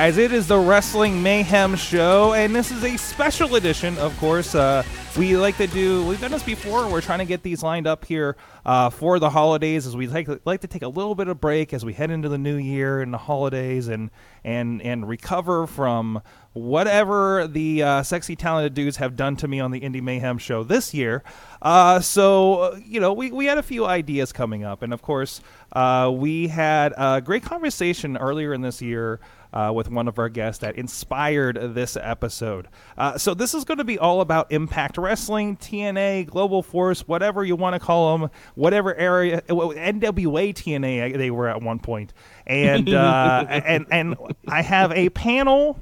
Guys, 0.00 0.16
it 0.16 0.32
is 0.32 0.46
the 0.46 0.58
Wrestling 0.58 1.22
Mayhem 1.22 1.76
Show, 1.76 2.32
and 2.32 2.56
this 2.56 2.70
is 2.70 2.82
a 2.84 2.96
special 2.96 3.56
edition, 3.56 3.98
of 3.98 4.16
course. 4.16 4.54
Uh, 4.54 4.82
we 5.18 5.36
like 5.36 5.58
to 5.58 5.66
do, 5.66 6.06
we've 6.06 6.18
done 6.18 6.30
this 6.30 6.42
before. 6.42 6.88
We're 6.88 7.02
trying 7.02 7.18
to 7.18 7.26
get 7.26 7.42
these 7.42 7.62
lined 7.62 7.86
up 7.86 8.06
here 8.06 8.38
uh, 8.64 8.88
for 8.88 9.18
the 9.18 9.28
holidays 9.28 9.86
as 9.86 9.94
we 9.94 10.06
like, 10.06 10.26
like 10.46 10.62
to 10.62 10.68
take 10.68 10.80
a 10.80 10.88
little 10.88 11.14
bit 11.14 11.28
of 11.28 11.38
break 11.38 11.74
as 11.74 11.84
we 11.84 11.92
head 11.92 12.10
into 12.10 12.30
the 12.30 12.38
new 12.38 12.56
year 12.56 13.02
and 13.02 13.12
the 13.12 13.18
holidays 13.18 13.88
and, 13.88 14.10
and, 14.42 14.80
and 14.80 15.06
recover 15.06 15.66
from 15.66 16.22
whatever 16.54 17.46
the 17.46 17.82
uh, 17.82 18.02
sexy 18.02 18.34
talented 18.34 18.72
dudes 18.72 18.96
have 18.96 19.16
done 19.16 19.36
to 19.36 19.48
me 19.48 19.60
on 19.60 19.70
the 19.70 19.80
Indie 19.80 20.00
Mayhem 20.00 20.38
Show 20.38 20.64
this 20.64 20.94
year. 20.94 21.22
Uh, 21.60 22.00
so, 22.00 22.74
you 22.76 23.00
know, 23.00 23.12
we, 23.12 23.32
we 23.32 23.44
had 23.44 23.58
a 23.58 23.62
few 23.62 23.84
ideas 23.84 24.32
coming 24.32 24.64
up, 24.64 24.80
and 24.80 24.94
of 24.94 25.02
course, 25.02 25.42
uh, 25.72 26.10
we 26.12 26.48
had 26.48 26.94
a 26.96 27.20
great 27.20 27.42
conversation 27.42 28.16
earlier 28.16 28.54
in 28.54 28.62
this 28.62 28.80
year 28.80 29.20
uh, 29.52 29.72
with 29.74 29.90
one 29.90 30.08
of 30.08 30.18
our 30.18 30.28
guests 30.28 30.60
that 30.60 30.76
inspired 30.76 31.58
this 31.74 31.96
episode. 32.00 32.68
Uh, 32.96 33.18
so 33.18 33.34
this 33.34 33.54
is 33.54 33.64
going 33.64 33.78
to 33.78 33.84
be 33.84 33.98
all 33.98 34.20
about 34.20 34.50
Impact 34.52 34.96
Wrestling, 34.98 35.56
TNA, 35.56 36.26
Global 36.26 36.62
Force, 36.62 37.06
whatever 37.06 37.44
you 37.44 37.56
want 37.56 37.74
to 37.74 37.80
call 37.80 38.18
them, 38.18 38.30
whatever 38.54 38.94
area, 38.94 39.42
NWA 39.42 40.54
TNA 40.54 41.16
they 41.16 41.30
were 41.30 41.48
at 41.48 41.62
one 41.62 41.78
point, 41.78 42.12
and 42.46 42.88
uh, 42.88 43.44
and 43.48 43.86
and 43.90 44.16
I 44.48 44.62
have 44.62 44.92
a 44.92 45.08
panel 45.10 45.78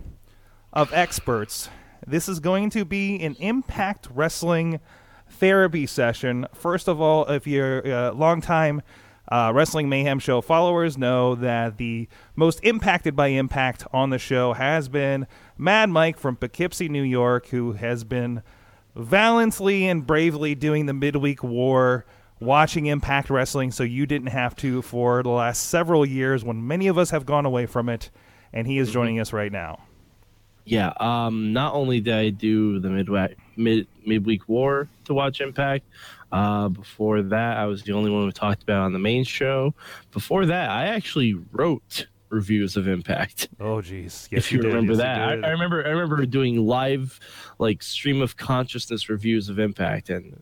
of 0.72 0.92
experts. 0.92 1.68
This 2.06 2.28
is 2.28 2.40
going 2.40 2.70
to 2.70 2.84
be 2.84 3.20
an 3.22 3.36
Impact 3.38 4.08
Wrestling 4.14 4.80
therapy 5.28 5.86
session. 5.86 6.46
First 6.54 6.88
of 6.88 7.00
all, 7.00 7.26
if 7.26 7.46
you're 7.46 7.80
a 7.80 8.12
long 8.12 8.40
time 8.40 8.82
uh, 9.30 9.52
Wrestling 9.54 9.88
Mayhem 9.88 10.18
Show 10.18 10.40
followers 10.40 10.96
know 10.96 11.34
that 11.34 11.76
the 11.76 12.08
most 12.34 12.60
impacted 12.62 13.14
by 13.14 13.28
Impact 13.28 13.86
on 13.92 14.10
the 14.10 14.18
show 14.18 14.54
has 14.54 14.88
been 14.88 15.26
Mad 15.56 15.90
Mike 15.90 16.18
from 16.18 16.36
Poughkeepsie, 16.36 16.88
New 16.88 17.02
York, 17.02 17.48
who 17.48 17.72
has 17.72 18.04
been 18.04 18.42
valiantly 18.94 19.86
and 19.86 20.06
bravely 20.06 20.54
doing 20.54 20.86
the 20.86 20.94
midweek 20.94 21.42
war, 21.42 22.06
watching 22.40 22.86
Impact 22.86 23.28
Wrestling 23.28 23.70
so 23.70 23.82
you 23.82 24.06
didn't 24.06 24.28
have 24.28 24.56
to 24.56 24.82
for 24.82 25.22
the 25.22 25.28
last 25.28 25.64
several 25.68 26.06
years 26.06 26.44
when 26.44 26.66
many 26.66 26.86
of 26.86 26.96
us 26.96 27.10
have 27.10 27.26
gone 27.26 27.44
away 27.44 27.66
from 27.66 27.88
it. 27.88 28.10
And 28.52 28.66
he 28.66 28.78
is 28.78 28.90
joining 28.90 29.20
us 29.20 29.32
right 29.34 29.52
now. 29.52 29.80
Yeah. 30.64 30.92
Um. 31.00 31.52
Not 31.52 31.74
only 31.74 32.00
did 32.00 32.14
I 32.14 32.30
do 32.30 32.78
the 32.78 32.88
midweek 32.88 33.36
mid 33.56 33.86
midweek 34.06 34.48
war 34.48 34.88
to 35.04 35.14
watch 35.14 35.40
Impact. 35.40 35.84
Uh, 36.30 36.68
before 36.68 37.22
that, 37.22 37.56
I 37.56 37.66
was 37.66 37.82
the 37.82 37.92
only 37.92 38.10
one 38.10 38.26
we 38.26 38.32
talked 38.32 38.62
about 38.62 38.82
on 38.82 38.92
the 38.92 38.98
main 38.98 39.24
show. 39.24 39.74
Before 40.10 40.46
that, 40.46 40.70
I 40.70 40.86
actually 40.86 41.34
wrote 41.52 42.06
reviews 42.30 42.76
of 42.76 42.86
Impact. 42.86 43.48
Oh, 43.58 43.76
jeez. 43.76 44.28
Yes, 44.30 44.32
if 44.32 44.52
you 44.52 44.60
did. 44.60 44.68
remember 44.68 44.92
you 44.92 44.98
that, 44.98 45.20
I. 45.20 45.32
I 45.32 45.50
remember. 45.50 45.84
I 45.86 45.90
remember 45.90 46.24
doing 46.26 46.66
live, 46.66 47.18
like 47.58 47.82
stream 47.82 48.20
of 48.20 48.36
consciousness 48.36 49.08
reviews 49.08 49.48
of 49.48 49.58
Impact, 49.58 50.10
and 50.10 50.38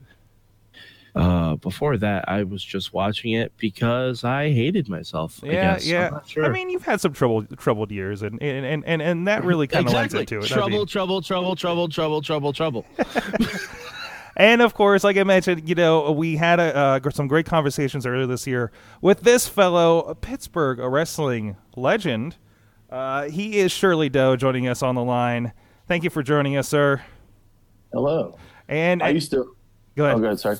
uh, 1.17 1.57
before 1.57 1.97
that, 1.97 2.29
I 2.29 2.43
was 2.43 2.63
just 2.63 2.93
watching 2.93 3.33
it 3.33 3.53
because 3.57 4.23
I 4.23 4.51
hated 4.51 4.89
myself. 4.89 5.41
Yeah. 5.43 5.75
I'm 5.75 5.81
yeah. 5.83 6.21
sure. 6.27 6.45
I 6.45 6.51
mean, 6.51 6.69
you've 6.69 6.85
had 6.85 7.01
some 7.01 7.15
troubled 7.15 7.57
troubled 7.59 7.91
years, 7.91 8.23
and 8.23 8.41
and 8.43 8.85
and, 8.85 9.01
and 9.01 9.27
that 9.27 9.45
really 9.45 9.67
kind 9.67 9.87
of 9.87 9.93
exactly. 9.93 10.19
lends 10.19 10.33
into 10.33 10.45
it. 10.45 10.53
I 10.53 10.55
Trouble, 10.55 10.85
trouble, 10.87 11.23
trouble, 11.23 11.57
trouble, 11.57 11.89
trouble, 11.89 12.21
trouble, 12.23 12.53
trouble. 12.53 12.87
And 14.37 14.61
of 14.61 14.75
course, 14.75 15.03
like 15.03 15.17
I 15.17 15.25
mentioned, 15.25 15.67
you 15.67 15.75
know, 15.75 16.13
we 16.13 16.37
had 16.37 16.61
a, 16.61 16.77
uh, 16.77 17.11
some 17.11 17.27
great 17.27 17.47
conversations 17.47 18.05
earlier 18.05 18.27
this 18.27 18.47
year 18.47 18.71
with 19.01 19.23
this 19.23 19.49
fellow 19.49 20.15
Pittsburgh 20.21 20.79
wrestling 20.79 21.57
legend. 21.75 22.37
Uh, 22.91 23.31
he 23.31 23.59
is 23.59 23.73
Shirley 23.73 24.11
Doe 24.11 24.37
joining 24.37 24.69
us 24.69 24.83
on 24.83 24.95
the 24.95 25.03
line. 25.03 25.53
Thank 25.89 26.05
you 26.05 26.11
for 26.11 26.23
joining 26.23 26.57
us, 26.57 26.69
sir. 26.69 27.03
Hello. 27.93 28.37
And 28.69 29.03
I 29.03 29.09
used 29.09 29.31
to. 29.31 29.57
go 29.97 30.05
ahead. 30.05 30.17
Oh, 30.17 30.21
good. 30.21 30.39
Sorry. 30.39 30.59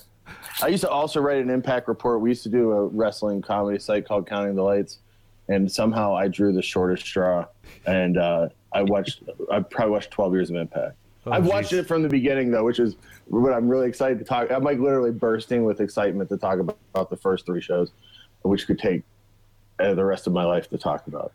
I 0.63 0.69
used 0.69 0.83
to 0.83 0.89
also 0.89 1.21
write 1.21 1.43
an 1.43 1.51
impact 1.51 1.87
report. 1.87 2.21
We 2.21 2.31
used 2.31 2.43
to 2.45 2.49
do 2.49 2.73
a 2.73 2.87
wrestling 2.87 3.43
comedy 3.43 3.79
site 3.79 4.09
called 4.09 4.27
Counting 4.27 4.55
the 4.55 4.63
Lights, 4.63 5.01
and 5.49 5.71
somehow 5.71 6.17
I 6.17 6.29
drew 6.29 6.53
the 6.53 6.63
shortest 6.63 7.05
straw, 7.05 7.47
and 7.87 8.17
uh, 8.17 8.49
I 8.73 8.83
watched. 8.83 9.23
I 9.51 9.61
probably 9.61 9.93
watched 9.93 10.11
twelve 10.11 10.33
years 10.33 10.51
of 10.51 10.57
Impact. 10.57 10.97
Oh, 11.27 11.33
I've 11.33 11.47
watched 11.47 11.73
it 11.73 11.85
from 11.89 12.03
the 12.03 12.09
beginning 12.09 12.51
though, 12.53 12.65
which 12.65 12.79
is 12.79 12.97
what 13.27 13.53
I'm 13.53 13.69
really 13.69 13.89
excited 13.89 14.19
to 14.21 14.25
talk. 14.25 14.51
I'm 14.51 14.63
like 14.63 14.79
literally 14.79 15.11
bursting 15.11 15.65
with 15.65 15.81
excitement 15.81 16.29
to 16.29 16.37
talk 16.37 16.61
about, 16.61 16.79
about 16.95 17.11
the 17.11 17.17
first 17.17 17.47
three 17.47 17.61
shows, 17.61 17.91
which 18.43 18.67
could 18.67 18.79
take 18.79 19.03
uh, 19.81 19.95
the 19.95 20.05
rest 20.05 20.27
of 20.29 20.33
my 20.33 20.45
life 20.45 20.71
to 20.71 20.79
talk 20.79 21.07
about. 21.09 21.33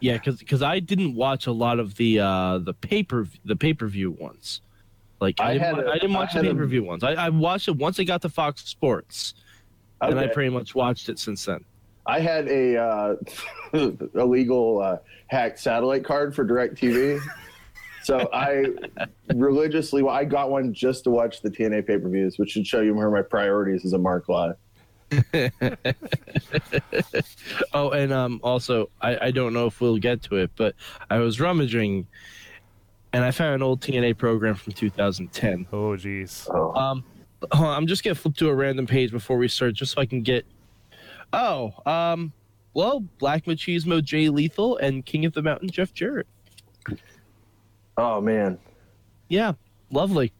Yeah, 0.00 0.18
because 0.24 0.62
I 0.62 0.80
didn't 0.80 1.14
watch 1.14 1.46
a 1.46 1.52
lot 1.52 1.78
of 1.78 1.94
the 1.96 2.20
uh, 2.20 2.58
the 2.58 2.74
paper 2.74 3.28
the 3.44 3.56
pay 3.56 3.74
per 3.74 3.86
view 3.86 4.10
ones. 4.10 4.60
Like 5.20 5.40
I, 5.40 5.50
I 5.50 5.52
didn't, 5.54 5.78
a- 5.80 5.90
I 5.90 5.94
didn't 5.94 6.16
I 6.16 6.18
watch 6.18 6.32
the 6.32 6.38
had 6.38 6.46
a- 6.46 6.50
pay 6.50 6.58
per 6.58 6.66
view 6.66 6.82
ones. 6.84 7.04
I, 7.04 7.12
I 7.14 7.28
watched 7.28 7.68
it 7.68 7.76
once 7.76 7.98
I 8.00 8.04
got 8.04 8.22
to 8.22 8.28
Fox 8.28 8.64
Sports, 8.64 9.34
and 10.00 10.18
I 10.18 10.26
pretty 10.28 10.50
much 10.50 10.74
watched 10.74 11.08
it 11.08 11.18
since 11.18 11.44
then. 11.44 11.64
I 12.06 12.20
had 12.20 12.48
a 12.48 12.76
uh, 12.76 13.16
illegal 14.14 14.80
uh, 14.80 14.96
hacked 15.28 15.58
satellite 15.60 16.04
card 16.04 16.34
for 16.34 16.44
DirecTV. 16.44 17.20
so 18.08 18.26
I 18.32 18.64
religiously, 19.34 20.02
well, 20.02 20.14
I 20.14 20.24
got 20.24 20.50
one 20.50 20.72
just 20.72 21.04
to 21.04 21.10
watch 21.10 21.42
the 21.42 21.50
TNA 21.50 21.86
pay 21.86 21.98
per 21.98 22.08
views, 22.08 22.38
which 22.38 22.52
should 22.52 22.66
show 22.66 22.80
you 22.80 22.94
where 22.94 23.10
my 23.10 23.20
priorities 23.20 23.84
as 23.84 23.92
a 23.92 23.98
Mark 23.98 24.30
Live. 24.30 24.56
Oh, 27.74 27.90
and 27.90 28.12
um, 28.12 28.40
also 28.42 28.88
I, 29.02 29.26
I 29.26 29.30
don't 29.30 29.52
know 29.52 29.66
if 29.66 29.80
we'll 29.80 29.98
get 29.98 30.22
to 30.24 30.36
it, 30.36 30.50
but 30.56 30.74
I 31.10 31.18
was 31.18 31.38
rummaging, 31.38 32.06
and 33.12 33.24
I 33.24 33.30
found 33.30 33.54
an 33.56 33.62
old 33.62 33.82
TNA 33.82 34.16
program 34.16 34.54
from 34.54 34.72
2010. 34.72 35.66
Oh, 35.70 35.90
jeez. 35.90 36.48
Oh, 36.50 36.72
Um, 36.74 37.04
on, 37.52 37.66
I'm 37.66 37.86
just 37.86 38.04
gonna 38.04 38.14
flip 38.14 38.36
to 38.36 38.48
a 38.48 38.54
random 38.54 38.86
page 38.86 39.10
before 39.10 39.36
we 39.36 39.48
start, 39.48 39.74
just 39.74 39.92
so 39.92 40.00
I 40.00 40.06
can 40.06 40.22
get. 40.22 40.46
Oh, 41.34 41.74
um, 41.84 42.32
well, 42.72 43.00
Black 43.18 43.44
Machismo, 43.44 44.02
Jay 44.02 44.30
Lethal, 44.30 44.78
and 44.78 45.04
King 45.04 45.26
of 45.26 45.34
the 45.34 45.42
Mountain, 45.42 45.68
Jeff 45.70 45.92
Jarrett. 45.92 46.26
Oh 47.98 48.20
man. 48.22 48.58
Yeah, 49.28 49.52
lovely. 49.90 50.32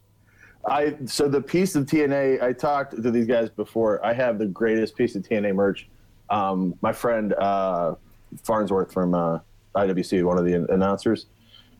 I 0.66 0.96
so 1.04 1.28
the 1.28 1.42
piece 1.42 1.74
of 1.74 1.84
TNA 1.86 2.42
I 2.42 2.52
talked 2.52 3.02
to 3.02 3.10
these 3.10 3.26
guys 3.26 3.50
before. 3.50 4.04
I 4.04 4.12
have 4.14 4.38
the 4.38 4.46
greatest 4.46 4.96
piece 4.96 5.14
of 5.14 5.22
TNA 5.22 5.54
merch. 5.54 5.88
Um, 6.30 6.74
my 6.80 6.92
friend 6.92 7.34
uh, 7.34 7.94
Farnsworth 8.42 8.92
from 8.92 9.14
uh, 9.14 9.38
IWC, 9.74 10.24
one 10.24 10.38
of 10.38 10.44
the 10.44 10.66
announcers, 10.72 11.26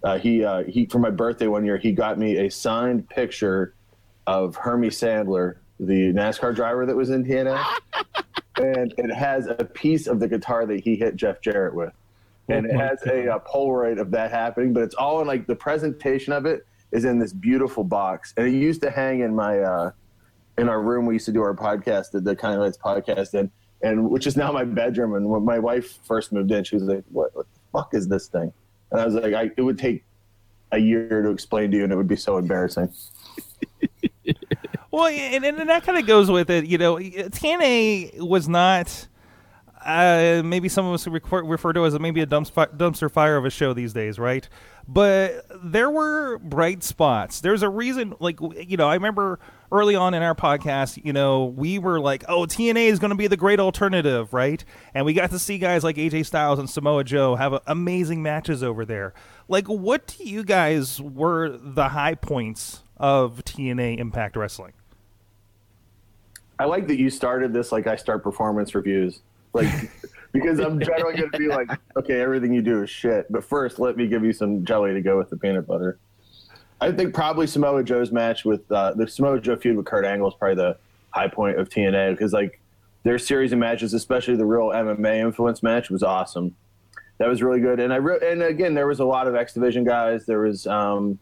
uh, 0.05 0.19
he 0.19 0.45
uh, 0.45 0.65
he 0.65 0.87
for 0.87 0.99
my 0.99 1.11
birthday 1.11 1.47
one 1.47 1.65
year 1.65 1.77
he 1.77 1.93
got 1.93 2.19
me 2.19 2.47
a 2.47 2.51
signed 2.51 3.09
picture 3.09 3.75
of 4.27 4.57
Hermie 4.57 4.91
Sandler, 4.91 5.57
the 5.81 6.13
NASCAR 6.13 6.55
driver 6.55 6.87
that 6.87 6.95
was 6.95 7.11
in 7.11 7.25
TNA, 7.25 7.63
and 8.57 8.95
it 8.97 9.13
has 9.13 9.47
a 9.47 9.65
piece 9.65 10.07
of 10.07 10.21
the 10.21 10.29
guitar 10.29 10.67
that 10.67 10.81
he 10.81 10.97
hit 10.97 11.17
Jeff 11.17 11.41
Jarrett 11.41 11.75
with, 11.75 11.93
and 12.49 12.67
it 12.67 12.75
has 12.75 13.03
a, 13.07 13.35
uh 13.35 13.39
Polaroid 13.41 14.01
of 14.01 14.11
that 14.13 14.31
happening. 14.31 14.73
But 14.73 14.85
it's 14.85 14.95
all 14.95 15.21
in 15.21 15.27
like 15.27 15.47
the 15.47 15.57
presentation 15.57 16.33
of 16.33 16.47
it 16.47 16.67
is 16.93 17.05
in 17.05 17.19
this 17.19 17.33
beautiful 17.33 17.85
box, 17.85 18.33
and 18.37 18.47
it 18.47 18.53
used 18.53 18.83
to 18.83 18.91
hang 18.91 19.21
in 19.21 19.35
my 19.35 19.61
uh, 19.61 19.91
in 20.57 20.69
our 20.69 20.83
room. 20.83 21.07
We 21.07 21.15
used 21.15 21.27
to 21.27 21.33
do 21.33 21.43
our 21.43 21.55
podcast, 21.55 22.11
the, 22.13 22.21
the 22.21 22.37
Kind 22.37 22.55
of 22.55 22.61
Lights 22.61 22.79
podcast, 22.79 23.35
and 23.35 23.51
and 23.83 24.11
which 24.11 24.27
is 24.27 24.37
now 24.37 24.51
my 24.53 24.65
bedroom. 24.65 25.15
And 25.15 25.29
when 25.29 25.45
my 25.45 25.59
wife 25.59 25.99
first 26.05 26.33
moved 26.33 26.51
in, 26.51 26.65
she 26.65 26.77
was 26.77 26.85
like, 26.85 27.05
"What, 27.11 27.35
what 27.35 27.47
the 27.53 27.61
fuck 27.73 27.95
is 27.95 28.09
this 28.09 28.29
thing?" 28.29 28.53
And 28.91 29.01
I 29.01 29.05
was 29.05 29.15
like, 29.15 29.35
I, 29.35 29.51
"It 29.57 29.63
would 29.63 29.79
take 29.79 30.05
a 30.73 30.79
year 30.79 31.23
to 31.23 31.31
explain 31.31 31.71
to 31.71 31.77
you, 31.77 31.85
and 31.85 31.93
it 31.93 31.97
would 31.97 32.09
be 32.09 32.17
so 32.17 32.39
embarrassing." 32.39 32.93
Well, 34.91 35.07
and, 35.07 35.45
and, 35.45 35.59
and 35.59 35.69
that 35.71 35.85
kind 35.85 35.99
of 35.99 36.07
goes 36.07 36.31
with 36.31 36.51
it. 36.51 36.67
You 36.67 36.79
know, 36.79 36.97
TNA 36.97 38.21
was 38.21 38.49
not. 38.49 39.07
Uh, 39.89 40.43
maybe 40.45 40.69
some 40.69 40.85
of 40.85 40.93
us 40.93 41.07
refer, 41.07 41.73
to 41.73 41.87
as 41.87 41.99
maybe 41.99 42.21
a 42.21 42.27
dumpster, 42.27 43.11
fire 43.11 43.39
of 43.39 43.47
a 43.47 43.51
show 43.51 43.73
these 43.73 43.95
days, 43.95 44.19
right? 44.19 44.47
But 44.87 45.47
there 45.65 45.91
were 45.91 46.39
bright 46.39 46.83
spots. 46.83 47.41
There's 47.41 47.63
a 47.63 47.71
reason, 47.71 48.15
like 48.21 48.39
you 48.41 48.77
know, 48.77 48.87
I 48.87 48.95
remember 48.95 49.39
early 49.73 49.95
on 49.95 50.13
in 50.13 50.23
our 50.23 50.35
podcast, 50.35 51.03
you 51.05 51.13
know, 51.15 51.47
we 51.47 51.79
were 51.79 52.01
like, 52.01 52.25
"Oh, 52.29 52.43
TNA 52.43 52.89
is 52.89 52.99
going 52.99 53.11
to 53.11 53.17
be 53.17 53.29
the 53.29 53.37
great 53.37 53.61
alternative," 53.61 54.35
right? 54.35 54.63
And 54.93 55.07
we 55.07 55.15
got 55.15 55.31
to 55.31 55.39
see 55.39 55.57
guys 55.57 55.85
like 55.85 55.97
AJ 55.97 56.27
Styles 56.27 56.59
and 56.59 56.69
Samoa 56.69 57.05
Joe 57.05 57.37
have 57.37 57.61
amazing 57.67 58.23
matches 58.23 58.63
over 58.63 58.85
there. 58.85 59.15
Like, 59.49 59.67
what 59.69 60.07
to 60.09 60.25
you 60.25 60.45
guys 60.45 61.01
were 61.01 61.49
the 61.49 61.89
high 61.89 62.15
points 62.15 62.83
of 62.99 63.43
TNA 63.45 63.99
Impact 63.99 64.37
Wrestling? 64.37 64.75
I 66.59 66.65
like 66.65 66.89
that 66.89 66.99
you 66.99 67.09
started 67.09 67.53
this 67.53 67.73
like 67.73 67.87
I 67.87 67.97
start 67.97 68.23
performance 68.23 68.75
reviews, 68.75 69.21
like 69.53 69.91
because 70.33 70.59
I'm 70.59 70.81
generally 70.81 71.17
going 71.17 71.31
to 71.31 71.39
be 71.39 71.49
like, 71.49 71.69
okay, 71.97 72.21
everything 72.21 72.53
you 72.53 72.63
do 72.63 72.83
is 72.83 72.91
shit, 72.91 73.31
but 73.31 73.45
first 73.45 73.79
let 73.79 73.97
me 73.97 74.07
give 74.07 74.25
you 74.25 74.33
some 74.33 74.65
jelly 74.65 74.93
to 74.93 75.01
go 75.01 75.19
with 75.19 75.31
the 75.31 75.37
peanut 75.37 75.67
butter. 75.67 75.99
I 76.81 76.93
think 76.93 77.15
probably 77.15 77.47
Samoa 77.47 77.83
Joe's 77.83 78.13
match 78.13 78.45
with 78.45 78.71
uh, 78.71 78.95
the 78.95 79.09
Samoa 79.09 79.41
Joe 79.41 79.57
feud 79.57 79.77
with 79.77 79.87
Kurt 79.87 80.05
Angle 80.05 80.29
is 80.29 80.35
probably 80.39 80.57
the 80.57 80.77
high 81.11 81.29
point 81.29 81.59
of 81.59 81.69
TNA 81.69 82.13
because 82.13 82.33
like 82.33 82.61
their 83.03 83.19
series 83.19 83.53
of 83.53 83.59
matches, 83.59 83.95
especially 83.95 84.37
the 84.37 84.47
real 84.47 84.69
MMA 84.69 85.19
influence 85.19 85.63
match, 85.63 85.91
was 85.91 86.03
awesome. 86.03 86.55
That 87.19 87.29
was 87.29 87.43
really 87.43 87.61
good, 87.61 87.81
and 87.81 87.93
I 87.93 87.97
re- 87.97 88.21
and 88.23 88.43
again 88.43 88.75
there 88.75 88.87
was 88.87 89.01
a 89.01 89.05
lot 89.05 89.27
of 89.27 89.35
X 89.35 89.53
Division 89.55 89.83
guys. 89.83 90.25
There 90.25 90.41
was 90.41 90.69
um, 90.69 91.19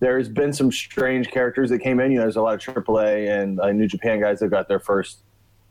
there's 0.00 0.30
been 0.30 0.52
some 0.52 0.72
strange 0.72 1.28
characters 1.30 1.68
that 1.68 1.80
came 1.80 2.00
in. 2.00 2.12
You 2.12 2.18
know, 2.18 2.22
there's 2.22 2.36
a 2.36 2.42
lot 2.42 2.54
of 2.54 2.74
AAA 2.74 3.42
and 3.42 3.60
uh, 3.60 3.70
New 3.72 3.86
Japan 3.86 4.18
guys 4.18 4.40
that 4.40 4.48
got 4.48 4.66
their 4.66 4.80
first 4.80 5.23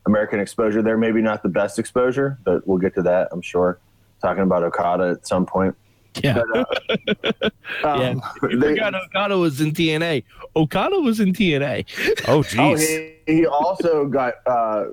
American 0.05 0.39
exposure. 0.39 0.81
They're 0.81 0.97
maybe 0.97 1.21
not 1.21 1.43
the 1.43 1.49
best 1.49 1.79
exposure, 1.79 2.37
but 2.43 2.67
we'll 2.67 2.77
get 2.77 2.93
to 2.95 3.01
that, 3.03 3.29
I'm 3.31 3.41
sure. 3.41 3.79
Talking 4.21 4.43
about 4.43 4.63
Okada 4.63 5.09
at 5.09 5.27
some 5.27 5.45
point. 5.45 5.75
Yeah. 6.23 6.41
But, 6.53 6.67
uh, 6.93 7.49
yeah. 7.83 7.89
um, 8.09 8.21
You 8.43 8.59
they- 8.59 8.69
forgot 8.75 8.93
Okada 8.95 9.37
was 9.37 9.59
in 9.61 9.71
TNA. 9.71 10.23
Okada 10.55 10.99
was 10.99 11.19
in 11.19 11.33
TNA. 11.33 11.85
Oh, 12.27 12.43
oh, 12.57 12.75
he, 12.75 13.15
he 13.25 13.45
also 13.45 14.05
got 14.05 14.35
uh, 14.45 14.85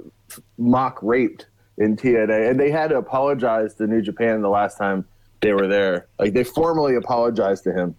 mock 0.59 0.99
raped 1.03 1.47
in 1.79 1.97
TNA, 1.97 2.51
and 2.51 2.59
they 2.59 2.71
had 2.71 2.91
to 2.91 2.97
apologize 2.99 3.75
to 3.75 3.87
New 3.87 4.03
Japan 4.03 4.43
the 4.43 4.49
last 4.49 4.79
time 4.79 5.05
they 5.41 5.53
were 5.53 5.67
there. 5.67 6.07
Like 6.19 6.33
they 6.35 6.45
formally 6.45 6.95
apologized 6.97 7.65
to 7.65 7.73
him. 7.73 7.95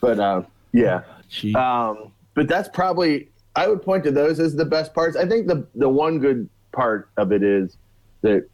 But 0.00 0.18
uh, 0.20 0.42
yeah, 0.72 1.02
Gee. 1.28 1.54
Um, 1.54 2.12
but 2.34 2.48
that's 2.48 2.68
probably 2.68 3.28
I 3.56 3.66
would 3.66 3.82
point 3.82 4.04
to 4.04 4.10
those 4.10 4.38
as 4.38 4.54
the 4.54 4.64
best 4.64 4.94
parts. 4.94 5.16
I 5.16 5.26
think 5.26 5.46
the 5.46 5.66
the 5.74 5.88
one 5.88 6.18
good 6.18 6.48
part 6.72 7.10
of 7.16 7.32
it 7.32 7.42
is 7.42 7.76
that 8.22 8.48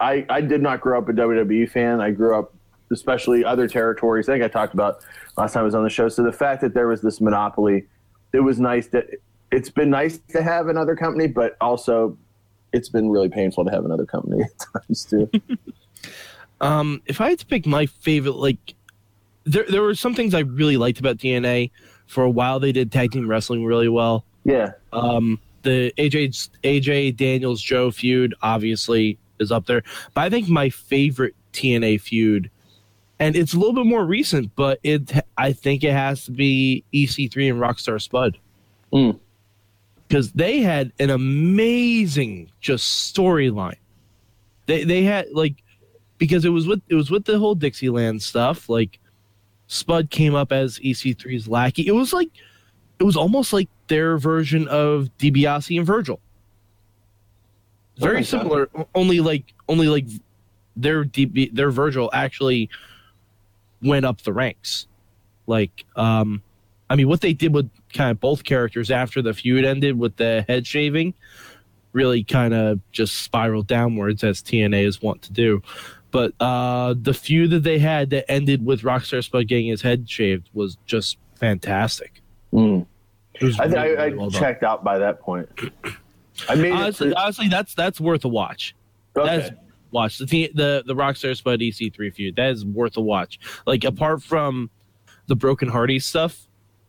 I 0.00 0.26
I 0.28 0.40
did 0.40 0.62
not 0.62 0.80
grow 0.80 0.98
up 0.98 1.08
a 1.08 1.12
WWE 1.12 1.70
fan. 1.70 2.00
I 2.00 2.10
grew 2.10 2.36
up 2.36 2.54
especially 2.90 3.44
other 3.44 3.68
territories. 3.68 4.28
I 4.28 4.32
think 4.34 4.44
I 4.44 4.48
talked 4.48 4.72
about 4.72 5.04
last 5.36 5.52
time 5.52 5.60
I 5.60 5.64
was 5.64 5.74
on 5.74 5.84
the 5.84 5.90
show. 5.90 6.08
So 6.08 6.22
the 6.22 6.32
fact 6.32 6.62
that 6.62 6.72
there 6.72 6.88
was 6.88 7.02
this 7.02 7.20
monopoly, 7.20 7.86
it 8.32 8.40
was 8.40 8.58
nice 8.58 8.86
that 8.88 9.06
it's 9.52 9.68
been 9.68 9.90
nice 9.90 10.18
to 10.30 10.42
have 10.42 10.68
another 10.68 10.96
company, 10.96 11.26
but 11.26 11.56
also 11.60 12.16
it's 12.72 12.88
been 12.88 13.10
really 13.10 13.28
painful 13.28 13.64
to 13.66 13.70
have 13.70 13.84
another 13.84 14.06
company 14.06 14.42
at 14.74 14.82
times 14.82 15.04
too. 15.04 15.30
Um, 16.60 17.02
if 17.06 17.20
I 17.20 17.30
had 17.30 17.38
to 17.38 17.46
pick 17.46 17.66
my 17.66 17.86
favorite, 17.86 18.34
like 18.34 18.74
there 19.44 19.64
there 19.68 19.82
were 19.82 19.94
some 19.94 20.14
things 20.14 20.34
I 20.34 20.40
really 20.40 20.76
liked 20.76 20.98
about 20.98 21.18
TNA. 21.18 21.70
For 22.06 22.24
a 22.24 22.30
while, 22.30 22.58
they 22.58 22.72
did 22.72 22.90
tag 22.90 23.12
team 23.12 23.28
wrestling 23.28 23.64
really 23.64 23.88
well. 23.88 24.24
Yeah. 24.48 24.70
Um, 24.94 25.38
the 25.62 25.92
AJ 25.98 26.48
AJ 26.64 27.16
Daniels 27.16 27.60
Joe 27.60 27.90
feud 27.90 28.34
obviously 28.40 29.18
is 29.38 29.52
up 29.52 29.66
there, 29.66 29.82
but 30.14 30.22
I 30.22 30.30
think 30.30 30.48
my 30.48 30.70
favorite 30.70 31.34
TNA 31.52 32.00
feud, 32.00 32.50
and 33.18 33.36
it's 33.36 33.52
a 33.52 33.58
little 33.58 33.74
bit 33.74 33.84
more 33.84 34.06
recent, 34.06 34.54
but 34.56 34.80
it 34.82 35.12
I 35.36 35.52
think 35.52 35.84
it 35.84 35.92
has 35.92 36.24
to 36.24 36.30
be 36.30 36.82
EC3 36.94 37.50
and 37.50 37.60
Rockstar 37.60 38.00
Spud. 38.00 38.38
Mm. 38.90 39.20
Because 40.08 40.32
they 40.32 40.60
had 40.60 40.92
an 40.98 41.10
amazing 41.10 42.50
just 42.62 43.14
storyline. 43.14 43.76
They 44.64 44.84
they 44.84 45.02
had 45.02 45.26
like 45.32 45.62
because 46.16 46.46
it 46.46 46.50
was 46.50 46.66
with 46.66 46.80
it 46.88 46.94
was 46.94 47.10
with 47.10 47.26
the 47.26 47.38
whole 47.38 47.54
Dixieland 47.54 48.22
stuff. 48.22 48.70
Like 48.70 48.98
Spud 49.66 50.08
came 50.08 50.34
up 50.34 50.52
as 50.52 50.78
EC3's 50.78 51.48
lackey. 51.48 51.86
It 51.86 51.92
was 51.92 52.14
like 52.14 52.30
it 52.98 53.04
was 53.04 53.16
almost 53.16 53.52
like 53.52 53.68
their 53.88 54.16
version 54.18 54.68
of 54.68 55.08
DiBiase 55.18 55.76
and 55.76 55.86
Virgil. 55.86 56.20
Very 57.98 58.16
Okay. 58.18 58.24
similar, 58.24 58.68
o- 58.74 58.88
only 58.94 59.20
like 59.20 59.52
only 59.68 59.88
like 59.88 60.06
their 60.76 61.04
DB, 61.04 61.52
their 61.52 61.70
Virgil 61.70 62.08
actually 62.12 62.70
went 63.82 64.06
up 64.06 64.22
the 64.22 64.32
ranks. 64.32 64.86
Like, 65.46 65.84
um, 65.96 66.42
I 66.88 66.96
mean, 66.96 67.08
what 67.08 67.20
they 67.20 67.32
did 67.32 67.52
with 67.52 67.68
kind 67.92 68.10
of 68.10 68.20
both 68.20 68.44
characters 68.44 68.90
after 68.90 69.20
the 69.20 69.34
feud 69.34 69.64
ended 69.64 69.98
with 69.98 70.16
the 70.16 70.44
head 70.48 70.66
shaving 70.66 71.14
really 71.94 72.22
kind 72.22 72.52
of 72.54 72.78
just 72.92 73.14
spiraled 73.22 73.66
downwards 73.66 74.22
as 74.22 74.42
TNA 74.42 74.84
is 74.84 75.00
wont 75.02 75.22
to 75.22 75.32
do. 75.32 75.62
But 76.10 76.32
uh, 76.40 76.94
the 77.00 77.14
feud 77.14 77.50
that 77.50 77.62
they 77.64 77.78
had 77.78 78.10
that 78.10 78.30
ended 78.30 78.64
with 78.64 78.82
Rockstar 78.82 79.24
Spud 79.24 79.48
getting 79.48 79.66
his 79.66 79.82
head 79.82 80.08
shaved 80.08 80.48
was 80.54 80.76
just 80.86 81.16
fantastic. 81.36 82.20
Mm. 82.52 82.86
I, 83.40 83.64
really, 83.64 83.76
I, 83.96 84.06
I 84.06 84.08
well 84.10 84.30
done. 84.30 84.40
checked 84.40 84.62
out 84.62 84.82
by 84.84 84.98
that 84.98 85.20
point. 85.20 85.48
I 86.48 86.54
mean, 86.54 86.72
Honestly, 86.72 87.12
honestly, 87.14 87.48
that's 87.48 87.74
that's 87.74 88.00
worth 88.00 88.24
a 88.24 88.28
watch. 88.28 88.74
To, 89.14 89.22
That's 89.24 89.50
watch 89.90 90.18
the 90.18 90.50
the 90.54 90.82
the 90.86 90.94
Rockstar 90.94 91.36
Spud 91.36 91.60
EC3 91.60 92.14
feud. 92.14 92.36
That 92.36 92.50
is 92.50 92.64
worth 92.64 92.96
a 92.96 93.00
watch. 93.00 93.38
Like 93.66 93.84
apart 93.84 94.22
from 94.22 94.70
the 95.26 95.34
Broken 95.36 95.68
Hardy 95.68 95.98
stuff, 95.98 96.46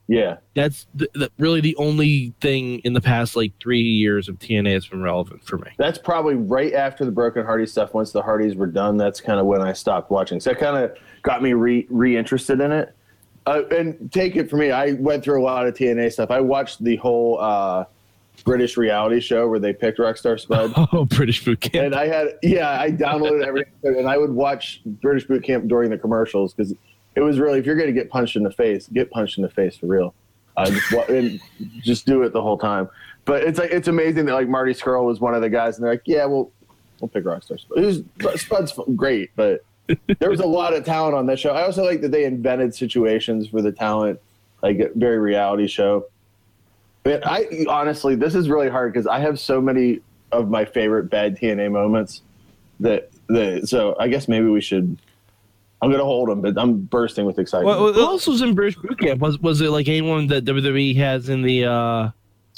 Yeah. 0.07 0.37
that's 0.53 0.85
the, 0.93 1.09
the, 1.13 1.31
really 1.39 1.59
the 1.61 1.75
only 1.77 2.33
thing 2.41 2.79
in 2.79 2.93
the 2.93 3.01
past 3.01 3.35
like 3.35 3.51
three 3.61 3.81
years 3.81 4.29
of 4.29 4.37
TNA 4.39 4.73
has 4.73 4.87
been 4.87 5.01
relevant 5.01 5.43
for 5.43 5.57
me. 5.57 5.71
That's 5.77 5.97
probably 5.97 6.35
right 6.35 6.73
after 6.73 7.03
the 7.03 7.11
Broken 7.11 7.43
Hardy 7.45 7.65
stuff. 7.65 7.93
Once 7.93 8.11
the 8.11 8.21
Hardys 8.21 8.55
were 8.55 8.67
done, 8.67 8.95
that's 8.97 9.19
kind 9.19 9.39
of 9.39 9.45
when 9.45 9.61
I 9.61 9.73
stopped 9.73 10.09
watching. 10.11 10.39
So 10.39 10.51
that 10.51 10.59
kind 10.59 10.77
of 10.77 10.95
got 11.23 11.41
me 11.41 11.53
re 11.53 11.85
reinterested 11.89 12.61
in 12.61 12.71
it. 12.71 12.95
Uh, 13.45 13.63
and 13.71 14.11
take 14.11 14.35
it 14.35 14.49
from 14.49 14.59
me, 14.59 14.71
I 14.71 14.93
went 14.93 15.23
through 15.23 15.41
a 15.41 15.43
lot 15.43 15.65
of 15.67 15.73
TNA 15.73 16.11
stuff. 16.13 16.29
I 16.31 16.39
watched 16.41 16.83
the 16.83 16.97
whole 16.97 17.39
uh, 17.39 17.85
British 18.43 18.77
reality 18.77 19.19
show 19.19 19.47
where 19.47 19.59
they 19.59 19.73
picked 19.73 19.97
Rockstar 19.99 20.39
Spud. 20.39 20.73
Oh, 20.93 21.05
British 21.05 21.43
Boot 21.43 21.61
Camp. 21.61 21.85
and 21.85 21.95
I 21.95 22.07
had, 22.07 22.37
yeah, 22.43 22.79
I 22.79 22.91
downloaded 22.91 23.45
everything, 23.45 23.73
and 23.83 24.07
I 24.07 24.17
would 24.17 24.31
watch 24.31 24.81
British 24.85 25.27
Boot 25.27 25.43
Camp 25.43 25.67
during 25.67 25.89
the 25.89 25.97
commercials 25.97 26.53
because 26.53 26.73
it 27.15 27.21
was 27.21 27.39
really, 27.39 27.59
if 27.59 27.65
you're 27.65 27.75
going 27.75 27.87
to 27.87 27.93
get 27.93 28.09
punched 28.09 28.35
in 28.35 28.43
the 28.43 28.51
face, 28.51 28.87
get 28.87 29.09
punched 29.09 29.37
in 29.37 29.41
the 29.41 29.49
face 29.49 29.75
for 29.77 29.87
real. 29.87 30.13
Uh, 30.57 30.69
just, 30.69 31.09
and 31.09 31.39
just 31.81 32.05
do 32.05 32.23
it 32.23 32.33
the 32.33 32.41
whole 32.41 32.57
time. 32.57 32.89
But 33.25 33.43
it's 33.43 33.59
like 33.59 33.71
it's 33.71 33.87
amazing 33.87 34.25
that 34.25 34.33
like 34.33 34.49
Marty 34.49 34.73
Scurll 34.73 35.05
was 35.05 35.19
one 35.19 35.33
of 35.33 35.41
the 35.41 35.49
guys, 35.49 35.77
and 35.77 35.85
they're 35.85 35.93
like, 35.93 36.01
yeah, 36.05 36.25
we'll 36.25 36.51
we'll 36.99 37.07
pick 37.07 37.23
Rockstar. 37.23 37.59
Spud. 37.59 38.39
Spud's 38.39 38.73
great, 38.95 39.31
but 39.35 39.63
there 40.19 40.29
was 40.29 40.39
a 40.39 40.45
lot 40.45 40.73
of 40.73 40.85
talent 40.85 41.15
on 41.15 41.25
that 41.27 41.39
show. 41.39 41.51
I 41.51 41.63
also 41.63 41.83
like 41.83 42.01
that 42.01 42.11
they 42.11 42.25
invented 42.25 42.75
situations 42.75 43.47
for 43.47 43.61
the 43.61 43.71
talent, 43.71 44.19
like 44.61 44.79
a 44.79 44.89
very 44.95 45.17
reality 45.19 45.67
show. 45.67 46.05
But 47.03 47.25
I 47.25 47.65
honestly, 47.67 48.15
this 48.15 48.35
is 48.35 48.49
really 48.49 48.69
hard 48.69 48.93
because 48.93 49.07
I 49.07 49.19
have 49.19 49.39
so 49.39 49.61
many 49.61 50.01
of 50.31 50.49
my 50.49 50.65
favorite 50.65 51.09
bad 51.09 51.37
TNA 51.37 51.71
moments 51.71 52.21
that 52.79 53.09
that. 53.27 53.67
So 53.67 53.95
I 53.99 54.07
guess 54.07 54.27
maybe 54.27 54.47
we 54.47 54.61
should. 54.61 54.97
I'm 55.81 55.89
gonna 55.89 56.03
hold 56.03 56.27
them, 56.27 56.41
but 56.41 56.57
I'm 56.57 56.81
bursting 56.81 57.25
with 57.25 57.39
excitement. 57.39 57.79
Well, 57.79 57.93
Who 57.93 58.01
else 58.01 58.27
was 58.27 58.41
in 58.41 58.53
British 58.53 58.75
Boot 58.75 58.99
Camp? 58.99 59.21
Was 59.21 59.39
was 59.39 59.61
it 59.61 59.69
like 59.69 59.87
anyone 59.87 60.27
that 60.27 60.43
WWE 60.43 60.95
has 60.97 61.29
in 61.29 61.41
the 61.41 61.65
uh 61.65 62.09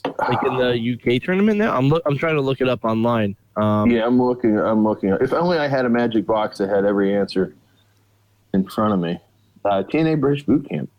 like 0.05 0.43
in 0.43 0.57
the 0.57 0.93
UK 0.93 1.21
tournament 1.21 1.57
now? 1.57 1.75
I'm 1.75 1.89
look, 1.89 2.03
I'm 2.05 2.17
trying 2.17 2.35
to 2.35 2.41
look 2.41 2.61
it 2.61 2.69
up 2.69 2.83
online. 2.85 3.35
Um, 3.55 3.89
yeah, 3.91 4.05
I'm 4.05 4.21
looking. 4.21 4.57
I'm 4.59 4.83
looking. 4.83 5.09
If 5.21 5.33
only 5.33 5.57
I 5.57 5.67
had 5.67 5.85
a 5.85 5.89
magic 5.89 6.25
box 6.25 6.57
that 6.59 6.69
had 6.69 6.85
every 6.85 7.15
answer 7.15 7.55
in 8.53 8.67
front 8.67 8.93
of 8.93 8.99
me. 8.99 9.19
Uh, 9.63 9.83
TNA 9.83 10.19
British 10.19 10.45
Boot 10.45 10.67
Camp. 10.67 10.89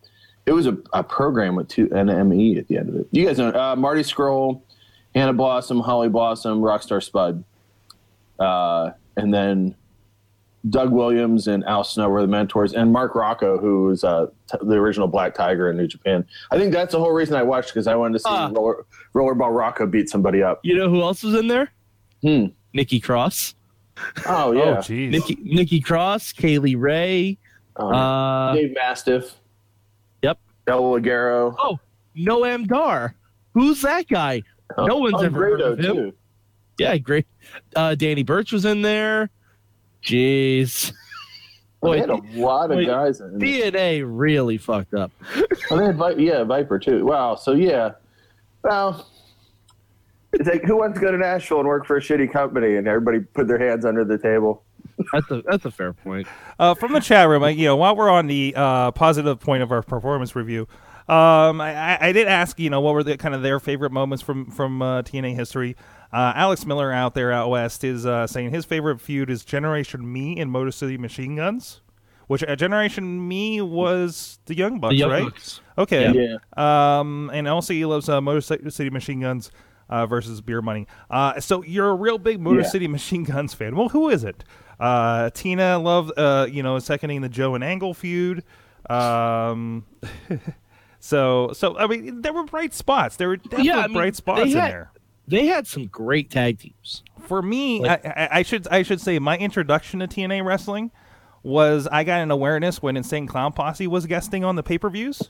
It 0.45 0.51
was 0.51 0.67
a, 0.67 0.77
a 0.91 1.03
program 1.03 1.55
with 1.55 1.67
two 1.67 1.87
NME 1.87 2.57
at 2.57 2.67
the 2.67 2.77
end 2.77 2.89
of 2.89 2.95
it. 2.95 3.07
You 3.11 3.25
guys 3.25 3.37
know 3.37 3.49
uh, 3.49 3.75
Marty 3.75 4.01
Scurll, 4.01 4.61
Hannah 5.15 5.33
Blossom, 5.33 5.79
Holly 5.79 6.09
Blossom, 6.09 6.61
Rockstar 6.61 7.01
Spud, 7.01 7.43
uh, 8.39 8.91
and 9.15 9.33
then 9.33 9.75
Doug 10.69 10.91
Williams 10.91 11.47
and 11.47 11.63
Al 11.65 11.83
Snow 11.83 12.07
were 12.09 12.21
the 12.21 12.27
mentors, 12.27 12.73
and 12.73 12.91
Mark 12.91 13.15
Rocco, 13.15 13.57
who 13.57 13.85
was 13.85 14.03
uh, 14.03 14.27
t- 14.49 14.57
the 14.61 14.75
original 14.75 15.07
Black 15.07 15.33
Tiger 15.35 15.69
in 15.69 15.75
New 15.77 15.87
Japan. 15.87 16.25
I 16.51 16.57
think 16.57 16.71
that's 16.71 16.93
the 16.93 16.99
whole 16.99 17.11
reason 17.11 17.35
I 17.35 17.43
watched 17.43 17.69
because 17.73 17.85
I 17.87 17.95
wanted 17.95 18.13
to 18.13 18.19
see 18.19 18.29
Ah. 18.29 18.49
roller, 18.53 18.85
Rollerball 19.13 19.53
Rocco 19.55 19.85
beat 19.85 20.09
somebody 20.09 20.41
up. 20.41 20.61
You 20.63 20.77
know 20.77 20.89
who 20.89 21.01
else 21.01 21.21
was 21.23 21.33
in 21.35 21.47
there? 21.49 21.69
Hmm. 22.21 22.45
Nikki 22.73 22.99
Cross. 23.01 23.55
Oh 24.25 24.49
Oh, 24.49 24.51
yeah, 24.53 24.77
jeez. 24.77 25.09
Nikki 25.09 25.37
Nikki 25.43 25.79
Cross, 25.81 26.31
Kay 26.33 26.57
Lee 26.59 26.75
Ray. 26.75 27.37
Oh, 27.75 27.91
yeah. 27.91 27.97
Uh, 27.97 28.53
Dave 28.55 28.73
Mastiff. 28.73 29.33
Yep. 30.21 30.39
El 30.67 30.81
Ligero. 30.83 31.55
oh, 31.59 31.77
Noam 32.17 32.67
Dar. 32.67 33.15
Who's 33.53 33.81
that 33.81 34.07
guy? 34.07 34.41
No 34.77 34.97
one's 34.97 35.21
ever 35.21 35.37
heard 35.49 35.61
of 35.61 35.77
him. 35.77 36.13
Yeah, 36.79 36.97
great. 36.97 37.27
Uh, 37.75 37.93
Danny 37.95 38.23
Burch 38.23 38.51
was 38.51 38.65
in 38.65 38.81
there. 38.81 39.29
Jeez. 40.03 40.91
Well, 41.81 41.91
Boy, 41.91 41.95
they 41.95 41.99
had 42.01 42.09
a 42.09 42.39
lot 42.39 42.71
of 42.71 42.77
wait, 42.77 42.87
guys. 42.87 43.19
In 43.19 43.39
TNA 43.39 44.03
really 44.05 44.57
fucked 44.57 44.93
up. 44.93 45.11
Oh, 45.69 45.77
they 45.77 45.85
had 45.85 45.97
Vi- 45.97 46.15
yeah, 46.17 46.43
Viper 46.43 46.79
too. 46.79 47.05
Wow. 47.05 47.35
So 47.35 47.51
yeah, 47.53 47.91
well, 48.63 49.09
it's 50.31 50.47
like 50.47 50.63
who 50.63 50.77
wants 50.77 50.97
to 50.99 51.05
go 51.05 51.11
to 51.11 51.17
Nashville 51.17 51.59
and 51.59 51.67
work 51.67 51.85
for 51.85 51.97
a 51.97 52.01
shitty 52.01 52.31
company 52.31 52.75
and 52.77 52.87
everybody 52.87 53.19
put 53.19 53.47
their 53.47 53.59
hands 53.59 53.83
under 53.85 54.05
the 54.05 54.17
table? 54.17 54.63
That's 55.11 55.29
a 55.31 55.41
that's 55.49 55.65
a 55.65 55.71
fair 55.71 55.91
point. 55.91 56.27
Uh, 56.59 56.73
from 56.73 56.93
the 56.93 56.99
chat 57.01 57.27
room, 57.27 57.43
you 57.57 57.65
know, 57.65 57.75
while 57.75 57.95
we're 57.95 58.09
on 58.09 58.27
the 58.27 58.53
uh, 58.55 58.91
positive 58.91 59.39
point 59.39 59.61
of 59.63 59.71
our 59.71 59.81
performance 59.81 60.35
review, 60.35 60.61
um, 61.09 61.59
I, 61.59 61.73
I- 61.95 62.07
I 62.07 62.11
did 62.13 62.27
ask, 62.27 62.59
you 62.59 62.69
know, 62.69 62.79
what 62.79 62.93
were 62.93 63.03
the 63.03 63.17
kind 63.17 63.35
of 63.35 63.41
their 63.41 63.59
favorite 63.59 63.91
moments 63.91 64.23
from 64.23 64.49
from 64.51 64.81
uh, 64.81 65.01
TNA 65.01 65.35
history. 65.35 65.75
Uh, 66.13 66.31
Alex 66.35 66.65
Miller 66.65 66.91
out 66.91 67.15
there 67.15 67.31
out 67.31 67.49
west 67.49 67.83
is 67.83 68.05
uh, 68.05 68.27
saying 68.27 68.51
his 68.51 68.65
favorite 68.65 69.01
feud 69.01 69.29
is 69.29 69.43
Generation 69.43 70.11
Me 70.11 70.39
and 70.39 70.51
Motor 70.51 70.71
City 70.71 70.97
Machine 70.97 71.35
Guns, 71.35 71.81
which 72.27 72.43
uh, 72.43 72.55
Generation 72.55 73.27
Me 73.27 73.61
was 73.61 74.37
the 74.45 74.55
Young 74.55 74.79
Bucks, 74.79 74.91
The 74.93 74.97
Young 74.97 75.09
right? 75.09 75.23
Bucks. 75.23 75.61
Okay. 75.77 76.37
Yeah. 76.55 76.99
Um, 76.99 77.31
and 77.33 77.47
also 77.47 77.73
he 77.73 77.83
loves 77.85 78.07
uh, 78.09 78.21
Motor 78.21 78.41
City 78.69 78.89
Machine 78.91 79.21
Guns 79.21 79.49
uh, 79.89 80.05
versus 80.05 80.39
Beer 80.39 80.61
Money. 80.61 80.87
Uh, 81.09 81.39
so 81.39 81.63
you're 81.63 81.89
a 81.89 81.95
real 81.95 82.19
big 82.19 82.39
Motor 82.39 82.61
Yeah. 82.61 82.67
City 82.67 82.87
Machine 82.87 83.23
Guns 83.23 83.53
fan. 83.55 83.75
Well, 83.75 83.89
who 83.89 84.09
is 84.09 84.23
it? 84.23 84.43
Uh, 84.79 85.29
Tina 85.31 85.79
loved, 85.79 86.11
uh, 86.17 86.45
you 86.49 86.61
know, 86.61 86.77
seconding 86.77 87.21
the 87.21 87.29
Joe 87.29 87.55
and 87.55 87.63
Angle 87.63 87.93
feud. 87.95 88.43
Um, 88.89 89.85
so, 90.99 91.51
so 91.53 91.77
I 91.77 91.87
mean, 91.87 92.21
there 92.21 92.33
were 92.33 92.43
bright 92.43 92.73
spots. 92.73 93.15
There 93.15 93.29
were 93.29 93.37
definitely 93.37 93.65
Yeah, 93.67 93.79
I 93.79 93.87
mean, 93.87 93.93
bright 93.97 94.15
spots 94.15 94.41
they 94.41 94.47
in 94.49 94.53
there. 94.53 94.91
They 95.27 95.45
had 95.45 95.67
some 95.67 95.85
great 95.87 96.29
tag 96.29 96.59
teams. 96.59 97.03
For 97.27 97.41
me, 97.41 97.79
Like- 97.81 98.05
I, 98.05 98.27
I, 98.31 98.43
should 98.43 98.67
I 98.67 98.83
should 98.83 98.99
say 98.99 99.19
my 99.19 99.37
introduction 99.37 99.99
to 100.01 100.07
TNA 100.07 100.43
wrestling 100.45 100.91
was 101.43 101.87
I 101.87 102.03
got 102.03 102.21
an 102.21 102.31
awareness 102.31 102.81
when 102.81 102.97
Insane 102.97 103.27
Clown 103.27 103.53
Posse 103.53 103.87
was 103.87 104.05
guesting 104.05 104.43
on 104.43 104.55
the 104.55 104.63
pay 104.63 104.77
per 104.77 104.89
views. 104.89 105.29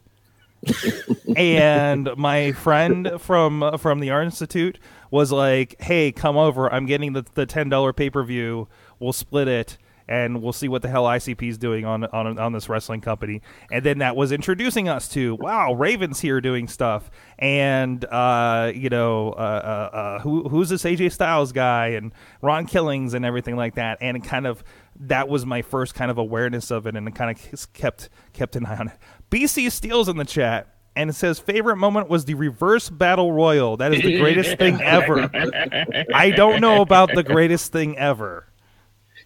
and 1.36 2.10
my 2.18 2.52
friend 2.54 3.14
from 3.20 3.78
from 3.78 4.00
the 4.00 4.10
Art 4.12 4.26
Institute 4.26 4.80
was 5.12 5.32
like, 5.32 5.76
"Hey, 5.82 6.12
come 6.12 6.38
over. 6.38 6.72
I'm 6.72 6.86
getting 6.86 7.14
the 7.14 7.26
the 7.34 7.46
ten 7.46 7.70
dollar 7.70 7.92
pay 7.94 8.10
per 8.10 8.24
view. 8.24 8.68
We'll 9.00 9.14
split 9.14 9.48
it." 9.48 9.78
And 10.08 10.42
we'll 10.42 10.54
see 10.54 10.68
what 10.68 10.82
the 10.82 10.90
hell 10.90 11.06
ICP 11.06 11.48
is 11.48 11.58
doing 11.58 11.86
on, 11.86 12.04
on 12.06 12.38
on 12.38 12.52
this 12.52 12.68
wrestling 12.68 13.00
company, 13.00 13.42
and 13.72 13.86
then 13.86 14.00
that 14.00 14.18
was 14.18 14.34
introducing 14.34 14.90
us 14.90 15.08
to 15.10 15.36
wow, 15.36 15.74
Raven's 15.74 16.20
here 16.20 16.42
doing 16.42 16.68
stuff, 16.68 17.10
and 17.40 18.04
uh, 18.06 18.72
you 18.76 18.90
know 18.90 19.30
uh, 19.32 19.90
uh, 19.94 19.96
uh, 19.96 20.20
who 20.20 20.50
who's 20.50 20.70
this 20.70 20.84
AJ 20.84 21.14
Styles 21.14 21.54
guy, 21.54 21.88
and 21.90 22.12
Ron 22.42 22.66
Killings, 22.66 23.14
and 23.14 23.24
everything 23.24 23.56
like 23.56 23.76
that, 23.76 23.98
and 24.02 24.18
it 24.18 24.26
kind 24.26 24.46
of 24.46 24.64
that 25.00 25.28
was 25.28 25.46
my 25.46 25.62
first 25.62 25.96
kind 25.96 26.12
of 26.12 26.18
awareness 26.18 26.72
of 26.72 26.86
it, 26.86 26.96
and 26.96 27.08
it 27.08 27.16
kind 27.16 27.32
of 27.32 27.74
kept 27.74 28.10
kept 28.34 28.56
an 28.56 28.66
eye 28.66 28.78
on 28.78 28.88
it. 28.90 28.98
BC 29.32 29.72
Steele's 29.72 30.10
in 30.10 30.18
the 30.18 30.26
chat, 30.26 30.68
and 30.96 31.10
it 31.10 31.14
says 31.14 31.40
favorite 31.40 31.78
moment 31.78 32.10
was 32.10 32.26
the 32.26 32.34
reverse 32.36 32.90
battle 32.90 33.32
royal. 33.32 33.78
That 33.78 33.94
is 33.94 34.02
the 34.02 34.20
greatest 34.20 34.58
thing 34.58 34.82
ever. 34.82 35.30
I 36.14 36.32
don't 36.32 36.62
know 36.62 36.82
about 36.82 37.14
the 37.14 37.24
greatest 37.24 37.72
thing 37.72 37.98
ever. 37.98 38.48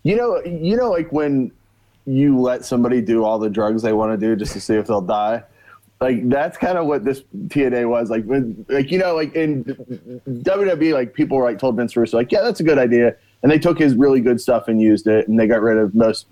You 0.08 0.16
know, 0.16 0.42
you 0.46 0.78
know, 0.78 0.90
like 0.90 1.12
when 1.12 1.52
you 2.06 2.40
let 2.40 2.64
somebody 2.64 3.02
do 3.02 3.26
all 3.26 3.38
the 3.38 3.50
drugs 3.50 3.82
they 3.82 3.92
want 3.92 4.18
to 4.18 4.18
do 4.18 4.36
just 4.36 4.54
to 4.54 4.62
see 4.62 4.76
if 4.76 4.88
they'll 4.88 5.02
die. 5.02 5.44
Like 6.00 6.30
that's 6.30 6.58
kind 6.58 6.78
of 6.78 6.86
what 6.86 7.04
this 7.04 7.24
TNA 7.48 7.90
was. 7.90 8.10
Like 8.10 8.24
when, 8.24 8.66
like 8.70 8.90
you 8.92 9.00
know, 9.00 9.16
like 9.16 9.36
in 9.36 9.66
WWE, 9.66 10.94
like 10.94 11.14
people 11.14 11.38
were 11.38 11.44
like 11.44 11.60
told 11.60 11.76
Vince 11.76 11.98
Russo, 11.98 12.16
like, 12.16 12.32
yeah, 12.32 12.42
that's 12.42 12.62
a 12.62 12.64
good 12.64 12.78
idea, 12.78 13.16
and 13.44 13.52
they 13.52 13.60
took 13.60 13.78
his 13.78 13.96
really 13.96 14.22
good 14.22 14.40
stuff 14.40 14.70
and 14.70 14.82
used 14.82 15.08
it, 15.08 15.28
and 15.28 15.38
they 15.38 15.48
got 15.48 15.62
rid 15.62 15.78
of 15.78 15.94
most, 15.94 16.28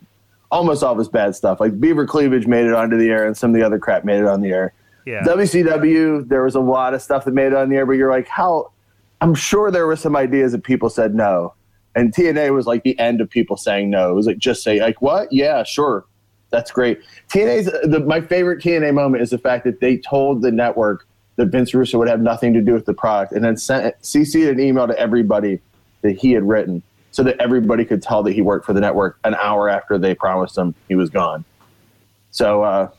almost 0.52 0.82
all 0.82 0.94
of 0.94 0.98
his 0.98 1.10
bad 1.10 1.36
stuff. 1.36 1.60
Like 1.60 1.78
Beaver 1.80 2.06
Cleavage 2.06 2.48
made 2.48 2.66
it 2.68 2.74
onto 2.74 2.98
the 2.98 3.10
air, 3.10 3.28
and 3.28 3.36
some 3.36 3.50
of 3.50 3.60
the 3.60 3.66
other 3.66 3.80
crap 3.80 4.06
made 4.06 4.20
it 4.20 4.28
on 4.28 4.40
the 4.40 4.52
air. 4.52 4.74
Yeah. 5.06 5.24
WCW, 5.24 6.30
there 6.30 6.44
was 6.44 6.56
a 6.56 6.62
lot 6.62 6.94
of 6.94 7.02
stuff 7.02 7.26
that 7.26 7.34
made 7.34 7.48
it 7.48 7.56
on 7.56 7.70
the 7.70 7.76
air, 7.76 7.86
but 7.86 7.94
you're 7.94 8.12
like, 8.12 8.28
how? 8.28 8.72
I'm 9.20 9.36
sure 9.36 9.70
there 9.70 9.88
were 9.88 9.96
some 9.98 10.16
ideas 10.16 10.54
that 10.54 10.64
people 10.64 10.90
said 10.90 11.14
no, 11.14 11.54
and 11.96 12.14
TNA 12.14 12.54
was 12.54 12.68
like 12.68 12.84
the 12.84 12.98
end 13.00 13.22
of 13.22 13.30
people 13.30 13.58
saying 13.58 13.90
no. 13.90 14.12
It 14.12 14.14
was 14.16 14.28
like 14.28 14.38
just 14.38 14.64
say 14.64 14.80
like, 14.82 15.02
what? 15.02 15.32
Yeah, 15.32 15.64
sure, 15.64 16.06
that's 16.50 16.72
great. 16.72 17.00
TNA's 17.30 17.66
the, 17.90 18.02
my 18.02 18.22
favorite 18.22 18.62
TNA 18.62 18.94
moment 18.94 19.24
is 19.24 19.30
the 19.30 19.38
fact 19.38 19.64
that 19.64 19.80
they 19.80 19.98
told 19.98 20.42
the 20.42 20.52
network 20.52 21.08
that 21.38 21.48
Vince 21.48 21.74
Russo 21.74 21.98
would 21.98 22.08
have 22.08 22.22
nothing 22.22 22.54
to 22.54 22.62
do 22.62 22.74
with 22.74 22.86
the 22.86 22.94
product, 22.94 23.34
and 23.34 23.44
then 23.44 23.58
sent 23.58 23.94
CC'd 24.02 24.48
an 24.50 24.60
email 24.60 24.88
to 24.88 24.98
everybody 24.98 25.60
that 26.02 26.18
he 26.18 26.32
had 26.32 26.48
written, 26.48 26.82
so 27.12 27.24
that 27.24 27.40
everybody 27.42 27.84
could 27.84 28.02
tell 28.02 28.24
that 28.24 28.32
he 28.34 28.42
worked 28.42 28.66
for 28.66 28.74
the 28.74 28.80
network 28.80 29.18
an 29.24 29.36
hour 29.36 29.68
after 29.70 29.98
they 29.98 30.14
promised 30.16 30.58
him 30.58 30.74
he 30.88 30.96
was 30.96 31.10
gone. 31.10 31.44
So 32.32 32.64
uh, 32.64 32.90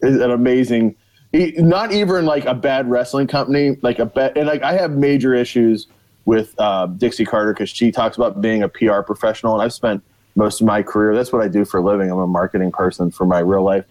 it's 0.00 0.22
an 0.22 0.30
amazing. 0.30 0.94
he- 1.32 1.54
Not 1.58 1.92
even 1.92 2.24
like 2.26 2.44
a 2.44 2.54
bad 2.54 2.88
wrestling 2.90 3.26
company, 3.26 3.76
like 3.82 3.98
a 3.98 4.06
bet, 4.06 4.36
and 4.36 4.46
like 4.46 4.62
I 4.62 4.72
have 4.74 4.92
major 4.92 5.34
issues 5.34 5.86
with 6.26 6.54
uh, 6.58 6.86
Dixie 6.86 7.24
Carter 7.24 7.54
because 7.54 7.70
she 7.70 7.90
talks 7.90 8.16
about 8.16 8.42
being 8.42 8.62
a 8.62 8.68
PR 8.68 9.00
professional, 9.00 9.54
and 9.54 9.62
I've 9.62 9.72
spent 9.72 10.02
most 10.34 10.60
of 10.60 10.66
my 10.66 10.82
career. 10.82 11.14
That's 11.14 11.32
what 11.32 11.40
I 11.40 11.48
do 11.48 11.64
for 11.64 11.78
a 11.78 11.82
living. 11.82 12.10
I'm 12.10 12.18
a 12.18 12.26
marketing 12.26 12.72
person 12.72 13.10
for 13.10 13.24
my 13.24 13.38
real 13.38 13.62
life. 13.62 13.86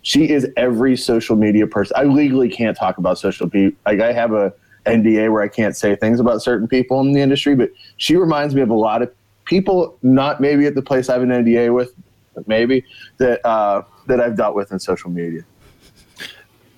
She 0.00 0.30
is 0.30 0.48
every 0.56 0.96
social 0.96 1.36
media 1.36 1.66
person. 1.66 1.94
I 1.96 2.04
legally 2.04 2.48
can't 2.48 2.76
talk 2.76 2.98
about 2.98 3.18
social 3.18 3.50
media. 3.52 3.72
Like 3.84 4.00
I 4.00 4.12
have 4.12 4.32
a 4.32 4.52
NDA 4.86 5.30
where 5.30 5.42
I 5.42 5.48
can't 5.48 5.76
say 5.76 5.94
things 5.94 6.18
about 6.18 6.42
certain 6.42 6.66
people 6.66 7.00
in 7.00 7.12
the 7.12 7.20
industry, 7.20 7.54
but 7.54 7.70
she 7.98 8.16
reminds 8.16 8.54
me 8.54 8.62
of 8.62 8.70
a 8.70 8.74
lot 8.74 9.02
of 9.02 9.12
people, 9.44 9.98
not 10.02 10.40
maybe 10.40 10.66
at 10.66 10.74
the 10.74 10.82
place 10.82 11.08
I 11.08 11.14
have 11.14 11.22
an 11.22 11.28
NDA 11.28 11.74
with, 11.74 11.94
but 12.34 12.48
maybe 12.48 12.84
that 13.18 13.44
uh, 13.46 13.82
that 14.06 14.20
I've 14.20 14.36
dealt 14.36 14.54
with 14.54 14.72
in 14.72 14.78
social 14.78 15.10
media. 15.10 15.44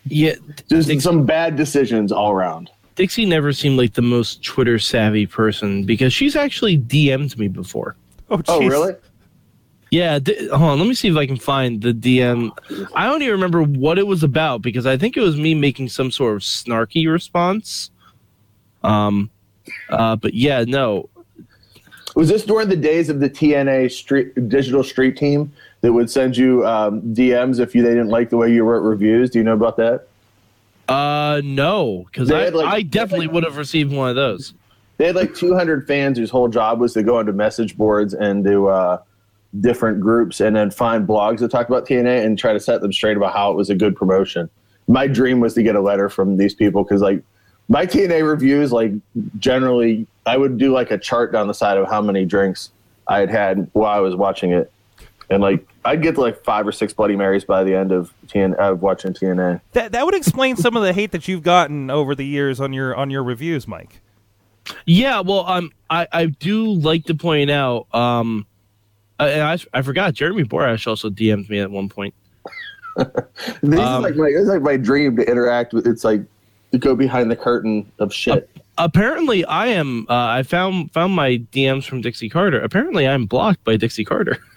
Yeah, 0.06 0.34
Just 0.68 1.00
some 1.00 1.24
bad 1.24 1.56
decisions 1.56 2.12
all 2.12 2.30
around. 2.30 2.70
Dixie 2.96 3.26
never 3.26 3.52
seemed 3.52 3.76
like 3.76 3.94
the 3.94 4.02
most 4.02 4.42
Twitter 4.44 4.78
savvy 4.78 5.26
person 5.26 5.84
because 5.84 6.12
she's 6.12 6.36
actually 6.36 6.78
DM'd 6.78 7.36
me 7.38 7.48
before. 7.48 7.96
Oh, 8.30 8.40
Oh, 8.48 8.60
really? 8.66 8.94
Yeah, 9.90 10.18
d- 10.18 10.48
hold 10.48 10.62
on. 10.70 10.78
Let 10.78 10.88
me 10.88 10.94
see 10.94 11.08
if 11.08 11.16
I 11.16 11.26
can 11.26 11.36
find 11.36 11.80
the 11.80 11.92
DM. 11.92 12.50
I 12.96 13.06
don't 13.06 13.22
even 13.22 13.32
remember 13.32 13.62
what 13.62 13.98
it 13.98 14.06
was 14.06 14.22
about 14.24 14.60
because 14.62 14.86
I 14.86 14.96
think 14.96 15.16
it 15.16 15.20
was 15.20 15.36
me 15.36 15.54
making 15.54 15.88
some 15.88 16.10
sort 16.10 16.34
of 16.36 16.42
snarky 16.42 17.10
response. 17.10 17.90
Um, 18.82 19.30
uh, 19.88 20.16
but 20.16 20.34
yeah, 20.34 20.64
no. 20.66 21.08
Was 22.16 22.28
this 22.28 22.44
during 22.44 22.68
the 22.68 22.76
days 22.76 23.08
of 23.08 23.20
the 23.20 23.28
TNA 23.30 23.90
street, 23.92 24.48
digital 24.48 24.82
street 24.84 25.16
team 25.16 25.52
that 25.80 25.92
would 25.92 26.10
send 26.10 26.36
you 26.36 26.66
um, 26.66 27.00
DMs 27.02 27.58
if 27.60 27.74
you 27.74 27.82
they 27.82 27.90
didn't 27.90 28.08
like 28.08 28.30
the 28.30 28.36
way 28.36 28.52
you 28.52 28.64
wrote 28.64 28.80
reviews? 28.80 29.30
Do 29.30 29.38
you 29.38 29.44
know 29.44 29.52
about 29.54 29.76
that? 29.78 30.06
Uh, 30.88 31.40
no, 31.44 32.04
because 32.06 32.30
I, 32.30 32.48
like- 32.48 32.66
I 32.66 32.82
definitely 32.82 33.28
would 33.28 33.44
have 33.44 33.56
received 33.56 33.92
one 33.92 34.10
of 34.10 34.16
those. 34.16 34.54
They 34.96 35.06
had 35.06 35.16
like 35.16 35.34
200 35.34 35.86
fans 35.86 36.18
whose 36.18 36.30
whole 36.30 36.48
job 36.48 36.78
was 36.78 36.92
to 36.94 37.02
go 37.02 37.18
into 37.18 37.32
message 37.32 37.76
boards 37.76 38.14
and 38.14 38.44
do 38.44 38.68
uh, 38.68 38.98
different 39.60 40.00
groups 40.00 40.40
and 40.40 40.54
then 40.54 40.70
find 40.70 41.06
blogs 41.06 41.38
that 41.40 41.50
talk 41.50 41.68
about 41.68 41.86
TNA 41.86 42.24
and 42.24 42.38
try 42.38 42.52
to 42.52 42.60
set 42.60 42.80
them 42.80 42.92
straight 42.92 43.16
about 43.16 43.32
how 43.32 43.50
it 43.50 43.56
was 43.56 43.70
a 43.70 43.74
good 43.74 43.96
promotion. 43.96 44.48
My 44.86 45.06
dream 45.08 45.40
was 45.40 45.54
to 45.54 45.62
get 45.62 45.74
a 45.74 45.80
letter 45.80 46.08
from 46.08 46.36
these 46.36 46.54
people 46.54 46.84
because 46.84 47.00
like 47.00 47.22
my 47.68 47.86
TNA 47.86 48.28
reviews, 48.28 48.70
like 48.72 48.92
generally, 49.38 50.06
I 50.26 50.36
would 50.36 50.58
do 50.58 50.72
like 50.72 50.90
a 50.90 50.98
chart 50.98 51.32
down 51.32 51.48
the 51.48 51.54
side 51.54 51.76
of 51.76 51.88
how 51.88 52.00
many 52.00 52.24
drinks 52.24 52.70
I 53.08 53.18
had 53.18 53.30
had 53.30 53.68
while 53.72 53.96
I 53.96 54.00
was 54.00 54.14
watching 54.14 54.52
it, 54.52 54.70
and 55.30 55.42
like 55.42 55.66
I'd 55.84 56.02
get 56.02 56.14
to 56.16 56.20
like 56.20 56.42
five 56.44 56.66
or 56.66 56.72
six 56.72 56.92
Bloody 56.92 57.16
Marys 57.16 57.44
by 57.44 57.64
the 57.64 57.74
end 57.74 57.92
of 57.92 58.12
TN 58.28 58.54
of 58.56 58.82
watching 58.82 59.12
TNA. 59.12 59.60
That 59.72 59.92
that 59.92 60.04
would 60.04 60.14
explain 60.14 60.56
some 60.56 60.76
of 60.76 60.82
the 60.82 60.92
hate 60.92 61.12
that 61.12 61.28
you've 61.28 61.42
gotten 61.42 61.90
over 61.90 62.14
the 62.14 62.26
years 62.26 62.60
on 62.60 62.72
your 62.72 62.94
on 62.94 63.10
your 63.10 63.22
reviews, 63.22 63.66
Mike. 63.68 64.00
Yeah, 64.86 65.20
well, 65.20 65.46
um, 65.46 65.72
I, 65.90 66.06
I 66.10 66.26
do 66.26 66.72
like 66.72 67.04
to 67.04 67.14
point 67.14 67.50
out, 67.50 67.86
um, 67.94 68.46
I, 69.20 69.40
I, 69.52 69.58
I 69.74 69.82
forgot 69.82 70.14
Jeremy 70.14 70.44
Borash 70.44 70.86
also 70.86 71.10
DM'd 71.10 71.50
me 71.50 71.58
at 71.60 71.70
one 71.70 71.88
point. 71.90 72.14
This 72.96 73.78
Um, 73.80 74.04
is 74.04 74.10
like 74.10 74.16
my 74.16 74.28
it's 74.28 74.48
like 74.48 74.62
my 74.62 74.76
dream 74.76 75.16
to 75.16 75.28
interact 75.30 75.72
with. 75.74 75.86
It's 75.86 76.04
like 76.04 76.22
to 76.72 76.78
go 76.78 76.94
behind 76.94 77.30
the 77.30 77.36
curtain 77.36 77.90
of 77.98 78.14
shit. 78.14 78.48
Apparently, 78.78 79.44
I 79.44 79.66
am. 79.66 80.06
Uh, 80.08 80.14
I 80.26 80.42
found 80.44 80.92
found 80.92 81.14
my 81.14 81.38
DMs 81.52 81.84
from 81.84 82.00
Dixie 82.00 82.28
Carter. 82.28 82.60
Apparently, 82.60 83.06
I'm 83.06 83.26
blocked 83.26 83.62
by 83.64 83.76
Dixie 83.76 84.04
Carter. 84.04 84.38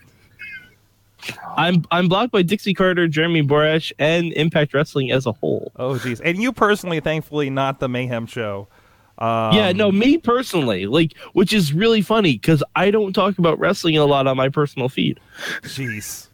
I'm 1.55 1.83
I'm 1.91 2.07
blocked 2.07 2.31
by 2.31 2.41
Dixie 2.41 2.73
Carter, 2.73 3.07
Jeremy 3.07 3.43
Borash, 3.43 3.91
and 3.99 4.33
Impact 4.33 4.73
Wrestling 4.73 5.11
as 5.11 5.25
a 5.25 5.31
whole. 5.31 5.71
Oh, 5.75 5.93
jeez. 5.93 6.21
And 6.23 6.37
you 6.37 6.51
personally, 6.51 6.99
thankfully, 6.99 7.49
not 7.49 7.79
the 7.79 7.89
Mayhem 7.89 8.25
Show. 8.25 8.67
Um, 9.19 9.53
yeah, 9.53 9.71
no, 9.71 9.91
me 9.91 10.19
personally, 10.19 10.85
like, 10.85 11.17
which 11.33 11.51
is 11.51 11.73
really 11.73 12.01
funny 12.01 12.33
because 12.33 12.63
I 12.75 12.91
don't 12.91 13.13
talk 13.13 13.39
about 13.39 13.57
wrestling 13.57 13.97
a 13.97 14.05
lot 14.05 14.27
on 14.27 14.37
my 14.37 14.49
personal 14.49 14.89
feed. 14.89 15.19
Jeez. 15.63 16.26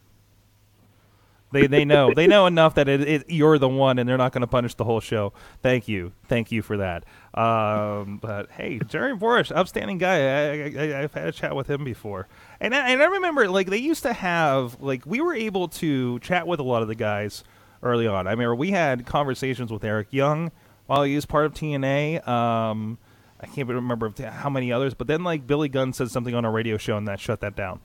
They 1.53 1.67
they 1.67 1.86
know 1.86 2.13
they 2.13 2.25
know 2.25 2.48
enough 2.48 2.75
that 2.75 2.89
it, 2.89 3.01
it 3.01 3.29
you're 3.29 3.60
the 3.60 3.69
one, 3.69 4.00
and 4.00 4.10
they're 4.10 4.17
not 4.17 4.31
going 4.31 4.41
to 4.41 4.48
punish 4.48 4.74
the 4.74 4.83
whole 4.83 5.00
show. 5.00 5.33
Thank 5.62 5.88
you, 5.88 6.12
thank 6.27 6.51
you 6.51 6.63
for 6.63 6.77
that. 6.77 7.05
Um, 7.36 8.17
but 8.17 8.50
hey, 8.51 8.79
Jerry 8.79 9.15
Borash, 9.15 9.55
upstanding 9.55 10.00
guy. 10.00 10.17
I, 10.17 11.03
I've 11.03 11.13
had 11.13 11.27
a 11.27 11.31
chat 11.31 11.55
with 11.55 11.69
him 11.69 11.83
before, 11.83 12.27
and 12.60 12.74
I, 12.74 12.89
and 12.89 13.01
I 13.01 13.05
remember 13.05 13.48
like 13.48 13.69
they 13.69 13.77
used 13.77 14.01
to 14.03 14.13
have 14.13 14.81
like 14.81 15.05
we 15.05 15.22
were 15.22 15.36
able 15.36 15.67
to 15.69 16.19
chat 16.19 16.48
with 16.48 16.60
a 16.60 16.63
lot 16.63 16.81
of 16.81 16.88
the 16.88 16.95
guys 16.95 17.43
early 17.83 18.07
on. 18.07 18.27
I 18.27 18.31
remember 18.31 18.55
we 18.55 18.72
had 18.72 19.05
conversations 19.05 19.72
with 19.72 19.83
Eric 19.83 20.07
Young 20.10 20.51
while 20.88 21.03
he 21.03 21.13
was 21.13 21.27
part 21.27 21.45
of 21.45 21.53
TNA. 21.53 22.27
Um, 22.27 22.98
I 23.39 23.45
can't 23.45 23.69
remember 23.69 24.12
how 24.24 24.50
many 24.50 24.72
others, 24.72 24.95
but 24.95 25.05
then 25.05 25.24
like 25.24 25.45
Billy 25.45 25.69
Gunn 25.69 25.93
said 25.93 26.10
something 26.10 26.33
on 26.33 26.45
a 26.45 26.51
radio 26.51 26.77
show 26.77 26.98
and 26.98 27.07
that 27.07 27.19
shut 27.19 27.41
that 27.41 27.55
down, 27.55 27.79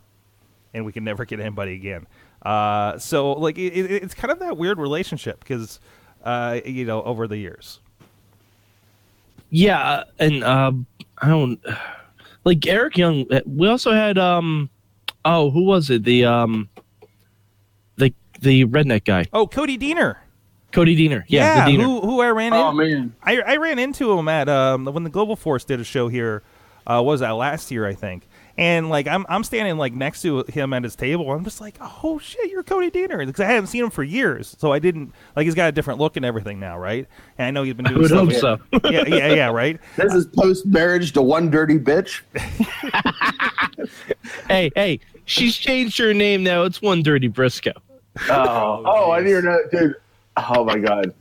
and 0.73 0.87
we 0.87 0.93
can 0.93 1.05
never 1.05 1.27
get 1.27 1.39
anybody 1.39 1.75
again. 1.75 2.07
Uh, 2.43 2.99
so 2.99 3.33
like 3.33 3.59
it, 3.59 3.73
it, 3.77 3.91
it's 4.03 4.15
kind 4.15 4.31
of 4.31 4.39
that 4.39 4.57
weird 4.57 4.79
relationship 4.79 5.41
because 5.41 5.81
uh, 6.25 6.61
you 6.65 6.85
know 6.85 7.03
over 7.03 7.27
the 7.27 7.37
years. 7.37 7.81
Yeah, 9.51 9.79
uh, 9.81 10.05
and 10.19 10.45
um, 10.45 10.87
I 11.19 11.29
don't 11.29 11.61
like 12.45 12.67
Eric 12.67 12.97
Young. 12.99 13.27
We 13.47 13.67
also 13.69 13.93
had 13.93 14.19
um, 14.19 14.71
oh, 15.25 15.51
who 15.51 15.65
was 15.65 15.91
it? 15.91 16.05
The 16.05 16.25
um, 16.27 16.69
the 17.97 18.13
the 18.41 18.67
redneck 18.67 19.05
guy, 19.05 19.27
Oh, 19.33 19.47
Cody 19.47 19.79
Deaner. 19.79 20.17
Cody 20.71 20.95
Deaner. 20.97 21.25
Yeah, 21.29 21.65
the 21.65 21.73
Deaner. 21.73 21.83
who 21.83 22.01
who 22.03 22.21
I 22.21 22.29
ran 22.29 22.53
Oh 22.53 22.71
in, 22.71 22.77
man, 22.77 23.15
I, 23.23 23.41
I 23.41 23.57
ran 23.57 23.79
into 23.79 24.13
him 24.17 24.29
at 24.29 24.49
um, 24.49 24.85
when 24.85 25.03
the 25.03 25.11
Global 25.11 25.35
Force 25.35 25.65
did 25.65 25.81
a 25.81 25.85
show 25.85 26.09
here. 26.09 26.43
Uh, 26.87 27.03
what 27.03 27.13
was 27.13 27.21
that 27.21 27.31
last 27.33 27.71
year? 27.71 27.87
I 27.87 27.95
think. 27.95 28.29
And 28.59 28.91
like 28.91 29.07
I'm 29.07 29.25
I'm 29.29 29.45
standing 29.45 29.79
like 29.79 29.95
next 29.95 30.23
to 30.23 30.43
him 30.49 30.73
at 30.73 30.83
his 30.83 30.97
table. 30.97 31.31
I'm 31.31 31.45
just 31.45 31.61
like, 31.61 31.77
oh 31.81 32.19
shit, 32.19 32.51
you're 32.51 32.65
Cody 32.65 32.91
Deaner 32.91 33.25
because 33.25 33.39
I 33.39 33.45
haven't 33.45 33.69
seen 33.69 33.85
him 33.85 33.91
for 33.91 34.03
years. 34.03 34.57
So 34.59 34.73
I 34.73 34.81
didn't 34.81 35.13
like 35.37 35.45
he's 35.45 35.55
got 35.55 35.69
a 35.69 35.73
different 35.73 36.01
look 36.01 36.17
and 36.17 36.27
everything 36.27 36.59
now, 36.59 36.77
right? 36.77 37.07
And 37.39 37.47
I 37.47 37.51
know 37.53 37.63
he's 37.63 37.75
been 37.75 37.85
doing. 37.85 38.05
I 38.05 38.09
doing 38.09 38.27
would 38.27 38.37
stuff. 38.37 38.61
hope 38.73 38.83
so. 38.83 38.91
yeah, 38.91 39.05
yeah, 39.07 39.33
yeah, 39.33 39.51
right. 39.51 39.79
this 39.97 40.13
is 40.13 40.27
post 40.27 40.67
marriage 40.67 41.13
to 41.13 41.23
one 41.23 41.53
dirty 41.53 41.79
bitch. 41.79 42.23
hey, 44.49 44.73
hey, 44.75 44.99
she's 45.25 45.57
changed 45.57 45.97
her 45.99 46.13
name 46.13 46.43
now. 46.43 46.65
It's 46.65 46.83
one 46.83 47.05
Dirty 47.05 47.29
Briscoe. 47.29 47.71
Oh, 48.29 48.83
oh, 48.85 49.13
I 49.13 49.19
didn't 49.19 49.31
even 49.31 49.45
know, 49.45 49.61
dude. 49.71 49.95
Oh 50.37 50.65
my 50.65 50.79
god, 50.79 51.15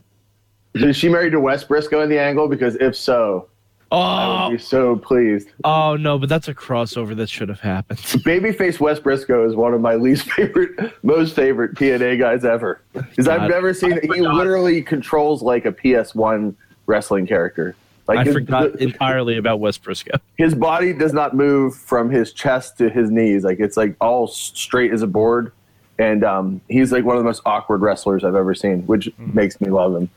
is 0.74 0.96
she 0.96 1.08
married 1.08 1.30
to 1.30 1.40
Wes 1.40 1.62
Briscoe 1.62 2.00
in 2.00 2.08
the 2.08 2.18
angle? 2.18 2.48
Because 2.48 2.74
if 2.80 2.96
so, 2.96 3.46
I 3.90 4.46
Oh, 4.46 4.48
would 4.50 4.58
be 4.58 4.62
so 4.62 4.96
pleased. 4.96 5.48
oh 5.64 5.96
no, 5.96 6.18
but 6.18 6.28
that's 6.28 6.48
a 6.48 6.54
crossover 6.54 7.16
that 7.16 7.28
should 7.30 7.48
have 7.48 7.60
happened. 7.60 7.98
Babyface 8.24 8.80
Wes 8.80 8.98
Briscoe 9.00 9.48
is 9.48 9.56
one 9.56 9.72
of 9.72 9.80
my 9.80 9.94
least 9.94 10.30
favorite, 10.32 10.92
most 11.02 11.34
favorite 11.34 11.74
TNA 11.74 12.18
guys 12.18 12.44
ever. 12.44 12.82
Because 12.92 13.28
I've 13.28 13.48
never 13.48 13.72
seen. 13.72 13.98
He 14.02 14.20
literally 14.20 14.82
controls 14.82 15.42
like 15.42 15.64
a 15.64 15.72
PS1 15.72 16.54
wrestling 16.86 17.26
character. 17.26 17.74
Like 18.06 18.18
I 18.20 18.24
his, 18.24 18.34
forgot 18.34 18.76
entirely 18.80 19.36
about 19.36 19.60
Wes 19.60 19.76
Briscoe. 19.78 20.18
his 20.38 20.54
body 20.54 20.92
does 20.94 21.12
not 21.12 21.34
move 21.34 21.74
from 21.74 22.10
his 22.10 22.32
chest 22.32 22.78
to 22.78 22.88
his 22.88 23.10
knees. 23.10 23.44
Like 23.44 23.60
it's 23.60 23.76
like 23.76 23.96
all 24.00 24.26
straight 24.26 24.92
as 24.92 25.02
a 25.02 25.06
board. 25.06 25.52
And 25.98 26.22
um, 26.24 26.60
he's 26.68 26.92
like 26.92 27.04
one 27.04 27.16
of 27.16 27.20
the 27.22 27.26
most 27.26 27.42
awkward 27.44 27.80
wrestlers 27.82 28.22
I've 28.22 28.36
ever 28.36 28.54
seen, 28.54 28.86
which 28.86 29.10
makes 29.18 29.60
me 29.60 29.68
love 29.68 29.94
him. 29.96 30.08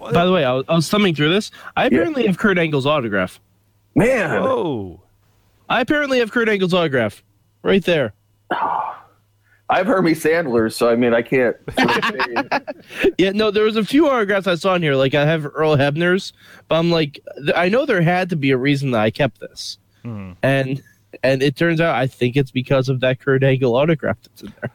By 0.00 0.24
the 0.24 0.32
way, 0.32 0.44
I 0.44 0.52
was, 0.52 0.64
I 0.68 0.74
was 0.74 0.88
thumbing 0.88 1.14
through 1.14 1.30
this. 1.30 1.50
I 1.76 1.86
apparently 1.86 2.26
have 2.26 2.38
Kurt 2.38 2.58
Angle's 2.58 2.86
autograph. 2.86 3.40
Man, 3.94 4.42
Whoa. 4.42 5.02
I 5.68 5.80
apparently 5.80 6.18
have 6.20 6.30
Kurt 6.32 6.48
Angle's 6.48 6.74
autograph 6.74 7.22
right 7.62 7.84
there. 7.84 8.12
I've 9.68 9.86
Hermie 9.86 10.12
Sandler's, 10.14 10.74
so 10.74 10.88
I 10.90 10.96
mean, 10.96 11.14
I 11.14 11.22
can't. 11.22 11.56
Yeah, 13.18 13.30
no, 13.32 13.50
there 13.50 13.64
was 13.64 13.76
a 13.76 13.84
few 13.84 14.08
autographs 14.08 14.46
I 14.46 14.54
saw 14.56 14.74
in 14.74 14.82
here. 14.82 14.94
Like 14.96 15.14
I 15.14 15.24
have 15.24 15.46
Earl 15.46 15.76
Hebner's, 15.76 16.32
but 16.68 16.76
I'm 16.76 16.90
like, 16.90 17.20
th- 17.36 17.52
I 17.54 17.68
know 17.68 17.86
there 17.86 18.02
had 18.02 18.30
to 18.30 18.36
be 18.36 18.50
a 18.50 18.56
reason 18.56 18.90
that 18.92 19.00
I 19.00 19.10
kept 19.10 19.38
this, 19.40 19.78
Mhm. 20.04 20.36
and 20.42 20.82
and 21.22 21.42
it 21.42 21.54
turns 21.56 21.80
out 21.80 21.94
I 21.94 22.06
think 22.06 22.36
it's 22.36 22.50
because 22.50 22.88
of 22.88 23.00
that 23.00 23.20
Kurt 23.20 23.44
Angle 23.44 23.76
autograph 23.76 24.16
that's 24.22 24.42
in 24.42 24.52
there. 24.60 24.70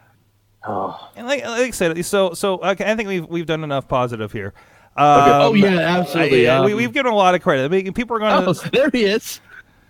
oh, 0.65 1.09
And 1.17 1.27
like, 1.27 1.43
like 1.43 1.67
I 1.67 1.71
said, 1.71 2.05
so 2.05 2.33
so 2.33 2.59
okay, 2.63 2.89
I 2.89 2.95
think 2.95 3.09
we've 3.09 3.25
we've 3.27 3.45
done 3.45 3.63
enough 3.65 3.87
positive 3.89 4.31
here. 4.31 4.53
Um, 4.97 5.29
oh 5.41 5.53
yeah, 5.53 5.79
absolutely. 5.99 6.47
I- 6.47 6.57
Um, 6.57 6.65
we, 6.65 6.73
we've 6.73 6.93
given 6.93 7.11
a 7.11 7.15
lot 7.15 7.35
of 7.35 7.41
credit. 7.41 7.65
I 7.65 7.67
mean, 7.67 7.93
people 7.93 8.15
are 8.15 8.19
going 8.19 8.47
oh, 8.47 8.53
to. 8.53 8.69
there 8.71 8.89
he 8.89 9.03
is, 9.03 9.41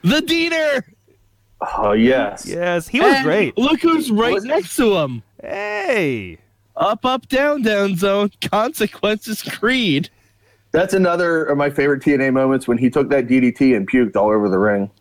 the 0.01 0.21
Deaner. 0.21 0.83
oh 1.77 1.91
yes. 1.93 2.45
Yes, 2.47 2.87
he 2.87 2.99
was 2.99 3.13
And 3.13 3.23
great. 3.23 3.57
Look 3.57 3.81
who's 3.81 4.09
right 4.11 4.41
next 4.43 4.75
to 4.77 4.97
him. 4.97 5.21
Hey. 5.41 6.39
Up, 6.75 7.05
up, 7.05 7.27
down, 7.29 7.61
down 7.61 7.95
zone. 7.95 8.31
Consequences. 8.51 9.41
Creed. 9.43 10.09
That's 10.71 10.93
another 10.93 11.45
of 11.45 11.57
my 11.57 11.69
favorite 11.69 12.01
TNA 12.03 12.33
moments 12.33 12.67
when 12.67 12.77
he 12.77 12.89
took 12.89 13.09
that 13.09 13.27
DDT 13.27 13.77
and 13.77 13.89
puked 13.89 14.17
all 14.17 14.27
over 14.29 14.49
the 14.49 14.59
ring. 14.59 14.91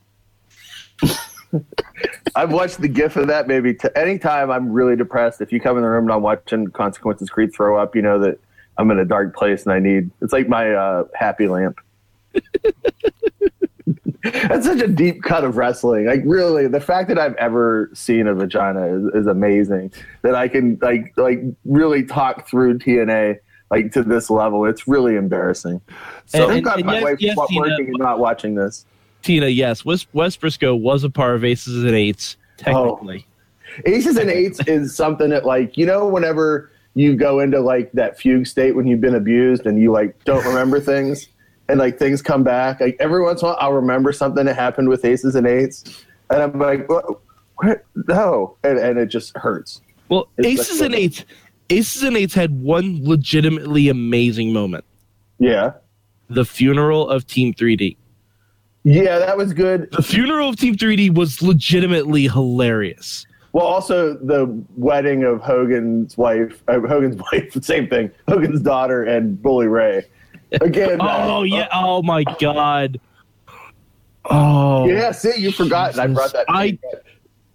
I've 2.37 2.52
watched 2.52 2.81
the 2.81 2.88
gif 2.88 3.16
of 3.16 3.26
that 3.29 3.48
maybe 3.48 3.74
t- 3.74 3.88
anytime 3.96 4.50
I'm 4.50 4.70
really 4.70 4.94
depressed. 4.96 5.40
If 5.40 5.50
you 5.52 5.61
come 5.61 5.76
in 5.76 5.83
the 5.83 5.88
room 5.88 6.05
and 6.05 6.12
I'm 6.12 6.22
watching 6.22 6.68
Consequences 6.68 7.29
Creed 7.31 7.52
throw 7.52 7.76
up, 7.76 7.96
you 7.96 8.02
know 8.02 8.18
that 8.20 8.38
I'm 8.78 8.90
in 8.90 8.98
a 8.98 9.04
dark 9.04 9.37
place 9.37 9.64
and 9.64 9.72
I 9.72 9.78
need 9.78 10.10
it's 10.20 10.32
like 10.32 10.48
my 10.48 10.72
uh, 10.72 11.04
happy 11.14 11.46
lamp. 11.48 11.78
That's 14.22 14.64
such 14.64 14.80
a 14.80 14.88
deep 14.88 15.22
cut 15.22 15.44
of 15.44 15.56
wrestling. 15.58 16.06
Like 16.06 16.22
really, 16.24 16.66
the 16.66 16.80
fact 16.80 17.08
that 17.08 17.18
I've 17.18 17.34
ever 17.34 17.90
seen 17.92 18.26
a 18.26 18.34
vagina 18.34 18.87
is, 18.87 19.04
is 19.14 19.26
amazing. 19.26 19.92
That 20.22 20.34
I 20.34 20.48
can 20.48 20.78
like 20.80 21.12
like 21.16 21.40
really 21.66 22.04
talk 22.04 22.48
through 22.48 22.78
TNA 22.78 23.38
like 23.70 23.92
to 23.92 24.02
this 24.02 24.30
level. 24.30 24.64
It's 24.64 24.88
really 24.88 25.16
embarrassing. 25.16 25.80
So 26.26 26.38
And- 26.44 26.48
thank 26.48 26.56
and- 26.56 26.64
God 26.64 26.84
my 26.87 26.94
yes- 26.94 27.04
wife's 27.04 27.22
yes, 27.22 27.38
Tina, 27.48 27.60
working 27.60 27.87
and 27.88 27.98
not 27.98 28.18
watching 28.18 28.54
this. 28.54 28.87
Tina, 29.22 29.46
yes. 29.48 29.84
Wes, 29.84 30.06
Wes 30.12 30.37
Briscoe 30.37 30.74
was 30.74 31.02
a 31.04 31.10
part 31.10 31.34
of 31.37 31.44
Aces 31.44 31.82
and 31.82 31.94
Eights, 31.94 32.37
Oh. 32.66 32.96
technically. 32.96 33.26
Aces 33.87 34.16
and 34.18 34.30
eights 34.30 34.60
is 34.68 34.94
something 34.94 35.30
that 35.30 35.44
like 35.44 35.76
you 35.76 35.84
know 35.84 36.06
whenever 36.06 36.70
you 36.94 37.16
go 37.16 37.40
into 37.40 37.61
like 37.61 37.90
that 37.92 38.18
fugue 38.18 38.46
state 38.46 38.74
when 38.76 38.87
you've 38.87 39.00
been 39.00 39.14
abused 39.16 39.66
and 39.66 39.78
you 39.80 39.92
like 39.92 40.22
don't 40.24 40.44
remember 40.46 40.80
things 40.80 41.28
and 41.68 41.78
like 41.78 41.98
things 41.98 42.22
come 42.22 42.42
back. 42.44 42.80
Like 42.80 42.96
every 43.00 43.22
once 43.22 43.42
in 43.42 43.46
a 43.46 43.50
while 43.50 43.59
I'll 43.61 43.72
remember 43.72 44.12
something 44.12 44.44
that 44.46 44.54
happened 44.54 44.88
with 44.88 45.04
aces 45.04 45.35
and 45.35 45.46
eights 45.46 46.04
and 46.30 46.42
I'm 46.42 46.59
like 46.59 46.88
what, 46.88 47.20
what? 47.57 47.85
no. 48.09 48.57
And, 48.64 48.78
and 48.78 48.98
it 48.98 49.07
just 49.07 49.37
hurts. 49.37 49.80
Well, 50.09 50.28
It's 50.37 50.46
Aces 50.46 50.80
and 50.80 50.94
Eights, 50.94 51.24
Aces 51.70 52.02
and 52.02 52.16
Eights 52.16 52.35
had 52.35 52.61
one 52.62 53.00
legitimately 53.02 53.88
amazing 53.88 54.52
moment: 54.52 54.85
yeah. 55.38 55.72
The 56.28 56.44
funeral 56.44 57.09
of 57.09 57.26
Team 57.26 57.54
3D. 57.54 57.96
yeah 58.85 59.18
that 59.18 59.37
was 59.37 59.52
good. 59.54 59.90
The 59.92 60.02
funeral 60.02 60.50
of 60.50 60.57
Team 60.57 60.76
3D 60.76 61.14
was 61.14 61.40
legitimately 61.42 62.28
hilarious. 62.28 63.26
Well 63.55 63.64
also 63.67 64.12
the 64.14 64.45
wedding 64.77 65.25
of 65.25 65.40
Hogan's 65.40 66.19
wife 66.19 66.62
uh, 66.69 66.81
Hogan's 66.81 67.17
wife 67.33 67.53
same 67.64 67.88
thing 67.88 68.11
Hogan's 68.29 68.61
daughter 68.61 69.03
and 69.05 69.40
Bully 69.43 69.67
Ray 69.69 70.05
again 70.61 70.99
Oh 71.01 71.43
yeah! 71.45 71.69
Oh 71.73 72.03
my 72.03 72.25
god! 72.38 73.01
Oh 74.27 74.87
yeah 74.87 75.11
see 75.12 75.33
you 75.38 75.51
forgot 75.53 75.99
I 75.99 76.07
brought 76.09 76.33
that 76.33 76.45
I 76.49 76.79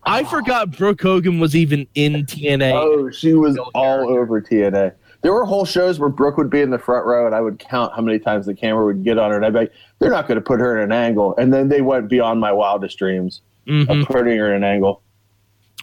I 0.04 0.24
forgot 0.24 0.76
Brooke 0.76 1.02
Hogan 1.02 1.40
was 1.40 1.56
even 1.56 1.86
in 1.94 2.26
TNA. 2.26 2.72
Oh, 2.74 3.12
she 3.12 3.34
was 3.34 3.58
all 3.76 4.10
over 4.10 4.42
TNA. 4.42 4.94
There 5.22 5.34
were 5.34 5.46
whole 5.46 5.66
shows 5.66 6.00
where 6.00 6.10
Brooke 6.10 6.38
would 6.38 6.50
be 6.50 6.62
in 6.62 6.70
the 6.70 6.80
front 6.80 7.06
row, 7.06 7.26
and 7.26 7.36
I 7.36 7.42
would 7.42 7.60
count 7.60 7.94
how 7.94 8.02
many 8.02 8.18
times 8.18 8.46
the 8.46 8.56
camera 8.56 8.86
would 8.86 9.04
get 9.04 9.18
on 9.20 9.30
her, 9.32 9.36
and 9.36 9.46
I'd 9.46 9.52
be 9.54 9.60
like, 9.60 9.74
"They're 10.00 10.10
not 10.10 10.28
going 10.28 10.38
to 10.38 10.42
put 10.42 10.62
her 10.62 10.78
in 10.78 10.84
an 10.84 10.92
angle." 10.94 11.36
And 11.38 11.54
then 11.54 11.68
they 11.68 11.82
went 11.82 12.08
beyond 12.08 12.40
my 12.40 12.52
wildest 12.52 12.98
dreams 12.98 13.42
Mhm. 13.68 13.90
of 14.02 14.08
putting 14.08 14.38
her 14.38 14.48
in 14.50 14.56
an 14.56 14.64
angle. 14.64 15.02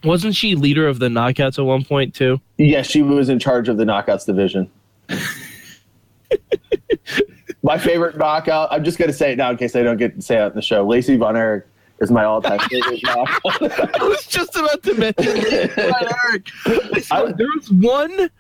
Wasn't 0.05 0.35
she 0.35 0.55
leader 0.55 0.87
of 0.87 0.99
the 0.99 1.09
Knockouts 1.09 1.59
at 1.59 1.65
one 1.65 1.85
point 1.85 2.15
too? 2.15 2.41
Yes, 2.59 2.87
she 2.87 3.03
was 3.03 3.29
in 3.29 3.39
charge 3.39 3.69
of 3.69 3.77
the 3.77 3.85
knockouts 3.85 4.27
division. 4.27 4.71
my 7.63 7.79
favorite 7.79 8.17
knockout. 8.17 8.69
I'm 8.71 8.85
just 8.85 8.99
going 8.99 9.11
to 9.11 9.17
say 9.17 9.33
it 9.33 9.37
now 9.37 9.51
in 9.51 9.57
case 9.57 9.75
I 9.75 9.83
don't 9.83 9.97
get 9.97 10.15
to 10.17 10.23
say 10.23 10.37
it 10.37 10.43
on 10.43 10.53
the 10.55 10.63
show. 10.63 10.87
Lacey 10.87 11.17
Von 11.17 11.37
Erich 11.37 11.67
is 12.01 12.11
my 12.11 12.25
all-time 12.25 12.59
favorite 12.69 13.03
knockout. 13.05 14.01
I 14.01 14.05
was 14.05 14.27
just 14.27 14.55
about 14.55 14.83
to 14.83 14.95
mention 14.95 15.35
Von 15.75 16.09
Erich. 16.25 16.51
I 17.11 17.33
There 17.33 17.49
was 17.57 17.71
one 17.71 18.31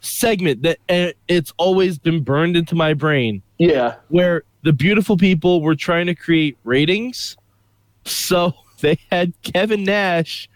segment 0.00 0.62
that 0.62 0.78
uh, 0.88 1.12
it's 1.28 1.52
always 1.56 1.98
been 1.98 2.22
burned 2.22 2.56
into 2.56 2.74
my 2.74 2.92
brain 2.92 3.42
yeah, 3.58 3.96
where 4.08 4.42
the 4.62 4.72
beautiful 4.72 5.16
people 5.16 5.62
were 5.62 5.74
trying 5.74 6.06
to 6.06 6.14
create 6.14 6.56
ratings. 6.64 7.36
So 8.04 8.52
they 8.80 8.98
had 9.10 9.32
Kevin 9.42 9.84
Nash, 9.84 10.48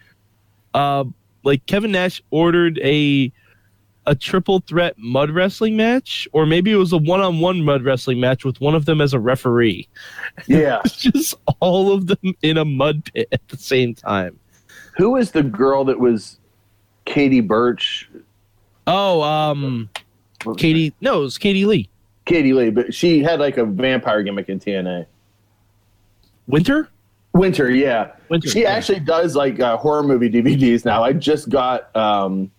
uh, 0.73 1.03
like 1.43 1.65
Kevin 1.65 1.91
Nash 1.91 2.21
ordered 2.31 2.79
a 2.79 3.31
a 4.05 4.15
triple 4.15 4.59
threat 4.61 4.97
mud 4.97 5.29
wrestling 5.29 5.77
match, 5.77 6.27
or 6.31 6.45
maybe 6.45 6.71
it 6.71 6.77
was 6.77 6.91
a 6.91 6.97
one 6.97 7.21
on 7.21 7.39
one 7.39 7.63
mud 7.63 7.83
wrestling 7.83 8.19
match 8.19 8.43
with 8.43 8.59
one 8.59 8.73
of 8.73 8.85
them 8.85 9.01
as 9.01 9.13
a 9.13 9.19
referee. 9.19 9.87
yeah. 10.47 10.81
Just 10.85 11.35
all 11.59 11.93
of 11.93 12.07
them 12.07 12.35
in 12.41 12.57
a 12.57 12.65
mud 12.65 13.05
pit 13.13 13.27
at 13.31 13.47
the 13.49 13.57
same 13.57 13.93
time. 13.93 14.39
Who 14.97 15.15
is 15.15 15.31
the 15.31 15.43
girl 15.43 15.85
that 15.85 15.99
was 15.99 16.39
Katie 17.05 17.41
Birch? 17.41 18.09
Oh, 18.87 19.21
um, 19.21 19.89
Katie. 20.57 20.93
No, 21.01 21.19
it 21.19 21.23
was 21.23 21.37
Katie 21.37 21.65
Lea. 21.65 21.87
Katie 22.25 22.53
Lea, 22.53 22.71
but 22.71 22.93
she 22.93 23.21
had 23.21 23.39
like 23.39 23.57
a 23.57 23.65
vampire 23.65 24.23
gimmick 24.23 24.49
in 24.49 24.59
TNA. 24.59 25.05
Winter. 26.47 26.89
Winter, 27.33 27.69
yeah. 27.69 28.11
Winter, 28.29 28.49
she 28.49 28.63
yeah. 28.63 28.69
actually 28.71 28.99
does 29.01 29.35
like 29.35 29.59
uh, 29.59 29.77
horror 29.77 30.03
movie 30.03 30.29
DVDs 30.29 30.83
now. 30.85 31.03
I 31.03 31.13
just 31.13 31.49
got 31.49 31.95
um 31.95 32.51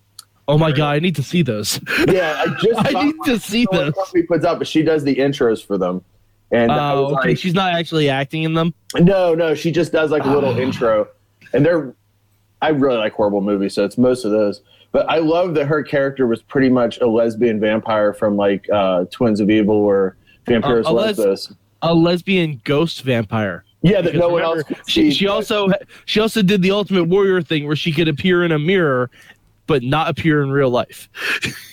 Oh 0.47 0.57
my 0.57 0.71
god, 0.71 0.95
I 0.95 0.99
need 0.99 1.15
to 1.17 1.23
see 1.23 1.41
those. 1.43 1.79
yeah, 2.07 2.43
I 2.45 2.55
just 2.61 2.95
I 2.95 3.03
need 3.03 3.15
to 3.25 3.39
see 3.39 3.65
this. 3.71 3.93
company 3.93 4.23
puts 4.23 4.43
up, 4.45 4.57
but 4.57 4.67
she 4.67 4.81
does 4.81 5.03
the 5.03 5.15
intros 5.15 5.63
for 5.65 5.77
them. 5.77 6.03
And 6.51 6.71
Oh, 6.71 7.15
okay. 7.17 7.29
like, 7.29 7.37
She's 7.37 7.53
not 7.53 7.73
actually 7.73 8.09
acting 8.09 8.43
in 8.43 8.53
them. 8.53 8.73
no, 8.99 9.33
no, 9.33 9.53
she 9.55 9.71
just 9.71 9.91
does 9.91 10.11
like 10.11 10.23
a 10.25 10.29
little 10.29 10.49
Oh. 10.53 10.59
intro. 10.59 11.07
And 11.53 11.65
they're 11.65 11.93
I 12.61 12.69
really 12.69 12.97
like 12.97 13.13
horrible 13.13 13.41
movies, 13.41 13.73
so 13.73 13.83
it's 13.85 13.97
most 13.97 14.23
of 14.25 14.31
those. 14.31 14.61
But 14.91 15.09
I 15.09 15.17
love 15.17 15.53
that 15.55 15.65
her 15.67 15.83
character 15.83 16.27
was 16.27 16.41
pretty 16.43 16.69
much 16.69 16.99
a 16.99 17.07
lesbian 17.07 17.59
vampire 17.59 18.13
from 18.13 18.35
like 18.35 18.69
uh, 18.71 19.05
Twins 19.11 19.39
of 19.39 19.49
Evil 19.49 19.75
or 19.75 20.17
Vampires 20.45 20.85
Uh, 20.85 20.91
a 20.91 20.93
les-. 20.93 21.53
A 21.81 21.93
lesbian 21.93 22.61
ghost 22.65 23.01
vampire. 23.03 23.63
Yeah, 23.81 24.01
that 24.01 24.15
no 24.15 24.29
one 24.29 24.43
remember, 24.43 24.63
else 24.69 24.79
She, 24.87 25.11
she 25.11 25.27
also 25.27 25.69
she 26.05 26.19
also 26.19 26.41
did 26.41 26.61
the 26.61 26.71
Ultimate 26.71 27.05
Warrior 27.05 27.41
thing 27.41 27.65
where 27.65 27.75
she 27.75 27.91
could 27.91 28.07
appear 28.07 28.43
in 28.43 28.51
a 28.51 28.59
mirror, 28.59 29.09
but 29.65 29.81
not 29.81 30.09
appear 30.09 30.43
in 30.43 30.51
real 30.51 30.69
life. 30.69 31.09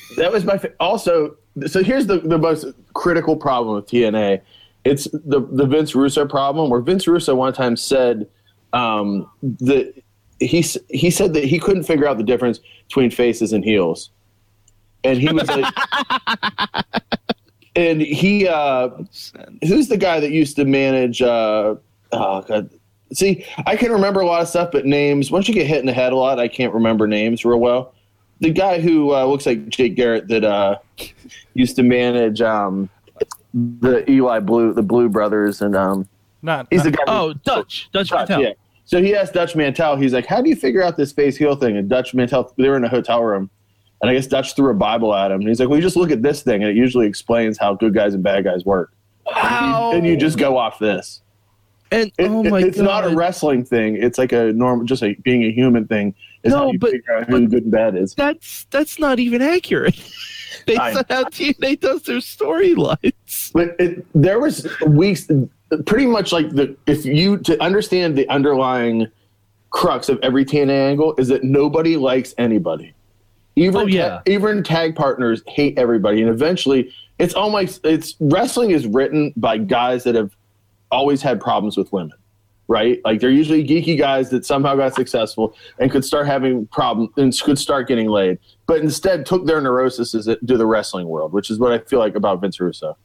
that 0.16 0.32
was 0.32 0.44
my 0.44 0.56
fa- 0.56 0.72
also. 0.80 1.36
So 1.66 1.82
here's 1.82 2.06
the 2.06 2.20
the 2.20 2.38
most 2.38 2.66
critical 2.94 3.36
problem 3.36 3.76
with 3.76 3.86
TNA. 3.86 4.40
It's 4.84 5.04
the 5.12 5.46
the 5.52 5.66
Vince 5.66 5.94
Russo 5.94 6.26
problem, 6.26 6.70
where 6.70 6.80
Vince 6.80 7.06
Russo 7.06 7.34
one 7.34 7.52
time 7.52 7.76
said 7.76 8.26
um, 8.72 9.30
that 9.42 9.94
he 10.40 10.64
he 10.88 11.10
said 11.10 11.34
that 11.34 11.44
he 11.44 11.58
couldn't 11.58 11.82
figure 11.82 12.06
out 12.06 12.16
the 12.16 12.24
difference 12.24 12.60
between 12.86 13.10
faces 13.10 13.52
and 13.52 13.62
heels, 13.62 14.10
and 15.04 15.18
he 15.18 15.30
was 15.30 15.46
like, 15.48 15.74
and 17.76 18.00
he 18.00 18.48
uh, 18.48 18.88
who's 19.62 19.88
the 19.88 19.98
guy 19.98 20.20
that 20.20 20.30
used 20.30 20.56
to 20.56 20.64
manage? 20.64 21.20
Uh, 21.20 21.74
oh 22.12 22.42
god. 22.42 22.70
See, 23.12 23.46
I 23.66 23.76
can 23.76 23.90
remember 23.90 24.20
a 24.20 24.26
lot 24.26 24.42
of 24.42 24.48
stuff, 24.48 24.70
but 24.70 24.84
names. 24.84 25.30
Once 25.30 25.48
you 25.48 25.54
get 25.54 25.66
hit 25.66 25.78
in 25.78 25.86
the 25.86 25.92
head 25.94 26.12
a 26.12 26.16
lot, 26.16 26.38
I 26.38 26.46
can't 26.46 26.74
remember 26.74 27.06
names 27.06 27.44
real 27.44 27.58
well. 27.58 27.94
The 28.40 28.50
guy 28.50 28.80
who 28.80 29.14
uh, 29.14 29.24
looks 29.24 29.46
like 29.46 29.68
Jake 29.68 29.94
Garrett 29.94 30.28
that 30.28 30.44
uh, 30.44 30.76
used 31.54 31.76
to 31.76 31.82
manage 31.82 32.42
um, 32.42 32.88
the 33.54 34.08
Eli 34.10 34.40
Blue, 34.40 34.72
the 34.72 34.82
Blue 34.82 35.08
brothers, 35.08 35.62
and 35.62 35.74
um, 35.74 36.08
Not. 36.42 36.66
he's 36.70 36.84
the 36.84 36.90
guy. 36.90 37.02
Oh, 37.06 37.32
Dutch, 37.32 37.88
Dutch, 37.92 38.10
Dutch, 38.10 38.28
Mantell. 38.28 38.42
yeah. 38.42 38.52
So 38.84 39.02
he 39.02 39.14
asked 39.14 39.34
Dutch 39.34 39.56
Mantell. 39.56 39.96
He's 39.96 40.12
like, 40.12 40.26
"How 40.26 40.40
do 40.40 40.48
you 40.48 40.56
figure 40.56 40.82
out 40.82 40.96
this 40.96 41.12
face 41.12 41.36
heel 41.36 41.56
thing?" 41.56 41.76
And 41.76 41.88
Dutch 41.88 42.14
Mantell, 42.14 42.52
they 42.56 42.68
were 42.68 42.76
in 42.76 42.84
a 42.84 42.88
hotel 42.88 43.22
room, 43.22 43.50
and 44.02 44.10
I 44.10 44.14
guess 44.14 44.26
Dutch 44.26 44.54
threw 44.54 44.70
a 44.70 44.74
Bible 44.74 45.14
at 45.14 45.30
him. 45.30 45.40
And 45.40 45.48
he's 45.48 45.60
like, 45.60 45.68
"Well, 45.68 45.76
you 45.78 45.82
just 45.82 45.96
look 45.96 46.10
at 46.10 46.22
this 46.22 46.42
thing, 46.42 46.62
and 46.62 46.70
it 46.70 46.76
usually 46.76 47.06
explains 47.06 47.58
how 47.58 47.74
good 47.74 47.94
guys 47.94 48.14
and 48.14 48.22
bad 48.22 48.44
guys 48.44 48.64
work." 48.64 48.92
Wow. 49.26 49.92
And 49.94 50.06
you 50.06 50.16
just 50.16 50.38
go 50.38 50.56
off 50.56 50.78
this. 50.78 51.22
And 51.90 52.10
It- 52.18 52.28
oh 52.30 52.42
my 52.44 52.60
it's 52.60 52.76
god, 52.76 52.84
not 52.84 53.04
a 53.12 53.14
wrestling 53.14 53.64
thing. 53.64 53.96
It's 53.96 54.18
like 54.18 54.32
a 54.32 54.52
normal, 54.52 54.84
just 54.84 55.02
a 55.02 55.14
being 55.22 55.42
a 55.44 55.50
human 55.52 55.86
thing. 55.86 56.14
Is 56.44 56.52
No, 56.52 56.58
how 56.58 56.72
you 56.72 56.78
but- 56.78 56.90
figure 56.92 57.16
out 57.16 57.26
who 57.28 57.46
good 57.48 57.64
and 57.64 57.72
bad 57.72 57.96
is. 57.96 58.14
that's 58.14 58.64
that's 58.70 58.98
not 58.98 59.18
even 59.18 59.42
accurate. 59.42 59.96
Based 60.66 60.80
I- 60.80 60.92
on 60.98 61.04
how 61.08 61.24
TNA 61.24 61.80
does 61.80 62.02
their 62.02 62.18
storylines. 62.18 63.52
But 63.52 63.76
it, 63.78 64.04
there 64.14 64.38
was 64.40 64.66
weeks, 64.86 65.26
pretty 65.86 66.06
much 66.06 66.32
like 66.32 66.50
the 66.50 66.76
if 66.86 67.04
you 67.04 67.38
to 67.38 67.60
understand 67.62 68.16
the 68.16 68.28
underlying 68.28 69.06
crux 69.70 70.08
of 70.08 70.18
every 70.22 70.44
TNA 70.44 70.70
angle 70.90 71.14
is 71.18 71.28
that 71.28 71.44
nobody 71.44 71.96
likes 71.96 72.34
anybody. 72.38 72.92
Even 73.56 73.80
Oh, 73.82 73.86
yeah. 73.86 74.20
even 74.26 74.62
tag 74.62 74.94
partners 74.94 75.42
hate 75.48 75.76
everybody, 75.78 76.20
and 76.22 76.30
eventually 76.30 76.92
it's 77.18 77.34
almost 77.34 77.84
it's 77.84 78.14
wrestling 78.20 78.70
is 78.70 78.86
written 78.86 79.32
by 79.36 79.58
guys 79.58 80.04
that 80.04 80.14
have 80.14 80.30
always 80.90 81.22
had 81.22 81.40
problems 81.40 81.76
with 81.76 81.92
women. 81.92 82.16
Right, 82.70 83.00
like 83.02 83.20
they're 83.20 83.30
usually 83.30 83.66
geeky 83.66 83.98
guys 83.98 84.28
that 84.28 84.44
somehow 84.44 84.74
got 84.76 84.94
successful 84.94 85.56
and 85.78 85.90
could 85.90 86.04
start 86.04 86.26
having 86.26 86.66
problems 86.66 87.08
and 87.16 87.34
could 87.40 87.58
start 87.58 87.88
getting 87.88 88.08
laid, 88.10 88.38
but 88.66 88.82
instead 88.82 89.24
took 89.24 89.46
their 89.46 89.62
neurosis 89.62 90.12
to 90.12 90.36
the 90.38 90.66
wrestling 90.66 91.08
world, 91.08 91.32
which 91.32 91.48
is 91.48 91.58
what 91.58 91.72
I 91.72 91.78
feel 91.78 91.98
like 91.98 92.14
about 92.14 92.42
Vince 92.42 92.60
Russo. 92.60 92.98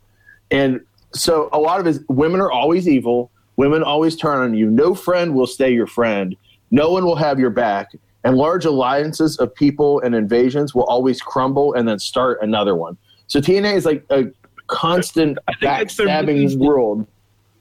And 0.51 0.81
so 1.13 1.47
a 1.53 1.59
lot 1.59 1.79
of 1.79 1.85
his 1.85 2.01
women 2.09 2.41
are 2.41 2.51
always 2.51 2.89
evil. 2.89 3.31
Women 3.55 3.83
always 3.83 4.17
turn 4.17 4.39
on 4.39 4.53
you. 4.53 4.69
No 4.69 4.93
friend 4.93 5.33
will 5.33 5.47
stay 5.47 5.73
your 5.73 5.87
friend. 5.87 6.35
No 6.69 6.91
one 6.91 7.05
will 7.05 7.15
have 7.15 7.39
your 7.39 7.49
back. 7.49 7.95
And 8.25 8.35
large 8.35 8.65
alliances 8.65 9.37
of 9.37 9.55
people 9.55 10.01
and 10.01 10.13
invasions 10.13 10.75
will 10.75 10.83
always 10.85 11.21
crumble 11.21 11.73
and 11.73 11.87
then 11.87 11.99
start 11.99 12.39
another 12.41 12.75
one. 12.75 12.97
So 13.27 13.39
TNA 13.39 13.75
is 13.75 13.85
like 13.85 14.05
a 14.09 14.25
constant 14.67 15.37
backstabbing 15.61 16.57
world. 16.57 17.07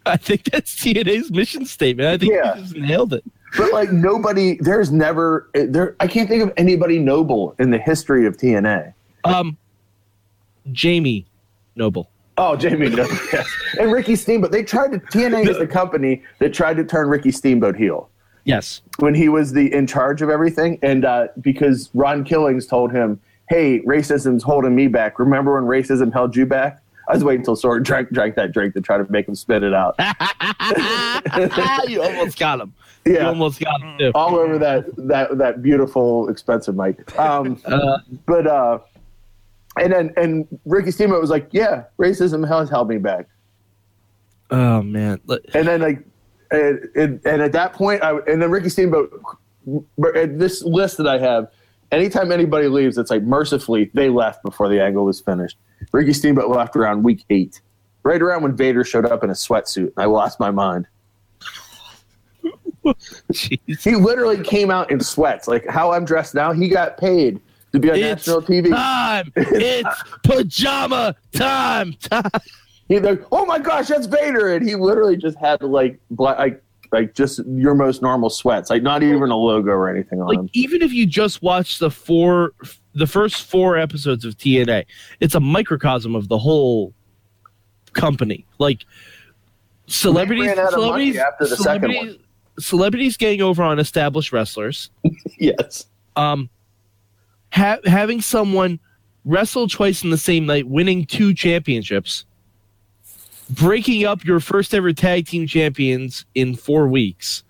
I 0.07 0.17
think 0.17 0.45
that's 0.45 0.75
TNA's 0.77 1.31
mission 1.31 1.65
statement. 1.67 2.09
I 2.09 2.19
think 2.19 2.33
Yeah. 2.33 2.55
just 2.59 2.77
nailed 2.77 3.13
it. 3.15 3.25
But 3.57 3.73
like 3.73 3.93
nobody, 3.93 4.57
there's 4.61 4.91
never 4.91 5.49
there. 5.53 5.95
I 6.01 6.07
can't 6.07 6.29
think 6.29 6.43
of 6.43 6.53
anybody 6.57 6.99
noble 6.99 7.55
in 7.59 7.71
the 7.71 7.79
history 7.79 8.27
of 8.27 8.37
TNA. 8.39 8.95
Um, 9.25 9.57
Jamie 10.73 11.27
Noble. 11.77 12.09
Oh, 12.39 12.57
Jamie 12.57 12.89
Noble, 12.89 13.15
yes. 13.33 13.47
and 13.79 13.93
Ricky 13.93 14.17
Steamboat. 14.17 14.53
They 14.53 14.63
tried 14.63 14.93
to 14.93 14.99
TNA 14.99 15.49
is 15.49 15.59
the 15.59 15.67
company 15.67 16.23
that 16.39 16.55
tried 16.55 16.77
to 16.79 16.85
turn 16.85 17.09
Ricky 17.09 17.31
Steamboat 17.31 17.77
heel. 17.77 18.09
Yes. 18.45 18.83
when 18.99 19.15
he 19.15 19.29
was 19.29 19.53
the 19.53 19.73
in 19.73 19.87
charge 19.87 20.21
of 20.23 20.29
everything, 20.29 20.79
and 20.83 21.05
uh, 21.05 21.29
because 21.43 21.91
Ron 21.95 22.25
Killings 22.25 22.67
told 22.67 22.91
him, 22.91 23.21
"Hey, 23.51 23.81
racism's 23.83 24.43
holding 24.43 24.75
me 24.75 24.89
back. 24.89 25.19
Remember 25.21 25.55
when 25.55 25.65
racism 25.65 26.13
held 26.13 26.35
you 26.35 26.47
back?" 26.47 26.82
I 27.13 27.17
was 27.17 27.25
waiting 27.25 27.41
until 27.43 27.57
Sword 27.57 27.83
drank 27.83 28.09
drank 28.11 28.37
that 28.37 28.53
drink 28.53 28.73
to 28.73 28.81
try 28.81 28.97
to 28.97 29.05
make 29.13 29.29
him 29.29 29.35
spit 29.35 29.63
it 29.63 29.75
out. 29.75 29.97
you 31.87 32.03
almost 32.03 32.39
got 32.39 32.59
him. 32.59 32.73
You 33.05 33.21
almost 33.21 33.61
got 33.61 33.83
him 33.83 33.99
too. 33.99 34.13
all 34.15 34.35
over 34.35 34.57
that 34.57 34.87
that 34.97 35.37
that 35.37 35.61
beautiful 35.61 36.31
expensive 36.31 36.75
mic. 36.75 37.19
Um, 37.19 37.61
Uh, 37.67 37.99
but 38.25 38.47
uh, 38.47 38.79
and 39.79 39.93
then 39.93 40.15
and 40.17 40.49
Ricky 40.65 40.91
Steamboat 40.91 41.21
was 41.21 41.29
like, 41.29 41.49
"Yeah, 41.51 41.85
racism 41.99 42.49
has 42.49 42.71
held 42.71 42.89
me 42.89 42.97
back." 42.97 43.29
oh 44.51 44.83
man. 44.83 45.21
And 45.55 45.69
then 45.69 45.81
like, 45.83 46.03
and, 46.51 46.89
and, 46.95 47.27
and 47.27 47.43
at 47.43 47.53
that 47.53 47.75
point, 47.75 48.03
I 48.03 48.17
and 48.27 48.41
then 48.41 48.51
Ricky 48.51 48.71
Steamboat. 48.71 49.13
at 50.17 50.39
This 50.39 50.63
list 50.63 50.97
that 50.97 51.07
I 51.07 51.19
have, 51.19 51.49
anytime 51.91 52.33
anybody 52.33 52.69
leaves, 52.69 52.97
it's 52.97 53.11
like 53.11 53.23
mercifully 53.23 53.91
they 53.93 54.09
left 54.09 54.43
before 54.43 54.71
the 54.71 54.83
angle 54.83 55.05
was 55.05 55.21
finished. 55.21 55.59
Ricky 55.91 56.13
Steamboat 56.13 56.49
left 56.49 56.77
around 56.77 57.03
week 57.03 57.25
eight, 57.31 57.61
right 58.03 58.21
around 58.23 58.43
when 58.43 58.57
Vader 58.57 58.85
showed 58.85 59.07
up 59.07 59.25
in 59.25 59.31
a 59.31 59.35
sweatsuit. 59.35 59.93
I 59.97 60.05
lost 60.05 60.39
my 60.39 60.51
mind. 60.51 60.87
He 63.33 63.95
literally 63.97 64.43
came 64.43 64.71
out 64.71 64.91
in 64.91 65.01
sweats, 65.01 65.47
like 65.47 65.67
how 65.69 65.93
I'm 65.93 66.05
dressed 66.05 66.35
now. 66.35 66.53
He 66.53 66.69
got 66.69 66.97
paid 66.99 67.41
to 67.73 67.79
be 67.79 67.91
on 67.91 67.97
It's 67.97 68.27
national 68.27 68.43
TV. 68.43 68.71
time. 68.71 69.33
It's 69.37 70.03
pajama 70.25 71.15
time. 71.33 71.95
Time. 72.03 72.31
He's 72.89 73.01
like, 73.03 73.23
"Oh 73.31 73.47
my 73.47 73.59
gosh, 73.61 73.89
that's 73.89 74.07
Vader!" 74.07 74.55
And 74.55 74.69
he 74.69 74.75
literally 74.75 75.17
just 75.17 75.39
had 75.39 75.63
like 75.63 75.99
black, 76.11 76.39
like 76.39 76.63
like 76.93 77.15
just 77.15 77.41
your 77.47 77.75
most 77.75 78.03
normal 78.03 78.29
sweats, 78.31 78.69
like 78.71 78.83
not 78.83 79.03
even 79.03 79.31
a 79.31 79.37
logo 79.37 79.71
or 79.71 79.89
anything 79.89 80.21
on 80.21 80.27
Like 80.29 80.37
them. 80.39 80.51
even 80.53 80.83
if 80.83 80.93
you 80.93 81.07
just 81.07 81.43
watch 81.43 81.79
the 81.79 81.91
four, 81.91 82.53
the 82.95 83.07
first 83.07 83.45
four 83.45 83.79
episodes 83.79 84.25
of 84.25 84.37
TNA, 84.37 84.85
it's 85.21 85.35
a 85.35 85.41
microcosm 85.41 86.15
of 86.15 86.29
the 86.29 86.39
whole 86.39 86.93
company. 87.95 88.45
Like 88.59 88.85
celebrities, 89.87 90.47
ran 90.49 90.59
out 90.59 90.75
of 90.75 90.81
money 90.81 91.13
celebrities, 91.15 91.17
after 91.17 91.47
the 91.49 91.57
celebrities, 91.57 92.17
celebrities 92.59 93.17
getting 93.17 93.41
over 93.43 93.63
on 93.63 93.79
established 93.79 94.33
wrestlers. 94.33 94.91
Yes. 95.39 95.87
um, 96.15 96.49
ha- 97.53 97.79
having 97.85 98.21
someone 98.21 98.79
wrestle 99.25 99.67
twice 99.67 100.05
in 100.05 100.11
the 100.11 100.19
same 100.19 100.47
night, 100.47 100.69
winning 100.69 101.05
two 101.05 101.35
championships, 101.35 102.27
breaking 103.51 104.05
up 104.05 104.25
your 104.25 104.41
first 104.41 104.75
ever 104.75 104.93
tag 104.93 105.27
team 105.27 105.47
champions 105.47 106.25
in 106.35 106.55
four 106.57 106.89
weeks, 106.89 107.43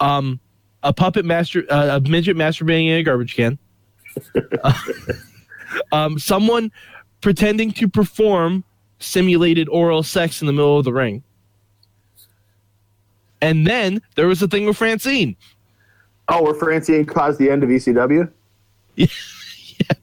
um, 0.00 0.40
a 0.82 0.92
puppet 0.92 1.24
master, 1.24 1.64
uh, 1.70 1.96
a 1.96 2.00
midget 2.08 2.36
masturbating 2.36 2.88
in 2.88 2.94
a 2.96 3.02
garbage 3.02 3.34
can, 3.36 3.58
um, 5.92 6.18
someone 6.18 6.70
pretending 7.20 7.72
to 7.72 7.88
perform 7.88 8.64
simulated 8.98 9.68
oral 9.68 10.02
sex 10.02 10.40
in 10.40 10.46
the 10.46 10.52
middle 10.52 10.78
of 10.78 10.84
the 10.84 10.92
ring. 10.92 11.22
And 13.40 13.66
then 13.66 14.00
there 14.14 14.26
was 14.26 14.40
the 14.40 14.48
thing 14.48 14.64
with 14.66 14.76
Francine. 14.76 15.36
Oh, 16.28 16.42
where 16.42 16.54
Francine 16.54 17.04
caused 17.04 17.38
the 17.38 17.50
end 17.50 17.62
of 17.62 17.68
ECW, 17.68 18.30
Yeah, 18.96 19.08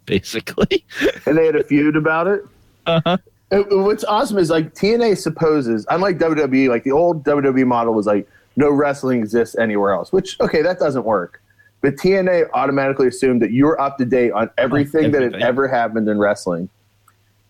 basically. 0.06 0.86
and 1.26 1.38
they 1.38 1.46
had 1.46 1.56
a 1.56 1.64
feud 1.64 1.96
about 1.96 2.28
it. 2.28 2.44
Uh-huh. 2.86 3.18
What's 3.52 4.04
awesome 4.06 4.38
is 4.38 4.50
like 4.50 4.74
TNA 4.74 5.18
supposes, 5.18 5.86
unlike 5.90 6.18
WWE, 6.18 6.70
like 6.70 6.84
the 6.84 6.92
old 6.92 7.24
WWE 7.26 7.68
model 7.68 7.94
was 7.94 8.06
like 8.06 8.28
no 8.56 8.70
wrestling 8.70 9.20
exists 9.20 9.58
anywhere 9.58 9.92
else. 9.94 10.12
Which 10.14 10.40
okay, 10.40 10.62
that 10.62 10.80
doesn't 10.80 11.04
work. 11.06 11.42
but 11.82 11.96
TNA 11.96 12.50
automatically 12.54 13.08
assumed 13.08 13.42
that 13.42 13.52
you're 13.52 13.80
up 13.82 13.98
to 13.98 14.06
date 14.06 14.32
on 14.32 14.50
everything, 14.58 15.12
that 15.12 15.22
had 15.22 15.36
ever 15.36 15.68
happened 15.68 16.08
in 16.08 16.18
wrestling. 16.20 16.70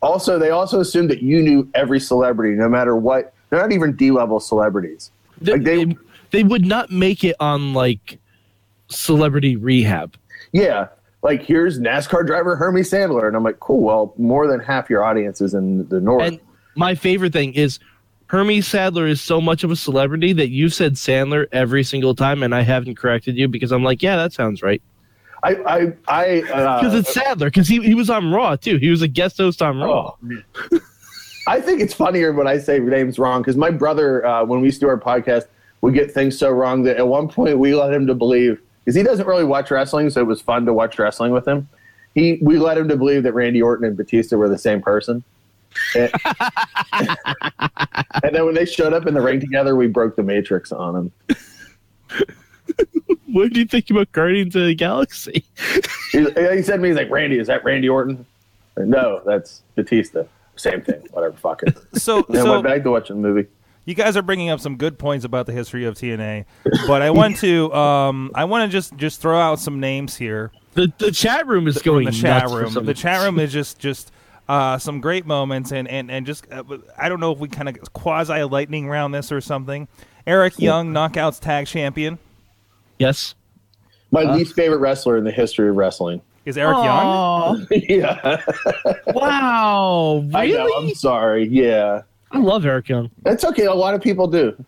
Also, 0.02 0.40
they 0.40 0.50
also 0.50 0.80
assumed 0.80 1.12
that 1.12 1.22
you 1.22 1.42
knew 1.44 1.70
every 1.76 2.00
celebrity, 2.00 2.56
no 2.56 2.68
matter 2.68 2.96
what. 2.96 3.34
They're 3.50 3.60
not 3.60 3.72
even 3.72 3.96
D 3.96 4.10
level 4.10 4.40
celebrities. 4.40 5.12
They, 5.40 5.52
Like, 5.54 5.64
they- 5.64 5.86
they, 5.86 5.98
they 6.32 6.44
would 6.44 6.66
not 6.66 6.90
make 6.90 7.24
it 7.24 7.36
on 7.40 7.74
like 7.74 8.18
celebrity 8.88 9.56
rehab. 9.56 10.16
Yeah, 10.54 10.88
like 11.24 11.44
here's 11.44 11.80
NASCAR 11.80 12.26
driver 12.26 12.56
Hermie 12.56 12.82
Sandler, 12.82 13.28
and 13.28 13.36
I'm 13.36 13.44
like, 13.44 13.60
cool. 13.60 13.82
Well, 13.82 14.14
more 14.18 14.48
than 14.48 14.60
half 14.60 14.90
your 14.90 15.04
audience 15.04 15.42
is 15.42 15.54
in 15.54 15.88
the 15.90 16.00
north. 16.00 16.24
And 16.24 16.40
my 16.76 16.96
favorite 16.96 17.34
thing 17.34 17.54
is 17.54 17.80
Hermie 18.28 18.62
Sadler 18.62 19.08
is 19.08 19.22
so 19.22 19.42
much 19.42 19.64
of 19.64 19.72
a 19.72 19.76
celebrity 19.76 20.34
that 20.34 20.50
you 20.50 20.70
said 20.70 20.94
Sandler 20.94 21.48
every 21.52 21.84
single 21.84 22.16
time, 22.16 22.44
and 22.44 22.56
I 22.56 22.62
haven't 22.62 22.96
corrected 22.96 23.38
you 23.38 23.48
because 23.48 23.72
I'm 23.72 23.84
like, 23.84 24.02
yeah, 24.02 24.16
that 24.16 24.34
sounds 24.34 24.62
right. 24.62 24.82
I, 25.44 25.56
I, 25.56 25.94
I, 26.08 26.42
Because 26.42 26.94
uh, 26.94 26.98
it's 26.98 27.14
Sadler, 27.14 27.48
because 27.48 27.68
he, 27.68 27.82
he 27.82 27.96
was 27.96 28.10
on 28.10 28.32
Raw 28.32 28.56
too. 28.56 28.78
He 28.78 28.90
was 28.90 29.02
a 29.02 29.08
guest 29.08 29.38
host 29.38 29.62
on 29.62 29.80
Raw. 29.80 30.16
Oh. 30.22 30.80
I 31.48 31.60
think 31.60 31.82
it's 31.82 31.94
funnier 31.94 32.32
when 32.32 32.48
I 32.48 32.60
say 32.60 32.80
names 32.80 33.18
wrong 33.18 33.42
because 33.42 33.58
my 33.58 33.72
brother, 33.72 34.26
uh, 34.26 34.46
when 34.46 34.62
we 34.62 34.68
used 34.68 34.80
to 34.80 34.86
do 34.86 34.90
our 34.90 35.00
podcast, 35.00 35.48
would 35.82 35.96
get 35.96 36.12
things 36.12 36.38
so 36.38 36.52
wrong 36.52 36.84
that 36.84 36.98
at 36.98 37.08
one 37.08 37.28
point 37.28 37.58
we 37.58 37.74
let 37.74 37.92
him 37.92 38.06
to 38.08 38.14
believe 38.14 38.62
because 38.84 38.96
he 38.96 39.04
doesn't 39.04 39.28
really 39.28 39.44
watch 39.44 39.72
wrestling, 39.72 40.10
so 40.10 40.22
it 40.22 40.28
was 40.28 40.42
fun 40.42 40.66
to 40.66 40.74
watch 40.74 40.98
wrestling 41.00 41.32
with 41.32 41.48
him. 41.48 41.70
He, 42.14 42.40
we 42.42 42.58
let 42.58 42.78
him 42.78 42.88
to 42.90 42.98
believe 42.98 43.24
that 43.24 43.34
Randy 43.34 43.62
Orton 43.62 43.86
and 43.86 43.96
Batista 43.96 44.36
were 44.36 44.50
the 44.50 44.58
same 44.58 44.82
person. 44.82 45.24
And, 45.96 46.12
and 46.94 48.36
then 48.36 48.46
when 48.46 48.54
they 48.54 48.66
showed 48.66 48.94
up 48.94 49.08
in 49.08 49.14
the 49.14 49.22
ring 49.22 49.40
together, 49.40 49.76
we 49.76 49.88
broke 49.88 50.16
the 50.16 50.24
matrix 50.24 50.72
on 50.72 50.96
him. 50.96 51.12
What 53.32 53.54
do 53.54 53.62
you 53.62 53.66
think 53.66 53.90
about 53.90 54.12
Guardians 54.12 54.56
of 54.58 54.66
the 54.66 54.76
Galaxy? 54.76 55.46
He, 56.12 56.20
he 56.20 56.62
said 56.64 56.76
to 56.76 56.78
me, 56.80 56.90
he's 56.90 56.98
like, 56.98 57.10
Randy, 57.10 57.40
is 57.40 57.48
that 57.48 57.64
Randy 57.64 57.88
Orton? 57.88 58.26
Said, 58.78 58.90
no, 58.90 59.22
that's 59.26 59.62
Batista. 59.76 60.24
Same 60.58 60.82
thing. 60.82 61.08
Whatever. 61.12 61.38
Fuck 61.38 61.64
it. 61.64 61.78
So, 61.96 62.18
And 62.18 62.36
then 62.36 62.44
so 62.44 62.52
went 62.52 62.64
back 62.66 62.84
to 62.84 62.92
watching 62.92 63.22
the 63.22 63.28
movie. 63.28 63.48
You 63.86 63.96
guys 63.96 64.16
are 64.18 64.22
bringing 64.22 64.50
up 64.50 64.60
some 64.60 64.78
good 64.78 64.98
points 65.00 65.26
about 65.26 65.46
the 65.46 65.52
history 65.54 65.86
of 65.86 65.96
TNA, 65.96 66.46
but 66.88 67.02
I 67.02 67.10
want 67.12 67.38
to, 67.38 67.74
um, 67.74 68.32
I 68.36 68.46
want 68.46 68.70
to 68.70 68.72
just 68.76 68.96
just 68.98 69.22
throw 69.22 69.40
out 69.40 69.60
some 69.60 69.80
names 69.80 70.16
here. 70.18 70.52
The 70.74 70.92
the 71.00 71.12
chat 71.12 71.48
room 71.48 71.68
is 71.68 71.80
going 71.82 72.06
the 72.06 72.12
chat 72.12 72.44
nuts 72.44 72.54
room. 72.54 72.72
some- 72.72 72.86
The 72.86 72.94
chat 72.94 73.24
room 73.26 73.40
is 73.40 73.52
just 73.52 73.80
just 73.80 74.12
uh, 74.48 74.78
some 74.78 75.02
great 75.02 75.26
moments, 75.26 75.72
and 75.72 75.88
and 75.88 76.10
and 76.12 76.26
just 76.26 76.46
uh, 76.52 76.64
I 76.98 77.10
don't 77.10 77.20
know 77.20 77.32
if 77.32 77.40
we 77.40 77.48
kind 77.48 77.68
of 77.70 77.94
quasi 77.94 78.44
lightning 78.44 78.88
round 78.88 79.14
this 79.14 79.32
or 79.32 79.42
something. 79.42 79.88
Eric 80.28 80.60
Young, 80.60 80.94
knockouts 80.94 81.40
tag 81.40 81.66
champion, 81.68 82.20
Yes. 83.00 83.34
My 84.12 84.24
least 84.24 84.54
favorite 84.56 84.80
wrestler 84.80 85.18
in 85.18 85.24
the 85.24 85.32
history 85.32 85.70
of 85.70 85.76
wrestling. 85.78 86.22
is 86.46 86.58
Eric 86.58 86.78
Young. 86.84 87.66
Yeah. 87.72 88.42
wow. 89.08 90.24
I 90.34 90.48
know. 90.48 90.66
Really? 90.66 90.90
I'm 90.90 90.96
sorry. 90.96 91.48
Yeah. 91.48 92.02
I 92.32 92.40
love 92.40 92.66
Eric 92.66 92.90
Young. 92.90 93.12
That's 93.24 93.44
okay. 93.46 93.66
A 93.66 93.74
lot 93.74 93.94
of 93.94 94.02
people 94.02 94.28
do. 94.28 94.64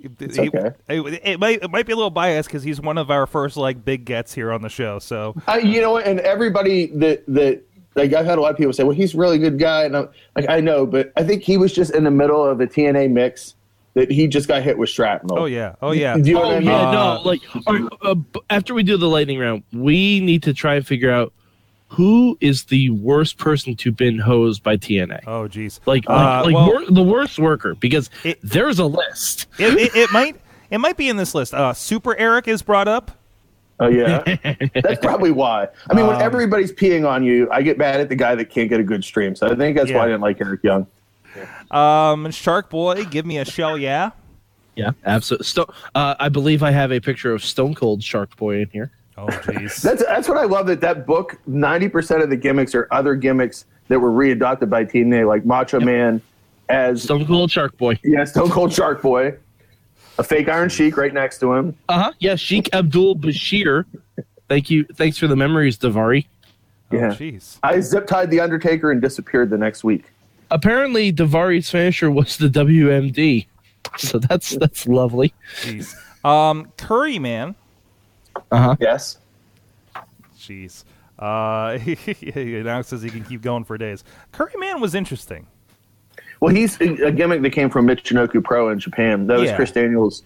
It, 0.00 0.38
okay. 0.38 0.70
it- 0.88 1.20
it 1.24 1.38
might 1.40 1.62
it 1.62 1.70
might 1.70 1.86
be 1.86 1.92
a 1.92 1.96
little 1.96 2.10
biased 2.10 2.48
because 2.48 2.62
he's 2.62 2.80
one 2.80 2.98
of 2.98 3.10
our 3.10 3.26
first 3.26 3.56
like 3.56 3.84
big 3.84 4.04
gets 4.04 4.34
here 4.34 4.50
on 4.50 4.62
the 4.62 4.68
show. 4.68 4.98
So 4.98 5.34
I, 5.46 5.58
you 5.58 5.80
know? 5.80 5.98
And 5.98 6.18
everybody 6.20 6.86
that, 6.96 7.22
that, 7.28 7.62
like, 7.94 8.12
I've 8.12 8.24
had 8.26 8.38
a 8.38 8.40
lot 8.40 8.50
of 8.50 8.56
people 8.56 8.72
say, 8.72 8.82
well, 8.82 8.96
he's 8.96 9.14
a 9.14 9.18
really 9.18 9.38
good 9.38 9.58
guy. 9.58 9.84
And 9.84 9.96
I'm 9.96 10.08
like, 10.34 10.48
I 10.48 10.60
know, 10.60 10.86
but 10.86 11.12
I 11.16 11.22
think 11.22 11.42
he 11.42 11.56
was 11.56 11.72
just 11.72 11.94
in 11.94 12.04
the 12.04 12.10
middle 12.10 12.44
of 12.44 12.58
the 12.58 12.66
TNA 12.66 13.10
mix 13.10 13.54
that 13.94 14.10
he 14.10 14.26
just 14.26 14.48
got 14.48 14.62
hit 14.62 14.78
with 14.78 14.88
shrapnel. 14.88 15.36
oh 15.38 15.44
yeah, 15.46 15.74
oh 15.82 15.90
yeah. 15.90 16.16
Do 16.16 16.28
you 16.28 16.34
know 16.34 16.44
Oh 16.44 16.46
what 16.46 16.56
I 16.56 16.60
mean? 16.60 16.68
yeah, 16.68 16.88
Uh, 16.88 16.92
no. 16.92 17.22
Like 17.24 17.40
all 17.66 17.74
right, 17.78 17.88
uh, 18.02 18.14
after 18.48 18.72
we 18.72 18.82
do 18.84 18.96
the 18.96 19.08
lightning 19.08 19.38
round, 19.38 19.64
we 19.72 20.20
need 20.20 20.42
to 20.44 20.54
try 20.54 20.76
and 20.76 20.86
figure 20.86 21.10
out 21.10 21.32
who 21.90 22.38
is 22.40 22.64
the 22.64 22.88
worst 22.90 23.36
person 23.36 23.74
to 23.74 23.90
been 23.90 24.18
hosed 24.18 24.62
by 24.62 24.76
TNA. 24.76 25.20
Oh 25.26 25.48
jeez. 25.48 25.80
Like, 25.86 26.04
Uh, 26.08 26.12
like, 26.14 26.44
like 26.46 26.54
well- 26.54 26.66
wor- 26.68 26.84
the 26.90 27.02
worst 27.02 27.38
worker 27.38 27.74
because 27.74 28.08
It- 28.24 28.38
there's 28.42 28.78
a 28.78 28.84
list. 28.86 29.46
it, 29.58 29.74
it, 29.76 29.94
it 29.96 30.12
might 30.12 30.36
it 30.70 30.78
might 30.78 30.96
be 30.96 31.08
in 31.08 31.16
this 31.16 31.34
list. 31.34 31.52
Uh, 31.52 31.72
Super 31.72 32.16
Eric 32.16 32.46
is 32.46 32.62
brought 32.62 32.86
up. 32.86 33.10
Oh, 33.80 33.88
yeah. 33.88 34.22
that's 34.74 35.00
probably 35.00 35.30
why. 35.32 35.66
I 35.90 35.94
mean, 35.94 36.06
when 36.06 36.16
Um, 36.16 36.22
everybody's 36.22 36.70
peeing 36.72 37.08
on 37.08 37.24
you, 37.24 37.48
I 37.50 37.62
get 37.62 37.76
mad 37.78 37.98
at 37.98 38.08
the 38.08 38.14
guy 38.14 38.34
that 38.36 38.50
can't 38.50 38.68
get 38.68 38.78
a 38.78 38.84
good 38.84 39.02
stream. 39.02 39.34
So 39.34 39.48
I 39.50 39.54
think 39.56 39.76
that's 39.76 39.90
why 39.90 40.00
I 40.02 40.06
didn't 40.06 40.20
like 40.20 40.40
Eric 40.40 40.62
Young. 40.62 40.86
Um, 41.70 42.30
Shark 42.30 42.68
Boy, 42.70 43.04
give 43.06 43.24
me 43.26 43.38
a 43.38 43.44
shell, 43.44 43.78
yeah. 43.78 44.10
Yeah, 44.76 44.90
absolutely. 45.04 45.44
Sto- 45.46 45.72
uh, 45.94 46.14
I 46.20 46.28
believe 46.28 46.62
I 46.62 46.70
have 46.70 46.92
a 46.92 47.00
picture 47.00 47.32
of 47.32 47.42
Stone 47.44 47.74
Cold 47.74 48.02
Shark 48.02 48.36
Boy 48.36 48.60
in 48.60 48.68
here. 48.70 48.92
Oh 49.18 49.26
jeez. 49.26 49.80
That's 49.82 50.02
that's 50.04 50.28
what 50.28 50.38
I 50.38 50.44
love. 50.44 50.66
That 50.66 50.80
that 50.80 51.06
book, 51.06 51.38
ninety 51.46 51.88
percent 51.88 52.22
of 52.22 52.30
the 52.30 52.36
gimmicks 52.36 52.74
are 52.74 52.88
other 52.90 53.14
gimmicks 53.14 53.64
that 53.88 53.98
were 54.00 54.10
readopted 54.10 54.70
by 54.70 54.84
TNA, 54.84 55.26
like 55.26 55.44
Macho 55.44 55.80
Man 55.80 56.22
as 56.68 57.02
Stone 57.02 57.26
Cold 57.26 57.50
Shark 57.50 57.76
Boy. 57.76 57.98
yeah, 58.04 58.24
Stone 58.24 58.50
Cold 58.50 58.72
Shark 58.72 59.02
Boy, 59.02 59.34
a 60.18 60.22
fake 60.22 60.48
Iron 60.48 60.68
Sheik 60.68 60.96
right 60.96 61.12
next 61.12 61.38
to 61.40 61.52
him. 61.52 61.76
Uh 61.88 62.04
huh. 62.04 62.12
Yeah, 62.20 62.36
Sheikh 62.36 62.70
Abdul 62.72 63.16
Bashir. 63.16 63.84
Thank 64.48 64.70
you. 64.70 64.84
Thanks 64.94 65.18
for 65.18 65.26
the 65.26 65.36
memories, 65.36 65.76
Davari. 65.78 66.26
Oh 66.92 66.96
Yeah. 66.96 67.08
jeez. 67.10 67.58
I 67.62 67.80
zip 67.80 68.06
tied 68.06 68.30
the 68.30 68.40
Undertaker 68.40 68.90
and 68.90 69.00
disappeared 69.02 69.50
the 69.50 69.58
next 69.58 69.84
week. 69.84 70.06
Apparently, 70.52 71.12
Davari's 71.12 71.68
finisher 71.70 72.10
was 72.10 72.36
the 72.36 72.48
WMD. 72.48 73.46
So 73.98 74.18
that's 74.18 74.50
that's 74.56 74.86
lovely. 74.88 75.34
Jeez. 75.62 75.94
Um, 76.24 76.72
Curry 76.76 77.18
Man. 77.18 77.54
Yes. 78.80 79.18
Jeez. 80.38 80.84
Uh, 81.18 81.78
he 81.78 82.62
now 82.62 82.80
says 82.82 83.02
he 83.02 83.10
can 83.10 83.24
keep 83.24 83.42
going 83.42 83.64
for 83.64 83.76
days. 83.76 84.04
Curry 84.32 84.54
Man 84.58 84.80
was 84.80 84.94
interesting. 84.94 85.46
Well, 86.40 86.54
he's 86.54 86.80
a 86.80 87.08
a 87.08 87.12
gimmick 87.12 87.42
that 87.42 87.50
came 87.50 87.68
from 87.68 87.86
Michinoku 87.86 88.42
Pro 88.42 88.70
in 88.70 88.78
Japan. 88.78 89.26
That 89.26 89.38
was 89.38 89.50
Yeah. 89.50 89.56
Chris 89.56 89.70
Daniels' 89.72 90.22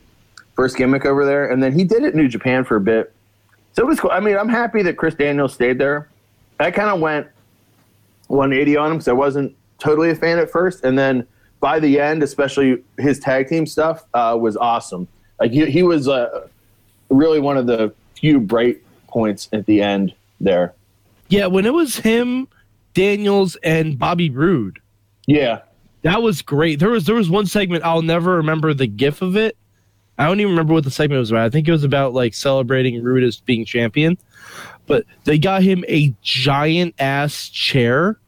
first 0.54 0.76
gimmick 0.76 1.04
over 1.04 1.24
there, 1.24 1.50
and 1.50 1.60
then 1.62 1.72
he 1.72 1.82
did 1.82 2.04
it 2.04 2.14
in 2.14 2.20
New 2.20 2.28
Japan 2.28 2.64
for 2.64 2.76
a 2.76 2.80
bit. 2.80 3.12
So 3.72 3.82
it 3.82 3.86
was 3.86 3.98
cool. 3.98 4.12
I 4.12 4.20
mean, 4.20 4.36
I'm 4.36 4.48
happy 4.48 4.82
that 4.82 4.96
Chris 4.96 5.14
Daniels 5.16 5.52
stayed 5.52 5.78
there. 5.78 6.08
I 6.60 6.70
kind 6.70 6.90
of 6.90 7.00
went 7.00 7.26
180 8.28 8.76
on 8.76 8.92
him 8.92 8.96
because 8.98 9.08
I 9.08 9.12
wasn't 9.12 9.54
totally 9.80 10.10
a 10.10 10.14
fan 10.14 10.38
at 10.38 10.48
first, 10.48 10.84
and 10.84 10.96
then 10.96 11.26
by 11.58 11.80
the 11.80 11.98
end, 11.98 12.22
especially 12.22 12.84
his 12.98 13.18
tag 13.18 13.48
team 13.48 13.66
stuff, 13.66 14.04
uh, 14.14 14.36
was 14.40 14.56
awesome. 14.56 15.08
Like 15.40 15.50
he, 15.50 15.66
he 15.68 15.82
was 15.82 16.06
uh, 16.06 16.46
really 17.14 17.40
one 17.40 17.56
of 17.56 17.66
the 17.66 17.94
few 18.14 18.40
bright 18.40 18.82
points 19.08 19.48
at 19.52 19.66
the 19.66 19.80
end 19.82 20.14
there. 20.40 20.74
Yeah, 21.28 21.46
when 21.46 21.66
it 21.66 21.72
was 21.72 21.96
him, 21.96 22.48
Daniels, 22.92 23.56
and 23.62 23.98
Bobby 23.98 24.30
Roode, 24.30 24.78
Yeah, 25.26 25.60
that 26.02 26.22
was 26.22 26.42
great. 26.42 26.80
There 26.80 26.90
was 26.90 27.06
there 27.06 27.14
was 27.14 27.30
one 27.30 27.46
segment 27.46 27.84
I'll 27.84 28.02
never 28.02 28.36
remember 28.36 28.74
the 28.74 28.86
gif 28.86 29.22
of 29.22 29.36
it. 29.36 29.56
I 30.18 30.26
don't 30.26 30.38
even 30.38 30.52
remember 30.52 30.74
what 30.74 30.84
the 30.84 30.90
segment 30.90 31.18
was 31.18 31.30
about. 31.30 31.46
I 31.46 31.50
think 31.50 31.66
it 31.66 31.72
was 31.72 31.82
about 31.82 32.12
like 32.14 32.34
celebrating 32.34 33.02
Roode 33.02 33.24
as 33.24 33.38
being 33.40 33.64
champion. 33.64 34.16
But 34.86 35.06
they 35.24 35.38
got 35.38 35.62
him 35.62 35.84
a 35.88 36.14
giant 36.22 36.94
ass 36.98 37.48
chair, 37.48 38.18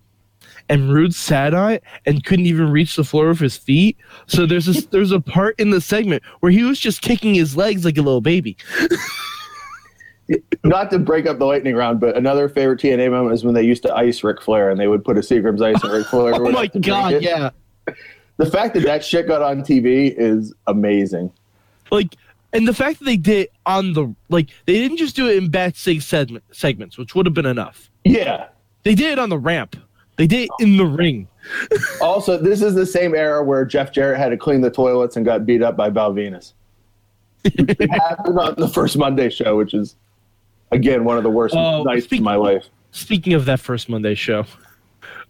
and 0.68 0.92
Roode 0.92 1.14
sat 1.14 1.54
on 1.54 1.72
it 1.72 1.82
and 2.06 2.24
couldn't 2.24 2.46
even 2.46 2.70
reach 2.70 2.96
the 2.96 3.04
floor 3.04 3.28
with 3.28 3.38
his 3.40 3.56
feet. 3.56 3.96
So 4.26 4.46
there's 4.46 4.66
this 4.66 4.86
there's 4.90 5.12
a 5.12 5.20
part 5.20 5.58
in 5.60 5.70
the 5.70 5.80
segment 5.80 6.22
where 6.40 6.52
he 6.52 6.62
was 6.64 6.78
just 6.80 7.02
kicking 7.02 7.34
his 7.34 7.56
legs 7.56 7.84
like 7.84 7.98
a 7.98 8.02
little 8.02 8.20
baby. 8.20 8.56
not 10.64 10.90
to 10.90 10.98
break 10.98 11.26
up 11.26 11.38
the 11.38 11.44
lightning 11.46 11.74
round, 11.76 12.00
but 12.00 12.16
another 12.16 12.48
favorite 12.48 12.80
TNA 12.80 13.10
moment 13.10 13.34
is 13.34 13.44
when 13.44 13.54
they 13.54 13.62
used 13.62 13.82
to 13.84 13.94
ice 13.94 14.24
Ric 14.24 14.42
Flair 14.42 14.70
and 14.70 14.80
they 14.80 14.88
would 14.88 15.04
put 15.04 15.16
a 15.16 15.20
Seagram's 15.20 15.62
ice 15.62 15.82
on 15.84 15.90
Ric 15.90 16.06
Flair. 16.06 16.34
Oh 16.46 16.50
my 16.50 16.66
god, 16.66 17.22
yeah. 17.22 17.50
The 18.38 18.46
fact 18.46 18.74
that 18.74 18.82
that 18.82 19.04
shit 19.04 19.26
got 19.28 19.40
on 19.42 19.60
TV 19.62 20.12
is 20.16 20.52
amazing. 20.66 21.32
like 21.90 22.16
and 22.52 22.66
the 22.66 22.74
fact 22.74 22.98
that 22.98 23.04
they 23.04 23.16
did 23.16 23.48
on 23.66 23.92
the 23.92 24.12
like 24.28 24.48
they 24.66 24.74
didn't 24.74 24.96
just 24.96 25.14
do 25.16 25.28
it 25.28 25.36
in 25.36 25.48
backstage 25.50 26.04
segment, 26.04 26.44
segments 26.52 26.98
which 26.98 27.14
would 27.14 27.26
have 27.26 27.34
been 27.34 27.46
enough 27.46 27.90
Yeah. 28.04 28.48
they 28.82 28.94
did 28.94 29.12
it 29.12 29.18
on 29.18 29.28
the 29.28 29.38
ramp 29.38 29.76
they 30.16 30.26
did 30.26 30.44
it 30.44 30.50
in 30.60 30.76
the 30.76 30.84
ring 30.86 31.28
Also, 32.00 32.36
this 32.36 32.60
is 32.62 32.74
the 32.74 32.86
same 32.86 33.14
era 33.14 33.42
where 33.44 33.64
Jeff 33.64 33.92
Jarrett 33.92 34.18
had 34.18 34.30
to 34.30 34.36
clean 34.36 34.60
the 34.60 34.70
toilets 34.70 35.16
and 35.16 35.24
got 35.24 35.46
beat 35.46 35.62
up 35.62 35.76
by 35.76 35.88
Val 35.90 36.12
Venis. 36.12 36.54
it 37.44 37.90
happened 37.90 38.38
on 38.38 38.54
the 38.56 38.68
first 38.68 38.98
Monday 38.98 39.30
show, 39.30 39.56
which 39.56 39.72
is 39.74 39.94
again 40.72 41.04
one 41.04 41.16
of 41.16 41.22
the 41.22 41.30
worst 41.30 41.54
Oh, 41.54 41.84
nights 41.84 42.04
speak- 42.06 42.20
of 42.20 42.24
my 42.24 42.34
life. 42.36 42.66
speaking 42.90 43.34
of 43.34 43.44
that 43.44 43.60
first 43.60 43.88
monday 43.88 44.14
show 44.14 44.44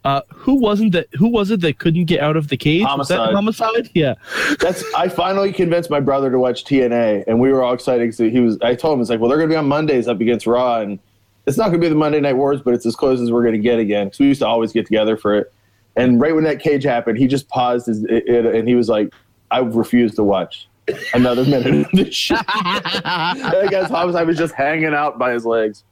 uh 0.05 0.21
who 0.33 0.55
wasn't 0.55 0.93
that 0.93 1.07
who 1.15 1.29
was 1.29 1.51
it 1.51 1.61
that 1.61 1.79
couldn't 1.79 2.05
get 2.05 2.21
out 2.21 2.37
of 2.37 2.49
the 2.49 2.57
cage 2.57 2.85
Was 2.97 3.09
that 3.09 3.19
Homicide. 3.19 3.35
homicide 3.75 3.91
yeah 3.95 4.15
That's 4.61 4.83
I 4.95 5.09
finally 5.09 5.53
convinced 5.53 5.91
my 5.91 6.01
brother 6.01 6.31
to 6.31 6.39
watch 6.39 6.65
TNA, 6.65 7.25
and 7.27 7.39
we 7.41 7.51
were 7.53 7.63
all 7.63 7.75
excited 7.75 8.03
because 8.11 8.19
he 8.33 8.41
was. 8.41 8.57
I 8.63 8.75
told 8.77 8.95
him 8.95 9.01
it's 9.01 9.11
like, 9.11 9.19
well, 9.21 9.29
they're 9.29 9.39
going 9.39 9.49
to 9.51 9.53
be 9.55 9.59
on 9.59 9.67
Mondays 9.69 10.07
up 10.09 10.21
against 10.21 10.47
Raw, 10.47 10.81
and 10.81 10.99
it's 11.47 11.57
not 11.57 11.69
going 11.69 11.81
to 11.81 11.85
be 11.85 11.89
the 11.89 11.95
Monday 11.95 12.21
Night 12.21 12.37
Wars, 12.37 12.61
but 12.61 12.75
it's 12.75 12.87
as 12.87 12.97
close 12.97 13.21
as 13.21 13.31
we're 13.31 13.43
going 13.43 13.55
to 13.55 13.61
get 13.61 13.79
again 13.79 14.07
because 14.07 14.19
we 14.21 14.27
used 14.27 14.41
to 14.41 14.47
always 14.47 14.73
get 14.73 14.87
together 14.87 15.17
for 15.17 15.35
it. 15.35 15.53
And 15.97 16.21
right 16.21 16.35
when 16.35 16.45
that 16.45 16.61
cage 16.61 16.85
happened, 16.85 17.19
he 17.19 17.27
just 17.27 17.49
paused 17.49 17.87
his, 17.87 18.05
it, 18.05 18.29
it, 18.29 18.47
and 18.55 18.69
he 18.69 18.75
was 18.75 18.89
like, 18.89 19.15
"I 19.51 19.61
refuse 19.61 20.15
to 20.17 20.25
watch." 20.25 20.69
another 21.15 21.45
minute 21.47 21.87
of 21.87 21.91
this 21.93 22.15
shit. 22.15 22.39
that 22.47 23.69
guy's 23.71 23.91
I 23.91 24.23
was 24.23 24.37
just 24.37 24.55
hanging 24.55 24.95
out 24.95 25.19
by 25.19 25.33
his 25.33 25.45
legs. 25.45 25.85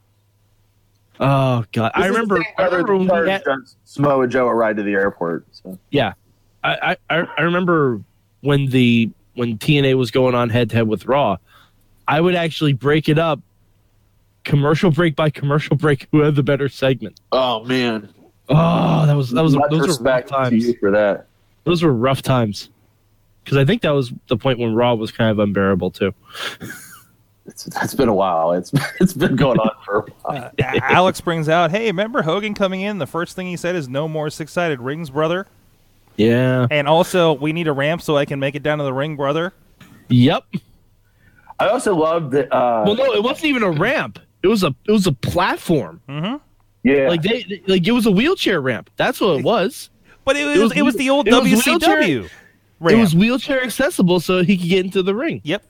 Oh 1.21 1.65
god, 1.73 1.93
I 1.95 2.09
This 2.09 2.11
is 2.11 2.15
the 2.15 2.21
remember. 2.21 2.37
same 2.37 2.45
I 2.59 2.65
remember 2.65 2.97
when 2.97 3.07
that 3.07 3.23
we 3.23 3.31
had, 3.31 3.45
charged 3.45 3.75
Samoa 3.85 4.27
Joe 4.27 4.49
a 4.49 4.55
ride 4.55 4.77
to 4.77 4.83
the 4.83 4.93
airport. 4.93 5.47
So. 5.53 5.79
yeah, 5.91 6.15
I, 6.65 6.97
I 7.09 7.27
I 7.39 7.43
remember 7.43 8.01
when 8.41 8.67
the 8.67 9.11
when 9.35 9.59
TNA 9.59 9.97
was 9.97 10.11
going 10.11 10.35
on 10.35 10.51
head 10.51 10.71
to 10.71 10.77
head 10.77 10.89
with 10.89 11.07
Raw. 11.07 11.37
I 12.07 12.21
would 12.21 12.35
actually 12.35 12.75
break 12.75 13.09
it 13.09 13.19
up, 13.19 13.41
commercial 14.45 14.91
break 14.91 15.17
by 15.17 15.31
commercial 15.31 15.77
break. 15.77 16.07
Who 16.13 16.21
had 16.21 16.35
the 16.37 16.43
better 16.43 16.69
segment? 16.69 17.21
Oh 17.33 17.65
man, 17.65 18.09
Oh, 18.49 19.07
that 19.07 19.17
was 19.17 19.31
that 19.31 19.43
was 19.43 19.57
much 19.57 19.71
those 19.71 19.81
were 19.81 19.87
rough 19.87 19.89
respect 19.89 20.29
to 20.29 20.35
times. 20.35 20.67
you 20.67 20.75
for 20.79 20.91
that. 20.91 21.27
Those 21.65 21.83
were 21.83 21.93
rough 21.93 22.23
times. 22.23 22.69
Because 23.43 23.59
I 23.59 23.65
think 23.65 23.83
that 23.83 23.91
was 23.91 24.13
the 24.29 24.37
point 24.39 24.59
when 24.59 24.75
Raw 24.75 24.95
was 24.95 25.11
kind 25.13 25.31
of 25.31 25.39
unbearable 25.39 25.91
too. 25.91 26.15
It's, 27.47 27.67
it's 27.83 27.95
been 27.95 28.09
a 28.09 28.15
while. 28.15 28.53
It's 28.53 28.73
it's 29.01 29.13
been 29.13 29.37
going 29.37 29.59
on 29.59 29.71
for 29.85 29.99
a 29.99 30.03
while. 30.23 30.51
Uh, 30.59 30.81
Alex 30.81 31.21
brings 31.21 31.47
out, 31.47 31.71
hey, 31.71 31.89
remember 31.89 32.23
Hogan 32.23 32.55
coming 32.55 32.81
in? 32.81 32.97
The 32.97 33.07
first 33.07 33.37
thing 33.37 33.47
he 33.47 33.59
said 33.59 33.77
is 33.77 33.87
no 33.87 34.09
more 34.09 34.31
six 34.31 34.51
sided 34.51 34.81
rings, 34.81 35.11
brother. 35.11 35.47
Yeah. 36.17 36.67
And 36.71 36.89
also, 36.89 37.35
we 37.35 37.53
need 37.53 37.69
a 37.69 37.73
ramp 37.73 38.01
so 38.01 38.17
I 38.17 38.25
can 38.25 38.39
make 38.41 38.55
it 38.55 38.63
down 38.63 38.79
to 38.79 38.85
the 38.85 38.95
ring, 38.95 39.15
brother. 39.17 39.53
Yep. 40.09 40.45
I 41.61 41.69
also 41.69 41.95
love 41.95 42.31
that. 42.31 42.51
Uh, 42.51 42.85
Well, 42.87 42.95
no, 42.95 43.13
it 43.13 43.23
wasn't 43.23 43.45
even 43.45 43.63
a 43.63 43.71
ramp. 43.73 44.21
It 44.45 44.49
was 44.49 44.63
a 44.63 44.75
it 44.87 44.93
was 44.93 45.07
a 45.07 45.13
platform. 45.13 46.01
yeah, 46.85 47.09
Like 47.09 47.23
they 47.23 47.43
they- 47.45 47.63
like 47.67 47.87
it 47.89 47.93
was 47.93 48.05
a 48.07 48.11
wheelchair 48.13 48.61
ramp. 48.61 48.91
That's 48.97 49.21
what 49.21 49.39
it 49.41 49.45
was. 49.45 49.91
But 50.25 50.37
it 50.37 50.45
was, 50.47 50.73
it 50.73 50.83
was 50.83 50.95
was, 50.95 50.97
the 50.97 51.11
old 51.11 51.27
it 51.29 51.33
WCW 51.35 51.67
wheelchair- 51.67 52.31
ramp. 52.81 52.99
It 52.99 53.01
was 53.01 53.15
wheelchair 53.15 53.63
accessible, 53.63 54.21
so 54.21 54.43
he 54.45 54.57
could 54.57 54.69
get 54.69 54.85
into 54.85 55.03
the 55.03 55.15
ring. 55.15 55.41
yep. 55.45 55.63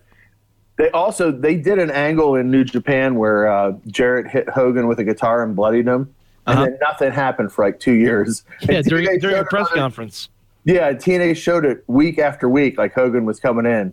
they 0.77 0.91
also 0.91 1.31
they 1.31 1.55
did 1.57 1.79
an 1.79 1.91
angle 1.91 2.35
in 2.35 2.51
New 2.51 2.65
Japan 2.65 3.15
where 3.15 3.47
uh, 3.49 3.73
Jarrett 3.87 4.27
hit 4.29 4.49
Hogan 4.49 4.87
with 4.89 4.99
a 4.99 5.05
guitar 5.05 5.43
and 5.45 5.55
bloodied 5.57 5.87
him, 5.87 6.13
and 6.47 6.59
Uh-huh. 6.59 6.65
then 6.65 6.79
nothing 6.81 7.13
happened 7.13 7.53
for 7.53 7.65
like 7.65 7.79
two 7.81 7.93
years. 7.95 8.43
Yeah, 8.63 8.77
And 8.79 8.85
during 8.87 9.07
TNA 9.07 9.21
during 9.21 9.37
a 9.39 9.45
press 9.45 9.69
on- 9.71 9.79
conference. 9.79 10.29
Yeah, 10.65 10.93
TNA 10.95 11.37
showed 11.37 11.65
it 11.65 11.85
week 11.89 12.19
after 12.19 12.49
week, 12.49 12.79
like 12.79 12.93
Hogan 12.95 13.25
was 13.25 13.39
coming 13.39 13.67
in. 13.67 13.93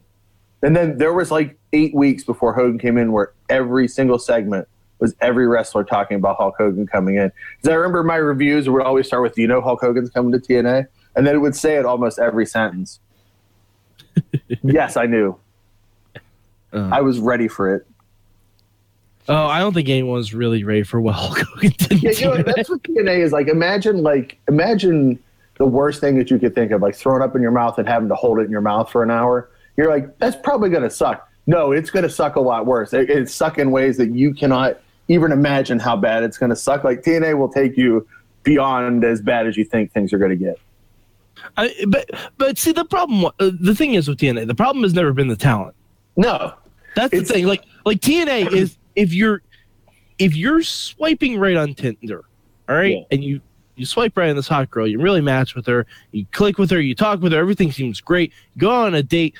And 0.63 0.75
then 0.75 0.97
there 0.97 1.13
was 1.13 1.29
like 1.29 1.57
eight 1.73 1.93
weeks 1.93 2.23
before 2.23 2.53
Hogan 2.53 2.79
came 2.79 2.97
in 2.97 3.11
where 3.11 3.33
every 3.49 3.87
single 3.87 4.19
segment 4.19 4.67
was 4.99 5.15
every 5.19 5.47
wrestler 5.47 5.83
talking 5.83 6.17
about 6.17 6.37
Hulk 6.37 6.55
Hogan 6.57 6.85
coming 6.87 7.15
in. 7.15 7.31
Because 7.57 7.69
I 7.69 7.75
remember 7.75 8.03
my 8.03 8.15
reviews 8.15 8.69
would 8.69 8.83
always 8.83 9.07
start 9.07 9.23
with, 9.23 9.37
you 9.37 9.47
know 9.47 9.61
Hulk 9.61 9.81
Hogan's 9.81 10.09
coming 10.09 10.31
to 10.31 10.39
TNA? 10.39 10.87
And 11.15 11.27
then 11.27 11.35
it 11.35 11.39
would 11.39 11.55
say 11.55 11.75
it 11.75 11.85
almost 11.85 12.19
every 12.19 12.45
sentence. 12.45 12.99
yes, 14.63 14.95
I 14.95 15.07
knew. 15.07 15.37
Uh. 16.71 16.89
I 16.91 17.01
was 17.01 17.19
ready 17.19 17.47
for 17.47 17.75
it. 17.75 17.87
Oh, 19.27 19.45
I 19.45 19.59
don't 19.59 19.73
think 19.73 19.89
anyone's 19.89 20.33
really 20.33 20.63
ready 20.63 20.83
for 20.83 20.99
what 20.99 21.15
Hulk 21.15 21.39
Hogan 21.39 21.73
did. 21.77 22.03
Yeah, 22.03 22.11
you 22.11 22.25
know, 22.25 22.43
that's 22.43 22.69
what 22.69 22.83
TNA 22.83 23.19
is 23.19 23.31
like. 23.31 23.47
Imagine 23.47 24.03
like 24.03 24.39
imagine 24.47 25.19
the 25.57 25.65
worst 25.65 26.01
thing 26.01 26.17
that 26.17 26.31
you 26.31 26.39
could 26.39 26.55
think 26.55 26.71
of, 26.71 26.81
like 26.81 26.95
throwing 26.95 27.21
up 27.21 27.35
in 27.35 27.41
your 27.41 27.51
mouth 27.51 27.77
and 27.77 27.87
having 27.87 28.09
to 28.09 28.15
hold 28.15 28.39
it 28.39 28.43
in 28.43 28.51
your 28.51 28.61
mouth 28.61 28.89
for 28.89 29.03
an 29.03 29.11
hour. 29.11 29.49
You're 29.77 29.89
like, 29.89 30.17
that's 30.17 30.35
probably 30.35 30.69
going 30.69 30.83
to 30.83 30.89
suck. 30.89 31.29
No, 31.47 31.71
it's 31.71 31.89
going 31.89 32.03
to 32.03 32.09
suck 32.09 32.35
a 32.35 32.39
lot 32.39 32.65
worse. 32.65 32.93
It, 32.93 33.09
it's 33.09 33.33
suck 33.33 33.57
in 33.57 33.71
ways 33.71 33.97
that 33.97 34.11
you 34.11 34.33
cannot 34.33 34.79
even 35.07 35.31
imagine 35.31 35.79
how 35.79 35.97
bad 35.97 36.23
it's 36.23 36.37
going 36.37 36.51
to 36.51 36.55
suck. 36.55 36.83
Like 36.83 37.01
TNA 37.01 37.37
will 37.37 37.49
take 37.49 37.75
you 37.77 38.07
beyond 38.43 39.03
as 39.03 39.21
bad 39.21 39.47
as 39.47 39.57
you 39.57 39.65
think 39.65 39.91
things 39.91 40.13
are 40.13 40.17
going 40.17 40.31
to 40.31 40.35
get. 40.37 40.59
I, 41.57 41.73
but 41.87 42.09
but 42.37 42.57
see 42.57 42.71
the 42.71 42.85
problem. 42.85 43.25
Uh, 43.39 43.51
the 43.59 43.73
thing 43.73 43.95
is 43.95 44.07
with 44.07 44.19
TNA, 44.19 44.45
the 44.47 44.55
problem 44.55 44.83
has 44.83 44.93
never 44.93 45.11
been 45.13 45.27
the 45.27 45.35
talent. 45.35 45.75
No, 46.15 46.53
That's 46.95 47.11
the 47.11 47.23
thing. 47.23 47.45
Like 47.47 47.63
like 47.85 47.99
TNA 47.99 48.53
is 48.53 48.77
if 48.95 49.11
you're 49.13 49.41
if 50.19 50.35
you're 50.35 50.61
swiping 50.61 51.39
right 51.39 51.57
on 51.57 51.73
Tinder, 51.73 52.23
all 52.69 52.75
right, 52.75 52.97
Yeah. 52.97 53.03
and 53.11 53.23
you 53.23 53.41
you 53.75 53.85
swipe 53.87 54.15
right 54.15 54.29
on 54.29 54.35
this 54.35 54.47
hot 54.47 54.69
girl, 54.69 54.85
you 54.87 54.99
really 54.99 55.21
match 55.21 55.55
with 55.55 55.65
her, 55.65 55.87
you 56.11 56.25
click 56.31 56.59
with 56.59 56.69
her, 56.69 56.79
you 56.79 56.93
talk 56.93 57.21
with 57.21 57.31
her, 57.31 57.39
everything 57.39 57.71
seems 57.71 57.99
great. 57.99 58.31
You 58.53 58.59
go 58.61 58.69
on 58.69 58.93
a 58.93 59.01
date, 59.01 59.33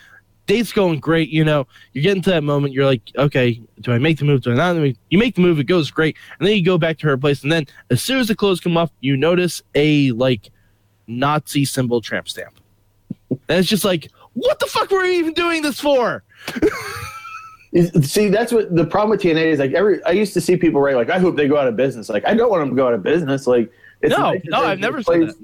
date's 0.48 0.72
going 0.72 1.00
great. 1.00 1.30
You 1.30 1.44
know, 1.44 1.68
you're 1.94 2.04
getting 2.04 2.22
to 2.24 2.30
that 2.32 2.44
moment. 2.44 2.74
You're 2.74 2.86
like, 2.86 3.02
okay, 3.18 3.62
do 3.82 3.92
I 3.92 3.98
make 3.98 4.18
the 4.18 4.26
move? 4.26 4.42
Do 4.42 4.52
I 4.52 4.56
not? 4.56 4.76
You 5.10 5.18
make 5.18 5.36
the 5.36 5.42
move, 5.42 5.60
it 5.60 5.66
goes 5.66 5.92
great, 5.92 6.18
and 6.40 6.48
then 6.48 6.56
you 6.56 6.64
go 6.64 6.78
back 6.78 6.98
to 7.00 7.08
her 7.08 7.18
place, 7.18 7.44
and 7.44 7.52
then 7.52 7.66
as 7.90 8.02
soon 8.02 8.20
as 8.20 8.28
the 8.28 8.36
clothes 8.36 8.60
come 8.60 8.78
off, 8.78 8.92
you 9.00 9.18
notice 9.18 9.62
a 9.76 10.12
like 10.12 10.52
Nazi 11.08 11.66
symbol 11.66 12.02
tramp 12.02 12.28
stamp, 12.28 12.60
and 13.30 13.60
it's 13.60 13.70
just 13.70 13.86
like, 13.86 14.10
what 14.34 14.60
the 14.60 14.68
fuck 14.68 14.90
were 14.92 15.02
we 15.02 15.18
even 15.18 15.34
doing 15.34 15.62
this 15.62 15.80
for? 15.80 16.24
See, 18.02 18.28
that's 18.28 18.52
what 18.52 18.76
the 18.76 18.86
problem 18.86 19.12
with 19.12 19.22
TNA 19.22 19.46
is. 19.46 19.60
Like 19.60 19.72
every, 19.72 20.04
I 20.04 20.12
used 20.12 20.34
to 20.34 20.42
see 20.42 20.58
people 20.58 20.82
write 20.82 20.98
like, 20.98 21.10
"I 21.10 21.20
hope 21.20 21.38
they 21.38 21.48
go 21.48 21.58
out 21.58 21.70
of 21.70 21.78
business." 21.78 22.10
Like, 22.10 22.26
I 22.26 22.34
don't 22.34 22.50
want 22.50 22.62
them 22.62 22.72
to 22.72 22.76
go 22.76 22.88
out 22.88 22.94
of 22.94 23.02
business. 23.02 23.48
Like, 23.48 23.72
it's 24.02 24.12
No, 24.12 24.32
nice 24.32 24.42
no, 24.46 24.64
I've 24.64 24.80
never 24.80 25.02
said 25.02 25.30
that. 25.30 25.36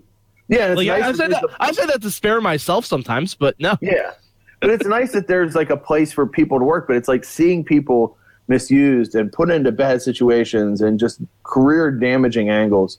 Yeah, 0.49 0.67
it's 0.67 0.77
Like 0.77 0.87
nice 0.87 1.03
I've 1.03 1.15
said 1.15 1.31
that 1.31 1.45
I've 1.59 1.75
said 1.75 1.87
that 1.87 2.01
to 2.01 2.11
spare 2.11 2.41
myself 2.41 2.85
sometimes, 2.85 3.33
but 3.33 3.57
no. 3.59 3.77
Yeah. 3.81 4.11
But 4.59 4.71
it's 4.71 4.87
nice 4.87 5.11
that 5.11 5.27
there's 5.27 5.55
like 5.55 5.69
a 5.69 5.77
place 5.77 6.11
for 6.11 6.25
people 6.25 6.59
to 6.59 6.65
work, 6.65 6.87
but 6.87 6.95
it's 6.95 7.07
like 7.07 7.23
seeing 7.23 7.63
people 7.63 8.17
misused 8.47 9.13
and 9.13 9.31
put 9.31 9.49
into 9.51 9.71
bad 9.71 10.01
situations 10.01 10.81
and 10.81 10.99
just 10.99 11.21
career 11.43 11.91
damaging 11.91 12.49
angles. 12.49 12.97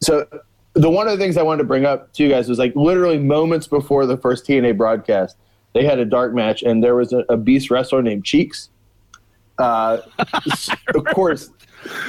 So 0.00 0.26
the 0.74 0.90
one 0.90 1.08
of 1.08 1.18
the 1.18 1.24
things 1.24 1.36
I 1.36 1.42
wanted 1.42 1.58
to 1.58 1.64
bring 1.64 1.86
up 1.86 2.12
to 2.14 2.22
you 2.22 2.28
guys 2.28 2.48
was 2.48 2.58
like 2.58 2.74
literally 2.76 3.18
moments 3.18 3.66
before 3.66 4.04
the 4.06 4.16
first 4.16 4.46
TNA 4.46 4.76
broadcast, 4.76 5.36
they 5.72 5.84
had 5.84 5.98
a 5.98 6.04
dark 6.04 6.34
match 6.34 6.62
and 6.62 6.82
there 6.82 6.94
was 6.94 7.12
a, 7.12 7.24
a 7.28 7.36
beast 7.36 7.70
wrestler 7.70 8.02
named 8.02 8.24
Cheeks. 8.24 8.68
Uh, 9.58 9.98
of 10.94 11.04
course, 11.06 11.50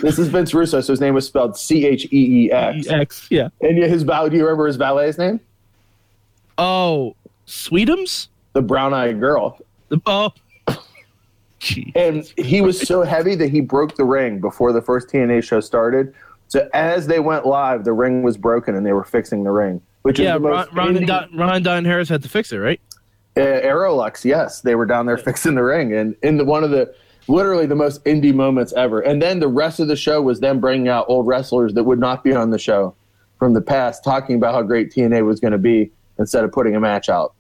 this 0.01 0.19
is 0.19 0.27
Vince 0.27 0.53
Russo, 0.53 0.81
so 0.81 0.91
his 0.91 0.99
name 0.99 1.13
was 1.13 1.25
spelled 1.25 1.57
C 1.57 1.85
H 1.85 2.05
E 2.05 2.45
E 2.45 2.51
X. 2.51 2.87
X, 2.87 3.27
yeah. 3.29 3.49
And 3.61 3.77
his 3.77 4.03
valet, 4.03 4.29
do 4.29 4.37
you 4.37 4.43
remember 4.43 4.67
his 4.67 4.77
valet's 4.77 5.17
name? 5.17 5.39
Oh, 6.57 7.15
Sweetums? 7.45 8.27
The 8.57 8.63
brown 8.63 8.91
eyed 8.91 9.19
girl. 9.19 9.59
The- 9.89 10.01
Oh, 10.07 10.33
and 11.95 12.25
he 12.37 12.61
was 12.61 12.81
so 12.81 13.03
heavy 13.03 13.35
that 13.35 13.49
he 13.49 13.61
broke 13.61 13.95
the 13.95 14.03
ring 14.03 14.41
before 14.41 14.73
the 14.73 14.81
first 14.81 15.09
TNA 15.09 15.43
show 15.43 15.59
started. 15.59 16.13
So 16.47 16.67
as 16.73 17.05
they 17.05 17.19
went 17.19 17.45
live, 17.45 17.83
the 17.83 17.93
ring 17.93 18.23
was 18.23 18.35
broken 18.35 18.73
and 18.75 18.83
they 18.83 18.93
were 18.93 19.03
fixing 19.03 19.43
the 19.43 19.51
ring, 19.51 19.79
which 20.01 20.17
yeah. 20.17 20.35
is 20.35 20.41
the 20.41 20.47
Ron, 20.49 20.67
Ron, 20.73 20.97
and 20.97 21.05
Don, 21.05 21.29
Ron 21.37 21.55
and 21.57 21.65
Don 21.65 21.85
Harris 21.85 22.09
had 22.09 22.23
to 22.23 22.29
fix 22.29 22.51
it, 22.51 22.57
right? 22.57 22.81
uh, 23.37 23.61
Aerolux. 23.61 24.25
Yes, 24.25 24.61
they 24.61 24.73
were 24.73 24.85
down 24.85 25.05
there 25.05 25.17
fixing 25.17 25.55
the 25.55 25.63
ring, 25.63 25.93
and 25.93 26.15
in 26.23 26.37
the, 26.37 26.45
one 26.45 26.63
of 26.63 26.71
the 26.71 26.91
literally 27.27 27.67
the 27.67 27.75
most 27.75 28.03
indie 28.05 28.33
moments 28.33 28.73
ever. 28.73 29.01
And 29.01 29.21
then 29.21 29.39
the 29.39 29.47
rest 29.47 29.79
of 29.79 29.87
the 29.87 29.95
show 29.95 30.21
was 30.21 30.39
them 30.39 30.59
bringing 30.59 30.87
out 30.87 31.05
old 31.09 31.27
wrestlers 31.27 31.73
that 31.73 31.83
would 31.83 31.99
not 31.99 32.23
be 32.23 32.33
on 32.33 32.49
the 32.49 32.57
show 32.57 32.95
from 33.37 33.53
the 33.53 33.61
past, 33.61 34.03
talking 34.03 34.35
about 34.35 34.53
how 34.53 34.63
great 34.63 34.91
TNA 34.91 35.25
was 35.25 35.39
going 35.39 35.51
to 35.51 35.57
be 35.57 35.91
instead 36.17 36.43
of 36.43 36.51
putting 36.51 36.75
a 36.75 36.79
match 36.79 37.09
out. 37.09 37.35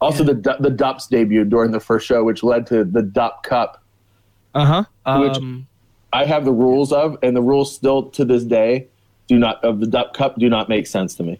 Also, 0.00 0.22
the 0.24 0.34
the 0.60 0.70
Dupps 0.70 1.08
debuted 1.08 1.48
during 1.50 1.70
the 1.72 1.80
first 1.80 2.06
show, 2.06 2.22
which 2.24 2.42
led 2.42 2.66
to 2.68 2.84
the 2.84 3.02
Dupp 3.02 3.42
Cup, 3.42 3.82
Uh 4.54 4.84
huh. 5.04 5.20
Which- 5.20 5.36
Um, 5.38 5.66
I 6.12 6.24
have 6.24 6.44
the 6.46 6.52
rules 6.52 6.90
of, 6.92 7.18
and 7.22 7.36
the 7.36 7.42
rules 7.42 7.74
still 7.74 8.04
to 8.10 8.24
this 8.24 8.42
day 8.44 8.86
do 9.26 9.38
not 9.38 9.62
of 9.64 9.80
the 9.80 9.86
Duck 9.86 10.14
Cup 10.14 10.38
do 10.38 10.48
not 10.48 10.68
make 10.68 10.86
sense 10.86 11.14
to 11.16 11.22
me. 11.22 11.38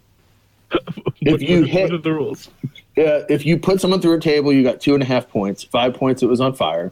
if 1.21 1.41
you 1.41 1.61
what- 1.61 1.69
hit, 1.69 1.83
what 1.91 1.93
are 1.93 1.97
the 2.03 2.13
rules? 2.13 2.49
uh, 2.97 3.23
if 3.29 3.45
you 3.45 3.57
put 3.57 3.81
someone 3.81 3.99
through 4.01 4.13
a 4.17 4.19
table, 4.19 4.51
you 4.53 4.61
got 4.63 4.79
two 4.81 4.93
and 4.93 5.01
a 5.01 5.05
half 5.05 5.27
points. 5.29 5.63
Five 5.63 5.93
points, 5.95 6.21
it 6.21 6.27
was 6.27 6.39
on 6.41 6.53
fire. 6.53 6.91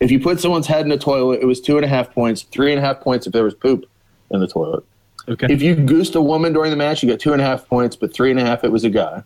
If 0.00 0.10
you 0.10 0.18
put 0.18 0.40
someone's 0.40 0.66
head 0.66 0.84
in 0.84 0.92
a 0.92 0.98
toilet, 0.98 1.40
it 1.40 1.46
was 1.46 1.60
two 1.60 1.76
and 1.76 1.84
a 1.84 1.88
half 1.88 2.12
points. 2.12 2.42
Three 2.42 2.70
and 2.72 2.78
a 2.78 2.82
half 2.82 3.00
points 3.00 3.26
if 3.26 3.32
there 3.32 3.44
was 3.44 3.54
poop 3.54 3.84
in 4.30 4.40
the 4.40 4.46
toilet. 4.48 4.82
Okay. 5.28 5.46
If 5.50 5.62
you 5.62 5.74
goosed 5.74 6.14
a 6.16 6.20
woman 6.20 6.52
during 6.52 6.70
the 6.70 6.76
match, 6.76 7.02
you 7.02 7.08
got 7.08 7.18
two 7.20 7.32
and 7.32 7.40
a 7.40 7.44
half 7.44 7.66
points, 7.68 7.96
but 7.96 8.12
three 8.12 8.30
and 8.30 8.38
a 8.40 8.44
half 8.44 8.64
it 8.64 8.72
was 8.72 8.84
a 8.84 8.90
guy. 8.90 9.22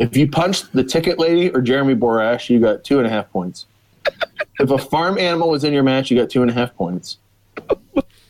If 0.00 0.16
you 0.16 0.30
punched 0.30 0.72
the 0.72 0.82
ticket 0.82 1.18
lady 1.18 1.50
or 1.50 1.60
Jeremy 1.60 1.94
Borash, 1.94 2.48
you 2.48 2.58
got 2.58 2.84
two 2.84 2.98
and 2.98 3.06
a 3.06 3.10
half 3.10 3.30
points. 3.30 3.66
if 4.58 4.70
a 4.70 4.78
farm 4.78 5.18
animal 5.18 5.50
was 5.50 5.62
in 5.62 5.74
your 5.74 5.82
match, 5.82 6.10
you 6.10 6.18
got 6.18 6.30
two 6.30 6.40
and 6.40 6.50
a 6.50 6.54
half 6.54 6.74
points. 6.74 7.18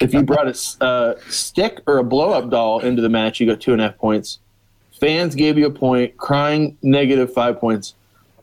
If 0.01 0.13
you 0.13 0.25
brought 0.25 0.49
a 0.49 0.85
uh, 0.85 1.15
stick 1.29 1.81
or 1.87 1.99
a 1.99 2.05
blow 2.05 2.33
up 2.33 2.51
doll 2.51 2.81
into 2.81 3.01
the 3.03 3.09
match, 3.09 3.39
you 3.39 3.47
got 3.47 3.61
two 3.61 3.73
and 3.73 3.81
a 3.81 3.85
half 3.85 3.99
points. 3.99 4.41
Fans 4.99 5.37
gave 5.37 5.57
you 5.57 5.67
a 5.67 5.71
point. 5.71 6.17
Crying 6.17 6.77
negative 6.83 7.33
five 7.33 7.61
points. 7.61 7.95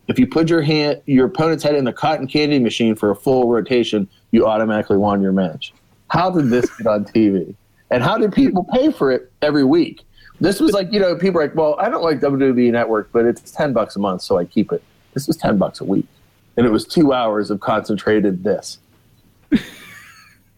If 0.07 0.17
you 0.17 0.25
put 0.25 0.49
your 0.49 0.61
hand, 0.61 1.01
your 1.05 1.25
opponent's 1.25 1.65
head 1.65 1.75
in 1.75 1.83
the 1.83 1.91
cotton 1.91 2.27
candy 2.27 2.59
machine 2.59 2.95
for 2.95 3.11
a 3.11 3.15
full 3.15 3.49
rotation, 3.49 4.07
you 4.31 4.47
automatically 4.47 4.95
won 4.95 5.21
your 5.21 5.33
match. 5.33 5.73
How 6.07 6.29
did 6.29 6.49
this 6.49 6.69
get 6.77 6.87
on 6.87 7.03
TV? 7.03 7.53
And 7.91 8.01
how 8.01 8.17
did 8.17 8.31
people 8.31 8.63
pay 8.63 8.89
for 8.89 9.11
it 9.11 9.29
every 9.41 9.65
week? 9.65 10.03
This 10.39 10.59
was 10.59 10.71
like, 10.71 10.91
you 10.91 10.99
know, 10.99 11.15
people 11.15 11.41
are 11.41 11.45
like, 11.45 11.55
well, 11.55 11.75
I 11.79 11.89
don't 11.89 12.03
like 12.03 12.19
WWE 12.19 12.71
Network, 12.71 13.11
but 13.11 13.25
it's 13.25 13.51
10 13.51 13.73
bucks 13.73 13.95
a 13.95 13.99
month, 13.99 14.21
so 14.21 14.37
I 14.37 14.45
keep 14.45 14.71
it. 14.71 14.83
This 15.13 15.27
was 15.27 15.35
10 15.37 15.57
bucks 15.57 15.81
a 15.81 15.83
week. 15.83 16.05
And 16.55 16.65
it 16.65 16.69
was 16.69 16.85
two 16.85 17.13
hours 17.13 17.49
of 17.49 17.59
concentrated 17.59 18.43
this. 18.43 18.79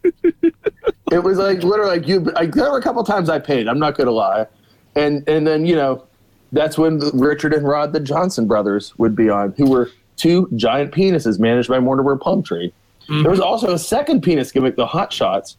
it 0.04 1.24
was 1.24 1.38
like 1.38 1.64
literally 1.64 1.98
like 1.98 2.08
you, 2.08 2.20
like, 2.20 2.54
there 2.54 2.72
were 2.72 2.78
a 2.78 2.82
couple 2.82 3.04
times 3.04 3.30
I 3.30 3.40
paid, 3.40 3.68
I'm 3.68 3.80
not 3.80 3.96
going 3.96 4.08
to 4.08 4.14
lie. 4.14 4.48
And, 4.96 5.28
and 5.30 5.48
then, 5.48 5.66
you 5.66 5.76
know, 5.76 6.06
that's 6.52 6.78
when 6.78 7.00
the, 7.00 7.12
Richard 7.14 7.54
and 7.54 7.68
Rod, 7.68 7.94
the 7.94 8.00
Johnson 8.00 8.48
brothers, 8.48 8.98
would 8.98 9.16
be 9.16 9.30
on, 9.30 9.54
who 9.58 9.70
were 9.70 9.92
two 10.18 10.50
giant 10.56 10.92
penises 10.92 11.40
managed 11.40 11.70
by 11.70 11.80
Mortimer 11.80 12.18
Plumtree. 12.18 12.72
There 13.08 13.18
mm-hmm. 13.18 13.30
was 13.30 13.40
also 13.40 13.74
a 13.74 13.80
second 13.80 14.22
penis 14.22 14.52
gimmick, 14.52 14.76
the 14.76 14.86
Hot 14.86 15.12
Shots, 15.14 15.58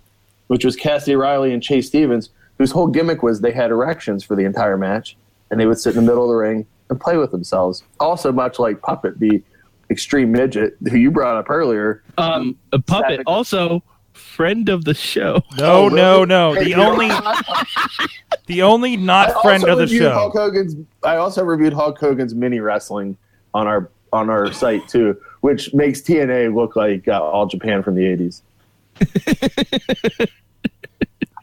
which 0.49 0.65
was 0.65 0.77
Cassidy 0.77 1.17
Riley 1.17 1.53
and 1.53 1.63
Chase 1.63 1.87
Stevens, 1.87 2.31
whose 2.61 2.71
whole 2.71 2.87
gimmick 2.89 3.23
was 3.23 3.41
they 3.41 3.53
had 3.53 3.71
erections 3.71 4.23
for 4.23 4.37
the 4.37 4.45
entire 4.45 4.77
match, 4.77 5.17
and 5.51 5.59
they 5.59 5.65
would 5.65 5.79
sit 5.79 5.97
in 5.97 6.05
the 6.05 6.11
middle 6.11 6.25
of 6.25 6.29
the 6.29 6.35
ring 6.37 6.67
and 6.91 7.01
play 7.01 7.17
with 7.17 7.31
themselves. 7.31 7.83
Also, 8.01 8.31
much 8.31 8.59
like 8.59 8.83
Puppet, 8.83 9.19
the 9.19 9.43
extreme 9.89 10.31
midget 10.31 10.77
who 10.91 10.99
you 10.99 11.11
brought 11.11 11.39
up 11.39 11.49
earlier. 11.49 12.03
Um, 12.19 12.59
a 12.73 12.79
puppet, 12.79 13.13
Savage. 13.13 13.25
also 13.27 13.83
friend 14.13 14.69
of 14.69 14.85
the 14.85 14.93
show. 14.93 15.41
No, 15.57 15.85
Oh, 15.85 15.89
no, 15.89 16.15
really? 16.17 16.27
no. 16.27 16.53
Hey, 16.53 16.65
The 16.65 16.75
only, 16.75 17.09
the 18.47 18.63
only 18.63 18.93
I 18.93 18.97
not 18.97 19.41
friend 19.41 19.65
of 19.65 19.79
the 19.79 19.87
show. 19.87 20.11
Hulk 20.13 20.35
Hogan's. 20.35 20.77
I 21.03 21.17
also 21.17 21.43
reviewed 21.43 21.73
Hulk 21.73 21.99
Hogan's 21.99 22.35
mini 22.35 22.61
wrestling 22.61 23.17
on 23.55 23.67
our 23.67 23.91
on 24.13 24.29
our 24.29 24.53
site 24.53 24.87
too, 24.87 25.17
which 25.41 25.73
makes 25.73 26.03
TNA 26.03 26.55
look 26.55 26.77
like 26.77 27.09
uh, 27.09 27.23
all 27.23 27.47
Japan 27.47 27.83
from 27.83 27.95
the 27.95 28.05
eighties. 28.07 28.43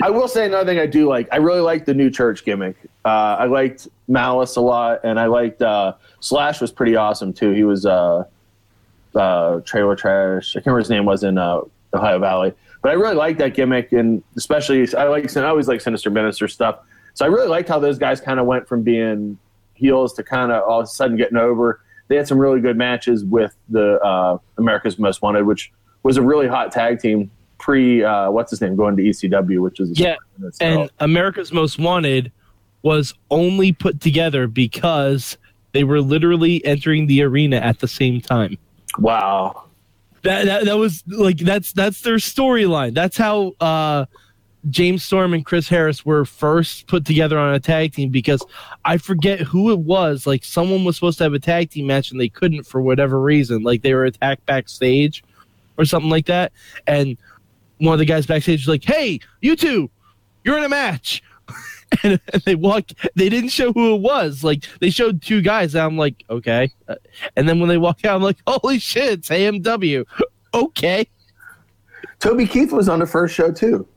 I 0.02 0.10
will 0.10 0.28
say 0.28 0.46
another 0.46 0.66
thing 0.66 0.80
I 0.80 0.86
do 0.86 1.08
like. 1.08 1.28
I 1.32 1.38
really 1.38 1.62
like 1.62 1.86
the 1.86 1.94
new 1.94 2.10
church 2.10 2.46
gimmick. 2.46 2.76
Uh, 3.04 3.38
I 3.40 3.46
liked 3.46 3.88
Malice 4.08 4.56
a 4.56 4.62
lot, 4.62 5.02
and 5.04 5.20
I 5.20 5.26
liked 5.26 5.62
uh, 5.62 5.94
Slash 6.20 6.62
was 6.62 6.72
pretty 6.72 6.96
awesome 6.96 7.34
too. 7.34 7.52
He 7.52 7.64
was 7.64 7.86
uh, 7.86 8.26
uh, 9.16 9.60
trailer 9.62 9.96
trash. 9.96 10.52
I 10.52 10.60
can't 10.60 10.68
remember 10.68 10.80
his 10.80 10.90
name 10.90 11.06
was 11.06 11.24
in 11.24 11.38
uh, 11.38 11.62
Ohio 11.94 12.20
Valley, 12.20 12.54
but 12.82 12.90
I 12.90 12.94
really 12.94 13.16
liked 13.16 13.40
that 13.40 13.56
gimmick, 13.56 13.92
and 13.92 14.24
especially 14.36 14.88
I 14.96 15.06
like 15.06 15.36
I 15.36 15.44
always 15.46 15.68
like 15.68 15.82
Sinister 15.82 16.12
Minister 16.12 16.48
stuff. 16.48 16.80
So 17.16 17.26
I 17.26 17.30
really 17.30 17.48
liked 17.48 17.68
how 17.68 17.80
those 17.80 17.98
guys 17.98 18.22
kind 18.22 18.40
of 18.40 18.46
went 18.46 18.68
from 18.68 18.84
being 18.84 19.40
heels 19.74 20.14
to 20.14 20.24
kind 20.24 20.52
of 20.52 20.64
all 20.64 20.82
of 20.82 20.84
a 20.84 20.88
sudden 20.88 21.18
getting 21.18 21.38
over. 21.38 21.82
They 22.08 22.16
had 22.16 22.28
some 22.28 22.38
really 22.38 22.62
good 22.62 22.78
matches 22.78 23.26
with 23.26 23.56
the 23.70 24.00
uh, 24.02 24.38
America's 24.58 25.00
Most 25.00 25.24
Wanted, 25.24 25.46
which 25.46 25.72
was 26.04 26.18
a 26.18 26.22
really 26.22 26.48
hot 26.48 26.72
tag 26.72 27.00
team 27.00 27.32
pre 27.58 28.04
uh, 28.04 28.30
what's 28.32 28.52
his 28.52 28.62
name 28.62 28.76
going 28.76 28.96
to 28.98 29.04
ECW, 29.04 29.62
which 29.62 29.80
is 29.80 30.00
Yeah, 30.00 30.16
And 30.62 30.90
America's 31.00 31.52
Most 31.52 31.80
Wanted 31.80 32.32
was 32.82 33.14
only 33.32 33.74
put 33.74 34.00
together 34.00 34.48
because 34.48 35.38
they 35.72 35.84
were 35.84 36.02
literally 36.02 36.64
entering 36.66 37.08
the 37.08 37.22
arena 37.22 37.58
at 37.58 37.80
the 37.80 37.88
same 37.88 38.22
time. 38.22 38.58
wow, 39.00 39.64
That 40.24 40.46
that, 40.46 40.66
that 40.66 40.78
was 40.78 41.04
like 41.08 41.38
that's 41.38 41.74
that's 41.74 42.02
their 42.02 42.18
storyline. 42.18 42.94
That's 42.94 43.18
how 43.18 43.54
uh, 43.60 44.06
James 44.70 45.04
Storm 45.04 45.34
and 45.34 45.46
Chris 45.46 45.70
Harris 45.70 46.06
were 46.06 46.26
first 46.26 46.88
put 46.88 47.06
together 47.06 47.38
on 47.38 47.54
a 47.54 47.60
tag 47.60 47.94
team 47.94 48.10
because 48.10 48.44
I 48.86 48.98
forget 48.98 49.40
who 49.40 49.72
it 49.72 49.80
was. 49.80 50.28
Like 50.28 50.44
someone 50.44 50.84
was 50.84 50.96
supposed 50.96 51.18
to 51.20 51.24
have 51.24 51.34
a 51.34 51.40
tag 51.40 51.70
team 51.70 51.88
match 51.88 52.12
and 52.12 52.20
they 52.20 52.30
couldn't 52.30 52.64
for 52.64 52.82
whatever 52.82 53.22
reason. 53.22 53.64
Like 53.64 53.82
they 53.82 53.94
were 53.94 54.06
attacked 54.06 54.46
backstage 54.46 55.24
or 55.78 55.86
something 55.86 56.10
like 56.10 56.26
that. 56.26 56.52
And 56.86 57.18
one 57.80 57.94
of 57.94 58.00
the 58.00 58.06
guys 58.06 58.26
backstage 58.26 58.62
was 58.62 58.68
like, 58.68 58.84
"Hey, 58.84 59.20
you 59.42 59.56
two, 59.56 59.90
you're 60.44 60.58
in 60.58 60.64
a 60.64 60.70
match." 60.70 61.22
and, 62.04 62.20
and 62.34 62.42
they 62.44 62.56
walked. 62.56 62.96
They 63.16 63.30
didn't 63.30 63.50
show 63.52 63.72
who 63.72 63.96
it 63.96 64.02
was. 64.02 64.44
Like 64.44 64.66
they 64.82 64.90
showed 64.90 65.22
two 65.22 65.42
guys. 65.42 65.74
And 65.76 65.84
I'm 65.84 65.98
like, 65.98 66.24
okay. 66.30 66.70
Uh, 66.90 66.96
And 67.38 67.48
then 67.48 67.60
when 67.62 67.70
they 67.70 67.78
walk 67.78 68.04
out, 68.04 68.18
I'm 68.18 68.22
like, 68.22 68.38
holy 68.46 68.80
shit, 68.80 69.14
it's 69.20 69.30
AMW. 69.30 70.06
okay. 70.54 71.08
Toby 72.20 72.46
Keith 72.46 72.72
was 72.74 72.90
on 72.90 73.00
the 73.00 73.06
first 73.06 73.34
show 73.36 73.52
too, 73.52 73.88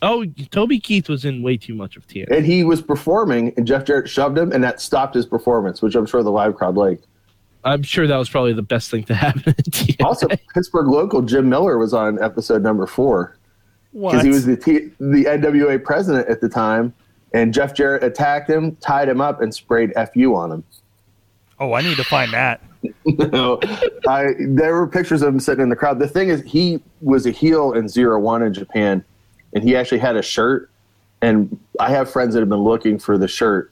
Oh, 0.00 0.24
Toby 0.50 0.78
Keith 0.78 1.08
was 1.08 1.24
in 1.24 1.42
way 1.42 1.56
too 1.56 1.74
much 1.74 1.96
of 1.96 2.06
TNA. 2.06 2.30
and 2.36 2.46
he 2.46 2.62
was 2.64 2.80
performing, 2.80 3.52
and 3.56 3.66
Jeff 3.66 3.84
Jarrett 3.84 4.08
shoved 4.08 4.38
him, 4.38 4.52
and 4.52 4.62
that 4.64 4.80
stopped 4.80 5.14
his 5.14 5.26
performance, 5.26 5.82
which 5.82 5.94
I'm 5.94 6.06
sure 6.06 6.22
the 6.22 6.30
live 6.30 6.54
crowd 6.54 6.76
liked. 6.76 7.06
I'm 7.64 7.82
sure 7.82 8.06
that 8.06 8.16
was 8.16 8.28
probably 8.28 8.52
the 8.52 8.62
best 8.62 8.90
thing 8.90 9.04
to 9.04 9.14
happen 9.14 9.54
in 9.56 9.64
TNA. 9.64 10.04
Also, 10.04 10.26
Pittsburgh 10.54 10.88
local 10.88 11.22
Jim 11.22 11.48
Miller 11.48 11.78
was 11.78 11.94
on 11.94 12.22
episode 12.22 12.62
number 12.62 12.86
four. 12.86 13.36
Because 13.92 14.22
he 14.22 14.30
was 14.30 14.46
the 14.46 14.56
T- 14.56 14.90
the 14.98 15.24
NWA 15.24 15.82
president 15.82 16.28
at 16.28 16.40
the 16.40 16.48
time, 16.48 16.94
and 17.34 17.52
Jeff 17.52 17.74
Jarrett 17.74 18.02
attacked 18.02 18.48
him, 18.48 18.74
tied 18.76 19.08
him 19.08 19.20
up, 19.20 19.42
and 19.42 19.54
sprayed 19.54 19.92
"fu" 20.14 20.34
on 20.34 20.50
him. 20.50 20.64
oh, 21.60 21.74
I 21.74 21.82
need 21.82 21.96
to 21.98 22.04
find 22.04 22.32
that. 22.32 22.62
No, 23.04 23.60
I 24.08 24.30
there 24.40 24.74
were 24.74 24.88
pictures 24.88 25.22
of 25.22 25.28
him 25.28 25.38
sitting 25.40 25.62
in 25.62 25.68
the 25.68 25.76
crowd. 25.76 25.98
The 26.00 26.08
thing 26.08 26.30
is, 26.30 26.42
he 26.42 26.80
was 27.00 27.26
a 27.26 27.30
heel 27.30 27.72
in 27.74 27.88
Zero 27.88 28.18
One 28.18 28.42
in 28.42 28.52
Japan, 28.52 29.04
and 29.54 29.62
he 29.62 29.76
actually 29.76 29.98
had 29.98 30.16
a 30.16 30.22
shirt. 30.22 30.68
And 31.20 31.60
I 31.78 31.90
have 31.90 32.10
friends 32.10 32.34
that 32.34 32.40
have 32.40 32.48
been 32.48 32.64
looking 32.64 32.98
for 32.98 33.16
the 33.18 33.28
shirt 33.28 33.70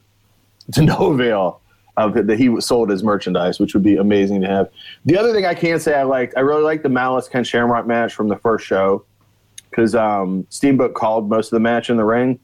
to 0.73 0.81
no 0.85 1.11
avail 1.11 1.60
of 1.97 2.13
that 2.13 2.37
he 2.37 2.59
sold 2.61 2.91
as 2.91 3.03
merchandise, 3.03 3.59
which 3.59 3.73
would 3.73 3.83
be 3.83 3.97
amazing 3.97 4.41
to 4.41 4.47
have. 4.47 4.69
The 5.05 5.17
other 5.17 5.33
thing 5.33 5.45
I 5.45 5.53
can 5.53 5.79
say 5.79 5.95
I 5.95 6.03
liked, 6.03 6.33
I 6.37 6.39
really 6.41 6.63
liked 6.63 6.83
the 6.83 6.89
Malice 6.89 7.27
Ken 7.27 7.43
Shamrock 7.43 7.85
match 7.85 8.13
from 8.13 8.27
the 8.27 8.37
first 8.37 8.65
show 8.65 9.05
because 9.69 9.95
um, 9.95 10.45
Steamboat 10.49 10.93
called 10.93 11.29
most 11.29 11.47
of 11.47 11.51
the 11.51 11.59
match 11.59 11.89
in 11.89 11.97
the 11.97 12.05
ring 12.05 12.39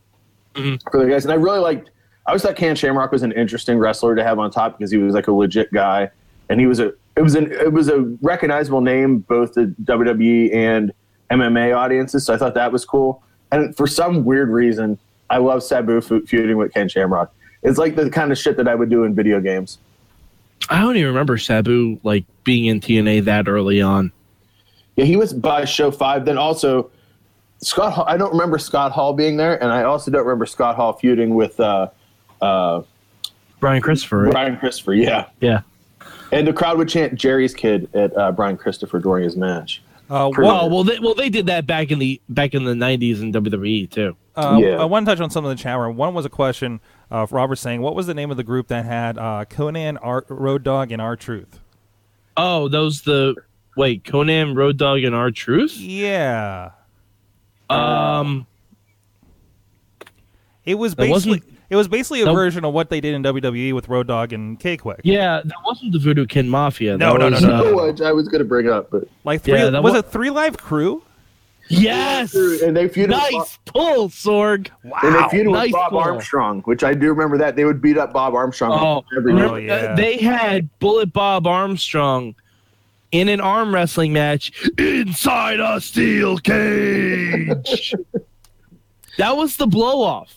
for 0.91 1.03
the 1.03 1.09
guys, 1.09 1.25
and 1.25 1.31
I 1.31 1.35
really 1.35 1.59
liked. 1.59 1.91
I 2.25 2.31
always 2.31 2.41
thought 2.41 2.57
Ken 2.57 2.75
Shamrock 2.75 3.11
was 3.11 3.23
an 3.23 3.31
interesting 3.33 3.77
wrestler 3.77 4.15
to 4.15 4.23
have 4.23 4.37
on 4.37 4.51
top 4.51 4.77
because 4.77 4.91
he 4.91 4.97
was 4.97 5.13
like 5.13 5.27
a 5.27 5.31
legit 5.31 5.71
guy, 5.71 6.09
and 6.49 6.59
he 6.59 6.67
was 6.67 6.79
a 6.79 6.93
it 7.15 7.21
was 7.21 7.35
an 7.35 7.51
it 7.51 7.71
was 7.71 7.89
a 7.89 8.01
recognizable 8.21 8.81
name 8.81 9.19
both 9.19 9.53
the 9.53 9.73
WWE 9.83 10.53
and 10.53 10.93
MMA 11.31 11.75
audiences. 11.75 12.25
So 12.25 12.33
I 12.33 12.37
thought 12.37 12.53
that 12.55 12.71
was 12.71 12.85
cool. 12.85 13.23
And 13.51 13.75
for 13.75 13.87
some 13.87 14.25
weird 14.25 14.49
reason, 14.49 14.97
I 15.29 15.37
love 15.37 15.63
Sabu 15.63 16.01
fe- 16.01 16.21
feuding 16.21 16.57
with 16.57 16.73
Ken 16.73 16.89
Shamrock. 16.89 17.33
It's 17.63 17.77
like 17.77 17.95
the 17.95 18.09
kind 18.09 18.31
of 18.31 18.37
shit 18.37 18.57
that 18.57 18.67
I 18.67 18.75
would 18.75 18.89
do 18.89 19.03
in 19.03 19.13
video 19.15 19.39
games. 19.41 19.79
I 20.69 20.81
don't 20.81 20.95
even 20.95 21.07
remember 21.07 21.37
Sabu 21.37 21.99
like 22.03 22.25
being 22.43 22.65
in 22.65 22.79
TNA 22.79 23.25
that 23.25 23.47
early 23.47 23.81
on. 23.81 24.11
Yeah, 24.95 25.05
he 25.05 25.15
was 25.15 25.33
by 25.33 25.65
show 25.65 25.91
five. 25.91 26.25
Then 26.25 26.37
also 26.37 26.89
Scott. 27.59 27.93
Hall, 27.93 28.05
I 28.07 28.17
don't 28.17 28.31
remember 28.31 28.57
Scott 28.57 28.91
Hall 28.91 29.13
being 29.13 29.37
there, 29.37 29.61
and 29.61 29.71
I 29.71 29.83
also 29.83 30.11
don't 30.11 30.25
remember 30.25 30.45
Scott 30.45 30.75
Hall 30.75 30.93
feuding 30.93 31.35
with 31.35 31.59
uh, 31.59 31.89
uh, 32.41 32.81
Brian 33.59 33.81
Christopher. 33.81 34.23
right? 34.23 34.31
Brian 34.31 34.57
Christopher. 34.57 34.93
Yeah, 34.93 35.25
Yeah. 35.39 35.61
and 36.31 36.47
the 36.47 36.53
crowd 36.53 36.77
would 36.77 36.89
chant 36.89 37.15
Jerry's 37.15 37.53
kid 37.53 37.89
at 37.95 38.15
uh, 38.17 38.31
Brian 38.31 38.57
Christopher 38.57 38.99
during 38.99 39.23
his 39.23 39.35
match. 39.35 39.81
Uh, 40.09 40.29
Pretty- 40.31 40.47
Well, 40.47 40.69
well, 40.69 40.83
they, 40.83 40.99
well, 40.99 41.13
they 41.15 41.29
did 41.29 41.45
that 41.47 41.65
back 41.67 41.91
in 41.91 41.99
the 41.99 42.19
back 42.29 42.53
in 42.53 42.63
the 42.63 42.73
'90s 42.73 43.21
in 43.21 43.31
WWE 43.33 43.89
too. 43.89 44.15
uh, 44.35 44.57
Yeah. 44.61 44.77
I 44.81 44.85
want 44.85 45.05
to 45.05 45.11
touch 45.11 45.21
on 45.21 45.29
some 45.29 45.45
of 45.45 45.49
the 45.55 45.61
chat 45.61 45.77
room. 45.77 45.95
One 45.97 46.13
was 46.13 46.25
a 46.25 46.29
question 46.29 46.79
of 47.09 47.31
Robert 47.31 47.55
saying, 47.57 47.81
"What 47.81 47.95
was 47.95 48.07
the 48.07 48.13
name 48.13 48.31
of 48.31 48.37
the 48.37 48.43
group 48.43 48.67
that 48.67 48.85
had 48.85 49.17
uh, 49.17 49.45
Konnan, 49.49 49.97
Art, 50.01 50.25
Road 50.29 50.63
Dog, 50.63 50.91
and 50.91 51.01
R 51.01 51.15
Truth?" 51.15 51.59
Oh, 52.35 52.67
those 52.67 53.01
the 53.01 53.35
wait 53.75 54.03
Konnan, 54.03 54.55
Road 54.55 54.77
Dog, 54.77 55.03
and 55.03 55.15
R 55.15 55.31
Truth. 55.31 55.77
Yeah, 55.77 56.71
Um, 57.69 58.45
it 60.65 60.75
was 60.75 60.95
basically 60.95 61.41
it 61.69 61.75
was 61.75 61.87
basically 61.87 62.21
a 62.21 62.25
Nope. 62.25 62.35
version 62.35 62.63
of 62.65 62.73
what 62.73 62.89
they 62.89 63.01
did 63.01 63.13
in 63.13 63.23
WWE 63.23 63.73
with 63.73 63.89
Road 63.89 64.07
Dog 64.07 64.31
and 64.31 64.57
K-Kwik. 64.59 65.01
yeah, 65.03 65.41
that 65.43 65.55
wasn't 65.65 65.91
the 65.91 65.99
Voodoo 65.99 66.25
Kin 66.25 66.47
Mafia. 66.49 66.97
No, 66.97 67.13
That 67.13 67.19
no, 67.19 67.29
no, 67.29 67.35
was, 67.35 67.43
no, 67.43 67.53
uh, 67.55 67.61
no. 67.63 67.85
Which 67.87 68.01
I 68.01 68.11
was 68.13 68.27
going 68.29 68.39
to 68.39 68.45
bring 68.45 68.69
up, 68.69 68.89
but 68.89 69.03
Like 69.25 69.41
three 69.41 69.53
Yeah, 69.57 69.69
that 69.71 69.83
was 69.83 69.93
it 69.95 70.05
Three 70.05 70.29
Live 70.29 70.57
Crew? 70.57 71.03
Yes, 71.69 72.33
and 72.33 72.75
they 72.77 72.87
feuded. 72.87 73.07
With 73.07 73.09
Bob, 73.11 73.31
nice 73.33 73.59
pull, 73.65 74.09
Sorg. 74.09 74.69
and 74.83 74.91
they 75.15 75.19
feuded 75.37 75.51
nice 75.51 75.63
with 75.65 75.71
Bob 75.73 75.89
pull. 75.91 75.99
Armstrong, 75.99 76.61
which 76.61 76.83
I 76.83 76.93
do 76.93 77.09
remember 77.09 77.37
that 77.37 77.55
they 77.55 77.65
would 77.65 77.81
beat 77.81 77.97
up 77.97 78.13
Bob 78.13 78.33
Armstrong 78.35 78.71
Oh, 78.73 79.03
every 79.17 79.33
remember, 79.33 79.55
week. 79.55 79.67
yeah. 79.67 79.93
they 79.95 80.17
had 80.17 80.69
Bullet 80.79 81.11
Bob 81.11 81.45
Armstrong 81.45 82.35
in 83.11 83.29
an 83.29 83.41
arm 83.41 83.73
wrestling 83.73 84.13
match 84.13 84.51
inside 84.77 85.59
a 85.59 85.79
steel 85.81 86.37
cage. 86.37 87.93
that 89.17 89.35
was 89.35 89.57
the 89.57 89.67
blow 89.67 90.01
off. 90.01 90.35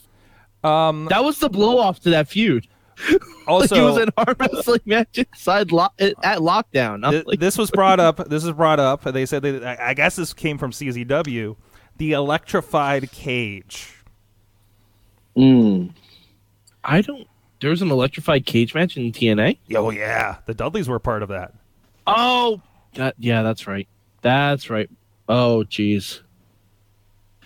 Um, 0.63 1.07
That 1.11 1.25
was 1.25 1.39
the 1.39 1.49
blow 1.49 1.79
off 1.79 2.01
to 2.01 2.11
that 2.11 2.29
feud. 2.29 2.67
also, 3.47 3.75
like 3.75 3.83
it 3.83 3.85
was 3.85 3.97
an 3.99 4.11
arm 4.17 4.37
wrestling 4.39 4.81
match 4.87 5.19
inside 5.19 5.73
lo- 5.73 5.89
at 5.99 6.39
lockdown. 6.39 7.09
Th- 7.11 7.27
like, 7.27 7.41
this 7.41 7.59
was 7.59 7.71
brought 7.71 8.01
up. 8.01 8.29
This 8.29 8.45
is 8.45 8.53
brought 8.53 8.81
up. 8.81 9.05
They 9.05 9.27
said 9.27 9.43
that 9.43 9.65
I 9.65 9.91
I 9.91 9.95
guess 9.95 10.17
this 10.17 10.33
came 10.33 10.59
from 10.59 10.73
CZW, 10.73 11.57
the 11.97 12.13
electrified 12.13 13.11
cage. 13.13 13.95
Mm. 15.37 15.93
I 16.85 17.01
don't. 17.01 17.27
There 17.61 17.71
was 17.71 17.83
an 17.83 17.91
electrified 17.91 18.47
cage 18.47 18.75
match 18.75 18.97
in 18.97 19.13
TNA. 19.13 19.59
Oh 19.75 19.91
yeah, 19.91 20.37
the 20.47 20.55
Dudleys 20.55 20.89
were 20.89 20.99
part 20.99 21.23
of 21.23 21.29
that. 21.29 21.53
Oh, 22.07 22.61
that, 22.95 23.15
yeah, 23.19 23.43
that's 23.43 23.67
right. 23.67 23.87
That's 24.23 24.71
right. 24.71 24.91
Oh, 25.29 25.65
jeez. 25.69 26.21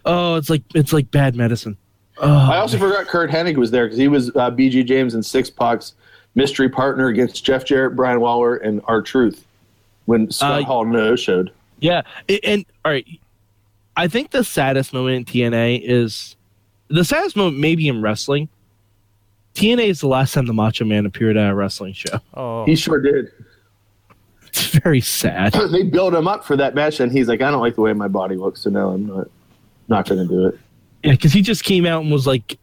Oh, 0.05 0.37
it's 0.37 0.51
like 0.51 0.63
it's 0.75 0.93
like 0.93 1.11
bad 1.11 1.35
medicine. 1.37 1.77
Oh, 2.19 2.51
I 2.53 2.59
also 2.59 2.79
forgot 2.79 3.07
Curt 3.07 3.31
Hennig 3.31 3.57
was 3.57 3.71
there 3.71 3.87
because 3.87 3.99
he 3.99 4.09
was 4.09 4.29
uh, 4.31 4.51
BG 4.51 4.85
James 4.87 5.15
and 5.15 5.25
Six 5.25 5.51
Puck's 5.51 5.95
mystery 6.37 6.69
partner 6.69 7.09
against 7.09 7.45
Jeff 7.45 7.65
Jarrett, 7.65 7.97
Brian 7.97 8.21
Lawler, 8.21 8.57
and 8.57 8.81
R 8.87 9.03
Truth 9.03 9.45
when 10.07 10.31
Scott 10.31 10.63
Uh, 10.63 10.65
Hall 10.65 10.85
no 10.85 11.17
showed. 11.17 11.51
Yeah, 11.81 12.03
a- 12.29 12.41
and 12.47 12.65
all 12.85 12.93
right, 12.93 13.07
I 13.97 14.07
think 14.09 14.31
the 14.31 14.45
saddest 14.45 14.93
moment 14.93 15.17
in 15.17 15.25
TNA 15.53 15.81
is 15.83 16.37
the 16.89 17.05
saddest 17.05 17.35
moment 17.37 17.59
maybe 17.59 17.89
in 17.89 18.01
wrestling 18.03 18.49
TNA 19.55 19.87
is 19.87 20.01
the 20.01 20.09
last 20.09 20.35
time 20.35 20.47
the 20.47 20.53
Macho 20.53 20.85
Man 20.85 21.07
appeared 21.07 21.37
at 21.37 21.49
a 21.51 21.55
wrestling 21.55 21.93
show. 21.95 22.21
Oh, 22.35 22.65
He 22.65 22.75
sure 22.77 23.01
did. 23.01 23.31
It's 24.49 24.67
very 24.67 25.01
sad. 25.01 25.53
they 25.53 25.83
built 25.83 26.15
him 26.15 26.29
up 26.29 26.45
for 26.45 26.57
that 26.57 26.75
match, 26.77 27.01
and 27.01 27.11
he's 27.11 27.27
like, 27.29 27.41
"I 27.43 27.51
don't 27.51 27.61
like 27.61 27.75
the 27.75 27.81
way 27.81 27.93
my 27.93 28.07
body 28.09 28.37
looks, 28.37 28.61
so 28.63 28.71
no, 28.71 28.91
I'm 28.91 29.07
not 29.07 29.27
not 29.89 30.09
going 30.09 30.27
to 30.27 30.33
do 30.33 30.47
it." 30.47 30.59
Yeah, 31.05 31.13
because 31.13 31.33
he 31.33 31.43
just 31.43 31.63
came 31.63 31.87
out 31.87 32.03
and 32.03 32.11
was 32.11 32.27
like, 32.27 32.59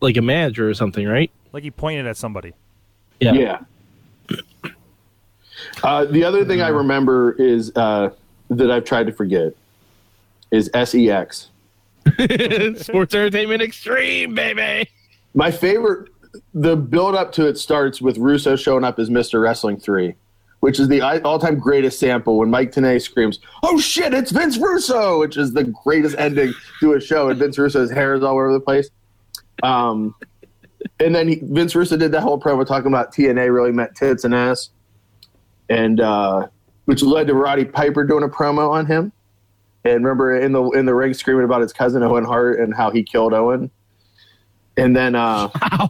like 0.00 0.16
a 0.16 0.22
manager 0.22 0.68
or 0.68 0.74
something, 0.74 1.06
right? 1.06 1.30
like 1.52 1.62
he 1.62 1.70
pointed 1.70 2.06
at 2.06 2.16
somebody. 2.16 2.52
Yeah. 3.20 3.60
Uh, 5.82 6.04
the 6.06 6.24
other 6.24 6.44
thing 6.44 6.60
I 6.60 6.68
remember 6.68 7.32
is 7.32 7.72
uh, 7.76 8.10
that 8.50 8.70
I've 8.70 8.84
tried 8.84 9.06
to 9.06 9.12
forget 9.12 9.54
is 10.50 10.70
E 10.74 10.84
SEX. 10.84 11.50
Sports 12.82 13.14
Entertainment 13.14 13.62
Extreme, 13.62 14.34
baby. 14.34 14.88
My 15.34 15.50
favorite, 15.50 16.10
the 16.52 16.76
build 16.76 17.14
up 17.14 17.32
to 17.32 17.46
it 17.46 17.58
starts 17.58 18.02
with 18.02 18.18
Russo 18.18 18.56
showing 18.56 18.84
up 18.84 18.98
as 18.98 19.08
Mr. 19.08 19.40
Wrestling 19.40 19.78
3, 19.78 20.14
which 20.62 20.78
is 20.78 20.86
the 20.86 21.00
all 21.24 21.40
time 21.40 21.58
greatest 21.58 21.98
sample 21.98 22.38
when 22.38 22.48
Mike 22.48 22.70
Tenay 22.70 23.02
screams, 23.02 23.40
Oh 23.64 23.80
shit, 23.80 24.14
it's 24.14 24.30
Vince 24.30 24.56
Russo, 24.58 25.18
which 25.18 25.36
is 25.36 25.52
the 25.52 25.64
greatest 25.64 26.16
ending 26.18 26.54
to 26.78 26.92
a 26.94 27.00
show. 27.00 27.30
And 27.30 27.38
Vince 27.38 27.58
Russo's 27.58 27.90
hair 27.90 28.14
is 28.14 28.22
all 28.22 28.34
over 28.34 28.52
the 28.52 28.60
place. 28.60 28.88
Um, 29.64 30.14
and 31.00 31.12
then 31.16 31.26
he, 31.26 31.40
Vince 31.42 31.74
Russo 31.74 31.96
did 31.96 32.12
that 32.12 32.20
whole 32.20 32.38
promo 32.38 32.64
talking 32.64 32.86
about 32.86 33.12
TNA 33.12 33.52
really 33.52 33.72
meant 33.72 33.96
tits 33.96 34.22
and 34.22 34.32
ass, 34.32 34.70
and 35.68 36.00
uh, 36.00 36.46
which 36.84 37.02
led 37.02 37.26
to 37.26 37.34
Roddy 37.34 37.64
Piper 37.64 38.04
doing 38.04 38.22
a 38.22 38.28
promo 38.28 38.70
on 38.70 38.86
him. 38.86 39.10
And 39.84 40.04
remember 40.04 40.38
in 40.38 40.52
the 40.52 40.62
in 40.70 40.86
the 40.86 40.94
ring 40.94 41.12
screaming 41.12 41.44
about 41.44 41.60
his 41.62 41.72
cousin 41.72 42.04
Owen 42.04 42.24
Hart 42.24 42.60
and 42.60 42.72
how 42.72 42.92
he 42.92 43.02
killed 43.02 43.34
Owen. 43.34 43.68
And 44.76 44.94
then 44.94 45.16
uh, 45.16 45.48
Ow. 45.72 45.88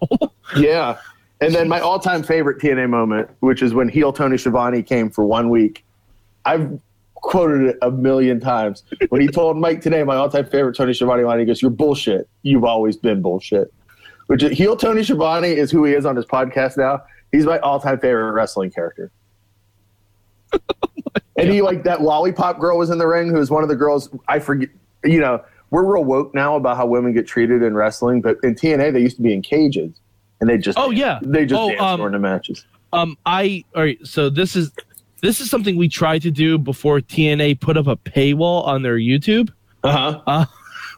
yeah. 0.56 0.96
And 1.42 1.52
then 1.52 1.68
my 1.68 1.80
all 1.80 1.98
time 1.98 2.22
favorite 2.22 2.60
TNA 2.60 2.88
moment, 2.88 3.28
which 3.40 3.62
is 3.62 3.74
when 3.74 3.88
heel 3.88 4.12
Tony 4.12 4.38
Schiavone 4.38 4.80
came 4.80 5.10
for 5.10 5.24
one 5.24 5.50
week. 5.50 5.84
I've 6.44 6.80
quoted 7.14 7.62
it 7.62 7.78
a 7.82 7.90
million 7.90 8.38
times. 8.38 8.84
When 9.08 9.20
he 9.20 9.26
told 9.26 9.56
Mike 9.56 9.80
Tenay, 9.80 10.06
my 10.06 10.14
all 10.14 10.28
time 10.28 10.46
favorite 10.46 10.76
Tony 10.76 10.94
Schiavone 10.94 11.24
line, 11.24 11.40
he 11.40 11.44
goes, 11.44 11.60
You're 11.60 11.72
bullshit. 11.72 12.28
You've 12.42 12.62
always 12.64 12.96
been 12.96 13.22
bullshit. 13.22 13.74
Which 14.28 14.44
is, 14.44 14.56
heel 14.56 14.76
Tony 14.76 15.02
Schiavone 15.02 15.48
is 15.48 15.72
who 15.72 15.84
he 15.84 15.94
is 15.94 16.06
on 16.06 16.14
his 16.14 16.26
podcast 16.26 16.76
now. 16.76 17.02
He's 17.32 17.44
my 17.44 17.58
all 17.58 17.80
time 17.80 17.98
favorite 17.98 18.32
wrestling 18.32 18.70
character. 18.70 19.10
and 21.36 21.50
he 21.50 21.60
like 21.60 21.82
that 21.82 22.02
lollipop 22.02 22.60
girl 22.60 22.78
was 22.78 22.90
in 22.90 22.98
the 22.98 23.06
ring, 23.06 23.30
who 23.30 23.38
was 23.38 23.50
one 23.50 23.64
of 23.64 23.68
the 23.68 23.76
girls 23.76 24.08
I 24.28 24.38
forget 24.38 24.68
you 25.04 25.18
know, 25.18 25.44
we're 25.70 25.84
real 25.84 26.04
woke 26.04 26.34
now 26.34 26.54
about 26.54 26.76
how 26.76 26.86
women 26.86 27.12
get 27.12 27.26
treated 27.26 27.64
in 27.64 27.74
wrestling, 27.74 28.20
but 28.20 28.36
in 28.44 28.54
TNA 28.54 28.92
they 28.92 29.00
used 29.00 29.16
to 29.16 29.22
be 29.22 29.32
in 29.32 29.42
cages 29.42 30.01
and 30.42 30.50
they 30.50 30.58
just 30.58 30.76
Oh, 30.78 30.90
yeah. 30.90 31.18
they 31.22 31.46
just 31.46 31.58
Oh, 31.58 31.68
dance 31.70 31.80
um, 31.80 32.00
during 32.00 32.12
the 32.12 32.18
matches. 32.18 32.66
Um, 32.92 33.16
I 33.24 33.64
all 33.74 33.82
right. 33.82 33.98
So 34.06 34.28
this 34.28 34.54
is 34.54 34.70
this 35.22 35.40
is 35.40 35.48
something 35.48 35.76
we 35.76 35.88
tried 35.88 36.20
to 36.22 36.30
do 36.30 36.58
before 36.58 37.00
TNA 37.00 37.60
put 37.60 37.76
up 37.78 37.86
a 37.86 37.96
paywall 37.96 38.66
on 38.66 38.82
their 38.82 38.98
YouTube. 38.98 39.48
Uh 39.82 39.92
huh. 39.92 40.20
Uh, 40.26 40.44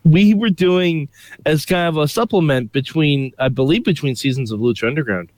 we 0.04 0.34
were 0.34 0.50
doing 0.50 1.08
as 1.46 1.64
kind 1.64 1.88
of 1.88 1.96
a 1.96 2.06
supplement 2.06 2.72
between, 2.72 3.32
I 3.38 3.48
believe, 3.48 3.84
between 3.84 4.14
seasons 4.16 4.50
of 4.50 4.60
Lucha 4.60 4.86
Underground. 4.86 5.30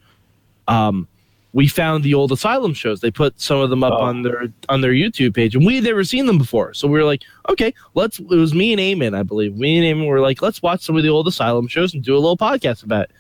Um, 0.67 1.07
we 1.53 1.69
found 1.69 2.03
the 2.05 2.15
old 2.15 2.33
Asylum 2.33 2.75
shows. 2.75 3.01
They 3.01 3.11
put 3.13 3.41
some 3.41 3.59
of 3.61 3.71
them 3.71 3.83
up 3.85 3.93
Oh. 3.95 4.03
on 4.03 4.23
their 4.23 4.53
on 4.69 4.81
their 4.83 4.91
YouTube 4.93 5.35
page, 5.35 5.55
and 5.55 5.65
we 5.65 5.77
had 5.77 5.85
never 5.85 6.05
seen 6.05 6.27
them 6.27 6.37
before. 6.37 6.75
So 6.75 6.87
we 6.89 6.99
were 6.99 7.05
like, 7.05 7.23
okay, 7.49 7.73
let's. 7.95 8.19
It 8.19 8.27
was 8.29 8.55
me 8.55 8.73
and 8.73 8.81
Eamon, 8.81 9.17
I 9.17 9.23
believe. 9.23 9.57
Me 9.57 9.79
and 9.79 10.01
Eamon 10.01 10.07
were 10.07 10.21
like, 10.21 10.43
let's 10.43 10.61
watch 10.63 10.83
some 10.83 10.97
of 10.97 11.03
the 11.03 11.09
old 11.09 11.29
Asylum 11.29 11.69
shows 11.69 11.95
and 11.95 12.03
do 12.03 12.15
a 12.15 12.19
little 12.19 12.37
podcast 12.37 12.83
about 12.83 13.05
it. 13.05 13.11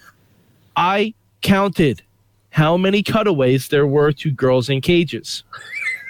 I 0.77 1.14
counted 1.43 2.03
how 2.51 2.77
many 2.77 3.03
cutaways 3.03 3.68
there 3.68 3.87
were 3.87 4.12
to 4.12 4.31
girls 4.31 4.68
in 4.68 4.81
cages. 4.81 5.45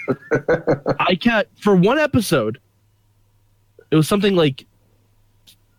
I 1.01 1.17
count 1.21 1.49
for 1.61 1.75
one 1.75 1.99
episode. 1.99 2.59
It 3.91 3.97
was 3.97 4.09
something 4.09 4.35
like 4.35 4.67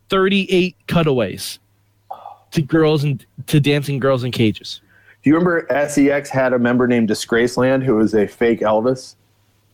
38 0.09 0.75
cutaways 0.87 1.59
to 2.51 2.61
girls 2.61 3.03
and 3.03 3.25
to 3.47 3.59
dancing 3.59 3.99
girls 3.99 4.23
in 4.23 4.31
cages. 4.31 4.81
Do 5.23 5.29
you 5.29 5.35
remember 5.35 5.67
SEX 5.89 6.29
had 6.29 6.53
a 6.53 6.59
member 6.59 6.87
named 6.87 7.09
Disgraceland 7.09 7.83
who 7.83 7.95
was 7.95 8.13
a 8.13 8.27
fake 8.27 8.61
Elvis? 8.61 9.15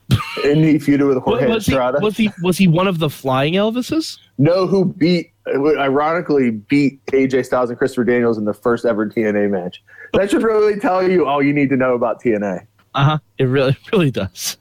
and 0.44 0.64
he 0.64 0.76
feuded 0.76 1.08
with 1.08 1.18
Jorge 1.24 1.48
was, 1.48 1.66
he, 1.66 1.72
Estrada. 1.72 2.00
was 2.02 2.18
he 2.18 2.30
was 2.42 2.58
he 2.58 2.68
one 2.68 2.88
of 2.88 3.00
the 3.00 3.10
flying 3.10 3.54
Elvises? 3.54 4.20
no, 4.38 4.68
who 4.68 4.86
beat, 4.86 5.33
ironically, 5.48 6.52
beat 6.52 7.06
AJ 7.08 7.46
Styles 7.46 7.70
and 7.70 7.78
Christopher 7.78 8.04
Daniels 8.04 8.38
in 8.38 8.46
the 8.46 8.54
first 8.54 8.86
ever 8.86 9.08
TNA 9.08 9.50
match. 9.50 9.84
That 10.14 10.30
should 10.30 10.44
really 10.44 10.80
tell 10.80 11.08
you 11.08 11.26
all 11.26 11.44
you 11.44 11.54
need 11.54 11.70
to 11.70 11.78
know 11.78 11.94
about 11.94 12.22
TNA. 12.22 12.66
Uh 12.96 13.04
huh. 13.04 13.18
It 13.38 13.46
really 13.46 13.76
really 13.92 14.12
does. 14.12 14.58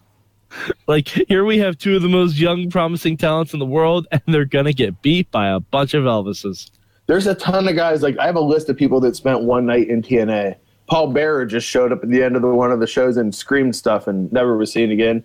Like 0.87 1.09
here 1.09 1.45
we 1.45 1.59
have 1.59 1.79
two 1.79 1.97
of 1.97 2.03
the 2.03 2.09
most 2.09 2.37
young, 2.37 2.69
promising 2.71 3.17
talents 3.17 3.53
in 3.53 3.59
the 3.59 3.67
world, 3.67 4.07
and 4.13 4.21
they're 4.27 4.45
gonna 4.45 4.73
get 4.73 5.01
beat 5.03 5.31
by 5.31 5.49
a 5.49 5.61
bunch 5.61 5.95
of 5.95 6.05
Elvises. 6.05 6.71
There's 7.07 7.27
a 7.27 7.35
ton 7.35 7.69
of 7.69 7.77
guys. 7.77 8.03
Like 8.03 8.19
I 8.19 8.27
have 8.27 8.37
a 8.37 8.41
list 8.41 8.69
of 8.69 8.77
people 8.77 9.01
that 9.01 9.17
spent 9.17 9.43
one 9.43 9.67
night 9.67 9.89
in 9.89 10.03
TNA. 10.03 10.57
Paul 10.89 11.13
Bearer 11.13 11.47
just 11.47 11.67
showed 11.67 11.93
up 11.93 12.03
at 12.03 12.11
the 12.11 12.23
end 12.23 12.37
of 12.37 12.43
the, 12.43 12.49
one 12.49 12.71
of 12.71 12.81
the 12.81 12.87
shows 12.87 13.17
and 13.17 13.35
screamed 13.35 13.75
stuff 13.75 14.07
and 14.09 14.31
never 14.33 14.57
was 14.57 14.73
seen 14.73 14.91
again. 14.91 15.25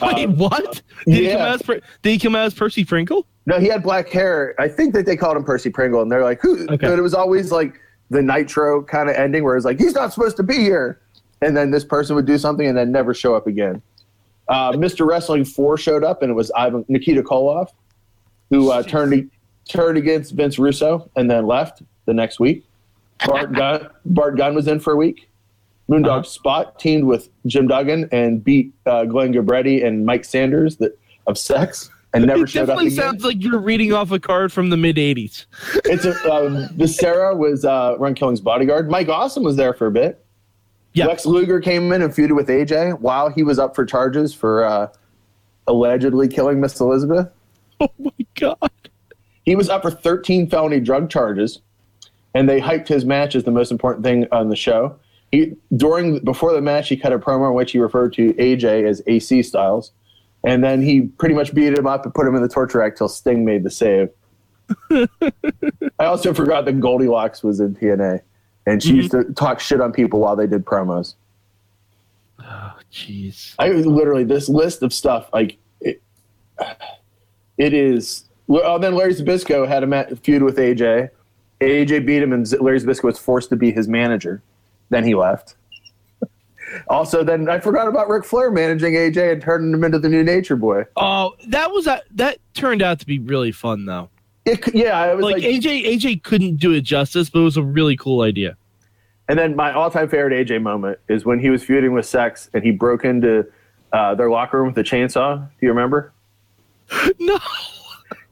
Wait, 0.00 0.28
what? 0.30 0.82
Did 1.04 1.14
he 1.14 1.28
come 1.30 1.40
out 1.40 1.60
as 1.60 1.80
Did 2.02 2.10
he 2.10 2.18
come 2.18 2.36
out 2.36 2.46
as 2.46 2.54
Percy 2.54 2.84
Pringle? 2.84 3.26
No, 3.50 3.58
he 3.58 3.66
had 3.66 3.82
black 3.82 4.08
hair. 4.08 4.54
I 4.60 4.68
think 4.68 4.94
that 4.94 5.06
they 5.06 5.16
called 5.16 5.36
him 5.36 5.42
Percy 5.42 5.70
Pringle, 5.70 6.00
and 6.02 6.10
they're 6.10 6.22
like, 6.22 6.40
"Who?" 6.40 6.66
Okay. 6.68 6.76
But 6.76 6.98
it 6.98 7.02
was 7.02 7.14
always 7.14 7.50
like 7.50 7.80
the 8.08 8.22
Nitro 8.22 8.82
kind 8.82 9.10
of 9.10 9.16
ending, 9.16 9.42
where 9.42 9.56
it's 9.56 9.64
like, 9.64 9.78
"He's 9.78 9.94
not 9.94 10.12
supposed 10.12 10.36
to 10.36 10.44
be 10.44 10.58
here," 10.58 11.00
and 11.42 11.56
then 11.56 11.72
this 11.72 11.84
person 11.84 12.14
would 12.14 12.26
do 12.26 12.38
something 12.38 12.66
and 12.68 12.78
then 12.78 12.92
never 12.92 13.12
show 13.12 13.34
up 13.34 13.48
again. 13.48 13.82
Uh, 14.46 14.72
Mr. 14.72 15.04
Wrestling 15.04 15.44
Four 15.44 15.76
showed 15.76 16.04
up, 16.04 16.22
and 16.22 16.30
it 16.30 16.34
was 16.34 16.52
Ivan 16.52 16.84
Nikita 16.86 17.24
Koloff, 17.24 17.72
who 18.50 18.70
uh, 18.70 18.84
turned 18.84 19.28
turned 19.68 19.98
against 19.98 20.32
Vince 20.32 20.56
Russo 20.56 21.10
and 21.16 21.28
then 21.28 21.44
left 21.44 21.82
the 22.06 22.14
next 22.14 22.38
week. 22.38 22.64
Bart 23.26 23.52
Gunn, 23.60 23.88
Bart 24.04 24.36
Gunn 24.36 24.54
was 24.54 24.68
in 24.68 24.78
for 24.78 24.92
a 24.92 24.96
week. 24.96 25.28
Moondog 25.88 26.06
Uh-huh. 26.06 26.22
Spot 26.22 26.78
teamed 26.78 27.04
with 27.04 27.28
Jim 27.46 27.66
Duggan 27.66 28.08
and 28.12 28.44
beat 28.44 28.72
uh, 28.86 29.06
Glenn 29.06 29.34
Gilbertti 29.34 29.84
and 29.84 30.06
Mike 30.06 30.24
Sanders 30.24 30.76
that, 30.76 30.96
of 31.26 31.36
Sex 31.36 31.90
and 32.12 32.26
never 32.26 32.44
It 32.44 32.50
showed 32.50 32.62
up 32.62 32.68
definitely 32.68 32.90
sounds 32.90 33.24
like 33.24 33.42
you're 33.42 33.60
reading 33.60 33.92
off 33.92 34.10
a 34.10 34.18
card 34.18 34.52
from 34.52 34.70
the 34.70 34.76
mid 34.76 34.96
'80s. 34.96 35.46
It's 35.84 36.04
a, 36.04 36.32
um, 36.32 36.68
was 37.38 37.64
uh, 37.64 37.96
Ron 37.98 38.14
Killings' 38.14 38.40
bodyguard. 38.40 38.90
Mike 38.90 39.08
Awesome 39.08 39.42
was 39.42 39.56
there 39.56 39.74
for 39.74 39.86
a 39.86 39.90
bit. 39.90 40.24
Yeah. 40.92 41.06
Lex 41.06 41.24
Luger 41.24 41.60
came 41.60 41.92
in 41.92 42.02
and 42.02 42.12
feuded 42.12 42.34
with 42.34 42.48
AJ 42.48 42.98
while 43.00 43.30
he 43.30 43.42
was 43.42 43.58
up 43.58 43.76
for 43.76 43.84
charges 43.84 44.34
for 44.34 44.64
uh, 44.64 44.88
allegedly 45.66 46.26
killing 46.26 46.60
Miss 46.60 46.80
Elizabeth. 46.80 47.28
Oh 47.82 47.88
my 47.98 48.12
god! 48.34 48.70
He 49.44 49.56
was 49.56 49.70
up 49.70 49.80
for 49.80 49.90
13 49.90 50.50
felony 50.50 50.80
drug 50.80 51.08
charges, 51.08 51.62
and 52.34 52.46
they 52.46 52.60
hyped 52.60 52.88
his 52.88 53.06
match 53.06 53.34
as 53.34 53.44
the 53.44 53.50
most 53.50 53.72
important 53.72 54.04
thing 54.04 54.26
on 54.32 54.50
the 54.50 54.56
show. 54.56 54.96
He 55.32 55.56
during 55.74 56.18
before 56.18 56.52
the 56.52 56.60
match, 56.60 56.90
he 56.90 56.96
cut 56.98 57.14
a 57.14 57.18
promo 57.18 57.48
in 57.48 57.54
which 57.54 57.72
he 57.72 57.78
referred 57.78 58.12
to 58.14 58.34
AJ 58.34 58.86
as 58.86 59.00
AC 59.06 59.42
Styles, 59.42 59.92
and 60.44 60.64
then 60.64 60.82
he 60.82 61.02
pretty 61.02 61.34
much 61.34 61.54
beat 61.54 61.76
him 61.76 61.86
up 61.86 62.04
and 62.04 62.14
put 62.14 62.26
him 62.26 62.34
in 62.34 62.42
the 62.42 62.48
torture 62.48 62.78
rack 62.78 62.96
till 62.96 63.08
Sting 63.08 63.44
made 63.44 63.62
the 63.62 63.70
save. 63.70 64.10
I 64.90 66.04
also 66.04 66.32
forgot 66.32 66.64
that 66.64 66.80
Goldilocks 66.80 67.42
was 67.42 67.60
in 67.60 67.74
TNA, 67.74 68.20
and 68.66 68.82
she 68.82 68.94
used 68.94 69.12
mm-hmm. 69.12 69.28
to 69.28 69.34
talk 69.34 69.60
shit 69.60 69.80
on 69.80 69.92
people 69.92 70.20
while 70.20 70.36
they 70.36 70.46
did 70.46 70.64
promos. 70.64 71.14
Oh 72.40 72.72
jeez. 72.92 73.54
I 73.58 73.68
literally 73.68 74.24
this 74.24 74.48
list 74.48 74.82
of 74.82 74.92
stuff 74.92 75.28
like 75.32 75.58
it, 75.80 76.02
it 77.58 77.74
is. 77.74 78.24
Oh, 78.48 78.78
then 78.78 78.94
Larry 78.94 79.14
Zbyszko 79.14 79.68
had 79.68 79.82
a 79.82 79.86
ma- 79.86 80.04
feud 80.22 80.42
with 80.42 80.56
AJ. 80.56 81.10
AJ 81.60 82.06
beat 82.06 82.22
him, 82.22 82.32
and 82.32 82.50
Larry 82.60 82.80
Zbyszko 82.80 83.04
was 83.04 83.18
forced 83.18 83.50
to 83.50 83.56
be 83.56 83.70
his 83.70 83.86
manager. 83.86 84.42
Then 84.88 85.04
he 85.04 85.14
left. 85.14 85.54
Also, 86.88 87.24
then 87.24 87.48
I 87.48 87.60
forgot 87.60 87.88
about 87.88 88.08
Ric 88.08 88.24
Flair 88.24 88.50
managing 88.50 88.94
AJ 88.94 89.32
and 89.32 89.42
turning 89.42 89.72
him 89.72 89.84
into 89.84 89.98
the 89.98 90.08
new 90.08 90.22
Nature 90.22 90.56
Boy. 90.56 90.84
Oh, 90.96 91.34
that 91.48 91.70
was 91.70 91.86
a, 91.86 92.02
that 92.12 92.38
turned 92.54 92.82
out 92.82 93.00
to 93.00 93.06
be 93.06 93.18
really 93.18 93.52
fun 93.52 93.86
though. 93.86 94.08
It, 94.44 94.74
yeah, 94.74 94.98
I 94.98 95.14
was 95.14 95.22
Like, 95.22 95.34
like, 95.34 95.42
AJ 95.42 95.84
AJ 95.84 96.22
couldn't 96.22 96.56
do 96.56 96.72
it 96.72 96.82
justice, 96.82 97.28
but 97.30 97.40
it 97.40 97.44
was 97.44 97.56
a 97.56 97.62
really 97.62 97.96
cool 97.96 98.22
idea. 98.22 98.56
And 99.28 99.38
then 99.38 99.54
my 99.54 99.72
all-time 99.72 100.08
favorite 100.08 100.46
AJ 100.46 100.62
moment 100.62 100.98
is 101.08 101.24
when 101.24 101.38
he 101.38 101.50
was 101.50 101.62
feuding 101.62 101.92
with 101.92 102.06
Sex 102.06 102.50
and 102.52 102.64
he 102.64 102.72
broke 102.72 103.04
into 103.04 103.46
uh, 103.92 104.14
their 104.14 104.30
locker 104.30 104.58
room 104.58 104.68
with 104.74 104.78
a 104.78 104.82
chainsaw. 104.82 105.38
Do 105.38 105.66
you 105.66 105.68
remember? 105.68 106.12
No. 107.20 107.38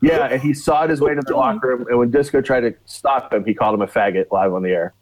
Yeah, 0.01 0.26
and 0.26 0.41
he 0.41 0.55
sawed 0.55 0.91
his 0.91 1.01
way 1.01 1.11
into 1.12 1.22
the 1.26 1.34
locker 1.36 1.68
room, 1.68 1.86
and 1.89 1.99
when 1.99 2.11
Disco 2.11 2.41
tried 2.41 2.61
to 2.61 2.74
stop 2.84 3.32
him, 3.32 3.45
he 3.45 3.53
called 3.53 3.74
him 3.74 3.82
a 3.82 3.86
faggot 3.86 4.26
live 4.30 4.53
on 4.55 4.62
the 4.62 4.70
air. 4.70 4.95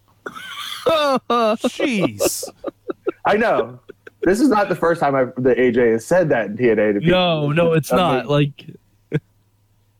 Jeez. 0.86 2.48
I 3.24 3.36
know. 3.36 3.80
This 4.22 4.40
is 4.40 4.48
not 4.48 4.68
the 4.68 4.74
first 4.74 5.00
time 5.00 5.14
I've, 5.14 5.32
the 5.36 5.54
AJ 5.54 5.92
has 5.92 6.06
said 6.06 6.28
that 6.30 6.46
in 6.46 6.56
TNA 6.56 6.94
to 6.94 7.00
people. 7.00 7.10
no, 7.18 7.52
no, 7.52 7.72
it's 7.74 7.92
I 7.92 7.96
not. 7.96 8.24
mean- 8.24 8.32
Like 8.32 8.66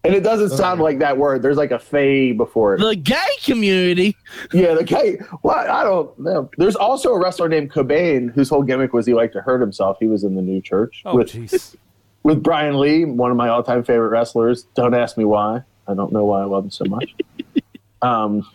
and 0.05 0.15
it 0.15 0.23
doesn't 0.23 0.51
sound 0.51 0.81
like 0.81 1.01
that 1.01 1.19
word. 1.19 1.43
There's 1.43 1.57
like 1.57 1.73
a 1.73 1.81
fey 1.81 2.31
before 2.31 2.75
it. 2.77 2.79
The 2.81 2.95
gay 2.95 3.17
community. 3.43 4.17
Yeah, 4.53 4.75
the 4.75 4.85
guy. 4.85 5.17
Well, 5.43 5.57
I 5.57 5.83
don't 5.83 6.17
know. 6.17 6.49
There's 6.59 6.77
also 6.77 7.11
a 7.13 7.19
wrestler 7.19 7.49
named 7.49 7.73
Cobain 7.73 8.33
whose 8.33 8.49
whole 8.49 8.63
gimmick 8.63 8.93
was 8.93 9.05
he 9.05 9.15
liked 9.15 9.33
to 9.33 9.41
hurt 9.41 9.61
himself. 9.61 9.97
He 9.99 10.07
was 10.07 10.23
in 10.23 10.37
the 10.37 10.43
new 10.43 10.61
church 10.61 11.03
Oh, 11.05 11.17
with 11.17 11.33
jeez. 11.33 11.75
with 12.23 12.41
Brian 12.41 12.79
Lee, 12.79 13.05
one 13.05 13.33
of 13.33 13.37
my 13.37 13.49
all-time 13.49 13.83
favorite 13.83 14.11
wrestlers. 14.11 14.63
Don't 14.77 14.95
ask 14.95 15.17
me 15.19 15.25
why. 15.25 15.63
I 15.89 15.95
don't 15.95 16.13
know 16.13 16.25
why 16.25 16.41
I 16.43 16.45
love 16.45 16.63
him 16.65 16.71
so 16.71 16.85
much. 16.85 17.13
um, 18.03 18.49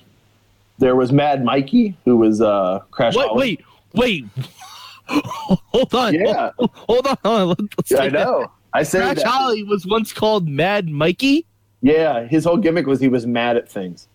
there 0.82 0.96
was 0.96 1.12
Mad 1.12 1.44
Mikey, 1.46 1.96
who 2.06 2.18
was 2.18 2.42
uh, 2.42 2.80
Crash. 2.92 3.16
Wait, 3.16 3.28
Holly. 3.28 3.60
wait, 3.94 4.26
wait. 4.36 4.44
hold 5.24 5.94
on. 5.96 6.14
Yeah. 6.16 6.50
Hold, 6.58 6.72
hold 6.74 7.08
on. 7.08 7.18
Hold 7.24 7.60
on. 7.60 7.70
Let's, 7.78 7.92
Yeah, 7.92 7.98
I 8.00 8.10
that. 8.10 8.14
know. 8.14 8.52
I 8.74 8.84
said 8.84 9.02
Crash 9.04 9.16
that. 9.18 9.26
Holly 9.28 9.64
was 9.64 9.86
once 9.86 10.12
called 10.12 10.48
Mad 10.50 10.90
Mikey. 10.90 11.46
Yeah, 11.82 12.26
his 12.26 12.44
whole 12.46 12.58
gimmick 12.58 12.86
was 12.88 13.00
he 13.00 13.08
was 13.08 13.26
mad 13.26 13.58
at 13.58 13.70
things. 13.70 14.08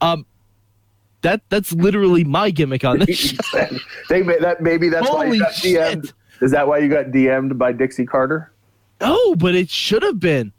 Um, 0.00 0.26
that 1.22 1.40
that's 1.48 1.72
literally 1.72 2.24
my 2.24 2.50
gimmick 2.50 2.84
on 2.84 2.98
this. 3.00 3.32
they 4.08 4.22
that 4.22 4.58
maybe 4.60 4.88
that's 4.88 5.08
why 5.08 5.26
Holy 5.26 5.38
you 5.38 5.42
got 5.42 5.52
DM'd. 5.54 6.06
shit. 6.06 6.14
Is 6.42 6.50
that 6.50 6.66
why 6.68 6.78
you 6.78 6.88
got 6.88 7.06
DM'd 7.06 7.58
by 7.58 7.72
Dixie 7.72 8.06
Carter? 8.06 8.52
No, 9.00 9.34
but 9.36 9.54
it 9.54 9.70
should 9.70 10.02
have 10.02 10.20
been. 10.20 10.52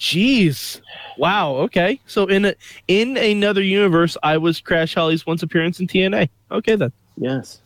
Jeez. 0.00 0.80
Wow. 1.18 1.56
Okay. 1.56 2.00
So 2.06 2.26
in 2.26 2.46
a, 2.46 2.54
in 2.88 3.18
another 3.18 3.62
universe, 3.62 4.16
I 4.22 4.38
was 4.38 4.60
Crash 4.60 4.94
Holly's 4.94 5.26
once 5.26 5.42
appearance 5.42 5.78
in 5.78 5.86
TNA. 5.86 6.30
Okay 6.50 6.74
then. 6.74 6.90
Yes. 7.18 7.60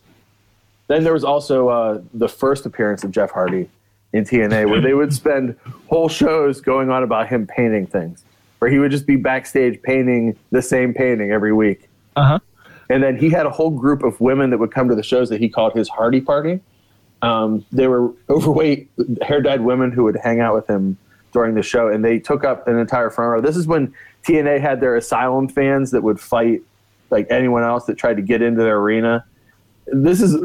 Then 0.89 1.05
there 1.05 1.13
was 1.13 1.25
also 1.25 1.69
uh, 1.69 2.01
the 2.13 2.29
first 2.29 2.67
appearance 2.67 3.05
of 3.05 3.13
Jeff 3.13 3.31
Hardy 3.31 3.71
in 4.13 4.25
TNA, 4.25 4.69
where 4.69 4.81
they 4.81 4.95
would 4.95 5.13
spend 5.15 5.57
whole 5.89 6.09
shows 6.09 6.61
going 6.61 6.91
on 6.91 7.03
about 7.03 7.29
him 7.29 7.47
painting 7.47 7.87
things, 7.87 8.23
where 8.59 8.71
he 8.71 8.79
would 8.79 8.91
just 8.91 9.07
be 9.07 9.17
backstage 9.17 9.81
painting 9.83 10.37
the 10.51 10.61
same 10.61 10.93
painting 10.93 11.33
every 11.33 11.53
week. 11.53 11.89
Uh 12.17 12.25
huh. 12.25 12.39
And 12.91 13.03
then 13.03 13.17
he 13.17 13.31
had 13.31 13.47
a 13.47 13.51
whole 13.51 13.71
group 13.71 14.03
of 14.03 14.21
women 14.21 14.51
that 14.51 14.59
would 14.59 14.73
come 14.73 14.89
to 14.89 14.95
the 14.95 15.03
shows 15.03 15.31
that 15.31 15.41
he 15.41 15.49
called 15.49 15.73
his 15.73 15.89
Hardy 15.89 16.21
Party. 16.21 16.61
Um, 17.23 17.65
they 17.73 17.87
were 17.87 18.13
overweight, 18.29 18.91
hair 19.23 19.41
dyed 19.41 19.63
women 19.63 19.91
who 19.91 20.05
would 20.05 20.17
hang 20.17 20.41
out 20.41 20.55
with 20.55 20.69
him 20.69 20.99
during 21.35 21.55
the 21.55 21.63
show, 21.63 21.89
and 21.89 22.03
they 22.03 22.19
took 22.19 22.45
up 22.45 22.67
an 22.67 22.79
entire 22.79 23.11
front 23.11 23.31
row. 23.31 23.41
This 23.43 23.57
is 23.57 23.67
when 23.67 23.93
TNA 24.23 24.61
had 24.61 24.81
their 24.81 24.97
asylum 24.97 25.49
fans 25.49 25.91
that 25.91 26.03
would 26.03 26.19
fight 26.19 26.63
like 27.11 27.27
anyone 27.29 27.63
else 27.63 27.85
that 27.85 27.99
tried 27.99 28.15
to 28.15 28.23
get 28.23 28.41
into 28.41 28.63
their 28.63 28.79
arena. 28.79 29.27
This 29.87 30.23
is 30.23 30.37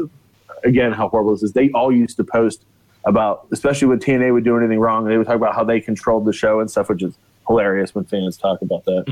again 0.64 0.92
how 0.92 1.08
horrible 1.08 1.32
this 1.32 1.42
is. 1.42 1.52
They 1.54 1.70
all 1.70 1.90
used 1.90 2.18
to 2.18 2.24
post 2.24 2.64
about, 3.06 3.46
especially 3.50 3.88
when 3.88 3.98
TNA 4.00 4.34
would 4.34 4.44
do 4.44 4.58
anything 4.58 4.78
wrong, 4.78 5.06
they 5.06 5.16
would 5.16 5.26
talk 5.26 5.36
about 5.36 5.54
how 5.54 5.64
they 5.64 5.80
controlled 5.80 6.26
the 6.26 6.34
show 6.34 6.60
and 6.60 6.70
stuff, 6.70 6.90
which 6.90 7.02
is 7.02 7.14
hilarious 7.46 7.94
when 7.94 8.04
fans 8.04 8.36
talk 8.36 8.60
about 8.60 8.84
that. 8.84 9.04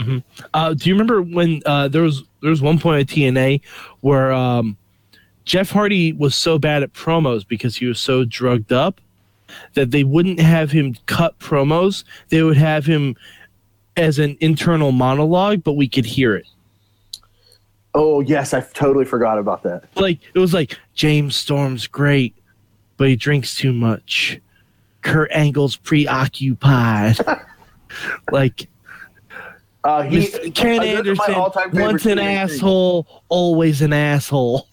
Uh, 0.53 0.74
do 0.74 0.91
you 0.91 0.95
remember 0.95 1.22
when 1.22 1.62
uh, 1.64 1.89
there 1.89 2.03
was 2.03 2.24
there 2.43 2.51
was 2.51 2.61
one 2.61 2.79
point 2.79 3.01
at 3.09 3.16
TNA 3.16 3.62
where 4.01 4.33
um, 4.33 4.76
Jeff 5.45 5.70
Hardy 5.70 6.12
was 6.12 6.35
so 6.35 6.59
bad 6.59 6.83
at 6.83 6.93
promos 6.93 7.47
because 7.49 7.76
he 7.76 7.87
was 7.87 7.99
so 7.99 8.24
drugged 8.24 8.72
up 8.72 9.01
that 9.74 9.90
they 9.90 10.05
wouldn't 10.05 10.40
have 10.40 10.70
him 10.70 10.96
cut 11.07 11.38
promos. 11.38 12.05
They 12.28 12.42
would 12.42 12.57
have 12.57 12.86
him 12.86 13.16
as 13.96 14.18
an 14.18 14.36
internal 14.40 14.92
monologue, 14.92 15.64
but 15.64 15.72
we 15.74 15.88
could 15.88 16.05
hear 16.07 16.34
it. 16.36 16.46
Oh 17.94 18.20
yes, 18.20 18.55
I 18.55 18.61
totally 18.61 19.05
forgot 19.05 19.38
about 19.38 19.62
that. 19.64 19.84
Like 19.96 20.20
it 20.34 20.38
was 20.38 20.55
like 20.55 20.78
James 20.94 21.34
Storm's 21.34 21.86
great, 21.86 22.34
but 22.96 23.09
he 23.09 23.16
drinks 23.16 23.55
too 23.57 23.72
much. 23.72 24.40
Kurt 25.03 25.30
Angle's 25.32 25.76
preoccupied. 25.76 27.16
like 28.32 28.68
Uh, 29.82 30.03
he. 30.03 30.26
Ken 30.51 30.82
Anderson, 30.82 31.34
once 31.72 32.05
an 32.07 32.18
asshole, 32.18 33.22
always 33.28 33.80
an 33.80 33.92
asshole. 33.92 34.68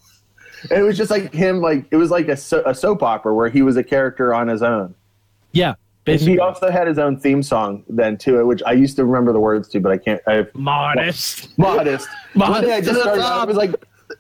And 0.71 0.79
it 0.79 0.83
was 0.83 0.97
just 0.97 1.11
like 1.11 1.33
him, 1.33 1.61
like 1.61 1.85
it 1.91 1.97
was 1.97 2.11
like 2.11 2.27
a, 2.27 2.37
so, 2.37 2.63
a 2.65 2.73
soap 2.75 3.03
opera 3.03 3.33
where 3.33 3.49
he 3.49 3.61
was 3.61 3.77
a 3.77 3.83
character 3.83 4.33
on 4.33 4.47
his 4.47 4.61
own. 4.63 4.95
Yeah, 5.51 5.75
And 6.05 6.19
he 6.19 6.39
also 6.39 6.69
had 6.69 6.87
his 6.87 6.99
own 6.99 7.17
theme 7.19 7.41
song 7.41 7.83
then 7.87 8.17
too, 8.17 8.45
which 8.45 8.61
I 8.65 8.73
used 8.73 8.95
to 8.97 9.05
remember 9.05 9.31
the 9.33 9.39
words 9.39 9.67
to, 9.69 9.79
but 9.79 9.91
I 9.91 9.97
can't. 9.97 10.21
I 10.27 10.33
have 10.33 10.53
modest. 10.55 11.57
modest. 11.57 12.07
Modest 12.33 12.61
One 12.61 12.63
day 12.63 12.75
I 12.77 12.79
to 12.81 12.85
just 12.85 12.95
the 12.95 13.01
started. 13.01 13.21
I 13.23 13.29
top. 13.29 13.47
was 13.47 13.57
like, 13.57 13.73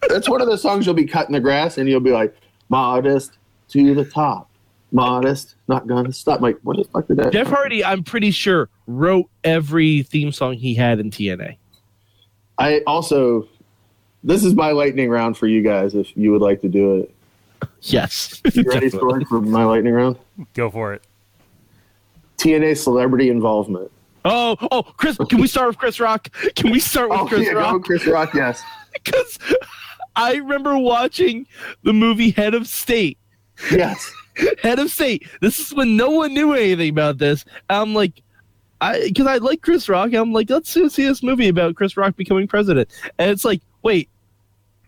that's 0.09 0.29
one 0.29 0.41
of 0.41 0.47
the 0.47 0.57
songs 0.57 0.85
you'll 0.85 0.95
be 0.95 1.05
cutting 1.05 1.33
the 1.33 1.39
grass, 1.39 1.77
and 1.77 1.87
you'll 1.89 1.99
be 1.99 2.11
like, 2.11 2.35
modest 2.69 3.37
to 3.69 3.93
the 3.93 4.05
top, 4.05 4.49
modest, 4.91 5.55
not 5.67 5.87
gonna 5.87 6.11
stop. 6.13 6.37
I'm 6.37 6.43
like, 6.43 6.57
what 6.63 6.77
the 6.77 6.83
fuck 6.85 7.07
did 7.07 7.17
that? 7.17 7.33
Jeff 7.33 7.47
Hardy, 7.47 7.83
I'm 7.83 8.03
pretty 8.03 8.31
sure, 8.31 8.69
wrote 8.87 9.29
every 9.43 10.03
theme 10.03 10.31
song 10.31 10.53
he 10.53 10.73
had 10.75 10.99
in 10.99 11.11
TNA. 11.11 11.57
I 12.57 12.79
also. 12.87 13.47
This 14.25 14.43
is 14.43 14.55
my 14.55 14.71
lightning 14.71 15.09
round 15.09 15.37
for 15.37 15.47
you 15.47 15.61
guys. 15.61 15.93
If 15.95 16.15
you 16.17 16.31
would 16.31 16.41
like 16.41 16.59
to 16.61 16.67
do 16.67 16.95
it, 16.97 17.11
Yes. 17.81 18.41
you 18.53 18.63
ready 18.63 18.89
for 18.89 19.21
for 19.25 19.39
my 19.39 19.63
lightning 19.63 19.93
round? 19.93 20.17
Go 20.55 20.69
for 20.69 20.93
it. 20.93 21.03
TNA 22.37 22.75
celebrity 22.77 23.29
involvement. 23.29 23.91
oh, 24.25 24.57
oh, 24.71 24.81
Chris, 24.97 25.17
can 25.29 25.39
we 25.39 25.47
start 25.47 25.67
with 25.67 25.77
Chris 25.77 25.99
Rock? 25.99 26.29
Can 26.55 26.71
we 26.71 26.79
start 26.79 27.09
with 27.11 27.19
Oh, 27.19 27.25
Chris 27.27 27.45
yeah, 27.45 27.53
go 27.53 27.59
Rock? 27.59 27.83
Chris 27.83 28.05
Rock. 28.07 28.33
Yes. 28.33 28.61
Because 29.03 29.37
I 30.15 30.35
remember 30.35 30.77
watching 30.79 31.45
the 31.83 31.91
movie 31.91 32.31
Head 32.31 32.53
of 32.53 32.65
State. 32.65 33.17
Yes. 33.69 34.09
Head 34.63 34.79
of 34.79 34.89
State. 34.89 35.27
This 35.41 35.59
is 35.59 35.73
when 35.73 35.97
no 35.97 36.09
one 36.11 36.33
knew 36.33 36.53
anything 36.53 36.89
about 36.91 37.17
this. 37.17 37.43
I'm 37.69 37.93
like, 37.93 38.21
I 38.79 39.01
because 39.03 39.27
I 39.27 39.35
like 39.37 39.61
Chris 39.61 39.89
Rock. 39.89 40.13
I'm 40.13 40.31
like, 40.31 40.49
let's 40.49 40.69
see 40.69 40.87
see 40.87 41.05
this 41.05 41.21
movie 41.21 41.49
about 41.49 41.75
Chris 41.75 41.97
Rock 41.97 42.15
becoming 42.15 42.47
president. 42.47 42.89
And 43.19 43.29
it's 43.29 43.43
like, 43.43 43.61
wait, 43.83 44.09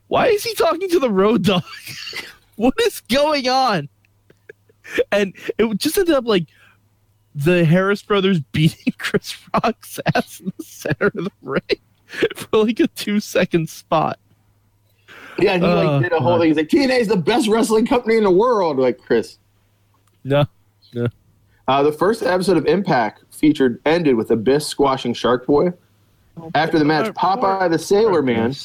why 0.07 0.27
is 0.27 0.43
he 0.43 0.53
talking 0.55 0.89
to 0.89 0.99
the 0.99 1.09
road 1.09 1.43
dog? 1.43 1.63
what 2.55 2.73
is 2.83 3.01
going 3.01 3.47
on? 3.49 3.89
And 5.11 5.33
it 5.57 5.77
just 5.77 5.97
ended 5.97 6.15
up 6.15 6.25
like 6.25 6.47
the 7.35 7.65
Harris 7.65 8.01
brothers 8.01 8.39
beating 8.51 8.93
Chris 8.97 9.35
Rock's 9.53 9.99
ass 10.15 10.39
in 10.39 10.51
the 10.57 10.63
center 10.63 11.07
of 11.07 11.13
the 11.25 11.31
ring 11.41 11.61
for 12.35 12.63
like 12.65 12.79
a 12.79 12.87
two 12.87 13.19
second 13.19 13.69
spot. 13.69 14.17
Yeah, 15.39 15.57
he 15.57 15.63
Oh, 15.63 15.75
like 15.83 16.03
did 16.03 16.13
a 16.13 16.19
whole 16.19 16.33
God. 16.37 16.39
thing. 16.41 16.47
He's 16.49 16.57
like, 16.57 16.67
TNA 16.69 16.99
is 16.99 17.07
the 17.09 17.17
best 17.17 17.47
wrestling 17.47 17.85
company 17.85 18.17
in 18.17 18.23
the 18.23 18.31
world. 18.31 18.77
Like 18.79 18.97
Chris. 18.97 19.37
No. 20.23 20.45
Uh, 21.67 21.83
the 21.83 21.91
first 21.91 22.23
episode 22.23 22.55
of 22.57 22.65
Impact 22.65 23.23
featured 23.29 23.79
ended 23.85 24.15
with 24.15 24.31
Abyss 24.31 24.65
squashing 24.65 25.13
Shark 25.13 25.45
Boy. 25.45 25.73
After 26.55 26.79
the 26.79 26.85
match, 26.85 27.13
Popeye 27.13 27.69
the 27.69 27.77
Sailor 27.77 28.21
Man 28.21 28.55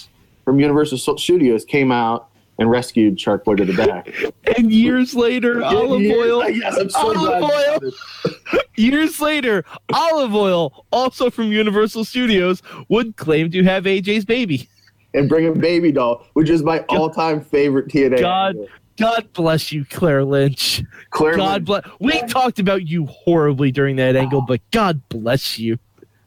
from 0.45 0.59
Universal 0.61 0.99
Studios 1.19 1.65
came 1.65 1.93
out 1.93 2.29
and 2.59 2.71
rescued 2.71 3.19
Shark 3.19 3.45
Boy 3.45 3.55
to 3.57 3.65
the 3.65 3.73
back. 3.73 4.13
And 4.57 4.73
years 4.73 5.15
later, 5.15 5.65
olive 5.65 6.03
Yeah, 6.03 6.15
oil. 6.15 6.49
Yes, 6.51 6.77
I'm 6.79 6.91
so 6.91 6.99
Olive 7.17 7.41
glad. 7.41 7.83
oil. 7.83 7.91
Years 8.77 9.21
later, 9.21 9.65
Olive 9.93 10.35
Oil, 10.35 10.87
also 10.91 11.31
from 11.31 11.53
Universal 11.53 12.05
Studios, 12.05 12.63
would 12.89 13.17
claim 13.17 13.51
to 13.51 13.63
have 13.65 13.85
AJ's 13.85 14.25
baby. 14.25 14.67
And 15.13 15.29
bring 15.29 15.47
a 15.47 15.53
baby 15.53 15.93
doll, 15.93 16.27
which 16.33 16.49
is 16.49 16.63
my 16.63 16.79
all-time 16.89 17.43
favorite 17.43 17.89
TNA. 17.89 18.21
God. 18.21 18.57
God 18.97 19.31
bless 19.35 19.73
you, 19.73 19.85
Claire 19.85 20.25
Lynch. 20.25 20.83
Claire 21.11 21.37
God 21.37 21.69
Lynch. 21.69 21.85
bless. 21.85 22.01
We 22.01 22.29
talked 22.29 22.59
about 22.59 22.87
you 22.87 23.07
horribly 23.07 23.73
during 23.73 23.97
that 23.97 24.17
angle, 24.17 24.41
but 24.41 24.61
God 24.71 25.07
bless 25.11 25.59
you. 25.59 25.79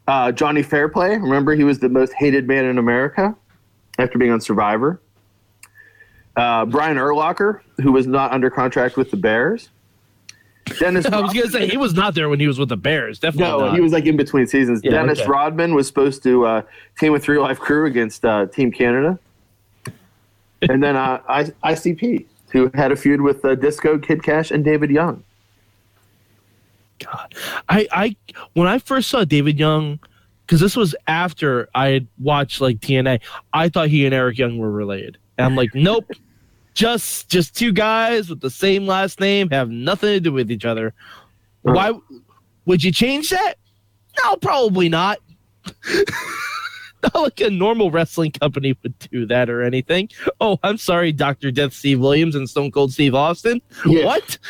Uh, 0.07 0.31
Johnny 0.31 0.61
Fairplay, 0.61 1.17
remember 1.17 1.55
he 1.55 1.63
was 1.63 1.79
the 1.79 1.89
most 1.89 2.13
hated 2.13 2.47
man 2.47 2.65
in 2.65 2.77
America 2.77 3.35
after 3.97 4.17
being 4.17 4.31
on 4.31 4.41
Survivor. 4.41 4.99
Uh, 6.35 6.65
Brian 6.65 6.97
Urlacher, 6.97 7.61
who 7.81 7.91
was 7.91 8.07
not 8.07 8.33
under 8.33 8.49
contract 8.49 8.97
with 8.97 9.09
the 9.11 9.17
Bears. 9.17 9.69
Dennis 10.79 11.05
I 11.11 11.21
was 11.21 11.31
gonna 11.33 11.47
say 11.47 11.67
he 11.67 11.77
was 11.77 11.93
not 11.93 12.15
there 12.15 12.27
when 12.27 12.39
he 12.39 12.47
was 12.47 12.59
with 12.59 12.69
the 12.69 12.77
Bears. 12.77 13.19
Definitely 13.19 13.51
No, 13.59 13.65
not. 13.67 13.75
he 13.75 13.81
was 13.81 13.93
like 13.93 14.05
in 14.05 14.17
between 14.17 14.47
seasons. 14.47 14.81
Yeah, 14.83 14.91
Dennis 14.91 15.19
okay. 15.19 15.29
Rodman 15.29 15.75
was 15.75 15.87
supposed 15.87 16.23
to 16.23 16.45
uh, 16.45 16.61
team 16.99 17.13
with 17.13 17.23
Three 17.23 17.37
Life 17.37 17.59
Crew 17.59 17.85
against 17.85 18.25
uh, 18.25 18.47
Team 18.47 18.71
Canada. 18.71 19.17
and 20.63 20.83
then 20.83 20.95
uh, 20.97 21.21
I- 21.29 21.53
ICP, 21.63 22.25
who 22.49 22.69
had 22.73 22.91
a 22.91 22.95
feud 22.95 23.21
with 23.21 23.45
uh, 23.45 23.55
Disco, 23.55 23.97
Kid 23.97 24.23
Cash, 24.23 24.51
and 24.51 24.63
David 24.65 24.89
Young. 24.89 25.23
God, 26.99 27.35
I, 27.69 27.87
I, 27.91 28.15
when 28.53 28.67
I 28.67 28.79
first 28.79 29.09
saw 29.09 29.23
David 29.25 29.59
Young, 29.59 29.99
because 30.45 30.59
this 30.59 30.75
was 30.75 30.95
after 31.07 31.67
I 31.73 31.87
had 31.87 32.07
watched 32.19 32.61
like 32.61 32.79
TNA, 32.79 33.21
I 33.53 33.69
thought 33.69 33.89
he 33.89 34.05
and 34.05 34.13
Eric 34.13 34.37
Young 34.37 34.57
were 34.57 34.71
related, 34.71 35.17
and 35.37 35.45
I'm 35.45 35.55
like, 35.55 35.69
nope, 35.73 36.05
just 36.73 37.29
just 37.29 37.55
two 37.55 37.71
guys 37.71 38.29
with 38.29 38.41
the 38.41 38.49
same 38.49 38.85
last 38.85 39.19
name 39.19 39.49
have 39.49 39.69
nothing 39.69 40.09
to 40.09 40.19
do 40.19 40.31
with 40.31 40.51
each 40.51 40.65
other. 40.65 40.93
Why 41.63 41.93
would 42.65 42.83
you 42.83 42.91
change 42.91 43.31
that? 43.31 43.55
No, 44.23 44.35
probably 44.37 44.89
not. 44.89 45.17
not 47.13 47.15
like 47.15 47.39
a 47.41 47.49
normal 47.49 47.91
wrestling 47.91 48.31
company 48.31 48.77
would 48.83 48.97
do 48.99 49.25
that 49.27 49.49
or 49.49 49.63
anything. 49.63 50.09
Oh, 50.39 50.59
I'm 50.63 50.77
sorry, 50.77 51.11
Doctor 51.11 51.51
Death 51.51 51.73
Steve 51.73 51.99
Williams 51.99 52.35
and 52.35 52.49
Stone 52.49 52.71
Cold 52.71 52.93
Steve 52.93 53.15
Austin. 53.15 53.61
Yeah. 53.85 54.05
What? 54.05 54.37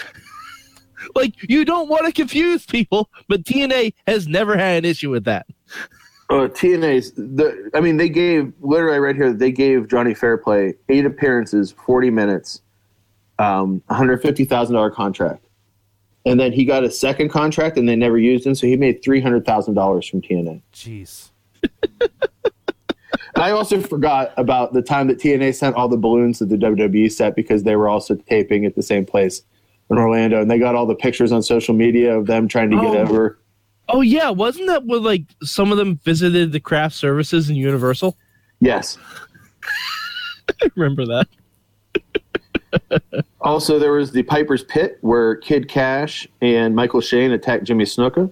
Like 1.13 1.35
you 1.47 1.65
don't 1.65 1.87
want 1.87 2.07
to 2.07 2.11
confuse 2.11 2.65
people, 2.65 3.11
but 3.27 3.43
TNA 3.43 3.93
has 4.07 4.27
never 4.27 4.57
had 4.57 4.83
an 4.83 4.85
issue 4.89 5.11
with 5.11 5.25
that. 5.25 5.45
Uh, 6.29 6.47
TNA's 6.47 7.11
the 7.11 7.69
I 7.75 7.81
mean 7.81 7.97
they 7.97 8.09
gave 8.09 8.51
literally 8.61 8.97
right 8.99 9.15
here 9.15 9.31
they 9.31 9.51
gave 9.51 9.87
Johnny 9.87 10.13
Fairplay 10.15 10.73
eight 10.89 11.05
appearances, 11.05 11.71
forty 11.85 12.09
minutes, 12.09 12.61
um, 13.37 13.81
one 13.85 13.97
hundred 13.97 14.21
fifty 14.23 14.43
thousand 14.43 14.73
dollar 14.75 14.89
contract, 14.89 15.45
and 16.25 16.39
then 16.39 16.51
he 16.51 16.65
got 16.65 16.83
a 16.83 16.89
second 16.89 17.29
contract 17.29 17.77
and 17.77 17.87
they 17.87 17.95
never 17.95 18.17
used 18.17 18.45
him, 18.45 18.55
so 18.55 18.65
he 18.65 18.75
made 18.75 19.03
three 19.03 19.21
hundred 19.21 19.45
thousand 19.45 19.75
dollars 19.75 20.07
from 20.07 20.21
TNA. 20.21 20.61
Jeez. 20.73 21.29
I 23.37 23.51
also 23.51 23.79
forgot 23.81 24.33
about 24.37 24.71
the 24.73 24.81
time 24.81 25.07
that 25.07 25.19
TNA 25.19 25.53
sent 25.55 25.75
all 25.75 25.89
the 25.89 25.97
balloons 25.97 26.37
to 26.39 26.45
the 26.45 26.55
WWE 26.55 27.11
set 27.11 27.35
because 27.35 27.63
they 27.63 27.75
were 27.75 27.89
also 27.89 28.15
taping 28.15 28.65
at 28.65 28.75
the 28.75 28.81
same 28.81 29.05
place 29.05 29.41
in 29.91 29.97
Orlando, 29.97 30.41
and 30.41 30.49
they 30.49 30.57
got 30.57 30.73
all 30.73 30.85
the 30.85 30.95
pictures 30.95 31.31
on 31.33 31.43
social 31.43 31.75
media 31.75 32.17
of 32.17 32.27
them 32.27 32.47
trying 32.47 32.71
to 32.71 32.77
get 32.77 32.95
Oh. 32.95 32.97
over. 32.97 33.37
Oh 33.89 34.01
yeah, 34.01 34.29
wasn't 34.31 34.67
that 34.67 34.83
what 34.85 35.01
like 35.03 35.23
some 35.43 35.71
of 35.71 35.77
them 35.77 35.97
visited 36.03 36.51
the 36.51 36.59
craft 36.59 36.95
services 36.95 37.49
in 37.49 37.55
Universal? 37.55 38.17
Yes. 38.59 38.97
I 40.61 40.71
remember 40.75 41.05
that. 41.05 41.27
Also, 43.41 43.77
there 43.77 43.91
was 43.91 44.11
the 44.11 44.23
Piper's 44.23 44.63
Pit 44.63 44.97
where 45.01 45.35
Kid 45.35 45.67
Cash 45.69 46.27
and 46.41 46.75
Michael 46.75 46.99
Shane 46.99 47.31
attacked 47.31 47.63
Jimmy 47.63 47.83
Snuka 47.85 48.29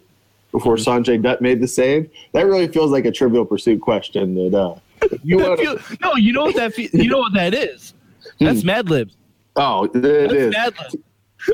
before 0.51 0.75
Sanjay 0.75 1.21
Dutt 1.21 1.39
made 1.39 1.61
the 1.61 1.67
save. 1.67 2.09
That 2.33 2.47
really 2.47 2.67
feels 2.67 2.89
like 2.91 3.05
a 3.05 3.11
Trivial 3.11 3.45
Pursuit 3.45 3.79
question. 3.79 4.33
That 4.33 4.57
uh, 4.57 4.75
you 5.23 5.37
That 5.37 5.47
want 5.49 5.59
feel- 5.59 5.97
no, 6.01 6.15
you 6.15 6.33
know 6.33 6.45
what 6.45 6.55
that 6.55 6.73
fe- 6.73 6.89
you 6.93 7.09
know 7.09 7.19
what 7.19 7.33
that 7.35 7.53
is. 7.53 7.93
That's 8.39 8.63
Mad 8.63 8.89
Libs. 8.89 9.15
oh, 9.55 9.83
it 9.85 9.93
That's 9.93 10.33
is. 10.33 10.51
Mad 10.53 10.73
Libs. 10.81 10.95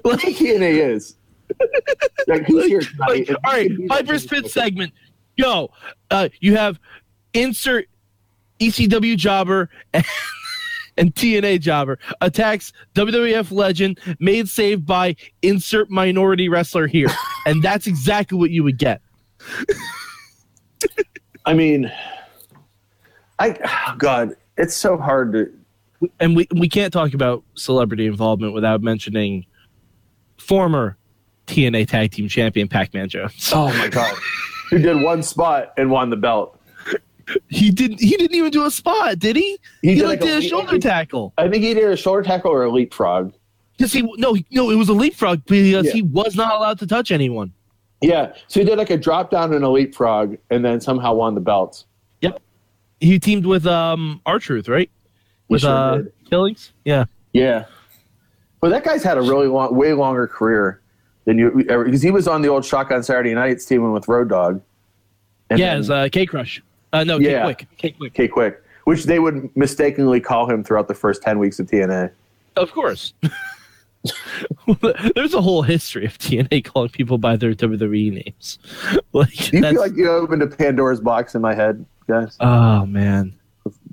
What 0.04 0.20
TNA 0.20 0.92
is. 0.96 1.16
Like, 2.28 2.46
who's 2.46 2.66
here 2.66 2.82
Like, 3.00 3.30
all 3.30 3.54
right, 3.54 3.72
Piper's 3.88 4.26
Pit 4.26 4.50
segment. 4.50 4.94
Yo, 5.36 5.72
uh, 6.12 6.30
you 6.42 6.56
have 6.56 6.80
insert 7.34 7.88
ECW 8.60 9.18
jobber 9.18 9.70
and, 9.94 10.06
and 10.98 11.16
TNA 11.16 11.62
jobber 11.62 11.98
attacks 12.22 12.74
WWF 12.96 13.52
legend 13.52 14.00
made 14.20 14.50
saved 14.50 14.86
by 14.86 15.16
insert 15.42 15.90
minority 15.90 16.50
wrestler 16.50 16.88
here, 16.88 17.10
and 17.46 17.64
that's 17.64 17.88
exactly 17.88 18.38
what 18.38 18.52
you 18.52 18.64
would 18.64 18.78
get. 18.78 19.02
I 21.46 21.54
mean, 21.54 21.92
I 23.40 23.58
oh 23.90 23.96
God, 23.98 24.36
it's 24.58 24.76
so 24.76 24.98
hard 24.98 25.34
to. 25.34 25.52
And 26.20 26.36
we 26.36 26.48
we 26.52 26.70
can't 26.70 26.94
talk 26.94 27.14
about 27.14 27.44
celebrity 27.56 28.06
involvement 28.06 28.54
without 28.54 28.82
mentioning 28.82 29.46
former 30.38 30.98
TNA 31.50 31.88
Tag 31.88 32.12
Team 32.12 32.28
Champion 32.28 32.68
Pac-Man 32.68 33.10
Jones. 33.10 33.52
Oh 33.54 33.68
my 33.78 33.88
God, 33.88 34.16
who 34.70 34.78
did 34.78 35.02
one 35.02 35.24
spot 35.24 35.74
and 35.78 35.90
won 35.92 36.10
the 36.10 36.16
belt? 36.18 36.56
He 37.48 37.70
didn't. 37.70 38.00
He 38.00 38.18
didn't 38.18 38.36
even 38.36 38.50
do 38.52 38.66
a 38.66 38.72
spot, 38.72 39.20
did 39.20 39.36
he? 39.36 39.60
He 39.82 39.90
He, 39.90 39.96
did 40.00 40.08
like 40.08 40.22
a 40.22 40.26
did 40.26 40.44
a 40.44 40.48
shoulder 40.48 40.80
tackle. 40.80 41.34
I 41.38 41.48
think 41.48 41.64
he 41.64 41.74
did 41.76 41.84
a 41.90 41.96
shoulder 41.98 42.24
tackle 42.24 42.52
or 42.52 42.64
a 42.64 42.72
leapfrog. 42.72 43.34
Because 43.78 43.94
he 43.94 44.02
no 44.18 44.36
no 44.52 44.70
it 44.72 44.76
was 44.76 44.90
a 44.90 44.94
leapfrog 44.94 45.46
because 45.46 45.86
Yeah. 45.86 45.92
he 45.92 46.02
was 46.02 46.36
not 46.36 46.56
allowed 46.56 46.80
to 46.80 46.88
touch 46.88 47.12
anyone. 47.12 47.54
Yeah, 48.02 48.34
so 48.48 48.62
he 48.62 48.66
did 48.66 48.78
like 48.78 48.90
a 48.90 48.98
drop 48.98 49.30
down 49.30 49.54
and 49.54 49.64
a 49.64 49.70
leapfrog, 49.70 50.38
and 50.50 50.64
then 50.66 50.80
somehow 50.82 51.14
won 51.14 51.36
the 51.36 51.42
belt. 51.42 51.84
Yep, 52.22 52.42
he 53.00 53.20
teamed 53.20 53.46
with 53.46 53.68
um 53.68 54.22
R 54.26 54.40
Truth, 54.40 54.68
right? 54.68 54.90
With 55.50 55.62
sure 55.62 55.70
uh. 55.72 56.02
Killings. 56.30 56.72
Yeah. 56.86 57.06
Yeah. 57.34 57.66
But 58.62 58.70
that 58.70 58.84
guy's 58.84 59.04
had 59.04 59.18
a 59.18 59.22
really 59.22 59.48
long, 59.48 59.76
way 59.76 59.94
longer 59.94 60.28
career 60.28 60.82
than 61.30 61.38
you 61.38 61.52
because 61.86 62.02
he 62.02 62.10
was 62.10 62.28
on 62.28 62.42
the 62.42 62.48
old 62.48 62.66
Shotgun 62.66 63.04
Saturday 63.04 63.34
Nights 63.36 63.64
teaming 63.66 63.92
with 63.92 64.08
Road 64.08 64.30
Dog. 64.30 64.62
And 65.52 65.60
yeah, 65.60 65.72
then 65.72 65.80
it's 65.82 65.90
uh 65.90 66.08
K 66.12 66.26
Crush. 66.26 66.62
Uh 66.92 67.04
no, 67.04 67.20
Yeah. 67.20 67.54
K-Kwik. 67.54 67.68
K 67.78 67.92
Quick. 67.92 68.14
K-Kwik, 68.16 68.56
which 68.86 69.04
they 69.04 69.20
would 69.20 69.56
mistakenly 69.56 70.20
call 70.20 70.50
him 70.50 70.64
throughout 70.64 70.88
the 70.88 70.96
first 70.96 71.22
ten 71.22 71.38
weeks 71.38 71.60
of 71.60 71.68
TNA. 71.68 72.12
Of 72.56 72.72
course. 72.72 73.14
There's 75.16 75.34
a 75.34 75.42
whole 75.42 75.62
history 75.62 76.06
of 76.06 76.18
TNA 76.18 76.64
calling 76.66 76.90
people 76.90 77.18
by 77.18 77.36
their 77.36 77.54
WWE 77.54 78.24
names. 78.26 78.58
Like, 79.12 79.34
Do 79.34 79.58
you 79.58 79.62
that's, 79.62 79.74
feel 79.74 79.82
like 79.82 79.96
you 79.98 80.10
opened 80.10 80.42
a 80.44 80.48
Pandora's 80.48 81.00
box 81.02 81.34
in 81.36 81.42
my 81.42 81.54
head, 81.56 81.84
guys? 82.08 82.38
oh 82.40 82.86
man. 82.86 83.34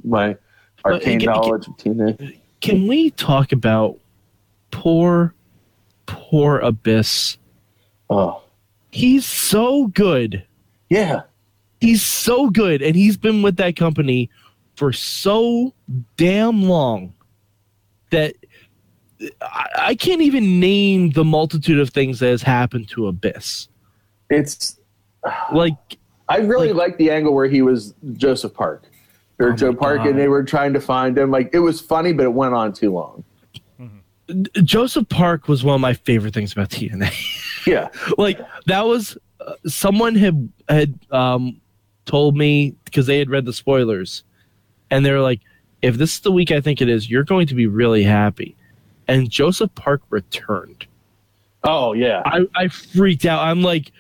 My 0.05 0.37
arcane 0.85 1.17
it- 1.21 1.23
it- 1.23 1.27
knowledge 1.27 1.67
of 1.69 1.77
TNA. 1.77 2.39
Can 2.63 2.87
we 2.87 3.11
talk 3.11 3.53
about 3.53 3.99
poor, 4.71 5.35
poor 6.07 6.59
Abyss? 6.59 7.39
Oh, 8.11 8.43
He's 8.91 9.27
so 9.27 9.89
good. 9.89 10.45
yeah. 10.89 11.23
He's 11.81 12.03
so 12.03 12.49
good, 12.49 12.81
and 12.81 12.97
he's 12.97 13.19
been 13.19 13.43
with 13.43 13.57
that 13.59 13.77
company 13.77 14.31
for 14.77 14.93
so 14.95 15.75
damn 16.17 16.63
long 16.63 17.13
that 18.11 18.35
I, 19.43 19.67
I 19.79 19.95
can't 19.95 20.23
even 20.23 20.59
name 20.59 21.11
the 21.11 21.25
multitude 21.25 21.79
of 21.79 21.91
things 21.91 22.19
that 22.21 22.29
has 22.29 22.43
happened 22.43 22.89
to 22.91 23.09
Abyss. 23.09 23.69
It's 24.31 24.79
Like, 25.53 25.77
I 26.31 26.39
really 26.39 26.73
Like- 26.73 26.89
liked 26.89 26.99
the 26.99 27.11
angle 27.11 27.35
where 27.35 27.47
he 27.49 27.61
was 27.61 27.95
Joseph 28.15 28.55
Park 28.55 28.85
or 29.39 29.51
Oh 29.51 29.57
Joe 29.57 29.75
Park, 29.75 29.99
God. 29.99 30.09
and 30.09 30.19
they 30.19 30.29
were 30.29 30.43
trying 30.45 30.73
to 30.73 30.81
find 30.81 31.17
him. 31.19 31.31
Like 31.31 31.51
it 31.53 31.59
was 31.61 31.79
funny, 31.81 32.13
but 32.15 32.25
it 32.25 32.33
went 32.33 32.55
on 32.55 32.73
too 32.73 32.91
long. 32.93 33.23
Joseph 34.65 35.09
Park 35.09 35.49
was 35.49 35.63
one 35.63 35.75
of 35.77 35.81
my 35.81 35.95
favorite 35.95 36.35
things 36.35 36.53
about 36.53 36.71
TNA. 36.71 37.13
Yeah. 37.67 37.89
like 38.17 38.39
that 38.67 38.87
was 38.87 39.19
uh, 39.45 39.55
someone 39.67 40.15
had 40.15 40.49
had 40.69 40.97
um 41.11 41.61
told 42.05 42.37
me 42.37 42.77
because 42.85 43.07
they 43.09 43.19
had 43.19 43.29
read 43.29 43.45
the 43.45 43.53
spoilers 43.53 44.23
and 44.89 45.05
they 45.05 45.11
were 45.11 45.21
like 45.21 45.41
if 45.83 45.97
this 45.97 46.13
is 46.15 46.21
the 46.21 46.31
week 46.31 46.53
i 46.53 46.61
think 46.61 46.81
it 46.81 46.89
is 46.89 47.11
you're 47.11 47.25
going 47.25 47.49
to 47.49 47.57
be 47.57 47.67
really 47.67 48.05
happy 48.05 48.55
and 49.09 49.29
joseph 49.29 49.75
park 49.75 50.01
returned 50.11 50.87
Oh 51.65 51.93
yeah. 51.93 52.23
i 52.25 52.47
i 52.55 52.69
freaked 52.69 53.25
out 53.27 53.41
i'm 53.43 53.63
like 53.63 53.91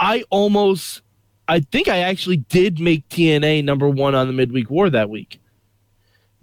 i 0.00 0.24
almost 0.30 1.02
i 1.46 1.60
think 1.60 1.88
i 1.88 1.98
actually 1.98 2.38
did 2.38 2.80
make 2.80 3.06
tna 3.10 3.62
number 3.62 3.86
one 3.86 4.14
on 4.14 4.28
the 4.28 4.32
midweek 4.32 4.70
war 4.70 4.88
that 4.88 5.10
week 5.10 5.38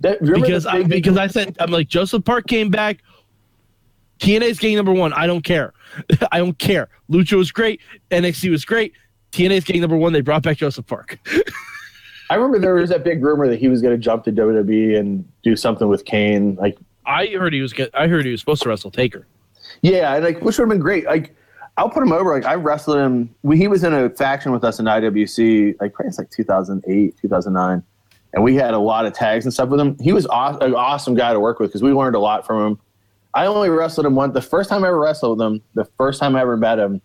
That, 0.02 0.22
because 0.22 0.66
I, 0.66 0.84
because 0.84 1.18
I 1.18 1.28
said 1.28 1.56
I'm 1.60 1.72
like 1.72 1.88
Joseph 1.88 2.26
Park 2.26 2.48
came 2.48 2.70
back. 2.70 3.02
TNA's 4.20 4.60
getting 4.60 4.78
number 4.78 4.94
one. 4.94 5.14
I 5.14 5.28
don't 5.28 5.44
care. 5.44 5.74
I 6.32 6.40
don't 6.40 6.58
care. 6.58 6.90
Lucha 7.10 7.38
was 7.38 7.52
great. 7.52 7.82
NXT 8.12 8.50
was 8.50 8.66
great. 8.66 8.94
TNA's 9.32 9.66
getting 9.66 9.82
number 9.82 9.98
one. 9.98 10.14
They 10.14 10.22
brought 10.22 10.44
back 10.44 10.58
Joseph 10.58 10.88
Park. 10.88 11.20
I 12.30 12.36
remember 12.36 12.58
there 12.58 12.74
was 12.74 12.90
that 12.90 13.04
big 13.04 13.24
rumor 13.24 13.48
that 13.48 13.60
he 13.60 13.68
was 13.68 13.82
going 13.82 13.94
to 13.94 14.02
jump 14.02 14.24
to 14.24 14.32
WWE 14.32 14.98
and 14.98 15.28
do 15.44 15.56
something 15.56 15.88
with 15.88 16.06
Kane. 16.06 16.56
Like, 16.56 16.78
I 17.06 17.28
heard 17.28 17.54
he 17.54 17.62
was. 17.62 17.72
Get, 17.74 17.92
I 17.94 18.08
heard 18.08 18.26
he 18.26 18.32
was 18.32 18.40
supposed 18.40 18.64
to 18.64 18.70
wrestle 18.70 18.90
Taker. 18.90 19.28
yeah, 19.82 20.16
and 20.16 20.24
like, 20.24 20.42
which 20.42 20.58
would 20.58 20.64
have 20.64 20.70
been 20.70 20.80
great. 20.80 21.06
Like, 21.06 21.36
I'll 21.78 21.90
put 21.90 22.02
him 22.02 22.12
over. 22.12 22.34
Like, 22.34 22.46
I 22.46 22.56
wrestled 22.56 22.98
him. 22.98 23.36
We, 23.44 23.58
he 23.58 23.68
was 23.68 23.84
in 23.84 23.94
a 23.94 24.10
faction 24.10 24.52
with 24.52 24.64
us 24.64 24.80
in 24.80 24.86
IWC. 24.86 25.76
Like, 25.80 25.94
probably 25.94 26.10
it's 26.10 26.18
like 26.18 26.32
2008, 26.32 27.18
2009, 27.22 27.84
and 28.36 28.44
we 28.44 28.56
had 28.56 28.74
a 28.76 28.80
lot 28.80 29.06
of 29.08 29.14
tags 29.14 29.46
and 29.46 29.54
stuff 29.54 29.70
with 29.70 29.80
him. 29.80 29.98
He 30.00 30.14
was 30.14 30.28
aw- 30.28 30.58
an 30.60 30.76
awesome 30.76 31.16
guy 31.16 31.34
to 31.34 31.40
work 31.40 31.60
with 31.60 31.70
because 31.70 31.82
we 31.82 31.92
learned 31.94 32.16
a 32.16 32.20
lot 32.20 32.46
from 32.46 32.66
him. 32.74 32.80
I 33.34 33.48
only 33.48 33.70
wrestled 33.70 34.06
him 34.06 34.14
once. 34.16 34.34
The 34.34 34.42
first 34.42 34.70
time 34.70 34.84
I 34.84 34.88
ever 34.90 35.00
wrestled 35.00 35.40
with 35.40 35.46
him, 35.48 35.62
the 35.74 35.86
first 35.98 36.20
time 36.20 36.36
I 36.36 36.42
ever 36.42 36.56
met 36.56 36.78
him, 36.80 37.02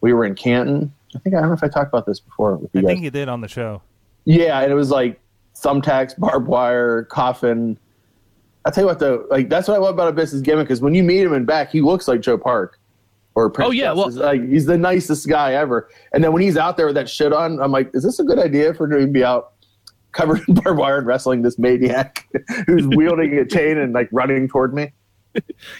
we 0.00 0.12
were 0.12 0.24
in 0.24 0.34
Canton. 0.34 0.92
I 1.16 1.18
think 1.20 1.34
I 1.34 1.40
don't 1.40 1.48
know 1.48 1.54
if 1.54 1.62
I 1.64 1.68
talked 1.68 1.88
about 1.88 2.04
this 2.06 2.20
before 2.20 2.56
with 2.56 2.70
you 2.74 2.80
I 2.80 2.82
guys. 2.82 2.88
think 2.90 3.04
you 3.04 3.10
did 3.10 3.28
on 3.28 3.40
the 3.40 3.48
show. 3.48 3.80
Yeah, 4.24 4.60
and 4.60 4.70
it 4.70 4.74
was 4.74 4.90
like 4.90 5.20
thumbtacks, 5.56 6.16
barbed 6.18 6.46
wire, 6.48 7.04
coffin. 7.04 7.78
I 8.64 8.70
tell 8.70 8.84
you 8.84 8.88
what, 8.88 8.98
though, 9.00 9.26
like 9.30 9.48
that's 9.48 9.66
what 9.68 9.74
I 9.74 9.78
love 9.78 9.94
about 9.94 10.08
Abyss's 10.08 10.40
gimmick 10.42 10.70
is 10.70 10.80
when 10.80 10.94
you 10.94 11.02
meet 11.02 11.20
him 11.22 11.32
in 11.34 11.44
back, 11.44 11.70
he 11.70 11.80
looks 11.80 12.06
like 12.08 12.20
Joe 12.20 12.38
Park. 12.38 12.78
Or 13.34 13.48
Prince 13.48 13.68
Oh, 13.68 13.70
yeah, 13.72 13.92
well- 13.92 14.04
Justice. 14.04 14.22
like 14.22 14.46
he's 14.46 14.66
the 14.66 14.76
nicest 14.76 15.26
guy 15.26 15.54
ever. 15.54 15.88
And 16.12 16.22
then 16.22 16.32
when 16.32 16.42
he's 16.42 16.56
out 16.58 16.76
there 16.76 16.86
with 16.86 16.94
that 16.96 17.08
shit 17.08 17.32
on, 17.32 17.60
I'm 17.62 17.72
like, 17.72 17.90
is 17.94 18.02
this 18.02 18.18
a 18.18 18.24
good 18.24 18.38
idea 18.38 18.74
for 18.74 18.84
him 18.92 19.00
to 19.00 19.06
be 19.06 19.24
out 19.24 19.51
covered 20.12 20.46
in 20.48 20.54
barbed 20.54 20.78
wire 20.78 20.98
and 20.98 21.06
wrestling 21.06 21.42
this 21.42 21.58
maniac 21.58 22.28
who's 22.66 22.86
wielding 22.86 23.36
a 23.38 23.44
chain 23.44 23.78
and 23.78 23.92
like 23.92 24.08
running 24.12 24.48
toward 24.48 24.74
me? 24.74 24.92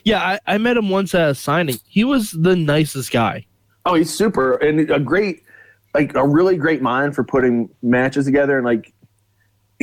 Yeah, 0.05 0.20
I, 0.20 0.55
I 0.55 0.59
met 0.59 0.76
him 0.76 0.89
once 0.89 1.14
at 1.14 1.30
a 1.30 1.35
signing. 1.35 1.76
He 1.87 2.05
was 2.05 2.30
the 2.30 2.57
nicest 2.57 3.12
guy. 3.12 3.47
Oh, 3.85 3.95
he's 3.95 4.12
super 4.12 4.55
and 4.55 4.91
a 4.91 4.99
great, 4.99 5.43
like 5.95 6.14
a 6.14 6.26
really 6.26 6.57
great 6.57 6.80
mind 6.80 7.14
for 7.14 7.22
putting 7.24 7.68
matches 7.83 8.24
together. 8.24 8.57
And 8.57 8.64
like, 8.64 8.95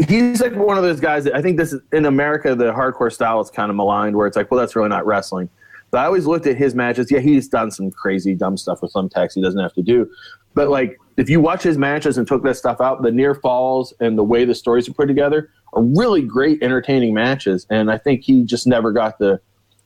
he's 0.08 0.42
like 0.42 0.56
one 0.56 0.78
of 0.78 0.84
those 0.84 1.00
guys 1.00 1.26
that 1.26 1.36
I 1.36 1.42
think 1.42 1.58
this 1.58 1.74
is 1.74 1.82
in 1.92 2.06
America, 2.06 2.56
the 2.56 2.72
hardcore 2.72 3.12
style 3.12 3.42
is 3.42 3.50
kind 3.50 3.70
of 3.70 3.76
maligned 3.76 4.16
where 4.16 4.26
it's 4.26 4.38
like, 4.38 4.50
well, 4.50 4.60
that's 4.60 4.76
really 4.76 4.90
not 4.90 5.06
wrestling. 5.06 5.50
But 5.92 6.00
I 6.00 6.06
always 6.06 6.26
looked 6.26 6.48
at 6.48 6.56
his 6.56 6.76
matches. 6.76 7.12
Yeah, 7.12 7.20
he's 7.20 7.48
done 7.48 7.72
some 7.72 7.92
crazy, 7.92 8.36
dumb 8.36 8.58
stuff 8.58 8.82
with 8.82 8.92
some 8.92 9.10
techs 9.10 9.36
he 9.36 9.42
doesn't 9.42 9.60
have 9.60 9.74
to 9.74 9.82
do. 9.82 10.10
But 10.54 10.70
like, 10.70 10.98
if 11.20 11.30
you 11.30 11.40
watch 11.42 11.64
his 11.64 11.78
matches 11.78 12.18
and 12.18 12.28
took 12.28 12.44
that 12.44 12.56
stuff 12.56 12.80
out, 12.82 13.02
the 13.02 13.12
near 13.12 13.36
falls 13.36 13.94
and 14.00 14.18
the 14.18 14.24
way 14.24 14.46
the 14.46 14.56
stories 14.56 14.88
are 14.88 14.94
put 14.94 15.08
together 15.08 15.50
are 15.74 15.84
really 15.84 16.22
great, 16.22 16.62
entertaining 16.64 17.14
matches. 17.14 17.66
And 17.70 17.92
I 17.92 17.98
think 17.98 18.22
he 18.24 18.44
just 18.44 18.66
never 18.66 18.92
got 18.92 19.20
the 19.20 19.40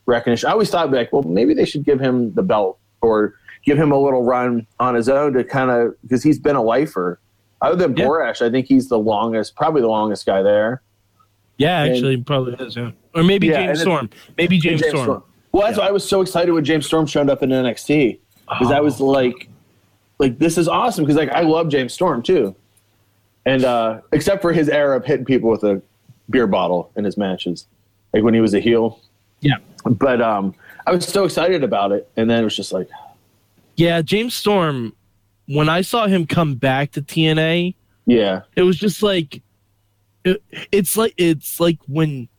recognition. 0.06 0.48
I 0.50 0.52
always 0.54 0.70
thought 0.70 0.92
like, 0.92 1.12
well, 1.12 1.24
maybe 1.24 1.54
they 1.54 1.66
should 1.66 1.84
give 1.84 2.00
him 2.00 2.34
the 2.34 2.44
belt 2.44 2.78
or 3.02 3.36
give 3.66 3.78
him 3.78 3.92
a 3.92 3.98
little 4.00 4.24
run 4.24 4.68
on 4.80 4.96
his 4.96 5.10
own 5.10 5.34
to 5.34 5.44
kind 5.44 5.72
of 5.72 5.96
because 6.04 6.22
he's 6.24 6.40
been 6.40 6.56
a 6.56 6.62
lifer. 6.64 7.20
Other 7.62 7.76
than 7.88 7.96
Yeah. 7.96 8.06
Borash, 8.06 8.42
I 8.46 8.52
think 8.52 8.68
he's 8.68 8.90
the 8.90 9.00
longest, 9.00 9.56
probably 9.56 9.82
the 9.82 9.88
longest 9.88 10.26
guy 10.26 10.42
there. 10.42 10.82
Yeah, 11.58 11.84
And- 11.84 11.94
actually, 11.94 12.18
probably 12.18 12.54
is. 12.66 12.76
Yeah. 12.76 12.92
Or 13.16 13.24
maybe 13.24 13.48
Yeah, 13.48 13.68
James 13.68 13.82
Storm. 13.82 14.10
Maybe 14.38 14.58
James, 14.60 14.82
James 14.82 14.92
Storm. 14.92 15.06
Storm. 15.06 15.24
Well, 15.54 15.64
that's 15.68 15.78
why 15.78 15.88
I 15.88 15.92
was 15.92 16.04
so 16.08 16.22
excited 16.22 16.52
when 16.52 16.66
James 16.66 16.86
Storm 16.86 17.06
showed 17.06 17.30
up 17.30 17.42
in 17.44 17.52
NXT 17.52 18.20
because 18.50 18.72
I 18.72 18.80
Oh. 18.80 18.84
was 18.84 19.00
like, 19.00 19.48
like 20.24 20.39
this 20.39 20.57
is 20.57 20.67
awesome 20.67 21.03
because 21.03 21.17
like 21.17 21.30
I 21.30 21.41
love 21.41 21.69
James 21.69 21.93
Storm 21.93 22.24
too, 22.24 22.55
and 23.45 23.63
uh 23.63 24.01
except 24.11 24.41
for 24.41 24.53
his 24.53 24.69
era 24.69 24.97
of 24.97 25.05
hitting 25.05 25.26
people 25.26 25.49
with 25.49 25.63
a 25.63 25.82
beer 26.30 26.47
bottle 26.47 26.91
in 26.95 27.03
his 27.03 27.17
matches, 27.17 27.67
like 28.13 28.24
when 28.24 28.34
he 28.34 28.39
was 28.39 28.53
a 28.53 28.59
heel. 28.59 28.99
Yeah. 29.41 29.57
But 29.86 30.21
um, 30.21 30.55
I 30.88 30.91
was 30.91 31.05
so 31.05 31.26
excited 31.26 31.63
about 31.63 31.91
it, 31.91 32.09
and 32.15 32.30
then 32.30 32.39
it 32.39 32.43
was 32.43 32.55
just 32.55 32.71
like, 32.71 32.89
Yeah, 33.76 34.01
James 34.01 34.34
Storm. 34.34 34.93
When 35.47 35.67
I 35.67 35.82
saw 35.82 36.07
him 36.07 36.26
come 36.26 36.55
back 36.55 36.91
to 36.93 37.01
TNA, 37.01 37.76
yeah, 38.05 38.43
it 38.55 38.61
was 38.61 38.78
just 38.78 39.03
like, 39.03 39.41
it, 40.24 40.41
it's 40.71 40.95
like 40.95 41.13
it's 41.17 41.59
like 41.59 41.80
when 41.88 42.30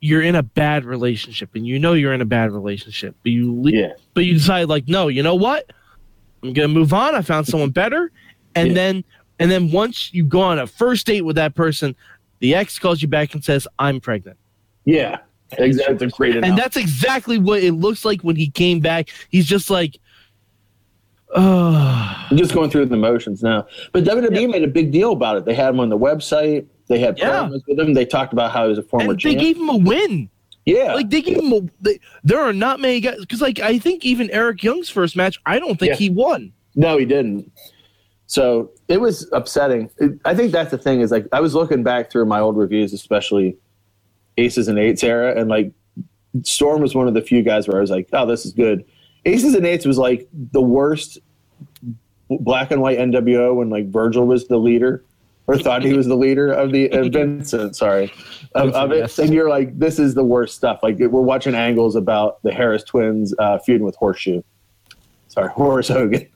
you're 0.00 0.22
in 0.22 0.34
a 0.34 0.42
bad 0.42 0.84
relationship 0.84 1.50
and 1.54 1.64
you 1.64 1.78
know 1.78 1.92
you're 1.92 2.12
in 2.12 2.20
a 2.20 2.24
bad 2.24 2.50
relationship, 2.50 3.14
but 3.22 3.30
you 3.30 3.62
le- 3.62 3.70
yeah, 3.70 3.92
but 4.14 4.24
you 4.24 4.34
decide 4.34 4.68
like, 4.68 4.88
no, 4.88 5.06
you 5.06 5.22
know 5.22 5.36
what? 5.36 5.70
I'm 6.42 6.52
gonna 6.52 6.68
move 6.68 6.92
on. 6.92 7.14
I 7.14 7.22
found 7.22 7.46
someone 7.46 7.70
better, 7.70 8.10
and 8.54 8.68
Yeah. 8.68 8.74
then 8.74 9.04
and 9.40 9.50
then 9.50 9.70
once 9.70 10.12
you 10.12 10.24
go 10.24 10.40
on 10.40 10.58
a 10.58 10.66
first 10.66 11.06
date 11.06 11.22
with 11.22 11.36
that 11.36 11.54
person, 11.54 11.94
the 12.40 12.54
ex 12.54 12.78
calls 12.78 13.02
you 13.02 13.08
back 13.08 13.34
and 13.34 13.44
says, 13.44 13.66
"I'm 13.78 14.00
pregnant." 14.00 14.36
yeah. 14.84 15.18
Exactly. 15.56 16.08
Great 16.08 16.36
and 16.44 16.58
that's 16.58 16.76
exactly 16.76 17.38
what 17.38 17.62
it 17.62 17.72
looks 17.72 18.04
like 18.04 18.20
when 18.20 18.36
he 18.36 18.50
came 18.50 18.80
back. 18.80 19.08
He's 19.30 19.46
just 19.46 19.70
like, 19.70 19.96
oh, 21.34 22.26
I'm 22.30 22.36
just 22.36 22.52
going 22.52 22.68
through 22.70 22.86
the 22.86 22.96
motions 22.98 23.42
now. 23.42 23.66
But 23.92 24.04
WWE 24.04 24.50
made 24.50 24.62
a 24.62 24.66
big 24.68 24.90
deal 24.92 25.12
about 25.12 25.36
it. 25.38 25.44
They 25.46 25.54
had 25.54 25.70
him 25.70 25.80
on 25.80 25.88
the 25.88 25.98
website. 25.98 26.66
They 26.88 26.98
had 26.98 27.18
Yeah. 27.18 27.48
with 27.48 27.78
him. 27.78 27.94
They 27.94 28.04
talked 28.04 28.32
about 28.32 28.50
how 28.52 28.64
he 28.64 28.68
was 28.70 28.78
a 28.78 28.82
former 28.82 29.12
and 29.12 29.18
they 29.20 29.30
champ. 29.34 29.40
gave 29.40 29.56
him 29.56 29.68
a 29.70 29.76
win. 29.76 30.28
Yeah, 30.76 30.94
Like 30.94 31.10
they 31.10 31.22
gave 31.22 31.38
him 31.38 31.52
a. 31.52 31.60
They, 31.80 32.00
there 32.24 32.40
are 32.40 32.52
not 32.52 32.80
many 32.80 33.00
guys 33.00 33.18
because, 33.20 33.40
like, 33.40 33.58
I 33.60 33.78
think 33.78 34.04
even 34.04 34.30
Eric 34.30 34.62
Young's 34.62 34.90
first 34.90 35.16
match, 35.16 35.38
I 35.46 35.58
don't 35.58 35.78
think 35.78 35.90
Yeah. 35.90 35.96
he 35.96 36.10
won. 36.10 36.52
No, 36.74 36.98
he 36.98 37.04
didn't. 37.04 37.50
So 38.26 38.70
it 38.88 39.00
was 39.00 39.28
upsetting. 39.32 39.90
It- 39.98 40.20
I 40.24 40.34
think 40.34 40.52
that's 40.52 40.70
the 40.70 40.78
thing 40.78 41.00
is 41.00 41.10
like 41.10 41.26
I 41.32 41.40
was 41.40 41.54
looking 41.54 41.82
back 41.82 42.10
through 42.10 42.26
my 42.26 42.40
old 42.40 42.56
reviews, 42.56 42.92
especially 42.92 43.56
Aces 44.36 44.68
and 44.68 44.78
Eights 44.78 45.02
era, 45.02 45.38
and 45.40 45.48
like 45.48 45.72
Storm 46.42 46.82
was 46.82 46.94
one 46.94 47.08
of 47.08 47.14
the 47.14 47.22
few 47.22 47.42
guys 47.42 47.66
where 47.66 47.78
I 47.78 47.80
was 47.80 47.90
like, 47.90 48.08
oh, 48.12 48.26
this 48.26 48.44
is 48.44 48.52
good. 48.52 48.84
Aces 49.24 49.54
and 49.54 49.66
Eights 49.66 49.86
was 49.86 49.96
like 49.98 50.28
the 50.52 50.60
worst 50.62 51.18
black 52.30 52.70
and 52.70 52.82
white 52.82 52.98
NWO 52.98 53.54
when 53.56 53.70
like 53.70 53.88
Virgil 53.90 54.26
was 54.26 54.46
the 54.48 54.58
leader 54.58 55.02
or 55.48 55.58
thought 55.58 55.82
he 55.82 55.94
was 55.94 56.06
the 56.06 56.14
leader 56.14 56.52
of 56.52 56.72
the 56.72 56.90
uh, 56.92 57.08
Vincent, 57.08 57.74
sorry, 57.74 58.12
of, 58.54 58.70
of 58.74 58.92
it. 58.92 59.18
And 59.18 59.32
you're 59.32 59.48
like, 59.48 59.76
this 59.78 59.98
is 59.98 60.14
the 60.14 60.22
worst 60.22 60.54
stuff. 60.54 60.80
Like 60.82 60.98
we're 60.98 61.22
watching 61.22 61.54
angles 61.54 61.96
about 61.96 62.40
the 62.42 62.52
Harris 62.52 62.84
twins 62.84 63.34
uh, 63.38 63.58
feuding 63.58 63.84
with 63.84 63.96
Horseshoe. 63.96 64.42
Sorry, 65.28 65.48
Horace 65.52 65.88
Hogan. 65.88 66.28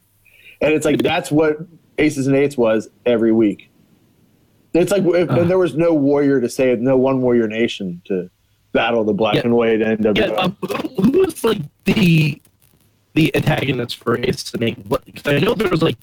And 0.62 0.72
it's 0.72 0.86
like 0.86 1.02
that's 1.02 1.30
what 1.30 1.58
Aces 1.98 2.26
and 2.26 2.34
Eights 2.34 2.56
was 2.56 2.88
every 3.04 3.32
week. 3.32 3.70
It's 4.72 4.90
like 4.90 5.04
if, 5.04 5.28
and 5.28 5.50
there 5.50 5.58
was 5.58 5.76
no 5.76 5.92
warrior 5.92 6.40
to 6.40 6.48
say 6.48 6.70
it, 6.70 6.80
no 6.80 6.96
one 6.96 7.20
warrior 7.20 7.46
nation 7.46 8.00
to 8.06 8.30
battle 8.72 9.04
the 9.04 9.12
black 9.12 9.34
Yeah. 9.34 9.42
and 9.44 9.54
white 9.54 9.80
NWO. 9.80 10.16
Yeah, 10.16 10.32
um, 10.36 10.56
who 10.96 11.18
was 11.20 11.44
like 11.44 11.60
the 11.84 12.40
the 13.12 13.36
antagonist 13.36 13.96
for 14.02 14.18
Ace 14.18 14.54
and 14.54 14.62
Eight? 14.62 14.88
Because 14.88 15.26
I 15.26 15.38
know 15.40 15.52
there 15.52 15.68
was 15.68 15.82
like 15.82 15.98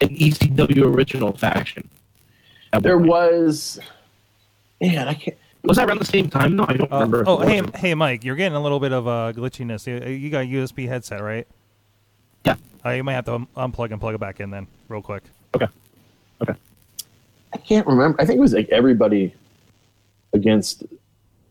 an 0.00 0.10
ECW 0.10 0.84
original 0.84 1.32
faction. 1.36 1.90
At 2.72 2.82
there 2.82 2.98
was, 2.98 3.78
man, 4.80 5.08
I 5.08 5.14
can't. 5.14 5.36
Was 5.64 5.76
that 5.76 5.88
around 5.88 6.00
the 6.00 6.04
same 6.04 6.28
time? 6.28 6.56
No, 6.56 6.64
I 6.68 6.72
don't 6.74 6.92
Uh, 6.92 6.96
remember. 6.96 7.24
oh, 7.26 7.38
hey, 7.38 7.62
hey, 7.76 7.94
Mike, 7.94 8.24
you're 8.24 8.34
getting 8.34 8.56
a 8.56 8.62
little 8.62 8.80
bit 8.80 8.92
of 8.92 9.06
uh, 9.06 9.32
glitchiness. 9.32 9.86
You, 9.86 10.10
you 10.12 10.28
got 10.28 10.40
a 10.44 10.46
USB 10.48 10.88
headset, 10.88 11.22
right? 11.22 11.46
Yeah. 12.44 12.56
Uh, 12.84 12.90
you 12.90 13.04
might 13.04 13.12
have 13.12 13.26
to 13.26 13.34
un- 13.34 13.46
unplug 13.56 13.92
and 13.92 14.00
plug 14.00 14.14
it 14.16 14.18
back 14.18 14.40
in 14.40 14.50
then, 14.50 14.66
real 14.88 15.02
quick. 15.02 15.22
Okay. 15.54 15.68
Okay. 16.42 16.54
I 17.52 17.58
can't 17.58 17.86
remember. 17.86 18.20
I 18.20 18.24
think 18.26 18.38
it 18.38 18.40
was 18.40 18.54
like 18.54 18.68
everybody 18.70 19.32
against 20.32 20.82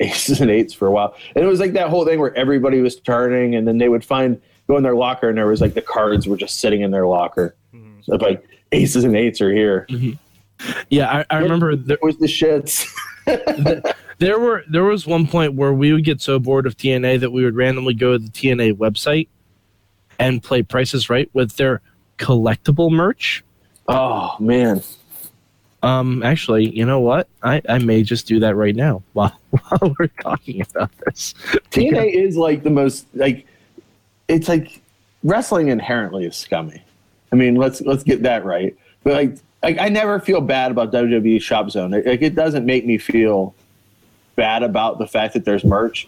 aces 0.01 0.41
and 0.41 0.51
eights 0.51 0.73
for 0.73 0.87
a 0.87 0.91
while. 0.91 1.15
And 1.35 1.45
it 1.45 1.47
was 1.47 1.59
like 1.61 1.71
that 1.73 1.87
whole 1.89 2.03
thing 2.05 2.19
where 2.19 2.35
everybody 2.35 2.81
was 2.81 2.97
turning 2.97 3.55
and 3.55 3.65
then 3.65 3.77
they 3.77 3.87
would 3.87 4.03
find 4.03 4.41
go 4.67 4.75
in 4.75 4.83
their 4.83 4.95
locker 4.95 5.29
and 5.29 5.37
there 5.37 5.47
was 5.47 5.61
like 5.61 5.73
the 5.75 5.81
cards 5.81 6.27
were 6.27 6.35
just 6.37 6.59
sitting 6.59 6.81
in 6.81 6.91
their 6.91 7.05
locker. 7.07 7.55
So 8.03 8.15
like 8.15 8.43
aces 8.73 9.03
and 9.05 9.15
eights 9.15 9.39
are 9.41 9.53
here. 9.53 9.87
Yeah, 10.89 11.09
I, 11.09 11.35
I 11.35 11.39
remember 11.39 11.75
there, 11.75 11.97
was 12.01 12.17
the 12.17 12.27
shits. 12.27 12.87
there 14.17 14.39
were 14.39 14.63
there 14.69 14.83
was 14.83 15.07
one 15.07 15.27
point 15.27 15.53
where 15.53 15.73
we 15.73 15.93
would 15.93 16.03
get 16.03 16.21
so 16.21 16.39
bored 16.39 16.65
of 16.65 16.77
TNA 16.77 17.19
that 17.21 17.31
we 17.31 17.43
would 17.43 17.55
randomly 17.55 17.93
go 17.93 18.13
to 18.13 18.19
the 18.19 18.29
TNA 18.29 18.77
website 18.77 19.27
and 20.19 20.43
play 20.43 20.61
Prices 20.61 21.09
Right 21.09 21.29
with 21.33 21.55
their 21.57 21.81
collectible 22.17 22.91
merch. 22.91 23.43
oh 23.87 24.35
man. 24.39 24.81
Um, 25.83 26.21
actually, 26.21 26.69
you 26.69 26.85
know 26.85 26.99
what? 26.99 27.27
I, 27.41 27.59
I 27.67 27.79
may 27.79 28.03
just 28.03 28.27
do 28.27 28.39
that 28.41 28.55
right 28.55 28.75
now 28.75 29.01
while 29.13 29.35
while 29.49 29.95
we're 29.97 30.07
talking 30.21 30.61
about 30.61 30.91
this. 31.05 31.33
TNA 31.71 32.13
is 32.13 32.37
like 32.37 32.63
the 32.63 32.69
most 32.69 33.07
like 33.15 33.47
it's 34.27 34.47
like 34.47 34.81
wrestling 35.23 35.69
inherently 35.69 36.25
is 36.25 36.35
scummy. 36.35 36.81
I 37.31 37.35
mean, 37.35 37.55
let's 37.55 37.81
let's 37.81 38.03
get 38.03 38.23
that 38.23 38.45
right. 38.45 38.75
But 39.03 39.13
like, 39.13 39.37
like 39.63 39.77
I 39.79 39.89
never 39.89 40.19
feel 40.19 40.41
bad 40.41 40.71
about 40.71 40.91
WWE 40.91 41.41
Shop 41.41 41.69
Zone. 41.71 41.91
Like 41.91 42.21
it 42.21 42.35
doesn't 42.35 42.65
make 42.65 42.85
me 42.85 42.97
feel 42.97 43.53
bad 44.35 44.63
about 44.63 44.97
the 44.99 45.07
fact 45.07 45.33
that 45.33 45.45
there's 45.45 45.63
merch. 45.63 46.07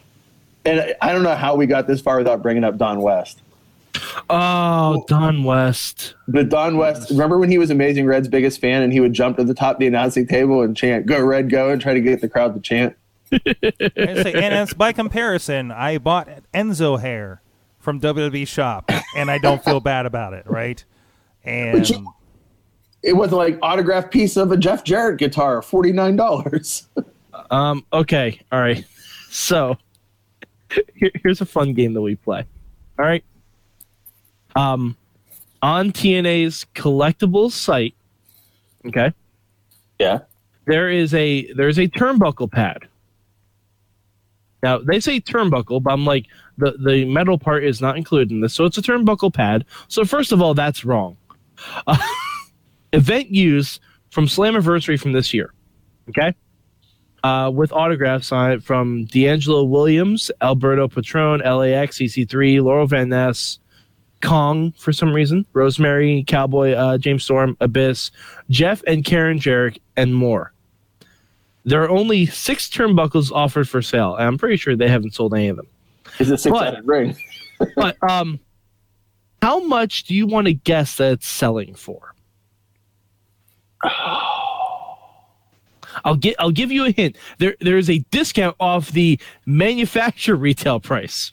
And 0.65 0.79
I- 0.79 0.95
I 1.01 1.11
don't 1.13 1.23
know 1.23 1.35
how 1.35 1.55
we 1.55 1.65
got 1.67 1.87
this 1.87 2.01
far 2.01 2.17
without 2.17 2.41
bringing 2.41 2.63
up 2.63 2.77
Don 2.77 3.01
West. 3.01 3.41
Oh, 4.29 5.03
Don 5.07 5.43
West. 5.43 6.15
But 6.27 6.49
Don 6.49 6.77
West, 6.77 7.09
remember 7.11 7.37
when 7.37 7.49
he 7.49 7.57
was 7.57 7.69
Amazing 7.69 8.05
Red's 8.05 8.27
biggest 8.27 8.59
fan 8.59 8.81
and 8.81 8.91
he 8.91 8.99
would 8.99 9.13
jump 9.13 9.37
to 9.37 9.43
the 9.43 9.53
top 9.53 9.75
of 9.75 9.79
the 9.79 9.87
announcing 9.87 10.25
table 10.25 10.61
and 10.61 10.75
chant 10.75 11.05
"Go 11.05 11.21
Red, 11.23 11.49
go!" 11.49 11.69
and 11.69 11.81
try 11.81 11.93
to 11.93 12.01
get 12.01 12.21
the 12.21 12.29
crowd 12.29 12.53
to 12.55 12.59
chant. 12.61 12.95
And, 13.31 13.41
say, 14.19 14.33
and 14.33 14.53
it's 14.53 14.73
by 14.73 14.93
comparison, 14.93 15.71
I 15.71 15.97
bought 15.97 16.29
Enzo 16.53 16.99
hair 17.01 17.41
from 17.79 17.99
WWE 17.99 18.47
Shop, 18.47 18.91
and 19.15 19.29
I 19.29 19.37
don't 19.39 19.63
feel 19.63 19.79
bad 19.79 20.05
about 20.05 20.33
it, 20.33 20.45
right? 20.47 20.83
And 21.43 21.87
you- 21.89 22.13
It 23.03 23.13
was 23.13 23.31
like 23.31 23.59
autographed 23.61 24.11
piece 24.11 24.37
of 24.37 24.51
a 24.51 24.57
Jeff 24.57 24.83
Jarrett 24.83 25.19
guitar, 25.19 25.61
forty 25.61 25.91
nine 25.91 26.15
dollars. 26.15 26.87
Um, 27.49 27.85
okay, 27.93 28.39
all 28.51 28.59
right. 28.59 28.85
So 29.29 29.77
here, 30.95 31.11
here's 31.23 31.41
a 31.41 31.45
fun 31.45 31.73
game 31.73 31.93
that 31.93 32.01
we 32.01 32.15
play. 32.15 32.45
All 32.97 33.05
right. 33.05 33.23
Um, 34.55 34.97
on 35.61 35.91
TNA's 35.91 36.65
collectibles 36.75 37.51
site, 37.51 37.95
okay, 38.87 39.11
yeah. 39.99 40.19
there 40.65 40.89
is 40.89 41.13
a 41.13 41.51
there's 41.53 41.79
a 41.79 41.87
turnbuckle 41.87 42.51
pad. 42.51 42.87
Now 44.61 44.77
they 44.79 44.99
say 44.99 45.19
turnbuckle, 45.19 45.81
but 45.81 45.91
I'm 45.93 46.05
like 46.05 46.27
the 46.57 46.73
the 46.85 47.05
metal 47.05 47.37
part 47.37 47.63
is 47.63 47.81
not 47.81 47.97
included 47.97 48.31
in 48.31 48.41
this, 48.41 48.53
so 48.53 48.65
it's 48.65 48.77
a 48.77 48.81
turnbuckle 48.81 49.33
pad. 49.33 49.65
So 49.87 50.05
first 50.05 50.31
of 50.31 50.41
all, 50.41 50.53
that's 50.53 50.85
wrong. 50.85 51.17
Uh, 51.87 51.97
event 52.93 53.29
use 53.29 53.79
from 54.09 54.25
Slammiversary 54.25 54.99
from 54.99 55.11
this 55.11 55.33
year, 55.33 55.53
okay, 56.09 56.33
uh, 57.23 57.51
with 57.53 57.71
autographs 57.71 58.31
on 58.31 58.51
it 58.51 58.63
from 58.63 59.05
DeAngelo 59.07 59.67
Williams, 59.67 60.31
Alberto 60.41 60.87
Patron, 60.87 61.41
LAX, 61.41 61.97
EC3, 61.97 62.61
Laurel 62.61 62.87
Van 62.87 63.09
Ness, 63.09 63.59
Kong 64.21 64.71
for 64.77 64.93
some 64.93 65.13
reason, 65.13 65.45
Rosemary, 65.53 66.23
Cowboy, 66.25 66.71
uh, 66.71 66.97
James 66.97 67.23
Storm, 67.23 67.57
Abyss, 67.59 68.11
Jeff 68.49 68.81
and 68.87 69.03
Karen 69.03 69.39
Jarrett, 69.39 69.79
and 69.97 70.15
more. 70.15 70.53
There 71.65 71.83
are 71.83 71.89
only 71.89 72.25
six 72.25 72.69
turnbuckles 72.69 73.31
offered 73.31 73.69
for 73.69 73.81
sale, 73.81 74.15
and 74.15 74.25
I'm 74.25 74.37
pretty 74.37 74.57
sure 74.57 74.75
they 74.75 74.89
haven't 74.89 75.13
sold 75.13 75.33
any 75.33 75.49
of 75.49 75.57
them. 75.57 75.67
Is 76.19 76.29
it 76.29 76.39
six 76.39 76.57
sided 76.57 76.87
ring? 76.87 77.17
But 77.75 77.97
um, 78.09 78.39
how 79.41 79.61
much 79.61 80.03
do 80.05 80.15
you 80.15 80.27
want 80.27 80.47
to 80.47 80.53
guess 80.53 80.97
that 80.97 81.13
it's 81.13 81.27
selling 81.27 81.73
for? 81.75 82.12
I'll 86.05 86.15
get. 86.15 86.35
I'll 86.39 86.51
give 86.51 86.71
you 86.71 86.85
a 86.85 86.91
hint. 86.91 87.17
There, 87.37 87.55
there 87.61 87.77
is 87.77 87.89
a 87.89 87.99
discount 88.11 88.55
off 88.59 88.91
the 88.91 89.19
manufacturer 89.45 90.35
retail 90.47 90.79
price, 90.79 91.31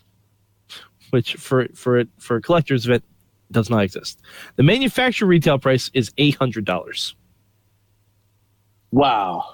which 1.11 1.35
for 1.35 1.69
for 1.75 2.05
for 2.19 2.37
a 2.37 2.43
collector's 2.43 2.87
event 2.87 3.05
does 3.51 3.71
not 3.71 3.83
exist. 3.83 4.21
The 4.57 4.63
manufacturer 4.63 5.27
retail 5.29 5.59
price 5.59 5.91
is 5.95 6.13
eight 6.19 6.37
hundred 6.37 6.65
dollars, 6.67 7.15
Wow. 8.93 9.45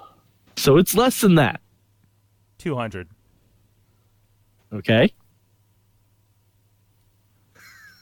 so 0.56 0.76
it's 0.76 0.94
less 0.94 1.20
than 1.20 1.36
that. 1.36 1.60
200. 2.58 3.08
Okay. 4.72 5.12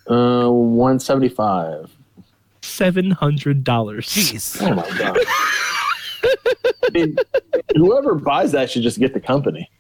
Uh, 0.09 0.49
one 0.49 0.99
seventy 1.01 1.29
five. 1.29 1.91
Seven 2.75 3.13
hundred 3.13 3.63
dollars. 3.63 4.09
Jeez. 4.09 4.61
Oh 4.61 4.75
my 4.75 4.99
god. 4.99 5.19
I 6.83 6.91
mean, 6.93 7.17
whoever 7.77 8.17
buys 8.17 8.51
that 8.51 8.69
should 8.69 8.83
just 8.83 8.99
get 8.99 9.15
the 9.15 9.21
company. 9.21 9.71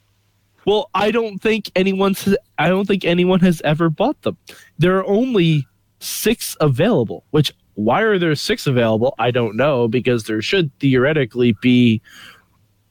Well, 0.65 0.91
I 0.95 1.11
don't 1.11 1.39
think 1.39 1.73
anyone's. 1.75 2.29
I 2.57 2.69
don't 2.69 2.87
think 2.87 3.05
anyone 3.05 3.41
has 3.41 3.61
ever 3.65 3.91
bought 3.91 4.23
them. 4.23 4.37
There 4.79 4.97
are 4.97 5.07
only 5.07 5.67
six 5.99 6.57
available. 6.61 7.25
Which 7.31 7.53
why 7.75 8.03
are 8.03 8.17
there 8.17 8.37
six 8.37 8.67
available? 8.67 9.15
I 9.19 9.33
don't 9.33 9.57
know 9.57 9.89
because 9.89 10.25
there 10.25 10.41
should 10.41 10.71
theoretically 10.79 11.57
be 11.61 12.01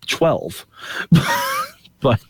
twelve. 0.06 0.68
but 2.02 2.22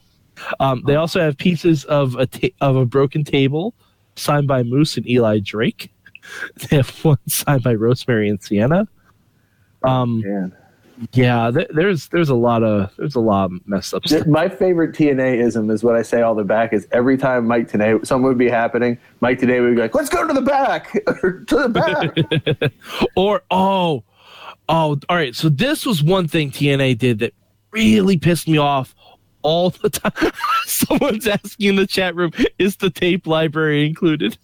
um, 0.60 0.84
they 0.86 0.96
also 0.96 1.22
have 1.22 1.38
pieces 1.38 1.86
of 1.86 2.16
a 2.16 2.28
ta- 2.28 2.56
of 2.62 2.76
a 2.76 2.86
broken 2.86 3.24
table 3.24 3.74
signed 4.16 4.48
by 4.48 4.62
Moose 4.62 4.96
and 4.96 5.10
Eli 5.10 5.40
Drake. 5.40 5.93
They 6.56 6.78
have 6.78 6.90
one 7.04 7.18
signed 7.28 7.64
by 7.64 7.76
Rosemary 7.76 8.30
and 8.30 8.42
Sienna. 8.42 8.88
Um, 9.84 10.52
yeah, 11.12 11.52
th- 11.52 11.68
there's 11.74 12.08
there's 12.10 12.30
a 12.30 12.36
lot 12.36 12.64
of 12.64 12.92
there's 12.98 13.16
a 13.16 13.20
lot 13.20 13.46
of 13.46 13.68
messed 13.68 13.94
up 13.94 14.08
stuff. 14.08 14.28
My 14.28 14.48
favorite 14.48 14.94
TNA 14.96 15.38
ism 15.40 15.70
is 15.70 15.84
what 15.84 15.96
I 15.96 16.02
say 16.02 16.22
all 16.22 16.36
the 16.36 16.44
back 16.44 16.72
is 16.74 16.88
every 16.92 17.18
time 17.18 17.48
Mike 17.48 17.70
Tenay 17.70 18.06
something 18.06 18.24
would 18.24 18.38
be 18.38 18.50
happening, 18.50 18.98
Mike 19.20 19.40
Tenay 19.40 19.62
would 19.62 19.76
be 19.76 19.82
like, 19.82 19.96
"Let's 19.96 20.10
go 20.10 20.26
to 20.28 20.34
the 20.34 20.42
back, 20.42 20.96
or 21.24 21.44
to 21.48 21.56
the 21.56 21.70
back." 21.70 22.74
Or 23.16 23.44
oh, 23.52 24.04
oh, 24.70 25.00
all 25.10 25.16
right. 25.16 25.36
So 25.36 25.50
this 25.50 25.86
was 25.86 26.04
one 26.04 26.28
thing 26.28 26.52
TNA 26.52 26.98
did 26.98 27.20
that 27.20 27.34
really 27.72 28.18
pissed 28.18 28.48
me 28.48 28.58
off 28.58 28.96
all 29.42 29.72
the 29.72 29.90
time. 29.90 30.32
Someone's 30.66 31.28
asking 31.28 31.70
in 31.70 31.76
the 31.76 31.88
chat 31.88 32.16
room, 32.16 32.32
"Is 32.60 32.78
the 32.78 32.90
tape 32.90 33.28
library 33.28 33.86
included?" 33.86 34.38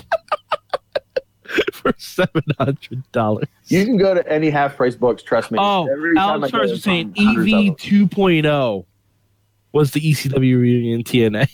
For 1.72 1.92
seven 1.98 2.42
hundred 2.58 3.10
dollars. 3.12 3.48
you 3.66 3.84
can 3.84 3.96
go 3.96 4.14
to 4.14 4.26
any 4.30 4.50
half 4.50 4.76
price 4.76 4.94
books. 4.94 5.22
Trust 5.22 5.50
me. 5.50 5.58
Oh, 5.60 5.88
Every 5.90 6.14
time 6.14 6.28
I 6.28 6.32
Alex 6.34 6.52
go, 6.52 6.58
was 6.60 6.82
saying 6.82 7.14
find 7.14 7.26
hundreds 7.36 7.52
of 7.52 7.58
EV 7.94 8.10
2.0 8.10 8.84
was 9.72 9.90
the 9.92 10.00
ECW 10.00 10.60
reunion 10.60 11.02
TNA. 11.02 11.48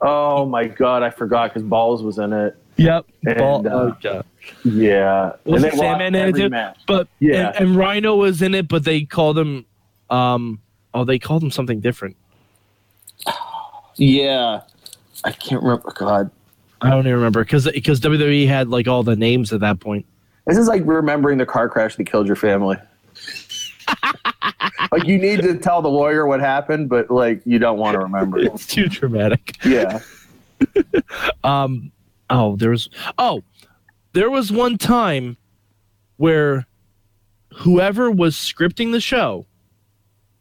Oh 0.00 0.46
my 0.46 0.66
god, 0.66 1.02
I 1.02 1.10
forgot 1.10 1.50
because 1.52 1.62
Balls 1.68 2.02
was 2.02 2.18
in 2.18 2.32
it. 2.32 2.56
Yep. 2.76 3.06
And, 3.26 3.38
Ball- 3.38 3.66
uh, 3.68 3.70
oh, 3.70 3.96
God. 4.02 4.24
Yeah, 4.64 5.32
Was 5.44 5.62
they 5.62 5.68
it 5.68 5.74
Sandman 5.74 6.14
in 6.14 6.28
it 6.30 6.34
too? 6.36 6.48
match. 6.48 6.78
But 6.86 7.06
Yeah. 7.20 7.52
and, 7.56 7.68
and 7.68 7.76
Rhino 7.76 8.16
was 8.16 8.40
in 8.42 8.54
it, 8.54 8.66
but 8.68 8.84
they 8.84 9.02
called 9.04 9.38
him 9.38 9.64
um 10.10 10.60
oh 10.94 11.04
they 11.04 11.18
called 11.18 11.42
him 11.42 11.50
something 11.50 11.80
different. 11.80 12.16
Yeah, 13.96 14.62
I 15.24 15.32
can't 15.32 15.62
remember. 15.62 15.92
God, 15.96 16.30
I 16.82 16.90
don't 16.90 17.00
even 17.00 17.14
remember 17.14 17.44
because 17.44 17.70
because 17.70 18.00
WWE 18.00 18.46
had 18.48 18.68
like 18.68 18.88
all 18.88 19.02
the 19.02 19.16
names 19.16 19.52
at 19.52 19.60
that 19.60 19.78
point. 19.80 20.04
this 20.46 20.58
is 20.58 20.66
like 20.66 20.82
remembering 20.84 21.38
the 21.38 21.46
car 21.46 21.68
crash 21.68 21.96
that 21.96 22.04
killed 22.04 22.26
your 22.26 22.36
family. 22.36 22.76
like 24.92 25.04
you 25.04 25.18
need 25.18 25.42
to 25.42 25.56
tell 25.58 25.80
the 25.80 25.88
lawyer 25.88 26.26
what 26.26 26.40
happened, 26.40 26.88
but 26.88 27.10
like 27.10 27.40
you 27.44 27.58
don't 27.58 27.78
want 27.78 27.94
to 27.94 28.00
remember. 28.00 28.38
It's 28.42 28.66
too 28.66 28.88
traumatic. 28.88 29.56
Yeah. 29.64 30.00
Um 31.42 31.90
oh 32.30 32.54
there 32.54 32.70
was 32.70 32.88
oh 33.18 33.42
there 34.12 34.30
was 34.30 34.52
one 34.52 34.78
time 34.78 35.36
where 36.18 36.66
whoever 37.52 38.10
was 38.10 38.36
scripting 38.36 38.92
the 38.92 39.00
show 39.00 39.44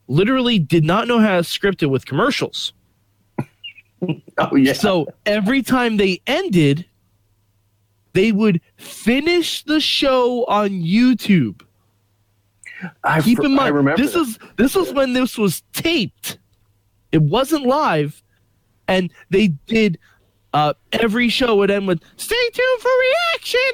literally 0.08 0.60
did 0.60 0.84
not 0.84 1.08
know 1.08 1.20
how 1.20 1.38
to 1.38 1.44
script 1.44 1.82
it 1.82 1.88
with 1.88 2.06
commercials. 2.06 2.74
Oh 4.38 4.56
yeah. 4.56 4.74
So 4.74 5.08
every 5.26 5.62
time 5.62 5.98
they 5.98 6.22
ended, 6.26 6.86
they 8.14 8.32
would 8.32 8.60
finish 8.78 9.64
the 9.64 9.80
show 9.80 10.46
on 10.46 10.70
YouTube. 10.70 11.62
I, 13.04 13.22
Keep 13.22 13.38
fr- 13.38 13.46
in 13.46 13.52
I 13.54 13.56
mind, 13.56 13.76
remember 13.76 14.02
this 14.02 14.16
is 14.16 14.40
this 14.58 14.76
was 14.76 14.92
when 14.94 15.14
this 15.14 15.38
was 15.38 15.62
taped. 15.74 16.40
It 17.12 17.22
wasn't 17.22 17.66
live, 17.66 18.24
and 18.88 19.12
they 19.30 19.50
did 19.68 20.00
uh, 20.54 20.74
every 20.94 21.30
show 21.30 21.56
would 21.58 21.70
end 21.70 21.88
with 21.88 22.02
"Stay 22.18 22.50
tuned 22.54 22.82
for 22.82 22.92
reaction." 23.02 23.72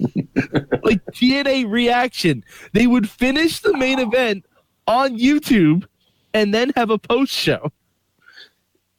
like 0.82 1.04
TNA 1.12 1.70
reaction, 1.70 2.42
they 2.72 2.86
would 2.86 3.08
finish 3.08 3.60
the 3.60 3.76
main 3.76 3.98
event 3.98 4.46
on 4.86 5.18
YouTube 5.18 5.84
and 6.32 6.54
then 6.54 6.72
have 6.76 6.88
a 6.88 6.98
post 6.98 7.32
show. 7.32 7.70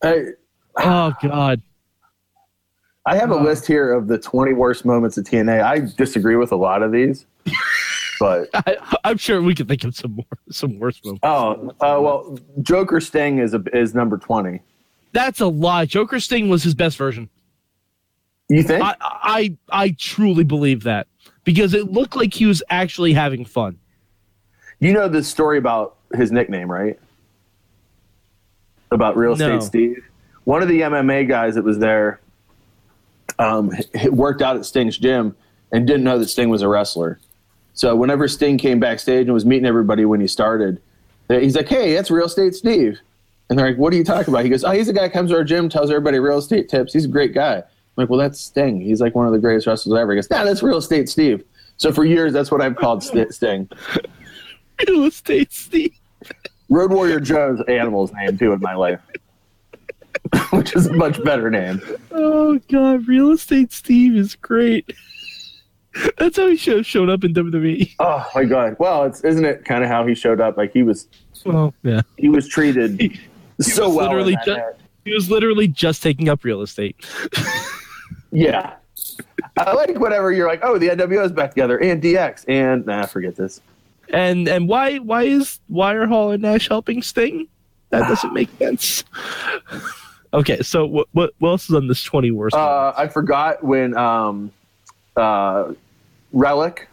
I, 0.04 0.26
Oh 0.78 1.14
God. 1.22 1.62
I 3.06 3.16
have 3.18 3.32
a 3.32 3.36
Uh. 3.36 3.44
list 3.44 3.66
here 3.68 3.94
of 3.94 4.08
the 4.08 4.18
20 4.18 4.54
worst 4.54 4.86
moments 4.86 5.18
of 5.18 5.26
TNA. 5.26 5.64
I 5.64 5.80
disagree 5.98 6.36
with 6.36 6.52
a 6.52 6.56
lot 6.56 6.84
of 6.84 6.92
these, 6.92 7.26
but 8.20 8.48
I, 8.54 8.78
I'm 9.04 9.18
sure 9.18 9.42
we 9.42 9.56
could 9.56 9.68
think 9.68 9.84
of 9.84 9.96
some 9.96 10.12
more, 10.16 10.26
some 10.52 10.80
worse 10.80 11.02
moments. 11.04 11.22
oh, 11.24 11.70
uh, 11.82 12.00
well, 12.02 12.38
Joker 12.62 13.00
Sting 13.02 13.40
is 13.40 13.54
a, 13.54 13.64
is 13.74 13.94
number 13.96 14.18
20. 14.18 14.62
That's 15.14 15.42
a 15.42 15.48
lie. 15.48 15.86
Joker 15.86 16.20
Sting 16.20 16.48
was 16.50 16.64
his 16.64 16.74
best 16.76 16.96
version. 16.98 17.30
You 18.50 18.64
think? 18.64 18.84
I, 18.84 18.96
I, 19.02 19.58
I 19.72 19.96
truly 19.98 20.44
believe 20.44 20.84
that 20.84 21.08
because 21.44 21.74
it 21.74 21.92
looked 21.92 22.16
like 22.16 22.34
he 22.34 22.46
was 22.46 22.62
actually 22.70 23.14
having 23.14 23.46
fun. 23.46 23.78
you 24.80 24.94
know 24.94 25.08
the 25.08 25.24
story 25.24 25.58
about 25.58 25.98
his 26.14 26.32
nickname, 26.32 26.70
right? 26.72 27.00
About 28.92 29.16
Real 29.16 29.34
Estate 29.34 29.48
No. 29.48 29.60
Steve. 29.60 30.04
One 30.44 30.62
of 30.62 30.68
the 30.68 30.82
MMA 30.82 31.28
guys 31.28 31.56
that 31.56 31.64
was 31.64 31.80
there 31.80 32.20
um, 33.40 33.74
h- 33.74 33.86
h- 33.94 34.10
worked 34.10 34.42
out 34.42 34.58
at 34.58 34.66
Sting's 34.66 34.98
gym 34.98 35.36
and 35.72 35.88
didn't 35.88 36.04
know 36.04 36.20
that 36.20 36.28
Sting 36.28 36.50
was 36.50 36.62
a 36.62 36.68
wrestler. 36.68 37.20
So 37.74 37.96
whenever 37.96 38.28
Sting 38.28 38.58
came 38.58 38.80
backstage 38.80 39.26
and 39.28 39.34
was 39.34 39.46
meeting 39.46 39.66
everybody 39.66 40.04
when 40.04 40.20
he 40.20 40.28
started, 40.28 40.82
he's 41.30 41.56
like, 41.56 41.70
"Hey, 41.70 41.94
that's 41.94 42.12
Real 42.12 42.26
Estate 42.26 42.54
Steve," 42.54 43.00
and 43.50 43.58
they're 43.58 43.68
like, 43.70 43.78
"What 43.78 43.94
are 43.94 43.96
you 43.96 44.04
talking 44.04 44.34
about?" 44.34 44.44
He 44.44 44.50
goes, 44.50 44.66
"Oh, 44.66 44.72
he's 44.72 44.90
a 44.90 44.94
guy 44.94 45.04
who 45.08 45.10
comes 45.14 45.30
to 45.32 45.38
our 45.38 45.44
gym, 45.46 45.70
tells 45.70 45.90
everybody 45.90 46.20
real 46.20 46.38
estate 46.40 46.68
tips. 46.68 46.92
He's 46.92 47.06
a 47.06 47.08
great 47.08 47.34
guy." 47.34 47.56
I'm 47.58 47.64
like, 47.96 48.10
"Well, 48.10 48.20
that's 48.20 48.42
Sting. 48.42 48.82
He's 48.82 49.00
like 49.00 49.16
one 49.16 49.26
of 49.26 49.32
the 49.32 49.40
greatest 49.40 49.68
wrestlers 49.68 49.98
ever." 49.98 50.12
He 50.12 50.18
goes, 50.18 50.30
"Nah, 50.30 50.44
that's 50.44 50.62
Real 50.62 50.78
Estate 50.78 51.08
Steve." 51.08 51.44
So 51.78 51.94
for 51.94 52.04
years, 52.04 52.34
that's 52.34 52.52
what 52.52 52.62
I've 52.62 52.76
called 52.76 53.04
Sting. 53.04 53.70
Real 54.88 55.06
estate 55.06 55.54
Steve. 55.54 55.96
Road 56.72 56.92
Warrior 56.92 57.20
Joe's 57.20 57.62
animal's 57.68 58.12
name 58.14 58.38
too 58.38 58.54
in 58.54 58.62
my 58.62 58.74
life, 58.76 59.02
which 60.52 60.74
is 60.76 60.88
a 60.88 60.94
much 60.94 61.22
better 61.24 61.50
name. 61.52 61.82
Oh 62.12 62.58
God, 62.72 63.08
Real 63.08 63.32
Estate 63.32 63.72
Steve 63.74 64.16
is 64.16 64.36
great. 64.36 64.94
That's 66.18 66.38
how 66.38 66.48
he 66.48 66.56
should 66.56 66.78
have 66.78 66.86
showed 66.86 67.10
up 67.10 67.26
in 67.26 67.34
WWE. 67.34 67.94
Oh 68.00 68.26
my 68.34 68.46
god! 68.46 68.78
Well, 68.80 69.04
it's 69.04 69.22
isn't 69.26 69.44
it 69.44 69.66
kind 69.66 69.84
of 69.84 69.90
how 69.90 70.08
he 70.08 70.16
showed 70.16 70.40
up? 70.40 70.56
Like 70.56 70.72
he 70.72 70.82
was 70.84 71.08
Well, 71.46 71.74
yeah. 71.84 72.02
he 72.18 72.30
was 72.30 72.48
treated 72.48 73.20
so 73.60 73.90
was 73.90 73.98
well. 73.98 74.26
ju- 74.46 74.62
He 75.04 75.14
was 75.14 75.30
literally 75.30 75.68
just 75.68 76.02
taking 76.02 76.30
up 76.30 76.44
real 76.46 76.62
estate. 76.62 76.96
Yeah. 78.32 78.76
I 79.58 79.74
like 79.74 80.00
whatever 80.00 80.32
you're 80.32 80.48
like. 80.48 80.62
Oh, 80.64 80.78
the 80.78 80.88
NWO 80.88 81.26
is 81.26 81.32
back 81.34 81.50
together 81.50 81.78
and 81.82 82.02
DX 82.02 82.46
and 82.48 82.86
nah, 82.86 83.06
forget 83.06 83.36
this. 83.36 83.60
And 84.12 84.48
and 84.48 84.68
why 84.68 84.98
why 84.98 85.24
is 85.24 85.60
Wire 85.70 86.06
Hall 86.06 86.32
and 86.32 86.42
Nash 86.42 86.68
helping 86.68 87.02
Sting? 87.02 87.48
That 87.90 88.08
doesn't 88.08 88.34
make 88.34 88.50
sense. 88.58 89.04
Okay, 90.34 90.62
so 90.62 90.86
what 90.86 91.08
what, 91.12 91.34
what 91.40 91.50
else 91.50 91.70
is 91.70 91.76
on 91.76 91.88
this 91.88 92.02
twenty 92.04 92.32
worst? 92.32 92.56
Uh, 92.56 92.94
I 92.96 93.10
forgot 93.10 93.62
when 93.64 93.98
um, 93.98 94.50
uh, 95.18 95.74
Rellik. 96.34 96.86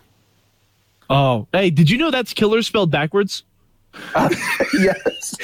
oh, 1.09 1.47
hey, 1.53 1.71
did 1.71 1.89
you 1.89 1.99
know 1.99 2.11
that's 2.11 2.33
killer 2.33 2.63
spelled 2.63 2.91
backwards? 2.91 3.45
yes, 4.75 5.37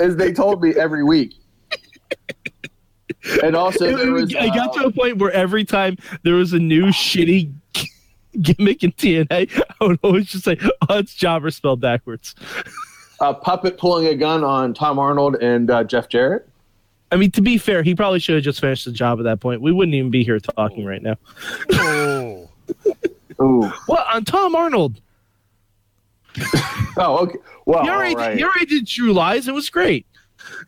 as 0.00 0.16
they 0.16 0.32
told 0.32 0.60
me 0.60 0.74
every 0.74 1.04
week. 1.04 1.34
And 3.44 3.54
also, 3.54 4.12
was, 4.12 4.34
I 4.34 4.48
got 4.48 4.70
uh, 4.70 4.80
to 4.80 4.88
a 4.88 4.92
point 4.92 5.18
where 5.18 5.30
every 5.30 5.64
time 5.64 5.98
there 6.22 6.34
was 6.34 6.52
a 6.52 6.58
new 6.58 6.86
shitty 6.86 7.52
gimmick 8.40 8.82
in 8.84 8.92
TNA, 8.92 9.62
I 9.80 9.84
would 9.84 9.98
always 10.02 10.26
just 10.26 10.44
say, 10.44 10.56
"Oh, 10.88 10.98
it's 10.98 11.14
Jobber 11.14 11.50
spelled 11.50 11.80
backwards." 11.80 12.34
a 13.20 13.34
puppet 13.34 13.78
pulling 13.78 14.06
a 14.06 14.14
gun 14.14 14.44
on 14.44 14.72
Tom 14.72 14.98
Arnold 14.98 15.34
and 15.42 15.70
uh, 15.70 15.82
Jeff 15.84 16.08
Jarrett. 16.08 16.48
I 17.10 17.16
mean, 17.16 17.30
to 17.32 17.40
be 17.40 17.58
fair, 17.58 17.82
he 17.82 17.94
probably 17.94 18.18
should 18.20 18.36
have 18.36 18.44
just 18.44 18.60
finished 18.60 18.84
the 18.84 18.92
job 18.92 19.18
at 19.18 19.24
that 19.24 19.40
point. 19.40 19.60
We 19.60 19.72
wouldn't 19.72 19.94
even 19.94 20.10
be 20.10 20.22
here 20.22 20.38
talking 20.38 20.84
right 20.84 21.02
now. 21.02 21.16
Oh. 21.72 22.48
Ooh. 23.42 23.62
What 23.86 24.06
on 24.14 24.24
Tom 24.24 24.54
Arnold? 24.54 25.00
Oh, 26.96 27.18
okay. 27.22 27.38
Well, 27.66 27.84
You 27.84 27.90
already, 27.90 28.14
all 28.14 28.20
right. 28.20 28.38
you 28.38 28.44
already 28.44 28.66
did 28.66 28.86
True 28.86 29.12
Lies. 29.12 29.48
It 29.48 29.54
was 29.54 29.70
great. 29.70 30.06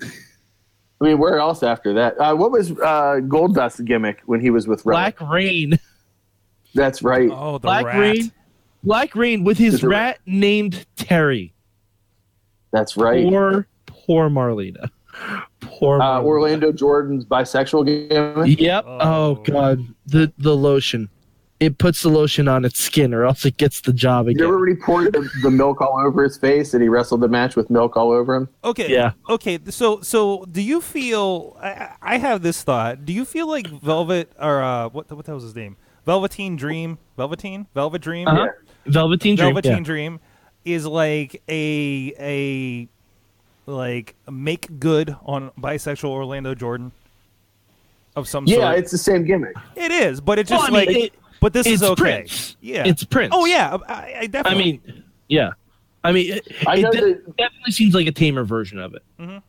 I 0.02 1.04
mean, 1.04 1.18
where 1.18 1.38
else 1.38 1.62
after 1.62 1.94
that? 1.94 2.18
Uh, 2.18 2.34
what 2.34 2.50
was 2.50 2.72
uh, 2.72 3.20
Goldust's 3.26 3.80
gimmick 3.80 4.22
when 4.26 4.40
he 4.40 4.50
was 4.50 4.66
with 4.66 4.82
Rellik? 4.84 5.16
Black 5.18 5.20
Reign. 5.30 5.78
That's 6.74 7.02
right. 7.02 7.28
Oh, 7.32 7.54
the 7.54 7.58
Black 7.60 7.86
rat. 7.86 7.98
Rain. 7.98 8.32
Black 8.82 9.14
Reign 9.14 9.44
with 9.44 9.58
his 9.58 9.74
Is 9.74 9.84
it- 9.84 9.88
rat 9.88 10.18
named 10.26 10.86
Terry. 10.96 11.52
That's 12.72 12.96
right. 12.96 13.26
Poor, 13.28 13.66
poor 13.86 14.30
Marlena. 14.30 14.90
horrible. 15.68 16.06
Uh, 16.06 16.22
Orlando 16.22 16.72
Jordan's 16.72 17.24
bisexual 17.24 17.84
gimmick. 17.86 18.58
Yep. 18.60 18.84
Oh. 18.86 18.98
Oh. 19.00 19.34
god, 19.44 19.80
the 20.06 20.32
the 20.38 20.56
lotion. 20.56 21.08
It 21.58 21.76
puts 21.76 22.00
the 22.02 22.08
lotion 22.08 22.48
on 22.48 22.64
its 22.64 22.80
skin, 22.80 23.12
or 23.12 23.26
else 23.26 23.44
it 23.44 23.58
gets 23.58 23.82
the 23.82 23.92
job 23.92 24.28
You 24.28 24.32
remember 24.34 24.54
again. 24.54 24.60
when 24.60 24.76
he 24.78 24.82
poured 24.82 25.12
the, 25.12 25.28
the 25.42 25.50
milk 25.50 25.82
all 25.82 25.98
over 26.06 26.22
his 26.24 26.38
face 26.38 26.72
and 26.72 26.82
he 26.82 26.88
wrestled 26.88 27.20
the 27.20 27.28
match 27.28 27.54
with 27.54 27.68
milk 27.68 27.98
all 27.98 28.12
over 28.12 28.34
him? 28.34 28.48
Okay. 28.64 28.90
Yeah. 28.90 29.12
Okay. 29.28 29.58
So 29.68 30.00
so 30.00 30.46
do 30.50 30.62
you 30.62 30.80
feel? 30.80 31.58
I, 31.60 31.96
I 32.00 32.16
have 32.18 32.40
this 32.40 32.62
thought. 32.62 33.04
Do 33.04 33.12
you 33.12 33.26
feel 33.26 33.46
like 33.46 33.66
Velvet 33.66 34.32
or 34.40 34.62
uh, 34.62 34.88
what 34.88 35.10
what 35.12 35.26
the 35.26 35.34
was 35.34 35.42
his 35.42 35.54
name? 35.54 35.76
Velveteen 36.06 36.56
Dream. 36.56 36.98
Velveteen. 37.16 37.66
Velvet 37.74 38.00
Dream. 38.02 38.26
Uh-huh. 38.28 38.48
Velveteen 38.86 39.36
Dream. 39.36 39.48
Velveteen 39.54 39.72
yeah. 39.78 39.82
Dream 39.84 40.20
is 40.64 40.86
like 40.86 41.42
a 41.48 42.12
a 42.18 42.88
like 43.70 44.14
make 44.30 44.78
good 44.80 45.14
on 45.24 45.50
bisexual 45.58 46.08
Orlando 46.10 46.54
Jordan 46.54 46.92
of 48.16 48.26
some 48.28 48.46
Yeah, 48.46 48.56
sort. 48.56 48.64
Yeah, 48.64 48.72
it's 48.78 48.90
the 48.90 48.98
same 48.98 49.24
gimmick. 49.24 49.54
it 49.76 49.92
is, 49.92 50.20
but 50.20 50.38
it's 50.38 50.50
Well, 50.50 50.60
just 50.60 50.72
I 50.72 50.76
mean, 50.76 50.86
like. 50.86 50.96
it- 50.96 51.12
but 51.40 51.54
this 51.54 51.66
is 51.66 51.82
okay. 51.82 51.94
Prince. 52.02 52.56
Yeah, 52.60 52.86
It's 52.86 53.02
Prince. 53.02 53.32
Oh 53.34 53.46
yeah, 53.46 53.78
I, 53.88 54.28
I 54.34 54.42
I 54.44 54.54
mean, 54.54 55.04
yeah. 55.28 55.52
I 56.04 56.12
mean, 56.12 56.34
it, 56.34 56.46
I 56.66 56.76
it 56.76 56.82
de- 56.92 57.00
that- 57.00 57.36
definitely 57.38 57.72
seems 57.72 57.94
like 57.94 58.06
a 58.06 58.12
tamer 58.12 58.44
version 58.44 58.78
of 58.78 58.94
it. 58.94 59.02
Or- 59.18 59.42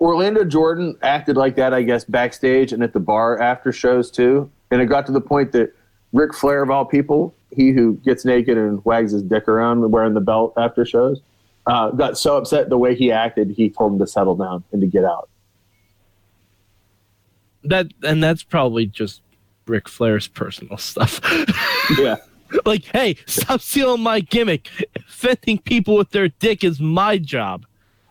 Orlando 0.00 0.44
Jordan 0.44 0.96
acted 1.02 1.36
like 1.36 1.56
that, 1.56 1.72
I 1.72 1.82
guess, 1.82 2.04
backstage 2.04 2.72
and 2.72 2.82
at 2.82 2.92
the 2.92 3.00
bar 3.00 3.40
after 3.40 3.72
shows 3.72 4.10
too. 4.10 4.50
And 4.70 4.80
it 4.80 4.86
got 4.86 5.06
to 5.06 5.12
the 5.12 5.20
point 5.20 5.52
that 5.52 5.72
Ric 6.12 6.34
Flair, 6.34 6.62
of 6.62 6.70
all 6.70 6.84
people, 6.84 7.34
he 7.50 7.70
who 7.70 7.94
gets 8.04 8.24
naked 8.24 8.58
and 8.58 8.84
wags 8.84 9.12
his 9.12 9.22
dick 9.22 9.48
around 9.48 9.90
wearing 9.90 10.14
the 10.14 10.20
belt 10.20 10.54
after 10.56 10.84
shows, 10.84 11.20
uh, 11.66 11.90
got 11.90 12.18
so 12.18 12.36
upset 12.36 12.68
the 12.68 12.78
way 12.78 12.94
he 12.94 13.12
acted, 13.12 13.50
he 13.50 13.70
told 13.70 13.92
him 13.92 13.98
to 13.98 14.06
settle 14.06 14.34
down 14.34 14.64
and 14.72 14.80
to 14.80 14.86
get 14.86 15.04
out. 15.04 15.28
That 17.64 17.86
and 18.02 18.22
that's 18.22 18.42
probably 18.42 18.86
just 18.86 19.22
Ric 19.66 19.88
Flair's 19.88 20.28
personal 20.28 20.76
stuff. 20.78 21.20
Yeah. 21.98 22.16
like, 22.64 22.84
hey, 22.84 23.16
stop 23.26 23.60
stealing 23.60 24.02
my 24.02 24.20
gimmick. 24.20 24.68
Offending 24.96 25.58
people 25.58 25.96
with 25.96 26.10
their 26.10 26.28
dick 26.28 26.62
is 26.62 26.78
my 26.80 27.18
job. 27.18 27.66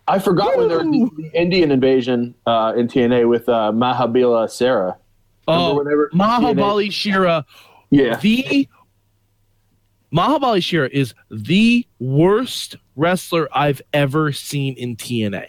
I 0.08 0.18
forgot 0.18 0.56
when 0.56 0.68
there 0.68 0.78
was 0.78 0.86
the, 0.86 1.10
the 1.22 1.30
Indian 1.40 1.70
invasion 1.70 2.34
uh, 2.46 2.72
in 2.76 2.88
TNA 2.88 3.28
with 3.28 3.48
uh, 3.48 3.70
Mahabali 3.72 4.54
Shera. 4.56 4.96
Oh, 5.48 5.78
whenever 5.78 6.10
Mahabali 6.14 6.92
Shera, 6.92 7.44
Yeah. 7.90 8.16
the 8.16 8.68
Mahabali 10.14 10.62
Shera 10.62 10.88
is 10.92 11.14
the 11.30 11.86
worst 11.98 12.76
wrestler 12.96 13.48
I've 13.52 13.80
ever 13.92 14.32
seen 14.32 14.74
in 14.76 14.96
TNA. 14.96 15.46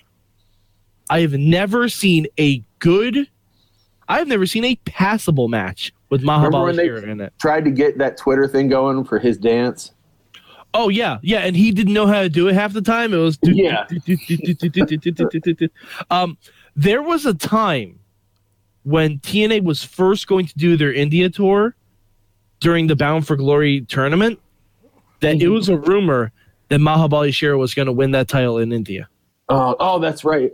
I 1.10 1.22
have 1.22 1.34
never 1.34 1.90
seen 1.90 2.28
a 2.40 2.64
good. 2.80 3.28
I've 4.08 4.28
never 4.28 4.46
seen 4.46 4.64
a 4.66 4.76
passable 4.86 5.48
match 5.48 5.94
with 6.10 6.22
Mahabali 6.24 6.76
Shera 6.76 7.02
in 7.04 7.22
it. 7.22 7.34
tried 7.42 7.66
to 7.66 7.72
get 7.72 7.98
that 7.98 8.18
Twitter 8.18 8.48
thing 8.48 8.68
going 8.70 9.04
for 9.04 9.20
his 9.20 9.38
dance? 9.38 9.92
Oh 10.74 10.90
yeah, 10.90 11.20
yeah, 11.22 11.40
and 11.40 11.56
he 11.56 11.72
didn't 11.72 11.94
know 11.94 12.08
how 12.08 12.22
to 12.22 12.30
do 12.30 12.48
it 12.48 12.56
half 12.56 12.74
the 12.74 12.82
time. 12.82 13.14
It 13.14 13.18
was 13.18 13.38
Yeah. 13.44 13.86
Um, 16.10 16.38
there 16.76 17.02
was 17.02 17.26
a 17.26 17.34
time 17.34 18.00
when 18.84 19.20
TNA 19.20 19.64
was 19.64 19.84
first 19.84 20.28
going 20.28 20.48
to 20.48 20.54
do 20.56 20.76
their 20.76 20.92
India 20.92 21.30
tour 21.30 21.76
during 22.60 22.88
the 22.88 22.96
Bound 22.96 23.28
for 23.28 23.36
Glory 23.36 23.82
tournament. 23.82 24.40
That 25.20 25.42
it 25.42 25.50
was 25.50 25.70
a 25.70 25.78
rumor 25.78 26.32
that 26.70 26.80
Mahabali 26.80 27.34
Shera 27.34 27.58
was 27.58 27.74
going 27.74 27.86
to 27.86 27.92
win 27.92 28.12
that 28.12 28.28
title 28.28 28.58
in 28.58 28.74
India. 28.74 29.08
Oh, 29.50 29.76
oh, 29.80 30.00
that's 30.00 30.26
right. 30.26 30.52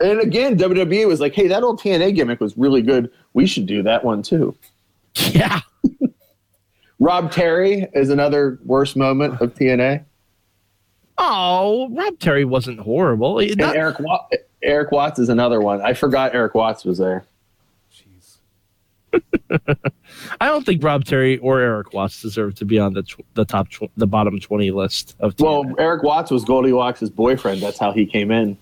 And 0.00 0.20
again, 0.20 0.58
WWE 0.58 1.06
was 1.08 1.20
like, 1.20 1.34
"Hey, 1.34 1.48
that 1.48 1.62
old 1.62 1.80
TNA 1.80 2.14
gimmick 2.14 2.40
was 2.40 2.56
really 2.56 2.82
good. 2.82 3.10
We 3.32 3.46
should 3.46 3.66
do 3.66 3.82
that 3.84 4.04
one 4.04 4.22
too." 4.22 4.54
Yeah, 5.30 5.60
Rob 7.04 7.30
Terry 7.30 7.86
is 7.92 8.08
another 8.08 8.58
worst 8.64 8.96
moment 8.96 9.38
of 9.42 9.54
TNA, 9.54 10.04
Oh, 11.18 11.88
Rob 11.92 12.18
Terry 12.18 12.44
wasn't 12.44 12.80
horrible. 12.80 13.38
It- 13.38 13.50
and 13.52 13.58
not- 13.60 13.76
Eric 13.76 14.00
Wa- 14.00 14.26
Erik 14.64 14.90
Watts 14.90 15.18
is 15.20 15.28
another 15.28 15.60
one. 15.60 15.80
I 15.82 15.92
forgot 15.92 16.34
Erik 16.34 16.54
Watts 16.56 16.84
was 16.84 16.98
there. 16.98 17.24
Jeez. 17.94 18.38
I 20.40 20.48
don't 20.48 20.64
think 20.66 20.82
Rob 20.82 21.04
Terry 21.04 21.36
or 21.38 21.60
Erik 21.60 21.92
Watts 21.92 22.20
deserve 22.22 22.56
to 22.56 22.64
be 22.64 22.78
on 22.80 22.94
the 22.94 23.02
tw- 23.02 23.20
the 23.34 23.44
top 23.44 23.68
tw- 23.68 23.90
the 23.96 24.06
bottom 24.08 24.40
twenty 24.40 24.70
list 24.72 25.14
of 25.20 25.36
TNA. 25.36 25.42
Well, 25.44 25.74
Erik 25.78 26.02
Watts 26.02 26.30
was 26.32 26.42
Goldilocks' 26.44 27.08
boyfriend. 27.10 27.60
That's 27.60 27.78
how 27.78 27.92
he 27.92 28.06
came 28.06 28.30
in. 28.32 28.56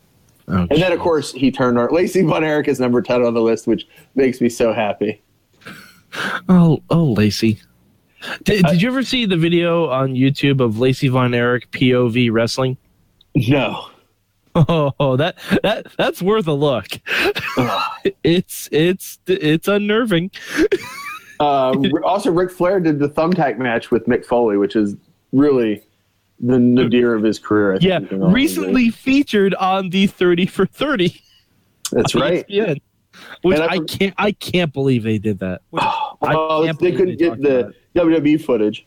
Oh, 0.49 0.67
And 0.71 0.83
then, 0.83 0.93
of 0.93 0.99
course, 0.99 1.33
he 1.33 1.51
turned 1.53 1.79
our 1.79 1.89
Lacey 1.91 2.21
Von 2.23 2.43
Erich 2.45 2.67
is 2.69 2.81
number 2.81 3.01
ten 3.01 3.23
on 3.23 3.33
the 3.33 3.41
list, 3.41 3.67
which 3.69 3.87
makes 4.17 4.41
me 4.43 4.49
so 4.51 4.73
happy. 4.75 5.23
Oh, 6.51 6.83
oh, 6.91 7.05
Lacey. 7.13 7.61
Did, 8.45 8.65
did 8.67 8.83
you 8.83 8.89
ever 8.89 9.03
see 9.03 9.27
the 9.27 9.37
video 9.37 9.89
on 9.89 10.15
YouTube 10.15 10.61
of 10.61 10.79
Lacey 10.79 11.09
Von 11.09 11.35
Erich 11.35 11.71
POV 11.71 12.31
wrestling? 12.33 12.77
No, 13.35 13.87
Oh, 14.55 15.17
that 15.17 15.37
that 15.63 15.87
that's 15.97 16.21
worth 16.21 16.47
a 16.47 16.53
look. 16.53 16.87
it's 18.23 18.69
it's 18.71 19.19
it's 19.27 19.67
unnerving. 19.67 20.31
uh, 21.41 21.75
also 22.05 22.31
Ric 22.31 22.51
Flair 22.51 22.79
did 22.79 22.99
the 22.99 23.09
thumbtack 23.09 23.57
match 23.59 23.91
with 23.91 24.07
Mick 24.07 24.27
Foley, 24.27 24.59
which 24.59 24.77
is 24.77 24.95
really 25.33 25.83
the 26.39 26.59
nadir 26.59 27.15
of 27.15 27.23
his 27.23 27.39
career. 27.39 27.75
I 27.75 27.79
Yeah, 27.81 28.01
think, 28.01 28.13
in 28.13 28.23
all 28.23 28.29
of 28.29 28.35
recently 28.35 28.91
featured 28.91 29.55
on 29.55 29.89
the 29.91 30.07
Thirty 30.07 30.45
for 30.45 30.67
Thirty. 30.67 31.23
that's 31.91 32.15
right. 32.15 32.47
ESPN, 32.49 32.81
which 33.41 33.59
I 33.59 33.67
I 33.67 33.79
can't 33.79 34.15
I 34.19 34.33
can't 34.33 34.73
believe 34.73 35.03
they 35.03 35.17
did 35.19 35.39
that. 35.39 35.63
I 35.73 36.02
Well, 36.23 36.65
can't 36.65 36.79
they 36.79 36.93
couldn't 36.93 37.09
they 37.09 37.17
get 37.17 37.41
the 37.43 37.75
WWE 37.97 38.43
footage. 38.45 38.87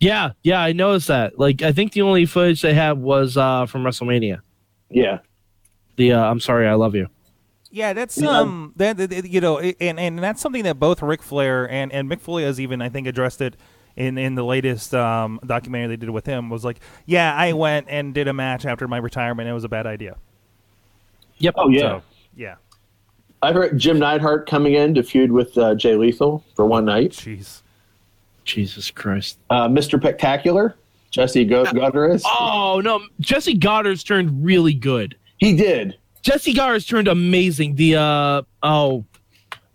Yeah, 0.00 0.30
yeah, 0.42 0.60
I 0.60 0.72
noticed 0.72 1.08
that. 1.08 1.38
Like, 1.38 1.62
I 1.62 1.70
think 1.72 1.92
the 1.92 2.02
only 2.02 2.26
footage 2.26 2.60
they 2.62 2.74
had 2.74 2.98
was 2.98 3.36
uh, 3.36 3.66
from 3.66 3.84
WrestleMania. 3.84 4.40
Yeah, 4.90 5.18
The 5.96 6.12
uh, 6.14 6.24
"I'm 6.24 6.40
sorry, 6.40 6.66
I 6.66 6.74
love 6.74 6.94
you." 6.94 7.08
Yeah, 7.70 7.92
that's 7.94 8.18
Yeah. 8.20 8.28
um 8.40 8.72
that, 8.76 8.96
that- 8.98 9.10
that, 9.10 9.28
you 9.30 9.40
know, 9.40 9.58
and 9.60 9.98
and 9.98 10.18
that's 10.18 10.42
something 10.42 10.64
that 10.64 10.78
both 10.78 11.00
Ric 11.02 11.22
Flair 11.22 11.70
and 11.70 11.90
and 11.92 12.10
Mick 12.10 12.20
Foley 12.20 12.42
has 12.42 12.60
even 12.60 12.82
I 12.82 12.88
think 12.90 13.06
addressed 13.06 13.40
it 13.40 13.56
in 13.96 14.18
in 14.18 14.34
the 14.34 14.44
latest 14.44 14.92
um 14.94 15.40
documentary 15.46 15.88
they 15.88 15.96
did 15.96 16.10
with 16.10 16.26
him 16.26 16.50
was 16.50 16.64
like, 16.64 16.80
yeah, 17.06 17.34
I 17.34 17.52
went 17.54 17.86
and 17.88 18.12
did 18.12 18.28
a 18.28 18.32
match 18.34 18.66
after 18.66 18.86
my 18.88 18.98
retirement. 18.98 19.48
It 19.48 19.52
was 19.54 19.64
a 19.64 19.68
bad 19.70 19.86
idea. 19.86 20.16
Yep. 21.38 21.54
Oh, 21.56 21.68
yeah. 21.70 21.80
So, 21.80 22.02
yeah. 22.36 22.54
I've 23.42 23.54
heard 23.54 23.76
Jim 23.76 23.98
Neidhart 23.98 24.48
coming 24.48 24.74
in 24.74 24.94
to 24.94 25.02
feud 25.02 25.32
with 25.32 25.56
uh, 25.58 25.74
Jay 25.74 25.96
Lethal 25.96 26.44
for 26.54 26.64
one 26.64 26.84
night. 26.84 27.10
Jeez. 27.12 27.62
Jesus 28.44 28.90
Christ. 28.90 29.38
Uh, 29.50 29.68
Mr. 29.68 29.98
Spectacular, 29.98 30.76
Jesse 31.10 31.44
Go- 31.44 31.64
Gutierrez. 31.64 32.22
Oh 32.26 32.80
no, 32.82 33.00
Jessie 33.20 33.58
Godderz 33.58 34.04
turned 34.04 34.44
really 34.44 34.74
good. 34.74 35.16
He 35.38 35.54
did. 35.56 35.96
Jessie 36.22 36.54
Godderz 36.54 36.86
turned 36.88 37.08
amazing. 37.08 37.74
The 37.74 37.96
uh 37.96 38.42
oh, 38.62 39.04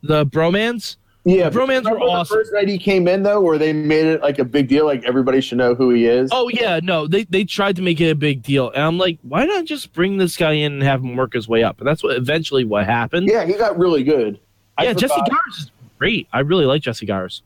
the 0.02 0.26
bromance. 0.26 0.96
Yeah, 1.28 1.50
bromans 1.50 1.84
were 1.84 2.00
awesome. 2.00 2.38
The 2.38 2.44
first 2.44 2.54
night 2.54 2.70
he 2.70 2.78
came 2.78 3.06
in 3.06 3.22
though, 3.22 3.42
where 3.42 3.58
they 3.58 3.74
made 3.74 4.06
it 4.06 4.22
like 4.22 4.40
a 4.40 4.46
big 4.46 4.70
deal, 4.70 4.86
like 4.86 5.04
everybody 5.04 5.42
should 5.42 5.58
know 5.58 5.76
who 5.76 5.90
he 5.90 6.06
is. 6.06 6.30
Oh 6.32 6.48
yeah, 6.48 6.80
no, 6.82 7.06
they 7.06 7.26
they 7.26 7.44
tried 7.44 7.76
to 7.76 7.82
make 7.82 8.00
it 8.00 8.10
a 8.10 8.16
big 8.16 8.44
deal, 8.44 8.70
and 8.70 8.82
I'm 8.82 8.98
like, 8.98 9.20
why 9.24 9.44
not 9.44 9.66
just 9.66 9.92
bring 9.92 10.16
this 10.16 10.38
guy 10.38 10.54
in 10.54 10.72
and 10.72 10.84
have 10.84 11.04
him 11.04 11.18
work 11.18 11.34
his 11.34 11.46
way 11.46 11.64
up? 11.64 11.80
And 11.80 11.88
that's 11.88 12.02
what 12.02 12.16
eventually 12.16 12.64
what 12.64 12.86
happened. 12.86 13.28
yeah, 13.28 13.44
he 13.44 13.56
got 13.56 13.78
really 13.78 14.06
good. 14.06 14.40
I 14.78 14.86
yeah, 14.86 14.94
Jessie 14.94 15.16
Godderz 15.16 15.60
is 15.60 15.72
great. 16.00 16.30
I 16.32 16.40
really 16.40 16.66
like 16.66 16.82
Jessie 16.82 17.06
Godderz. 17.06 17.42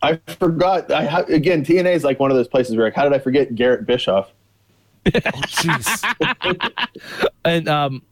I 0.00 0.18
forgot. 0.38 0.90
I 0.90 1.04
ha- 1.04 1.24
again, 1.28 1.62
TNA 1.62 1.92
is 1.92 2.04
like 2.04 2.18
one 2.18 2.30
of 2.30 2.38
those 2.38 2.48
places 2.48 2.74
where, 2.74 2.86
like, 2.86 2.94
how 2.94 3.02
did 3.02 3.12
I 3.12 3.18
forget 3.18 3.54
Garrett 3.54 3.84
Bischoff? 3.84 4.32
Jeez. 5.04 6.02
And 7.44 7.68
um, 7.68 8.02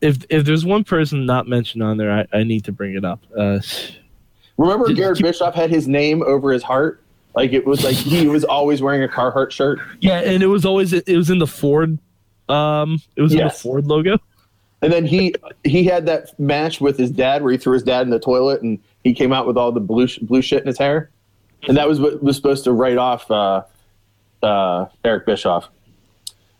if 0.00 0.24
if 0.30 0.44
there's 0.44 0.64
one 0.64 0.84
person 0.84 1.26
not 1.26 1.48
mentioned 1.48 1.82
on 1.82 1.96
there, 1.96 2.12
I, 2.12 2.38
I 2.38 2.44
need 2.44 2.66
to 2.66 2.72
bring 2.72 2.94
it 2.94 3.04
up. 3.04 3.20
Uh, 3.36 3.58
Remember, 4.60 4.88
Did- 4.88 4.96
Garrett 4.96 5.16
did 5.16 5.24
you- 5.24 5.30
Bischoff 5.32 5.54
had 5.54 5.70
his 5.70 5.88
name 5.88 6.22
over 6.22 6.52
his 6.52 6.62
heart. 6.62 7.02
Like 7.34 7.52
it 7.52 7.64
was 7.64 7.84
like 7.84 7.94
he 7.94 8.26
was 8.26 8.44
always 8.44 8.82
wearing 8.82 9.04
a 9.04 9.08
Carhartt 9.08 9.52
shirt. 9.52 9.78
yeah, 10.00 10.18
and 10.20 10.42
it 10.42 10.48
was 10.48 10.64
always 10.64 10.92
it 10.92 11.16
was 11.16 11.30
in 11.30 11.38
the 11.38 11.46
Ford. 11.46 11.96
Um, 12.48 13.00
it 13.14 13.22
was 13.22 13.32
in 13.32 13.38
the 13.38 13.50
Ford 13.50 13.86
logo. 13.86 14.18
And 14.82 14.92
then 14.92 15.06
he 15.06 15.34
he 15.62 15.84
had 15.84 16.06
that 16.06 16.38
match 16.40 16.80
with 16.80 16.98
his 16.98 17.10
dad 17.10 17.42
where 17.42 17.52
he 17.52 17.58
threw 17.58 17.74
his 17.74 17.84
dad 17.84 18.02
in 18.02 18.10
the 18.10 18.18
toilet 18.18 18.62
and 18.62 18.80
he 19.04 19.14
came 19.14 19.32
out 19.32 19.46
with 19.46 19.56
all 19.56 19.70
the 19.70 19.80
blue 19.80 20.08
blue 20.22 20.42
shit 20.42 20.60
in 20.62 20.66
his 20.66 20.76
hair, 20.78 21.10
and 21.68 21.76
that 21.76 21.86
was 21.88 22.00
what 22.00 22.20
was 22.22 22.34
supposed 22.34 22.64
to 22.64 22.72
write 22.72 22.98
off 22.98 23.30
uh, 23.30 23.62
uh, 24.42 24.86
Eric 25.04 25.24
Bischoff. 25.26 25.68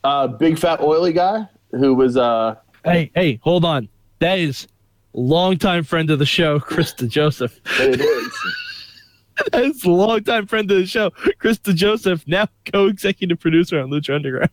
Uh, 0.04 0.28
big 0.28 0.56
fat 0.58 0.80
oily 0.80 1.12
guy 1.12 1.48
who 1.72 1.94
was 1.94 2.16
uh, 2.16 2.54
Hey, 2.84 3.10
hey, 3.14 3.40
hold 3.42 3.64
on. 3.64 3.88
That 4.20 4.38
is 4.38 4.68
longtime 5.12 5.84
friend 5.84 6.10
of 6.10 6.18
the 6.18 6.26
show, 6.26 6.60
Chris 6.60 6.92
DeJoseph. 6.94 7.58
it 7.80 8.00
is. 8.00 8.32
That's 9.52 9.84
a 9.84 9.90
longtime 9.90 10.46
friend 10.46 10.70
of 10.70 10.76
the 10.76 10.86
show, 10.86 11.10
Chris 11.38 11.58
DeJoseph, 11.58 12.26
now 12.26 12.46
co-executive 12.72 13.40
producer 13.40 13.80
on 13.80 13.88
Lucha 13.90 14.14
Underground. 14.14 14.50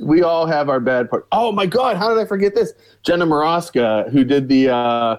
we 0.00 0.22
all 0.22 0.46
have 0.46 0.68
our 0.68 0.78
bad 0.78 1.10
part. 1.10 1.26
Oh 1.32 1.50
my 1.50 1.66
God, 1.66 1.96
how 1.96 2.08
did 2.08 2.18
I 2.18 2.24
forget 2.24 2.54
this? 2.54 2.72
Jenna 3.04 3.26
Morasca, 3.26 4.10
who 4.12 4.22
did 4.22 4.48
the 4.48 4.68
uh, 4.68 5.16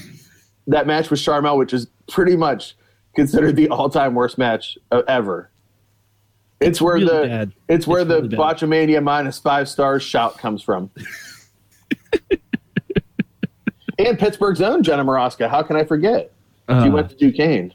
that 0.68 0.86
match 0.86 1.10
with 1.10 1.20
Sharmell, 1.20 1.58
which 1.58 1.74
is 1.74 1.86
pretty 2.08 2.34
much 2.36 2.74
considered 3.14 3.56
the 3.56 3.68
all-time 3.68 4.14
worst 4.14 4.38
match 4.38 4.78
uh, 4.90 5.02
ever. 5.08 5.50
It's 6.60 6.80
where 6.80 6.94
really 6.94 7.06
the 7.06 7.26
bad. 7.28 7.52
it's 7.68 7.86
where 7.86 8.00
It's 8.00 8.08
the 8.08 8.22
really. 8.22 8.36
Botchamania 8.38 9.02
minus 9.02 9.38
five 9.38 9.68
stars 9.68 10.02
shout 10.02 10.38
comes 10.38 10.62
from. 10.62 10.90
And 13.98 14.18
Pittsburgh's 14.18 14.60
own 14.60 14.82
Jenna 14.82 15.04
Morasca. 15.04 15.48
How 15.48 15.62
can 15.62 15.76
I 15.76 15.84
forget? 15.84 16.30
She 16.68 16.74
Uh, 16.74 16.90
went 16.90 17.10
to 17.10 17.16
Duquesne. 17.16 17.72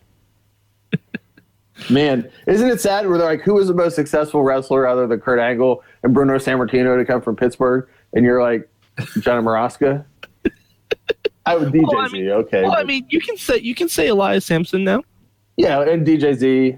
Man, 1.89 2.29
isn't 2.45 2.69
it 2.69 2.79
sad 2.79 3.07
where 3.07 3.17
they're 3.17 3.27
like, 3.27 3.41
who 3.41 3.55
was 3.55 3.67
the 3.67 3.73
most 3.73 3.95
successful 3.95 4.43
wrestler 4.43 4.85
other 4.85 5.07
than 5.07 5.19
Kurt 5.19 5.39
Angle 5.39 5.83
and 6.03 6.13
Bruno 6.13 6.35
Sammartino 6.37 6.95
to 6.97 7.05
come 7.05 7.21
from 7.21 7.35
Pittsburgh? 7.35 7.87
And 8.13 8.23
you're 8.23 8.41
like, 8.41 8.69
Jenna 9.19 9.41
Morasca? 9.41 10.05
I 11.45 11.55
would 11.55 11.73
DJ 11.73 11.81
Well, 11.87 11.97
I 11.97 12.07
mean- 12.09 12.29
okay. 12.29 12.61
well, 12.61 12.75
I 12.75 12.83
mean, 12.83 13.07
you 13.09 13.19
can 13.19 13.35
say 13.35 13.57
you 13.57 13.73
can 13.73 13.89
say 13.89 14.07
Elias 14.09 14.45
Samson 14.45 14.83
now. 14.83 15.01
yeah, 15.57 15.81
and 15.81 16.05
DJ 16.05 16.35
Z. 16.35 16.77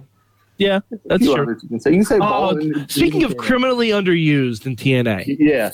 Yeah, 0.57 0.79
that's 1.05 1.25
true. 1.25 1.57
You 1.63 1.67
can 1.67 1.79
say, 1.81 1.89
you 1.91 1.97
can 1.97 2.05
say 2.05 2.19
and- 2.21 2.89
speaking 2.89 3.23
of 3.23 3.35
criminally 3.35 3.89
underused 3.89 4.65
in 4.65 4.77
TNA, 4.77 5.35
yeah, 5.39 5.71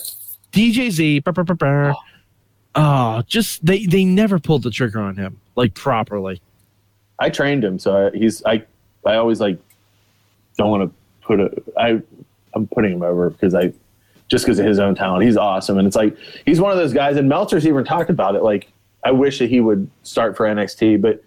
DJZ, 0.54 1.24
brr, 1.24 1.34
brr, 1.34 1.44
brr, 1.44 1.54
brr. 1.56 1.94
Oh, 2.76 3.22
just 3.28 3.66
they 3.66 3.86
they 3.86 4.06
never 4.06 4.40
pulled 4.40 4.64
the 4.64 4.72
trigger 4.72 5.00
on 5.00 5.16
him 5.16 5.40
like 5.56 5.74
properly. 5.74 6.42
I 7.20 7.30
trained 7.30 7.64
him, 7.64 7.80
so 7.80 8.08
I, 8.08 8.18
he's 8.18 8.44
I 8.46 8.64
I 9.06 9.16
always 9.16 9.40
like 9.42 9.60
don't 10.58 10.70
want 10.70 10.84
to 10.90 11.26
put 11.26 11.40
a 11.40 11.52
I 11.78 12.02
I'm 12.54 12.68
putting 12.68 12.94
him 12.94 13.04
over 13.04 13.30
because 13.30 13.54
I 13.56 13.74
just 14.30 14.46
because 14.46 14.60
of 14.60 14.66
his 14.66 14.80
own 14.80 14.96
talent. 14.96 15.24
He's 15.26 15.38
awesome, 15.38 15.78
and 15.78 15.88
it's 15.88 15.96
like 15.96 16.16
he's 16.46 16.62
one 16.62 16.72
of 16.72 16.78
those 16.78 16.94
guys. 16.94 17.18
And 17.18 17.28
Meltzer's 17.28 17.66
even 17.68 17.84
talked 17.84 18.10
about 18.10 18.36
it. 18.36 18.44
Like 18.44 18.72
I 19.04 19.12
wish 19.12 19.40
that 19.40 19.50
he 19.50 19.60
would 19.60 19.90
start 20.04 20.38
for 20.38 20.46
NXT, 20.46 21.02
but 21.02 21.24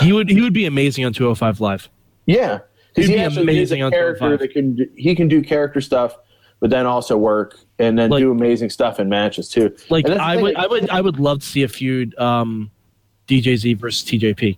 He 0.00 0.12
would 0.12 0.28
he 0.30 0.40
would 0.40 0.52
be 0.54 0.66
amazing 0.66 1.04
on 1.04 1.12
205 1.12 1.60
Live. 1.60 1.88
yeah, 2.26 2.60
because 2.94 3.06
He'd 3.08 3.12
he 3.12 3.18
be 3.18 3.24
actually 3.24 3.42
amazing 3.42 3.80
is 3.80 3.84
on 3.84 3.92
a 3.92 3.96
oh 3.96 3.98
character 3.98 4.18
205. 4.38 4.38
that 4.40 4.52
can 4.52 4.74
do, 4.76 4.88
he 4.96 5.14
can 5.14 5.28
do 5.28 5.42
character 5.42 5.80
stuff, 5.80 6.16
but 6.60 6.70
then 6.70 6.86
also 6.86 7.16
work 7.16 7.58
and 7.78 7.98
then 7.98 8.10
Like- 8.10 8.20
do 8.22 8.30
amazing 8.30 8.70
stuff 8.70 8.98
in 9.00 9.08
matches 9.08 9.48
too. 9.48 9.74
Like 9.90 10.04
And 10.06 10.14
that's 10.14 10.20
the 10.20 10.24
I 10.24 10.36
would 10.36 10.54
like- 10.54 10.64
I 10.64 10.66
would 10.66 10.90
I 10.90 11.00
would 11.00 11.18
love 11.20 11.40
to 11.40 11.46
see 11.46 11.62
a 11.62 11.68
feud 11.68 12.16
um, 12.18 12.70
DJZ 13.28 13.76
versus 13.78 14.08
TJP. 14.08 14.56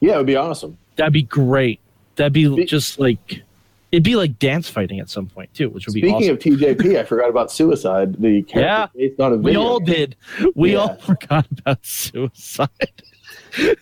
Yeah, 0.00 0.14
it 0.14 0.16
would 0.18 0.26
be 0.26 0.36
awesome. 0.36 0.76
That'd 0.96 1.12
be 1.12 1.22
great. 1.22 1.80
That'd 2.16 2.32
be 2.32 2.46
Be- 2.54 2.64
just 2.64 2.98
like 2.98 3.42
it'd 3.90 4.02
be 4.04 4.16
like 4.16 4.38
dance 4.38 4.68
fighting 4.68 5.00
at 5.00 5.10
some 5.10 5.26
point 5.26 5.52
too, 5.54 5.68
which 5.70 5.86
would 5.86 5.94
be 5.94 6.00
Speaking 6.00 6.16
awesome. 6.16 6.34
of 6.34 6.38
TJP, 6.38 6.98
I 6.98 7.04
forgot 7.04 7.28
about 7.30 7.50
Suicide. 7.52 8.14
The 8.20 8.42
character 8.44 8.60
Yeah. 8.60 8.86
based 9.08 9.20
on 9.20 9.32
a 9.32 9.36
we 9.36 9.56
all 9.56 9.80
did. 9.80 10.16
We 10.54 10.72
Yeah. 10.72 10.78
all 10.78 10.94
forgot 11.00 11.46
about 11.58 11.84
suicide. 11.84 12.68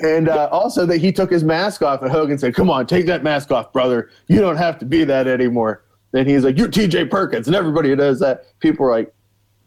And 0.00 0.28
uh, 0.28 0.48
also 0.50 0.84
that 0.86 0.98
he 0.98 1.12
took 1.12 1.30
his 1.30 1.42
mask 1.44 1.80
off, 1.80 2.02
and 2.02 2.10
Hogan 2.10 2.36
said, 2.36 2.54
"Come 2.54 2.68
on, 2.68 2.86
take 2.86 3.06
that 3.06 3.22
mask 3.22 3.50
off, 3.52 3.72
brother. 3.72 4.10
You 4.26 4.40
don't 4.40 4.56
have 4.56 4.78
to 4.80 4.84
be 4.84 5.04
that 5.04 5.26
anymore." 5.26 5.82
Then 6.14 6.28
he's 6.28 6.44
like, 6.44 6.56
"You're 6.56 6.68
T.J. 6.68 7.06
Perkins," 7.06 7.48
and 7.48 7.56
everybody 7.56 7.88
who 7.88 7.96
does 7.96 8.20
that, 8.20 8.44
people 8.60 8.86
are 8.86 8.90
like, 8.92 9.12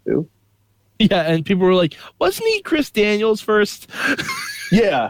"Who?" 0.05 0.25
Yeah, 0.97 1.23
and 1.23 1.45
people 1.45 1.65
were 1.67 1.73
like, 1.75 1.95
"Wasn't 2.19 2.47
he 2.47 2.61
Chris 2.61 2.89
Daniels 2.89 3.41
first? 3.41 3.89
Yeah. 4.69 5.07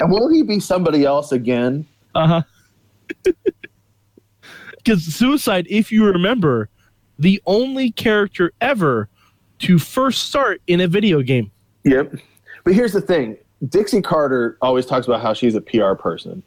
and 0.00 0.10
will 0.10 0.28
he 0.28 0.42
be 0.42 0.58
somebody 0.58 1.04
else 1.04 1.30
again? 1.32 1.86
Uh 2.16 2.42
huh. 3.22 3.32
Because 4.78 5.04
suicide, 5.04 5.66
if 5.68 5.92
you 5.92 6.04
remember, 6.06 6.68
the 7.18 7.40
only 7.46 7.90
character 7.92 8.52
ever 8.60 9.08
to 9.60 9.78
first 9.78 10.24
start 10.28 10.62
in 10.66 10.80
a 10.80 10.88
video 10.88 11.20
game. 11.22 11.50
Yep. 11.84 12.14
But 12.64 12.74
here's 12.74 12.92
the 12.92 13.00
thing: 13.02 13.36
Dixie 13.68 14.00
Carter 14.02 14.56
always 14.62 14.86
talks 14.86 15.06
about 15.06 15.20
how 15.20 15.32
she's 15.34 15.54
a 15.54 15.60
PR 15.60 15.92
person. 15.92 16.42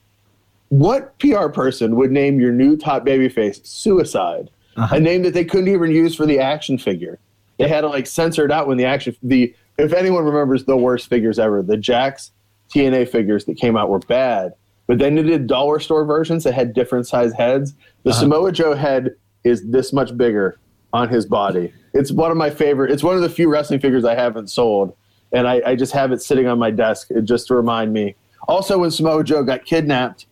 What 0.70 1.18
PR 1.20 1.48
person 1.48 1.96
would 1.96 2.12
name 2.12 2.40
your 2.40 2.52
new 2.52 2.78
top 2.78 3.06
babyface 3.06 3.66
Suicide? 3.66 4.50
Uh-huh. 4.78 4.96
A 4.96 5.00
name 5.00 5.24
that 5.24 5.34
they 5.34 5.44
couldn't 5.44 5.68
even 5.68 5.91
use 5.91 6.16
for 6.16 6.26
the 6.26 6.40
action 6.40 6.78
figure. 6.78 7.20
They 7.58 7.68
had 7.68 7.82
to 7.82 7.88
like 7.90 8.08
censor 8.08 8.46
it 8.46 8.52
out 8.52 8.68
when 8.68 8.78
the 8.78 8.86
action 8.86 9.16
the 9.22 9.54
if 9.78 9.94
anyone 9.94 10.24
remembers 10.24 10.66
the 10.66 10.78
worst 10.78 11.10
figures 11.10 11.40
ever, 11.40 11.62
the 11.62 11.76
Jakks 11.76 12.32
TNA 12.74 13.10
figures 13.10 13.46
that 13.46 13.58
came 13.58 13.76
out 13.76 13.90
were 13.90 14.00
bad. 14.00 14.54
But 14.88 15.00
then 15.00 15.16
they 15.16 15.24
did 15.24 15.48
dollar 15.48 15.80
store 15.80 16.06
versions 16.06 16.44
that 16.44 16.54
had 16.54 16.74
different 16.74 17.08
size 17.08 17.34
heads. 17.34 17.74
The 18.04 18.14
Samoa 18.14 18.52
Joe 18.52 18.74
head 18.74 19.16
is 19.44 19.64
this 19.70 19.94
much 19.94 20.18
bigger 20.18 20.60
on 20.94 21.10
his 21.10 21.26
body. 21.26 21.72
It's 21.94 22.12
one 22.12 22.32
of 22.32 22.38
my 22.38 22.50
favorite. 22.50 22.91
It's 22.91 23.04
one 23.04 23.16
of 23.16 23.22
the 23.22 23.30
few 23.30 23.50
wrestling 23.50 23.80
figures 23.80 24.04
I 24.04 24.16
haven't 24.16 24.50
sold, 24.50 24.96
and 25.32 25.48
I, 25.48 25.62
I 25.66 25.76
just 25.76 25.94
have 25.94 26.12
it 26.12 26.22
sitting 26.22 26.48
on 26.48 26.58
my 26.58 26.72
desk 26.72 27.10
just 27.24 27.48
to 27.48 27.56
remind 27.56 27.94
me. 27.94 28.16
Also, 28.48 28.80
when 28.80 28.90
Samoa 28.90 29.24
Joe 29.24 29.44
got 29.44 29.66
kidnapped, 29.66 30.26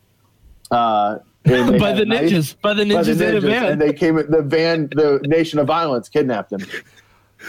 uh, 0.72 1.19
By 1.45 1.94
the 1.94 2.02
a 2.02 2.06
knife- 2.06 2.30
ninjas. 2.31 2.56
By 2.61 2.73
the 2.73 2.84
by 2.94 3.03
the 3.03 3.11
ninjas 3.14 3.30
in 3.30 3.35
a 3.38 3.41
van. 3.41 3.65
and 3.73 3.81
they 3.81 3.94
came. 3.94 4.15
The 4.15 4.41
van, 4.41 4.89
the 4.95 5.19
Nation 5.27 5.60
of 5.60 5.68
Violence, 5.68 6.10
kidnapped 6.10 6.52
him. 6.52 6.61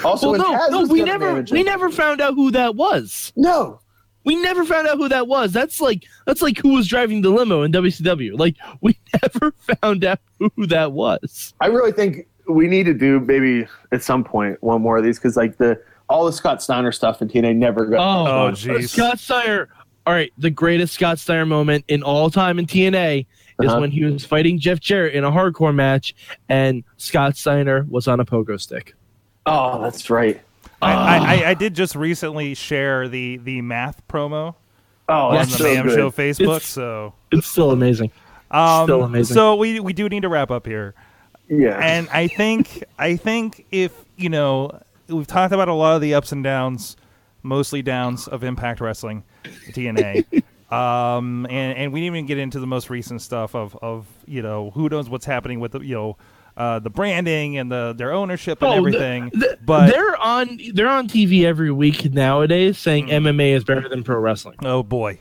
Also, 0.05 0.33
well, 0.33 0.69
no, 0.71 0.83
no, 0.85 0.93
we 0.93 1.03
never, 1.03 1.43
we 1.51 1.63
never 1.63 1.91
found 1.91 2.21
out 2.21 2.35
who 2.35 2.51
that 2.51 2.75
was. 2.77 3.33
No, 3.37 3.81
We 4.25 4.37
never 4.37 4.65
found 4.65 4.87
out 4.87 4.99
who 4.99 5.09
that 5.09 5.27
was. 5.27 5.51
That's 5.53 5.81
like, 5.81 6.05
that's 6.27 6.43
like 6.43 6.59
who 6.59 6.75
was 6.75 6.87
driving 6.87 7.23
the 7.23 7.31
limo 7.31 7.63
in 7.63 7.73
WCW. 7.73 8.39
Like, 8.39 8.57
we 8.83 8.99
never 9.23 9.53
found 9.81 10.05
out 10.05 10.19
who 10.39 10.67
that 10.67 10.93
was. 10.93 11.55
I 11.61 11.69
really 11.69 11.93
think 11.93 12.27
we 12.47 12.67
need 12.67 12.85
to 12.85 12.95
do 12.95 13.19
maybe 13.21 13.67
at 13.93 14.03
some 14.03 14.25
point 14.25 14.63
one 14.63 14.83
more 14.83 14.99
of 14.99 15.05
these 15.05 15.19
because 15.19 15.37
like 15.37 15.57
the 15.57 15.81
all 16.11 16.25
the 16.27 16.33
Scott 16.33 16.63
Steiner 16.63 16.93
stuff 16.93 17.21
in 17.23 17.29
TNA 17.29 17.57
never 17.57 17.85
got. 17.87 17.99
Oh, 18.01 18.53
jeez. 18.53 18.91
Scott 18.91 19.19
Steiner. 19.19 19.69
All 20.09 20.15
right, 20.15 20.33
the 20.39 20.49
greatest 20.49 20.95
Scott 20.95 21.19
Steiner 21.19 21.45
moment 21.45 21.85
in 21.87 22.03
all 22.03 22.31
time 22.31 22.59
in 22.59 22.65
TNA 22.67 23.27
is 23.61 23.69
Uh-huh. 23.69 23.79
when 23.81 23.91
he 23.91 24.05
was 24.07 24.25
fighting 24.25 24.59
Jeff 24.59 24.81
Jarrett 24.81 25.15
in 25.15 25.23
a 25.23 25.31
hardcore 25.31 25.75
match, 25.75 26.15
and 26.49 26.83
Scott 26.97 27.37
Steiner 27.37 27.85
was 27.91 28.09
on 28.09 28.19
a 28.19 28.25
pogo 28.25 28.59
stick. 28.59 28.95
Oh, 29.45 29.83
that's 29.83 30.09
right. 30.09 30.41
I, 30.81 30.93
Ah. 30.95 31.05
I, 31.07 31.17
I, 31.45 31.49
I 31.51 31.55
did 31.55 31.75
just 31.75 31.95
recently 31.95 32.55
share 32.55 33.07
the 33.07 33.37
the 33.37 33.61
math 33.61 34.01
promo 34.09 34.55
Oh, 35.11 35.15
on 35.29 35.35
that's 35.35 35.51
the 35.53 35.59
so 35.59 35.65
Mayhem 35.65 35.87
good. 35.89 35.97
Show 35.97 36.11
Facebook. 36.11 36.57
It's- 36.57 36.65
so 36.65 37.13
It's 37.31 37.47
still 37.47 37.71
amazing. 37.73 38.11
um, 38.51 38.87
still 38.87 39.03
amazing. 39.03 39.35
So 39.35 39.57
we 39.57 39.79
we 39.79 39.93
do 39.93 40.09
need 40.09 40.23
to 40.23 40.31
wrap 40.31 40.51
up 40.51 40.65
here. 40.67 40.95
Yeah, 41.51 41.79
and 41.83 42.09
I 42.11 42.29
think 42.29 42.83
I 42.99 43.17
think 43.17 43.67
if 43.71 43.93
you 44.17 44.31
know 44.31 44.81
we've 45.07 45.27
talked 45.27 45.53
about 45.53 45.69
a 45.69 45.75
lot 45.75 45.97
of 45.97 46.01
the 46.01 46.15
ups 46.15 46.33
and 46.33 46.43
downs, 46.43 46.97
mostly 47.43 47.83
downs 47.83 48.29
of 48.29 48.43
Impact 48.45 48.81
Wrestling, 48.81 49.25
TNA, 49.71 50.25
um, 50.73 51.47
and 51.51 51.79
and 51.79 51.93
we 51.93 52.01
didn't 52.01 52.15
even 52.17 52.27
get 52.27 52.39
into 52.39 52.61
the 52.61 52.67
most 52.67 52.91
recent 52.91 53.23
stuff 53.23 53.55
of 53.55 53.77
of 53.83 54.07
you 54.27 54.43
know 54.43 54.71
who 54.71 54.89
knows 54.89 55.09
what's 55.09 55.25
happening 55.27 55.61
with 55.61 55.73
the 55.73 55.81
you 55.81 55.95
know 55.95 56.17
uh, 56.57 56.79
the 56.81 56.91
branding 56.91 57.57
and 57.57 57.71
the 57.71 57.95
their 57.97 58.13
ownership 58.13 58.61
and 58.63 58.69
Oh, 58.69 58.73
the- 58.73 58.77
everything. 58.79 59.31
the- 59.33 59.59
but 59.65 59.91
they're 59.91 60.17
on 60.17 60.59
they're 60.75 60.89
on 60.89 61.07
TV 61.09 61.45
every 61.45 61.71
week 61.71 62.13
nowadays 62.13 62.79
saying 62.79 63.07
Mm. 63.07 63.23
MMA 63.29 63.53
is 63.55 63.65
better 63.65 63.89
than 63.89 64.03
pro 64.03 64.19
wrestling. 64.19 64.57
oh 64.65 64.83
boy. 64.83 65.21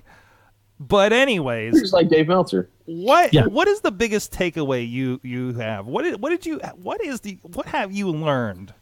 But 0.79 1.11
anyways, 1.11 1.79
just 1.79 1.91
like 1.93 2.07
Dave 2.09 2.27
Meltzer. 2.27 2.69
what 2.85 3.33
Yeah. 3.33 3.45
what 3.47 3.67
is 3.67 3.81
the 3.81 3.91
biggest 3.91 4.31
takeaway 4.31 4.87
you 4.89 5.19
you 5.23 5.53
have? 5.53 5.87
What 5.87 6.03
did 6.03 6.21
what 6.21 6.29
did 6.29 6.45
you 6.45 6.59
what 6.75 7.03
is 7.03 7.21
the 7.21 7.39
what 7.43 7.65
have 7.67 7.91
you 7.91 8.11
learned 8.11 8.73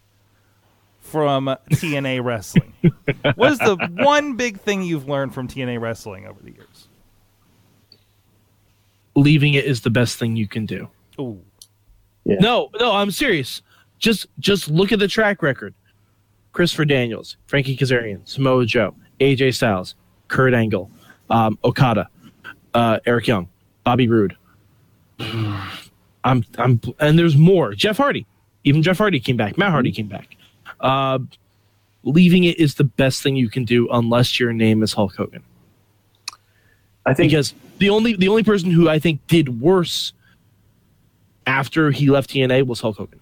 from 1.06 1.56
TNA 1.72 2.24
wrestling? 2.24 2.74
what 3.36 3.52
is 3.52 3.60
the 3.60 3.78
one 3.98 4.36
big 4.36 4.60
thing 4.60 4.82
you've 4.82 5.08
learned 5.08 5.34
from 5.34 5.48
TNA 5.48 5.80
wrestling 5.80 6.26
over 6.26 6.42
the 6.42 6.52
years? 6.52 6.88
Leaving 9.16 9.54
it 9.54 9.66
is 9.66 9.82
the 9.82 9.90
best 9.90 10.18
thing 10.18 10.36
you 10.36 10.48
can 10.48 10.66
do. 10.66 10.90
Ooh. 11.20 11.40
Yeah. 12.26 12.38
No, 12.40 12.70
no, 12.80 12.92
I'm 12.92 13.12
serious. 13.12 13.62
Just 14.00 14.28
just 14.40 14.70
look 14.70 14.92
at 14.92 15.00
the 15.00 15.08
track 15.08 15.42
record. 15.42 15.74
Christopher 16.52 16.86
Daniels, 16.86 17.38
Frankie 17.48 17.78
Kazarian, 17.78 18.28
Samoa 18.28 18.66
Joe, 18.66 18.96
AJ 19.20 19.56
Styles, 19.56 19.96
Kurt 20.28 20.54
Angle, 20.54 20.90
um, 21.30 21.58
Okada, 21.64 22.10
uh, 22.74 23.00
Eric 23.06 23.28
Young, 23.28 23.48
Bobby 23.84 24.08
Roode. 24.08 24.36
I'm 25.20 26.44
I'm 26.58 26.82
and 27.00 27.18
there's 27.20 27.38
more. 27.38 27.74
Jeff 27.74 27.98
Hardy. 27.98 28.26
Even 28.64 28.82
Jeff 28.82 28.98
Hardy 28.98 29.20
came 29.20 29.38
back. 29.38 29.58
Matt 29.58 29.72
Hardy 29.72 29.92
came 29.92 30.08
back. 30.08 30.36
Uh, 30.86 31.18
leaving 32.04 32.44
it 32.44 32.60
is 32.60 32.76
the 32.76 32.84
best 32.84 33.24
thing 33.24 33.36
you 33.36 33.50
can 33.50 33.66
do 33.66 33.88
unless 33.92 34.40
your 34.40 34.54
name 34.54 34.84
is 34.84 34.94
Hulk 34.94 35.16
Hogan. 35.16 35.42
I 37.08 37.14
think 37.16 37.32
because 37.32 37.56
the 37.80 37.90
only 37.90 38.16
the 38.16 38.28
only 38.28 38.44
person 38.44 38.70
who 38.70 38.88
I 38.88 39.00
think 39.00 39.26
did 39.28 39.60
worse 39.60 40.14
after 41.48 41.90
he 41.92 42.10
left 42.10 42.30
TNA 42.30 42.68
was 42.68 42.80
Hulk 42.82 42.98
Hogan. 42.98 43.20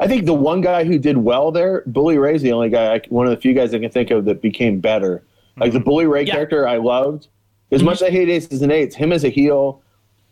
I 0.00 0.08
think 0.08 0.26
the 0.26 0.34
one 0.34 0.60
guy 0.60 0.82
who 0.82 0.98
did 0.98 1.16
well 1.16 1.52
there, 1.52 1.84
Bully 1.86 2.18
Ray's 2.18 2.42
the 2.42 2.50
only 2.52 2.68
guy, 2.70 2.94
I, 2.96 3.00
one 3.08 3.26
of 3.26 3.30
the 3.30 3.36
few 3.40 3.54
guys 3.54 3.72
I 3.72 3.78
can 3.78 3.90
think 3.90 4.10
of 4.10 4.24
that 4.24 4.42
became 4.42 4.80
better 4.80 5.22
Like 5.56 5.72
the 5.72 5.78
Bully 5.78 6.06
Ray 6.06 6.24
Yeah. 6.24 6.34
character, 6.34 6.66
I 6.66 6.78
loved. 6.78 7.28
As 7.70 7.84
much 7.84 8.02
as 8.02 8.02
I 8.02 8.10
hate 8.10 8.28
Aces 8.28 8.62
and 8.62 8.72
Eights, 8.72 8.96
him 8.96 9.12
as 9.12 9.22
a 9.22 9.28
heel 9.28 9.80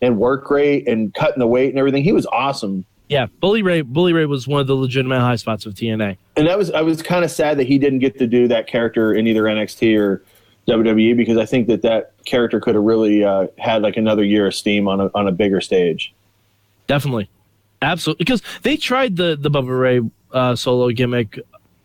and 0.01 0.19
work 0.19 0.51
rate 0.51 0.89
and 0.89 1.14
cutting 1.14 1.39
the 1.39 1.47
weight 1.47 1.70
and 1.70 1.78
everything, 1.78 2.02
he 2.02 2.10
was 2.12 2.27
awesome. 2.27 2.85
Yeah, 3.12 3.26
Bully 3.40 3.62
Ray. 3.62 3.82
Bully 3.82 4.14
Ray 4.14 4.24
was 4.24 4.48
one 4.48 4.60
of 4.60 4.66
the 4.66 4.74
legitimate 4.74 5.20
high 5.20 5.36
spots 5.36 5.66
of 5.66 5.74
TNA. 5.74 6.16
And 6.36 6.47
that 6.47 6.56
was 6.56 6.70
I 6.70 6.80
was 6.80 7.02
kind 7.02 7.24
of 7.24 7.30
sad 7.30 7.59
that 7.59 7.66
he 7.66 7.78
didn't 7.78 7.98
get 7.98 8.18
to 8.18 8.26
do 8.26 8.48
that 8.48 8.66
character 8.66 9.12
in 9.12 9.26
either 9.26 9.43
NXT 9.43 9.98
or 9.98 10.24
WWE 10.66 11.16
because 11.16 11.36
I 11.36 11.44
think 11.44 11.68
that 11.68 11.82
that 11.82 12.14
character 12.24 12.59
could 12.59 12.74
have 12.74 12.84
really 12.84 13.22
uh, 13.22 13.48
had 13.59 13.82
like 13.82 13.97
another 13.97 14.24
year 14.24 14.47
of 14.47 14.55
steam 14.55 14.89
on 14.89 15.01
a 15.01 15.10
on 15.14 15.28
a 15.28 15.32
bigger 15.32 15.60
stage. 15.60 16.14
Definitely, 16.86 17.28
absolutely. 17.82 18.24
Because 18.24 18.43
they 18.62 18.78
tried 18.78 19.16
the 19.16 19.36
the 19.39 19.51
Bubba 19.51 19.78
Ray 19.78 20.01
uh, 20.32 20.56
solo 20.56 20.90
gimmick 20.90 21.39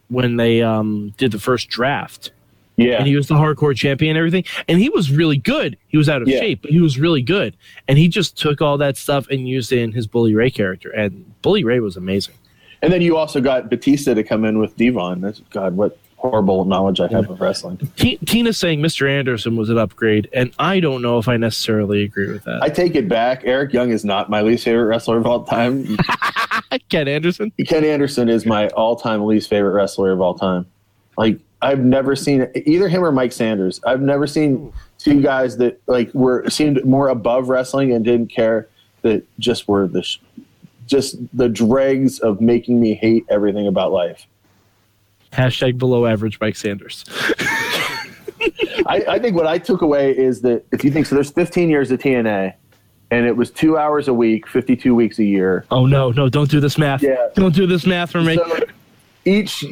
when 0.07 0.37
they 0.37 0.61
um, 0.61 1.13
did 1.17 1.33
the 1.33 1.39
first 1.39 1.67
draft, 1.67 2.31
Yeah, 2.77 2.97
and 2.99 3.07
he 3.07 3.15
was 3.15 3.27
the 3.27 3.33
hardcore 3.35 3.75
champion 3.75 4.11
and 4.11 4.17
everything, 4.19 4.43
and 4.67 4.79
he 4.79 4.89
was 4.89 5.11
really 5.11 5.37
good. 5.37 5.77
He 5.87 5.97
was 5.97 6.07
out 6.07 6.21
of 6.21 6.27
Yeah. 6.27 6.39
shape, 6.39 6.61
but 6.61 6.69
he 6.71 6.79
was 6.79 6.99
really 6.99 7.23
good, 7.23 7.57
and 7.87 7.97
he 7.97 8.07
just 8.07 8.37
took 8.37 8.61
all 8.61 8.77
that 8.77 8.97
stuff 8.97 9.27
and 9.29 9.49
used 9.49 9.71
it 9.73 9.79
in 9.79 9.91
his 9.93 10.05
Bully 10.07 10.35
Ray 10.35 10.51
character, 10.51 10.89
and 10.91 11.25
Bully 11.41 11.63
Ray 11.63 11.79
was 11.79 11.97
amazing. 11.97 12.35
and 12.83 12.93
then 12.93 13.01
you 13.01 13.17
also 13.17 13.41
got 13.41 13.71
Batista 13.71 14.13
to 14.13 14.23
come 14.23 14.45
in 14.45 14.59
with 14.59 14.77
Devon. 14.77 15.19
That's 15.21 15.41
God, 15.49 15.75
what 15.75 15.97
horrible 16.17 16.65
knowledge 16.65 16.99
I 16.99 17.07
have 17.07 17.27
of 17.27 17.41
wrestling. 17.41 17.79
T- 17.95 18.17
Tina 18.27 18.53
saying 18.53 18.79
Mr. 18.81 19.09
Anderson 19.09 19.55
was 19.55 19.71
an 19.71 19.79
upgrade, 19.79 20.29
and 20.31 20.51
I 20.59 20.79
don't 20.79 21.01
know 21.01 21.17
if 21.17 21.27
I 21.27 21.37
necessarily 21.37 22.03
agree 22.03 22.31
with 22.31 22.43
that. 22.43 22.61
I 22.61 22.69
take 22.69 22.93
it 22.93 23.07
back. 23.09 23.41
Eric 23.45 23.73
Young 23.73 23.89
is 23.89 24.05
not 24.05 24.29
my 24.29 24.41
least 24.43 24.63
favorite 24.65 24.85
wrestler 24.85 25.17
of 25.17 25.25
all 25.25 25.43
time. 25.43 25.97
Ken 26.89 27.07
Anderson. 27.07 27.51
Ken 27.65 27.83
Anderson 27.83 28.29
is 28.29 28.45
my 28.45 28.67
all-time 28.69 29.25
least 29.25 29.49
favorite 29.49 29.71
wrestler 29.73 30.11
of 30.11 30.21
all 30.21 30.35
time. 30.35 30.65
Like 31.17 31.39
I've 31.61 31.79
never 31.79 32.15
seen 32.15 32.47
either 32.65 32.87
him 32.87 33.03
or 33.03 33.11
Mike 33.11 33.31
Sanders. 33.31 33.81
I've 33.85 34.01
never 34.01 34.27
seen 34.27 34.71
two 34.97 35.21
guys 35.21 35.57
that 35.57 35.81
like 35.87 36.13
were 36.13 36.49
seemed 36.49 36.83
more 36.85 37.09
above 37.09 37.49
wrestling 37.49 37.93
and 37.93 38.05
didn't 38.05 38.27
care 38.27 38.67
that 39.01 39.23
just 39.39 39.67
were 39.67 39.87
the 39.87 40.03
sh- 40.03 40.19
just 40.85 41.17
the 41.35 41.49
dregs 41.49 42.19
of 42.19 42.41
making 42.41 42.79
me 42.79 42.93
hate 42.93 43.25
everything 43.29 43.67
about 43.67 43.91
life. 43.91 44.27
Hashtag 45.33 45.77
below 45.77 46.05
average 46.05 46.39
Mike 46.39 46.55
Sanders. 46.55 47.03
I, 48.85 49.03
I 49.07 49.19
think 49.19 49.35
what 49.35 49.47
I 49.47 49.57
took 49.57 49.81
away 49.81 50.17
is 50.17 50.41
that 50.41 50.65
if 50.71 50.83
you 50.83 50.91
think 50.91 51.05
so, 51.05 51.15
there's 51.15 51.31
15 51.31 51.69
years 51.69 51.91
of 51.91 51.99
TNA, 51.99 52.53
and 53.11 53.25
it 53.25 53.35
was 53.35 53.51
two 53.51 53.77
hours 53.77 54.07
a 54.07 54.13
week, 54.13 54.47
52 54.47 54.95
weeks 54.95 55.19
a 55.19 55.25
year. 55.25 55.65
Oh 55.71 55.85
no, 55.85 56.11
no, 56.11 56.29
don't 56.29 56.49
do 56.49 56.59
this 56.59 56.77
math. 56.77 57.03
Yeah. 57.03 57.29
Don't 57.33 57.53
do 57.53 57.67
this 57.67 57.85
math 57.85 58.11
for 58.11 58.21
me. 58.21 58.35
So 58.35 58.59
each, 59.25 59.65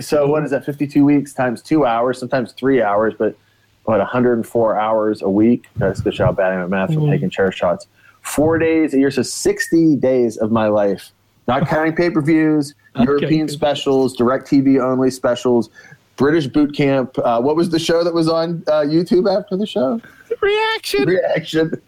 so 0.00 0.26
what 0.26 0.42
is 0.44 0.50
that? 0.50 0.64
52 0.64 1.04
weeks 1.04 1.32
times 1.32 1.62
two 1.62 1.84
hours, 1.86 2.18
sometimes 2.18 2.52
three 2.52 2.82
hours, 2.82 3.14
but 3.18 3.36
what 3.84 3.98
104 3.98 4.78
hours 4.78 5.22
a 5.22 5.30
week? 5.30 5.66
That's 5.76 6.00
good 6.00 6.12
job 6.12 6.36
bad 6.36 6.52
at 6.52 6.68
math 6.68 6.92
from 6.92 7.02
Mm-hmm. 7.04 7.10
taking 7.12 7.30
chair 7.30 7.50
shots. 7.52 7.86
Four 8.22 8.58
days 8.58 8.92
a 8.92 8.98
year, 8.98 9.10
so 9.10 9.22
60 9.22 9.96
days 9.96 10.36
of 10.36 10.50
my 10.52 10.66
life, 10.68 11.12
not 11.46 11.66
counting 11.68 11.94
pay 11.94 12.10
per 12.10 12.20
views, 12.20 12.74
Okay. 12.96 13.04
European 13.04 13.48
specials, 13.48 14.16
direct 14.16 14.46
TV 14.50 14.82
only 14.82 15.10
specials. 15.10 15.70
British 16.16 16.48
boot 16.48 16.74
camp. 16.74 17.16
Uh, 17.18 17.40
what 17.40 17.54
was 17.54 17.70
the 17.70 17.78
show 17.78 18.02
that 18.02 18.12
was 18.12 18.28
on 18.28 18.64
uh, 18.66 18.80
YouTube 18.80 19.32
after 19.32 19.56
the 19.56 19.66
show? 19.66 20.00
Reaction. 20.40 21.04
reaction. 21.04 21.80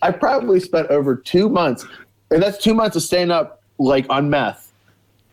I 0.00 0.10
probably 0.10 0.58
spent 0.58 0.88
over 0.88 1.14
two 1.14 1.50
months, 1.50 1.84
and 2.30 2.42
that's 2.42 2.56
two 2.56 2.72
months 2.72 2.96
of 2.96 3.02
staying 3.02 3.30
up 3.30 3.62
like 3.78 4.06
on 4.08 4.30
meth 4.30 4.71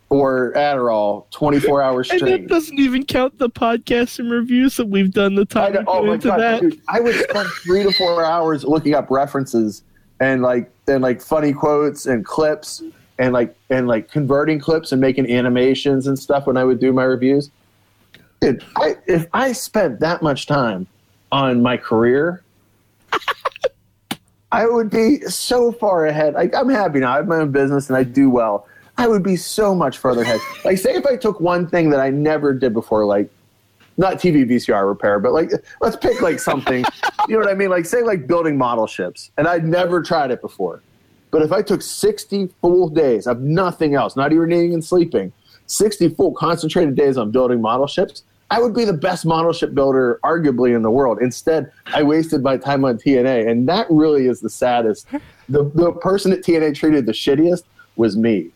or 0.10 0.53
Adderall, 0.56 1.30
twenty 1.31 1.60
four 1.60 1.81
hours 1.81 2.10
And 2.10 2.19
that 2.22 2.26
straight. 2.26 2.48
doesn't 2.48 2.80
even 2.80 3.06
count 3.06 3.38
the 3.38 3.49
podcasts 3.49 4.18
and 4.19 4.31
reviews 4.31 4.77
that 4.77 4.88
we've 4.88 5.11
done 5.11 5.36
the 5.36 5.41
I 5.41 5.45
time 5.45 5.73
know- 5.73 5.84
oh 5.88 6.11
into 6.11 6.27
god, 6.30 6.40
that. 6.40 6.61
dude, 6.61 6.81
I 6.90 6.99
would 6.99 7.15
spend 7.15 7.48
three 7.64 7.84
to 7.84 7.91
four 7.94 8.23
hours 8.26 8.64
looking 8.64 8.95
up 8.95 9.10
references 9.11 9.84
and 10.19 10.41
like 10.41 10.72
and 10.88 11.02
like 11.03 11.22
funny 11.22 11.53
quotes 11.53 12.06
and 12.07 12.26
clips 12.26 12.81
and 13.19 13.34
like 13.34 13.56
and 13.69 13.88
like 13.88 14.10
converting 14.10 14.60
clips 14.60 14.91
and 14.91 14.99
making 14.99 15.31
animations 15.31 16.07
and 16.07 16.18
stuff 16.18 16.48
when 16.48 16.57
I 16.57 16.64
would 16.64 16.80
do 16.80 16.91
my 16.91 17.03
reviews. 17.03 17.52
Dude, 18.41 18.64
I, 18.77 18.95
if 19.06 19.27
I 19.34 19.52
spent 19.52 19.99
that 19.99 20.22
much 20.22 20.48
time 20.48 20.88
on 21.31 21.61
my 21.61 21.76
career, 21.77 22.41
I 24.52 24.65
would 24.65 24.90
be 24.90 25.19
so 25.22 25.72
far 25.72 26.06
ahead. 26.07 26.34
Like 26.34 26.56
I'm 26.56 26.69
happy 26.69 26.99
now. 26.99 27.14
I 27.14 27.18
have 27.18 27.27
my 27.27 27.38
own 27.38 27.52
business 27.52 27.88
and 27.90 27.98
I 27.98 28.03
do 28.03 28.30
well. 28.30 28.65
I 28.99 29.07
would 29.07 29.23
be 29.23 29.38
so 29.38 29.73
much 29.73 29.97
further 29.97 30.23
ahead. 30.23 30.41
Like 30.65 30.77
say 30.77 30.93
if 30.93 31.05
I 31.05 31.15
took 31.15 31.39
one 31.39 31.67
thing 31.67 31.89
that 31.91 32.01
I 32.01 32.09
never 32.09 32.53
did 32.53 32.73
before, 32.73 33.05
like 33.05 33.31
not 33.95 34.15
TV 34.15 34.45
VCR 34.45 34.85
repair, 34.85 35.19
but 35.19 35.31
like 35.31 35.51
let's 35.80 35.95
pick 35.95 36.21
like 36.21 36.38
something. 36.38 36.84
you 37.30 37.35
know 37.35 37.39
what 37.39 37.49
I 37.49 37.53
mean? 37.53 37.69
Like 37.69 37.85
say 37.85 38.03
like 38.03 38.27
building 38.27 38.57
model 38.57 38.88
ships, 38.88 39.31
and 39.38 39.47
I'd 39.47 39.65
never 39.65 40.01
tried 40.01 40.31
it 40.31 40.41
before. 40.41 40.81
But 41.31 41.43
if 41.43 41.53
I 41.53 41.61
took 41.61 41.81
60 41.81 42.47
full 42.59 42.89
days 42.89 43.26
of 43.26 43.39
nothing 43.39 43.95
else, 43.95 44.17
not 44.17 44.34
even 44.34 44.51
eating 44.51 44.73
and 44.73 44.84
sleeping, 44.84 45.31
60 45.67 46.09
full 46.09 46.34
concentrated 46.34 46.95
days 46.95 47.17
on 47.17 47.31
building 47.31 47.61
model 47.61 47.88
ships, 47.88 48.23
I 48.51 48.59
would 48.59 48.73
be 48.73 48.84
the 48.84 48.93
best 48.93 49.26
model 49.26 49.53
ship 49.53 49.73
builder 49.73 50.19
arguably 50.26 50.76
in 50.76 50.81
the 50.81 50.91
world. 50.91 51.19
Instead, 51.21 51.71
I 51.85 52.03
wasted 52.03 52.43
my 52.43 52.57
time 52.57 52.84
on 52.84 52.97
TNA, 52.97 53.47
and 53.47 53.69
that 53.69 53.88
really 53.89 54.26
is 54.26 54.41
the 54.41 54.49
saddest. 54.49 55.07
The 55.51 55.63
the 55.73 55.93
person 55.93 56.31
at 56.31 56.41
TNA 56.43 56.76
treated 56.76 57.07
the 57.07 57.11
shittiest 57.11 57.63
was 57.95 58.15
me. 58.15 58.51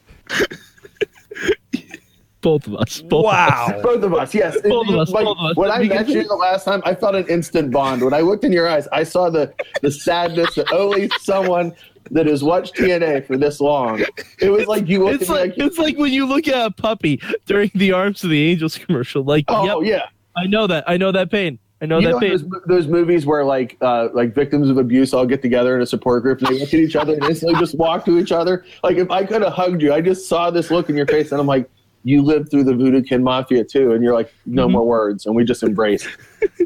Both 2.42 2.68
of 2.68 2.76
us. 2.76 3.02
Both 3.02 3.26
Of 3.26 3.32
us. 3.32 3.70
Wow. 3.72 3.80
Both 3.84 4.04
of 4.04 4.14
us, 4.14 4.36
yes. 4.36 4.58
Both 4.62 4.90
of 4.90 4.96
us, 4.98 5.10
Like, 5.12 5.24
both 5.24 5.38
of 5.40 5.46
us. 5.52 5.56
When 5.56 5.72
I 5.72 5.80
Because- 5.80 6.08
met 6.08 6.10
you 6.10 6.24
the 6.28 6.36
last 6.36 6.66
time, 6.66 6.82
I 6.84 6.94
felt 6.94 7.16
an 7.16 7.26
instant 7.28 7.72
bond. 7.72 8.04
When 8.04 8.14
I 8.14 8.20
looked 8.20 8.44
in 8.44 8.52
your 8.52 8.68
eyes, 8.68 8.86
I 8.92 9.04
saw 9.04 9.30
the 9.30 9.54
the 9.82 9.90
sadness 9.90 10.56
that 10.56 10.70
only 10.74 11.10
someone 11.22 11.74
that 12.12 12.26
has 12.28 12.44
watched 12.44 12.76
TNA 12.76 13.26
for 13.28 13.38
this 13.38 13.62
long. 13.62 14.04
It 14.42 14.50
was 14.50 14.68
like 14.68 14.90
you 14.90 15.06
looked 15.06 15.22
It's 15.22 15.30
at 15.30 15.34
me 15.34 15.40
like 15.40 15.50
like, 15.58 15.68
it's 15.68 15.78
like 15.78 15.98
when 15.98 16.12
you 16.12 16.26
look 16.26 16.50
at 16.50 16.68
a 16.68 16.72
puppy 16.72 17.22
during 17.46 17.72
the 17.76 17.94
Arms 17.94 18.26
of 18.26 18.30
the 18.30 18.44
Angels 18.52 18.78
commercial. 18.78 19.24
Like, 19.24 19.46
oh 19.48 19.82
yep, 19.82 19.90
yeah. 19.90 20.06
I 20.36 20.46
know 20.46 20.68
that. 20.68 20.84
I 20.86 20.98
know 20.98 21.14
that 21.14 21.32
pain. 21.32 21.60
I 21.84 21.86
know 21.86 22.00
You 22.00 22.14
that 22.14 22.22
know 22.22 22.30
those, 22.38 22.46
those 22.66 22.88
movies 22.88 23.26
where 23.26 23.44
like 23.44 23.78
uh, 23.82 24.08
like 24.14 24.34
victims 24.34 24.70
of 24.70 24.78
abuse 24.78 25.14
all 25.14 25.26
get 25.26 25.42
together 25.42 25.76
in 25.76 25.82
a 25.82 25.86
support 25.86 26.24
group 26.24 26.40
and 26.40 26.48
they 26.48 26.60
look 26.60 26.70
at 26.74 26.80
each 26.80 26.96
other 26.96 27.14
and 27.14 27.24
instantly 27.26 27.60
just 27.60 27.78
walk 27.78 28.06
to 28.06 28.18
each 28.18 28.32
other. 28.32 28.64
Like 28.84 28.96
if 28.98 29.12
I 29.12 29.26
could 29.26 29.42
have 29.42 29.52
hugged 29.54 29.82
you, 29.82 29.94
I 29.94 30.00
just 30.00 30.30
saw 30.30 30.50
this 30.50 30.72
look 30.72 30.90
in 30.90 30.96
your 30.96 31.06
face 31.08 31.32
and 31.34 31.42
I'm 31.42 31.48
like, 31.48 31.70
you 32.06 32.22
lived 32.22 32.52
through 32.52 32.64
the 32.64 32.74
Voodoo 32.74 33.02
Kin 33.02 33.24
Mafia 33.24 33.64
too, 33.66 33.92
and 33.94 34.04
you're 34.04 34.14
like, 34.14 34.34
no 34.46 34.64
Mm-hmm. 34.66 34.74
more 34.74 34.86
words, 34.86 35.26
and 35.26 35.36
we 35.36 35.46
just 35.46 35.64
embrace, 35.64 36.06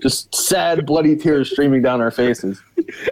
just 0.02 0.34
sad, 0.34 0.84
bloody 0.86 1.16
tears 1.16 1.52
streaming 1.52 1.82
down 1.84 2.02
our 2.02 2.10
faces. 2.10 2.60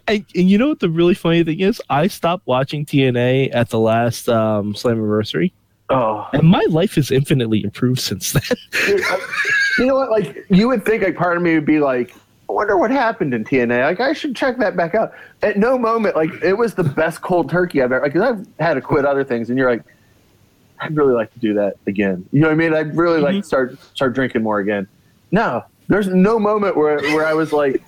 And, 0.07 0.25
and 0.35 0.49
you 0.49 0.57
know 0.57 0.69
what 0.69 0.79
the 0.79 0.89
really 0.89 1.13
funny 1.13 1.43
thing 1.43 1.59
is? 1.59 1.79
I 1.89 2.07
stopped 2.07 2.47
watching 2.47 2.83
TNA 2.85 3.53
at 3.53 3.69
the 3.69 3.79
last 3.79 4.27
um, 4.29 4.73
Slammiversary, 4.73 5.51
Oh, 5.89 6.27
and 6.33 6.43
my 6.43 6.65
life 6.69 6.95
has 6.95 7.11
infinitely 7.11 7.63
improved 7.63 7.99
since 7.99 8.31
then. 8.31 8.41
Dude, 8.87 9.01
I- 9.05 9.19
you 9.77 9.85
know 9.85 9.95
what? 9.95 10.09
Like 10.09 10.45
you 10.49 10.67
would 10.67 10.85
think, 10.85 11.03
like 11.03 11.15
part 11.15 11.37
of 11.37 11.43
me 11.43 11.53
would 11.55 11.65
be 11.65 11.79
like, 11.79 12.15
I 12.49 12.53
wonder 12.53 12.77
what 12.77 12.91
happened 12.91 13.33
in 13.33 13.43
TNA. 13.43 13.83
Like 13.83 13.99
I 13.99 14.13
should 14.13 14.35
check 14.35 14.57
that 14.57 14.75
back 14.75 14.95
out. 14.95 15.13
At 15.41 15.57
no 15.57 15.77
moment, 15.77 16.15
like 16.15 16.31
it 16.43 16.53
was 16.53 16.73
the 16.73 16.83
best 16.83 17.21
cold 17.21 17.49
turkey 17.49 17.81
I've 17.81 17.91
ever. 17.91 18.01
Like 18.03 18.13
'cause 18.13 18.21
I've 18.21 18.47
had 18.59 18.75
to 18.75 18.81
quit 18.81 19.05
other 19.05 19.23
things, 19.23 19.49
and 19.49 19.57
you're 19.57 19.69
like, 19.69 19.83
I'd 20.79 20.95
really 20.95 21.13
like 21.13 21.33
to 21.33 21.39
do 21.39 21.53
that 21.55 21.75
again. 21.87 22.27
You 22.31 22.41
know 22.41 22.47
what 22.47 22.53
I 22.53 22.57
mean? 22.57 22.73
I'd 22.73 22.95
really 22.95 23.19
like 23.19 23.33
mm-hmm. 23.33 23.41
to 23.41 23.47
start 23.47 23.79
start 23.95 24.13
drinking 24.13 24.43
more 24.43 24.59
again. 24.59 24.87
No, 25.31 25.63
there's 25.87 26.07
no 26.07 26.39
moment 26.39 26.77
where 26.77 26.97
where 26.99 27.25
I 27.25 27.33
was 27.33 27.51
like, 27.53 27.83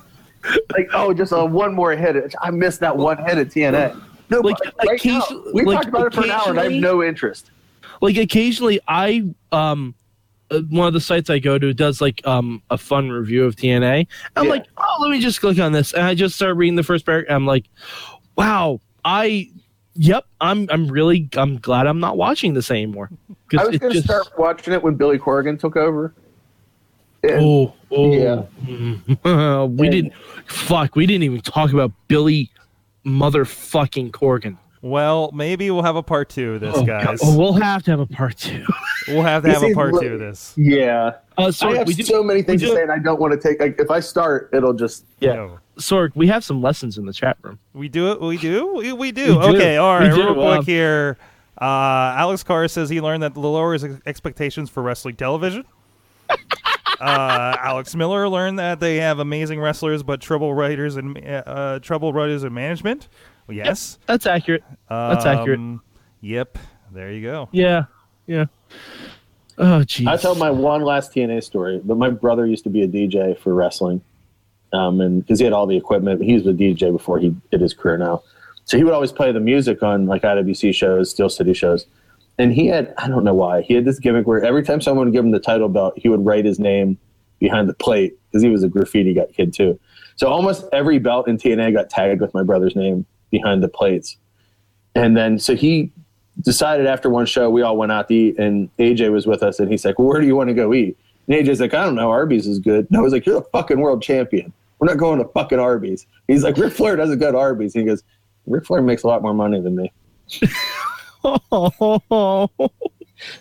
like 0.71 0.89
oh, 0.93 1.13
just 1.13 1.31
a 1.31 1.45
one 1.45 1.73
more 1.73 1.93
hit. 1.93 2.33
I 2.41 2.51
missed 2.51 2.79
that 2.81 2.95
one 2.95 3.17
hit 3.17 3.37
at 3.37 3.47
TNA. 3.47 4.01
No, 4.29 4.41
Like, 4.41 4.57
but 4.59 4.87
right 4.87 5.05
now, 5.05 5.23
we 5.53 5.63
like, 5.63 5.77
talked 5.77 5.87
about 5.87 6.07
it 6.07 6.13
for 6.13 6.23
an 6.25 6.31
hour, 6.31 6.49
and 6.49 6.59
I 6.59 6.63
have 6.63 6.73
no 6.73 7.01
interest. 7.01 7.51
Like 8.01 8.17
occasionally, 8.17 8.79
I 8.87 9.23
um, 9.51 9.95
uh, 10.51 10.61
one 10.69 10.87
of 10.87 10.93
the 10.93 11.01
sites 11.01 11.29
I 11.29 11.39
go 11.39 11.57
to 11.57 11.73
does 11.73 11.99
like 12.01 12.25
um 12.25 12.61
a 12.69 12.77
fun 12.77 13.09
review 13.09 13.45
of 13.45 13.55
TNA. 13.55 14.07
I'm 14.35 14.45
Yeah. 14.45 14.49
like, 14.51 14.65
oh, 14.77 14.97
let 15.01 15.11
me 15.11 15.19
just 15.19 15.39
click 15.41 15.59
on 15.59 15.71
this, 15.71 15.93
and 15.93 16.03
I 16.03 16.13
just 16.15 16.35
start 16.35 16.55
reading 16.57 16.75
the 16.75 16.83
first 16.83 17.05
paragraph. 17.05 17.35
I'm 17.35 17.45
like, 17.45 17.65
wow, 18.37 18.79
I. 19.05 19.49
Yep, 19.99 20.25
I'm. 20.39 20.67
I'm 20.71 20.87
really. 20.87 21.27
I'm 21.35 21.57
glad 21.57 21.87
I'm 21.87 21.99
not 21.99 22.17
watching 22.17 22.53
this 22.53 22.69
anymore. 22.69 23.09
I 23.57 23.65
was 23.65 23.77
going 23.79 23.91
to 23.93 23.95
just- 23.95 24.05
start 24.05 24.27
watching 24.37 24.73
it 24.73 24.83
when 24.83 24.93
Billy 24.95 25.17
Corgan 25.17 25.59
took 25.59 25.75
over. 25.75 26.13
And- 27.23 27.41
Oh, 27.41 27.73
oh, 27.91 28.13
Yeah. 28.13 29.63
we 29.65 29.89
didn't. 29.89 30.13
Fuck, 30.45 30.95
we 30.95 31.07
didn't 31.07 31.23
even 31.23 31.41
talk 31.41 31.73
about 31.73 31.91
Billy, 32.07 32.51
motherfucking 33.07 34.11
Corgan. 34.11 34.57
Well, 34.81 35.31
maybe 35.33 35.71
we'll 35.71 35.83
have 35.83 35.95
a 35.95 36.03
part 36.03 36.29
two 36.29 36.53
of 36.55 36.61
this, 36.61 36.75
Oh, 36.75 36.83
guys. 36.85 37.05
God. 37.05 37.17
Oh, 37.23 37.37
we'll 37.37 37.53
have 37.53 37.83
to 37.83 37.91
have 37.91 37.99
a 37.99 38.05
part 38.05 38.37
two. 38.37 38.65
We'll 39.07 39.23
have 39.23 39.43
to 39.43 39.49
have 39.53 39.63
a 39.63 39.73
part 39.73 39.93
two 40.01 40.15
of 40.15 40.19
this. 40.19 40.53
Yeah. 40.57 41.13
Uh, 41.37 41.43
Sorg, 41.47 41.75
I 41.75 41.77
have 41.77 41.87
we 41.87 41.93
do, 41.93 42.03
so 42.03 42.21
many 42.21 42.41
things 42.41 42.61
we 42.61 42.67
to 42.67 42.75
say, 42.75 42.81
and 42.81 42.91
I 42.91 42.99
don't 42.99 43.21
want 43.21 43.31
to 43.31 43.39
take. 43.39 43.57
Like, 43.61 43.79
if 43.79 43.89
I 43.89 44.01
start, 44.01 44.49
it'll 44.51 44.73
just. 44.73 45.05
Yeah. 45.21 45.33
No. 45.35 45.59
Sorg, 45.77 46.11
we 46.13 46.27
have 46.27 46.43
some 46.43 46.61
lessons 46.61 46.97
in 46.97 47.05
the 47.05 47.13
chat 47.13 47.37
room. 47.41 47.57
We 47.73 47.87
do 47.87 48.11
it. 48.11 48.19
We 48.19 48.37
do. 48.37 48.73
We, 48.75 48.91
we 48.91 49.13
do. 49.13 49.39
We 49.39 49.45
do. 49.51 49.55
Okay. 49.55 49.77
All 49.77 49.97
right. 49.97 50.11
We. 50.11 50.19
Real 50.21 50.33
quick 50.33 50.57
Um, 50.59 50.65
here. 50.65 51.17
Uh, 51.61 51.63
Alex 52.17 52.43
Carr 52.43 52.67
says 52.67 52.89
he 52.89 52.99
learned 52.99 53.23
that 53.23 53.33
the 53.33 53.39
lower 53.39 53.75
ex- 53.75 53.85
expectations 54.05 54.69
for 54.69 54.83
wrestling 54.83 55.15
television. 55.15 55.63
uh, 56.29 56.35
Alex 56.99 57.95
Miller 57.95 58.27
learned 58.27 58.59
that 58.59 58.79
they 58.81 58.97
have 58.97 59.19
amazing 59.19 59.59
wrestlers, 59.61 60.03
but 60.03 60.19
trouble 60.19 60.53
writers 60.53 60.97
and 60.97 61.17
uh, 61.25 61.79
trouble 61.79 62.11
writers 62.11 62.43
and 62.43 62.53
management. 62.53 63.07
Well, 63.47 63.55
yes, 63.57 63.97
That's 64.07 64.25
accurate. 64.25 64.63
That's 64.89 65.25
accurate. 65.25 65.59
Um, 65.59 65.81
Yep, 66.21 66.57
there 66.91 67.11
you 67.11 67.21
go. 67.21 67.47
Yeah. 67.51 67.85
Yeah. 68.25 68.45
Oh, 69.57 69.79
jeez. 69.85 70.07
I 70.07 70.17
tell 70.17 70.35
my 70.35 70.51
one 70.51 70.81
last 70.81 71.13
TNA 71.13 71.43
story, 71.43 71.79
but 71.83 71.97
my 71.97 72.09
brother 72.09 72.45
used 72.45 72.63
to 72.65 72.69
be 72.69 72.83
a 72.83 72.87
DJ 72.87 73.37
for 73.39 73.53
wrestling, 73.53 74.01
um, 74.73 74.99
and 75.01 75.21
because 75.21 75.39
he 75.39 75.45
had 75.45 75.53
all 75.53 75.65
the 75.65 75.77
equipment, 75.77 76.21
he 76.21 76.33
was 76.33 76.45
a 76.45 76.53
DJ 76.53 76.91
before 76.91 77.19
he 77.19 77.35
did 77.51 77.61
his 77.61 77.73
career 77.73 77.97
now. 77.97 78.21
So 78.65 78.77
he 78.77 78.83
would 78.83 78.93
always 78.93 79.11
play 79.11 79.31
the 79.31 79.39
music 79.39 79.81
on 79.81 80.05
like 80.05 80.23
IWC 80.23 80.75
shows, 80.75 81.09
Steel 81.09 81.29
City 81.29 81.53
shows, 81.53 81.85
and 82.37 82.51
he 82.53 82.67
had 82.67 82.93
I 82.97 83.07
don't 83.07 83.23
know 83.23 83.33
why 83.33 83.61
he 83.61 83.73
had 83.73 83.85
this 83.85 83.99
gimmick 83.99 84.27
where 84.27 84.43
every 84.43 84.63
time 84.63 84.81
someone 84.81 85.07
would 85.07 85.13
give 85.13 85.23
him 85.23 85.31
the 85.31 85.39
title 85.39 85.69
belt, 85.69 85.93
he 85.97 86.09
would 86.09 86.25
write 86.25 86.45
his 86.45 86.59
name 86.59 86.97
behind 87.39 87.69
the 87.69 87.73
plate 87.73 88.17
because 88.29 88.43
he 88.43 88.49
was 88.49 88.63
a 88.63 88.67
graffiti 88.67 89.13
guy 89.13 89.25
kid 89.33 89.53
too. 89.53 89.79
So 90.17 90.27
almost 90.27 90.65
every 90.73 90.99
belt 90.99 91.27
in 91.27 91.37
TNA 91.37 91.73
got 91.73 91.89
tagged 91.89 92.19
with 92.21 92.33
my 92.33 92.43
brother's 92.43 92.75
name 92.75 93.05
behind 93.29 93.63
the 93.63 93.67
plates, 93.67 94.17
and 94.95 95.15
then 95.15 95.39
so 95.39 95.55
he 95.55 95.91
decided 96.41 96.85
after 96.85 97.09
one 97.09 97.25
show 97.25 97.49
we 97.49 97.61
all 97.61 97.77
went 97.77 97.91
out 97.91 98.07
to 98.07 98.13
eat 98.13 98.37
and 98.37 98.69
AJ 98.77 99.11
was 99.11 99.25
with 99.25 99.41
us 99.41 99.59
and 99.59 99.71
he's 99.71 99.83
like, 99.83 99.97
well, 99.97 100.07
where 100.07 100.21
do 100.21 100.27
you 100.27 100.35
want 100.35 100.49
to 100.49 100.53
go 100.53 100.73
eat? 100.73 100.97
And 101.27 101.35
AJ's 101.35 101.59
like, 101.59 101.73
I 101.73 101.83
don't 101.83 101.95
know, 101.95 102.11
Arby's 102.11 102.47
is 102.47 102.59
good. 102.59 102.87
And 102.89 102.97
I 102.97 103.01
was 103.01 103.11
like, 103.11 103.25
you're 103.25 103.39
the 103.39 103.47
fucking 103.51 103.79
world 103.79 104.01
champion. 104.01 104.53
We're 104.79 104.87
not 104.87 104.97
going 104.97 105.19
to 105.19 105.27
fucking 105.29 105.59
Arby's. 105.59 106.05
He's 106.27 106.43
like, 106.43 106.57
Ric 106.57 106.73
Flair 106.73 106.95
doesn't 106.95 107.19
go 107.19 107.31
to 107.31 107.37
Arby's. 107.37 107.73
And 107.73 107.83
he 107.83 107.87
goes, 107.87 108.03
Ric 108.45 108.65
Flair 108.65 108.81
makes 108.81 109.03
a 109.03 109.07
lot 109.07 109.23
more 109.23 109.33
money 109.33 109.59
than 109.59 109.75
me. 109.75 109.91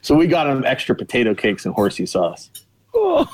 So 0.00 0.14
we 0.14 0.26
got 0.26 0.46
him 0.46 0.64
extra 0.64 0.94
potato 0.94 1.34
cakes 1.34 1.66
and 1.66 1.74
horsey 1.74 2.06
sauce. 2.06 2.50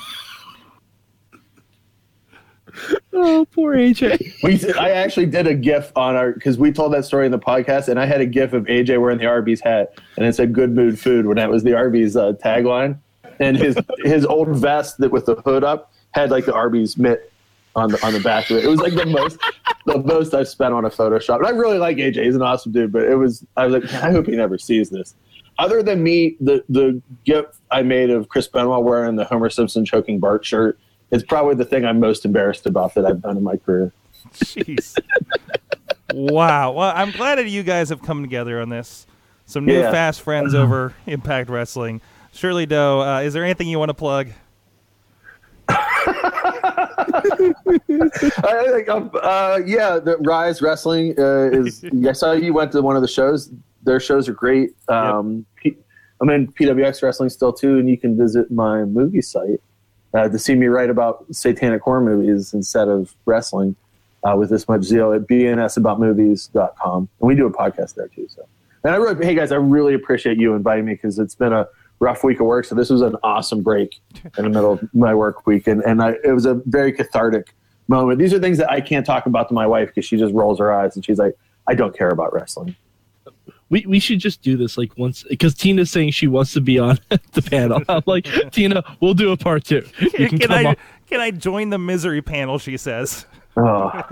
oh, 3.13 3.45
poor 3.51 3.75
AJ. 3.75 4.43
We, 4.43 4.73
I 4.73 4.91
actually 4.91 5.27
did 5.27 5.47
a 5.47 5.53
GIF 5.53 5.91
on 5.95 6.15
our 6.15 6.31
because 6.31 6.57
we 6.57 6.71
told 6.71 6.93
that 6.93 7.05
story 7.05 7.25
in 7.25 7.31
the 7.31 7.39
podcast, 7.39 7.87
and 7.87 7.99
I 7.99 8.05
had 8.05 8.21
a 8.21 8.25
GIF 8.25 8.53
of 8.53 8.65
AJ 8.65 8.99
wearing 9.01 9.17
the 9.17 9.25
Arby's 9.25 9.61
hat, 9.61 9.99
and 10.17 10.25
it 10.25 10.35
said 10.35 10.53
"Good 10.53 10.71
Mood 10.71 10.99
Food" 10.99 11.25
when 11.25 11.37
that 11.37 11.49
was 11.49 11.63
the 11.63 11.73
Arby's 11.73 12.15
uh, 12.15 12.33
tagline, 12.33 12.97
and 13.39 13.57
his 13.57 13.77
his 14.03 14.25
old 14.25 14.49
vest 14.55 14.97
that 14.99 15.11
with 15.11 15.25
the 15.25 15.35
hood 15.35 15.63
up 15.63 15.91
had 16.11 16.31
like 16.31 16.45
the 16.45 16.53
Arby's 16.53 16.97
mitt 16.97 17.31
on 17.75 17.91
the 17.91 18.05
on 18.05 18.13
the 18.13 18.19
back 18.19 18.49
of 18.49 18.57
it. 18.57 18.65
It 18.65 18.69
was 18.69 18.79
like 18.79 18.93
the 18.93 19.05
most 19.05 19.39
the 19.85 19.99
most 19.99 20.33
I've 20.33 20.47
spent 20.47 20.73
on 20.73 20.85
a 20.85 20.89
Photoshop. 20.89 21.37
And 21.37 21.47
I 21.47 21.51
really 21.51 21.77
like 21.77 21.97
AJ; 21.97 22.23
he's 22.23 22.35
an 22.35 22.41
awesome 22.41 22.71
dude. 22.71 22.91
But 22.91 23.03
it 23.03 23.15
was 23.15 23.45
I 23.57 23.65
was 23.65 23.73
like, 23.73 23.91
"Man, 23.91 24.03
I 24.03 24.11
hope 24.11 24.25
he 24.25 24.35
never 24.35 24.57
sees 24.57 24.89
this. 24.89 25.15
Other 25.59 25.83
than 25.83 26.01
me, 26.01 26.35
the 26.39 26.63
the 26.69 27.01
GIF 27.25 27.45
I 27.71 27.83
made 27.83 28.09
of 28.09 28.29
Chris 28.29 28.47
Benoit 28.47 28.83
wearing 28.83 29.15
the 29.15 29.25
Homer 29.25 29.49
Simpson 29.49 29.85
choking 29.85 30.19
Bart 30.19 30.45
shirt. 30.45 30.79
Is 31.13 31.23
probably 31.23 31.55
the 31.55 31.65
thing 31.65 31.85
I'm 31.85 31.99
most 31.99 32.25
embarrassed 32.25 32.65
about 32.65 32.93
that 32.95 33.05
I've 33.05 33.21
done 33.21 33.37
in 33.37 33.43
my 33.43 33.57
career. 33.57 33.91
Jeez. 34.35 34.97
wow. 36.13 36.71
Well, 36.71 36.91
I'm 36.95 37.11
glad 37.11 37.37
that 37.37 37.47
you 37.47 37.63
guys 37.63 37.89
have 37.89 38.01
come 38.01 38.21
together 38.23 38.61
on 38.61 38.69
this. 38.69 39.05
Some 39.45 39.65
new 39.65 39.79
Yeah. 39.79 39.91
fast 39.91 40.21
friends 40.21 40.53
over 40.55 40.93
Impact 41.05 41.49
Wrestling. 41.49 42.01
Shirley 42.33 42.65
Doe, 42.65 43.01
uh, 43.01 43.19
is 43.21 43.33
there 43.33 43.43
anything 43.43 43.67
you 43.67 43.77
want 43.79 43.89
to 43.89 43.93
plug? 43.93 44.29
I 45.69 47.53
think, 48.71 48.89
um, 48.89 49.11
uh, 49.21 49.59
yeah, 49.65 49.99
the 49.99 50.17
Rise 50.21 50.61
Wrestling 50.61 51.15
uh, 51.19 51.49
is. 51.51 51.83
I 52.07 52.11
saw 52.13 52.31
you 52.33 52.53
went 52.53 52.71
to 52.73 52.81
one 52.81 52.95
of 52.95 53.01
the 53.01 53.07
shows. 53.07 53.51
Their 53.83 53.99
shows 53.99 54.27
are 54.29 54.33
great. 54.33 54.71
Um, 54.87 55.45
P- 55.55 55.77
I'm 56.21 56.29
in 56.29 56.47
PWX 56.51 57.01
Wrestling 57.03 57.29
still 57.29 57.51
too, 57.53 57.77
and 57.79 57.89
you 57.89 57.97
can 57.97 58.17
visit 58.17 58.49
my 58.51 58.83
movie 58.85 59.21
site 59.21 59.61
uh, 60.13 60.29
to 60.29 60.39
see 60.39 60.55
me 60.55 60.67
write 60.67 60.89
about 60.89 61.25
satanic 61.31 61.81
horror 61.81 62.01
movies 62.01 62.53
instead 62.53 62.87
of 62.87 63.15
wrestling 63.25 63.75
uh, 64.23 64.35
with 64.35 64.49
this 64.49 64.67
much 64.67 64.83
zeal 64.83 65.11
at 65.13 65.21
bnsaboutmovies.com. 65.21 66.97
And 66.97 67.27
we 67.27 67.35
do 67.35 67.45
a 67.45 67.51
podcast 67.51 67.95
there 67.95 68.07
too. 68.07 68.27
So, 68.29 68.47
and 68.83 68.93
I 68.93 68.97
really, 68.97 69.25
hey 69.25 69.35
guys, 69.35 69.51
I 69.51 69.55
really 69.55 69.93
appreciate 69.93 70.37
you 70.37 70.55
inviting 70.55 70.85
me 70.85 70.93
because 70.93 71.19
it's 71.19 71.35
been 71.35 71.53
a 71.53 71.67
rough 71.99 72.23
week 72.23 72.39
of 72.39 72.45
work. 72.45 72.65
So 72.65 72.75
this 72.75 72.89
was 72.89 73.01
an 73.01 73.15
awesome 73.23 73.61
break 73.61 73.99
in 74.37 74.43
the 74.43 74.49
middle 74.49 74.73
of 74.73 74.89
my 74.93 75.15
work 75.15 75.45
week, 75.47 75.67
and 75.67 75.81
and 75.83 76.01
I, 76.01 76.15
it 76.23 76.33
was 76.33 76.45
a 76.45 76.55
very 76.65 76.91
cathartic 76.91 77.53
moment. 77.87 78.19
These 78.19 78.33
are 78.33 78.39
things 78.39 78.57
that 78.57 78.71
I 78.71 78.81
can't 78.81 79.05
talk 79.05 79.25
about 79.25 79.47
to 79.49 79.53
my 79.53 79.67
wife 79.67 79.89
because 79.89 80.05
she 80.05 80.17
just 80.17 80.33
rolls 80.33 80.59
her 80.59 80.71
eyes 80.71 80.95
and 80.95 81.03
she's 81.03 81.19
like, 81.19 81.35
I 81.67 81.75
don't 81.75 81.95
care 81.95 82.09
about 82.09 82.33
wrestling. 82.33 82.75
We, 83.73 83.83
we 83.87 83.99
should 83.99 84.19
just 84.19 84.43
do 84.43 84.55
this 84.55 84.77
like 84.77 84.95
once 84.99 85.23
because 85.23 85.55
Tina's 85.55 85.89
saying 85.89 86.11
she 86.11 86.27
wants 86.27 86.53
to 86.53 86.61
be 86.61 86.77
on 86.77 86.99
the 87.31 87.41
panel. 87.41 87.81
I'm 87.89 88.03
like, 88.05 88.27
Tina, 88.51 88.83
we'll 89.01 89.15
do 89.15 89.31
a 89.31 89.37
part 89.37 89.65
two. 89.65 89.83
You 89.99 90.11
can, 90.11 90.29
can 90.29 90.39
come 90.39 90.51
I 90.51 90.65
on. 90.65 90.75
can 91.07 91.19
I 91.19 91.31
join 91.31 91.71
the 91.71 91.79
misery 91.79 92.21
panel? 92.21 92.59
She 92.59 92.77
says. 92.77 93.25
Oh. 93.57 94.03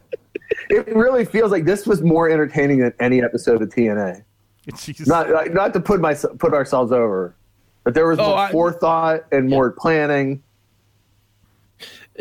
it 0.70 0.88
really 0.96 1.24
feels 1.24 1.52
like 1.52 1.64
this 1.64 1.86
was 1.86 2.02
more 2.02 2.28
entertaining 2.28 2.78
than 2.80 2.92
any 2.98 3.22
episode 3.22 3.62
of 3.62 3.68
TNA. 3.68 4.24
Jeez. 4.72 5.06
Not 5.06 5.30
like, 5.30 5.54
not 5.54 5.72
to 5.74 5.80
put 5.80 6.00
my 6.00 6.14
put 6.38 6.52
ourselves 6.52 6.90
over, 6.90 7.36
but 7.84 7.94
there 7.94 8.08
was 8.08 8.18
Oh, 8.18 8.30
more 8.30 8.38
I- 8.38 8.50
forethought 8.50 9.26
and 9.30 9.48
more 9.48 9.70
planning. 9.70 10.42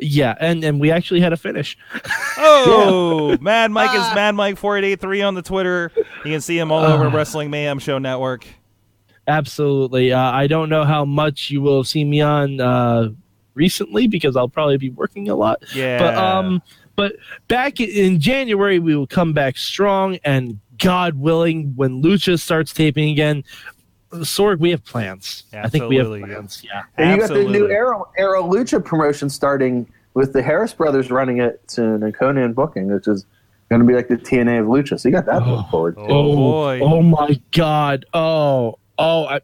Yeah, 0.01 0.35
and 0.39 0.63
and 0.63 0.79
we 0.79 0.91
actually 0.91 1.21
had 1.21 1.33
a 1.33 1.37
finish. 1.37 1.77
Oh, 2.35 3.37
Mad 3.41 3.71
Mike 3.71 3.95
is 3.95 4.15
Mad 4.15 4.33
Mike 4.33 4.57
four 4.57 4.75
eight 4.77 4.83
eight 4.83 4.99
three 4.99 5.21
on 5.21 5.35
the 5.35 5.43
Twitter. 5.43 5.91
You 6.25 6.31
can 6.31 6.41
see 6.41 6.57
him 6.57 6.71
all 6.71 6.83
over 6.83 7.07
Wrestling 7.09 7.51
Mayhem 7.51 7.77
Show 7.77 7.99
Network. 7.99 8.47
Absolutely. 9.27 10.11
Uh, 10.11 10.31
I 10.31 10.47
don't 10.47 10.67
know 10.67 10.83
how 10.83 11.05
much 11.05 11.51
you 11.51 11.61
will 11.61 11.83
see 11.83 12.03
me 12.03 12.21
on 12.21 12.59
uh, 12.59 13.09
recently 13.53 14.07
because 14.07 14.35
I'll 14.35 14.49
probably 14.49 14.77
be 14.77 14.89
working 14.89 15.29
a 15.29 15.35
lot. 15.35 15.63
Yeah. 15.75 15.99
But 15.99 16.15
um, 16.15 16.61
but 16.95 17.15
back 17.47 17.79
in 17.79 18.19
January 18.19 18.79
we 18.79 18.95
will 18.95 19.07
come 19.07 19.31
back 19.31 19.57
strong, 19.57 20.17
and 20.23 20.59
God 20.77 21.15
willing, 21.15 21.73
when 21.75 22.01
Lucha 22.01 22.39
starts 22.39 22.73
taping 22.73 23.09
again, 23.09 23.43
Sorg, 24.21 24.59
we 24.59 24.71
have 24.71 24.83
plans. 24.83 25.43
I 25.53 25.69
think 25.69 25.89
we 25.89 25.97
have 25.97 26.07
plans. 26.07 26.63
Yeah. 26.63 26.83
And 26.97 27.11
you 27.11 27.27
got 27.27 27.33
the 27.33 27.43
new 27.43 27.71
Absolutely. 27.71 27.75
Aro 27.75 28.03
Aro 28.19 28.51
Lucha 28.51 28.83
promotion 28.83 29.29
starting 29.29 29.87
with 30.13 30.33
the 30.33 30.41
Harris 30.41 30.73
brothers 30.73 31.09
running 31.11 31.39
it 31.39 31.61
soon 31.67 32.03
and 32.03 32.15
Konnan 32.15 32.53
booking, 32.53 32.93
which 32.93 33.07
is 33.07 33.25
going 33.69 33.81
to 33.81 33.87
be 33.87 33.93
like 33.93 34.07
the 34.07 34.17
TNA 34.17 34.61
of 34.61 34.67
Lucha. 34.67 34.99
So 34.99 35.09
you 35.09 35.13
got 35.13 35.25
that 35.25 35.39
to 35.39 35.51
look 35.51 35.65
oh. 35.67 35.71
forward 35.71 35.95
to. 35.95 36.01
Oh, 36.01 36.07
oh, 36.07 36.35
boy. 36.35 36.79
Oh 36.81 37.01
my 37.01 37.39
God. 37.51 38.05
Oh. 38.13 38.77
Oh. 38.97 39.25
I, 39.25 39.41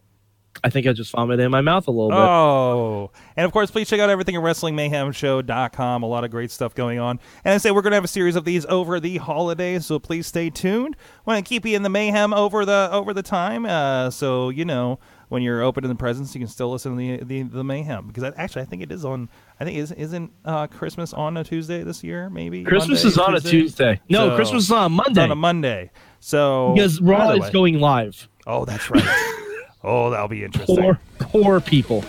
I 0.62 0.70
think 0.70 0.86
I 0.86 0.92
just 0.92 1.12
vomited 1.12 1.44
in 1.44 1.50
my 1.50 1.60
mouth 1.60 1.88
a 1.88 1.90
little 1.90 2.10
bit. 2.10 2.18
Oh, 2.18 3.10
and 3.36 3.46
of 3.46 3.52
course, 3.52 3.70
please 3.70 3.88
check 3.88 4.00
out 4.00 4.10
everything 4.10 4.36
at 4.36 4.42
WrestlingMayhemShow.com. 4.42 6.02
A 6.02 6.06
lot 6.06 6.24
of 6.24 6.30
great 6.30 6.50
stuff 6.50 6.74
going 6.74 6.98
on. 6.98 7.18
And 7.44 7.54
I 7.54 7.58
say 7.58 7.70
we're 7.70 7.82
going 7.82 7.92
to 7.92 7.96
have 7.96 8.04
a 8.04 8.08
series 8.08 8.36
of 8.36 8.44
these 8.44 8.66
over 8.66 9.00
the 9.00 9.16
holidays, 9.18 9.86
so 9.86 9.98
please 9.98 10.26
stay 10.26 10.50
tuned. 10.50 10.96
Want 11.24 11.44
to 11.44 11.48
keep 11.48 11.64
you 11.64 11.76
in 11.76 11.82
the 11.82 11.88
mayhem 11.88 12.32
over 12.34 12.64
the 12.64 12.88
over 12.92 13.14
the 13.14 13.22
time, 13.22 13.64
uh, 13.66 14.10
so 14.10 14.50
you 14.50 14.64
know 14.64 14.98
when 15.28 15.42
you're 15.42 15.62
opening 15.62 15.88
the 15.88 15.94
presents, 15.94 16.34
you 16.34 16.40
can 16.40 16.48
still 16.48 16.70
listen 16.70 16.92
to 16.92 16.96
the 16.98 17.24
the, 17.24 17.42
the 17.42 17.64
mayhem 17.64 18.06
because 18.08 18.24
I, 18.24 18.32
actually 18.36 18.62
I 18.62 18.64
think 18.66 18.82
it 18.82 18.92
is 18.92 19.04
on. 19.04 19.28
I 19.58 19.64
think 19.64 19.78
is 19.78 19.92
isn't 19.92 20.32
uh, 20.44 20.66
Christmas 20.66 21.12
on 21.12 21.36
a 21.36 21.44
Tuesday 21.44 21.82
this 21.82 22.02
year? 22.04 22.28
Maybe 22.28 22.64
Christmas 22.64 23.02
Monday, 23.04 23.08
is 23.08 23.18
on 23.18 23.34
a 23.36 23.40
Tuesday. 23.40 24.00
No, 24.08 24.30
So- 24.30 24.36
Christmas 24.36 24.64
is 24.64 24.72
on 24.72 24.84
a 24.86 24.88
Monday. 24.88 25.22
on 25.22 25.30
a 25.30 25.36
Monday. 25.36 25.90
So 26.18 26.72
because 26.74 27.00
Raw 27.00 27.30
is 27.32 27.48
going 27.50 27.78
live. 27.80 28.28
Oh, 28.46 28.64
that's 28.64 28.90
right. 28.90 29.36
oh, 29.84 30.10
that'll 30.10 30.28
be 30.28 30.44
interesting. 30.44 30.76
Poor, 30.76 30.98
poor 31.18 31.60
people. 31.60 32.04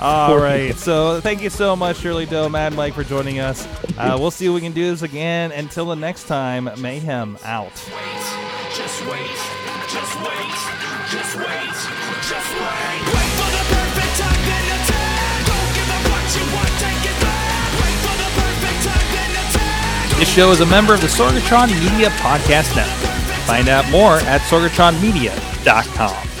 All 0.00 0.28
Poor 0.28 0.40
right. 0.42 0.74
So 0.74 1.20
thank 1.20 1.40
you 1.40 1.50
so 1.50 1.76
much, 1.76 1.98
Shirley 1.98 2.26
Doe, 2.26 2.48
Mad 2.48 2.74
Mike, 2.74 2.94
for 2.94 3.04
joining 3.04 3.38
us. 3.38 3.66
Uh, 3.96 4.16
we'll 4.18 4.32
see 4.32 4.46
if 4.46 4.52
we 4.52 4.60
can 4.60 4.72
do 4.72 4.90
this 4.90 5.02
again. 5.02 5.52
Until 5.52 5.86
the 5.86 5.94
next 5.94 6.24
time, 6.24 6.68
Mayhem 6.78 7.38
out. 7.44 7.72
Just 8.74 9.00
wait, 9.06 9.30
just 9.88 10.18
wait, 10.20 10.54
just 11.08 11.36
wait, 11.38 11.74
just 12.26 12.50
wait. 12.58 13.00
Wait 13.06 13.30
for 13.38 13.50
the 13.54 13.64
perfect 13.70 14.14
time, 14.18 14.42
then 14.44 14.66
attack. 14.74 15.46
Don't 15.46 15.70
give 15.78 15.90
up 15.94 16.02
what 16.10 16.26
you 16.34 16.44
want, 16.52 16.72
take 16.82 17.04
it 17.06 17.18
back. 17.22 17.70
Wait 17.78 17.98
for 18.02 18.16
the 18.18 18.30
perfect 18.34 18.80
time, 18.82 19.08
then 19.14 19.30
attack. 19.46 20.18
This 20.18 20.28
show 20.28 20.50
is 20.50 20.60
a 20.60 20.66
member 20.66 20.92
of 20.92 21.00
the 21.00 21.06
Sorgatron 21.06 21.68
Media 21.70 22.10
Podcast 22.18 22.74
Network. 22.74 23.14
Find 23.46 23.68
out 23.68 23.88
more 23.90 24.14
at 24.26 24.40
sorgatronmedia.com. 24.42 26.33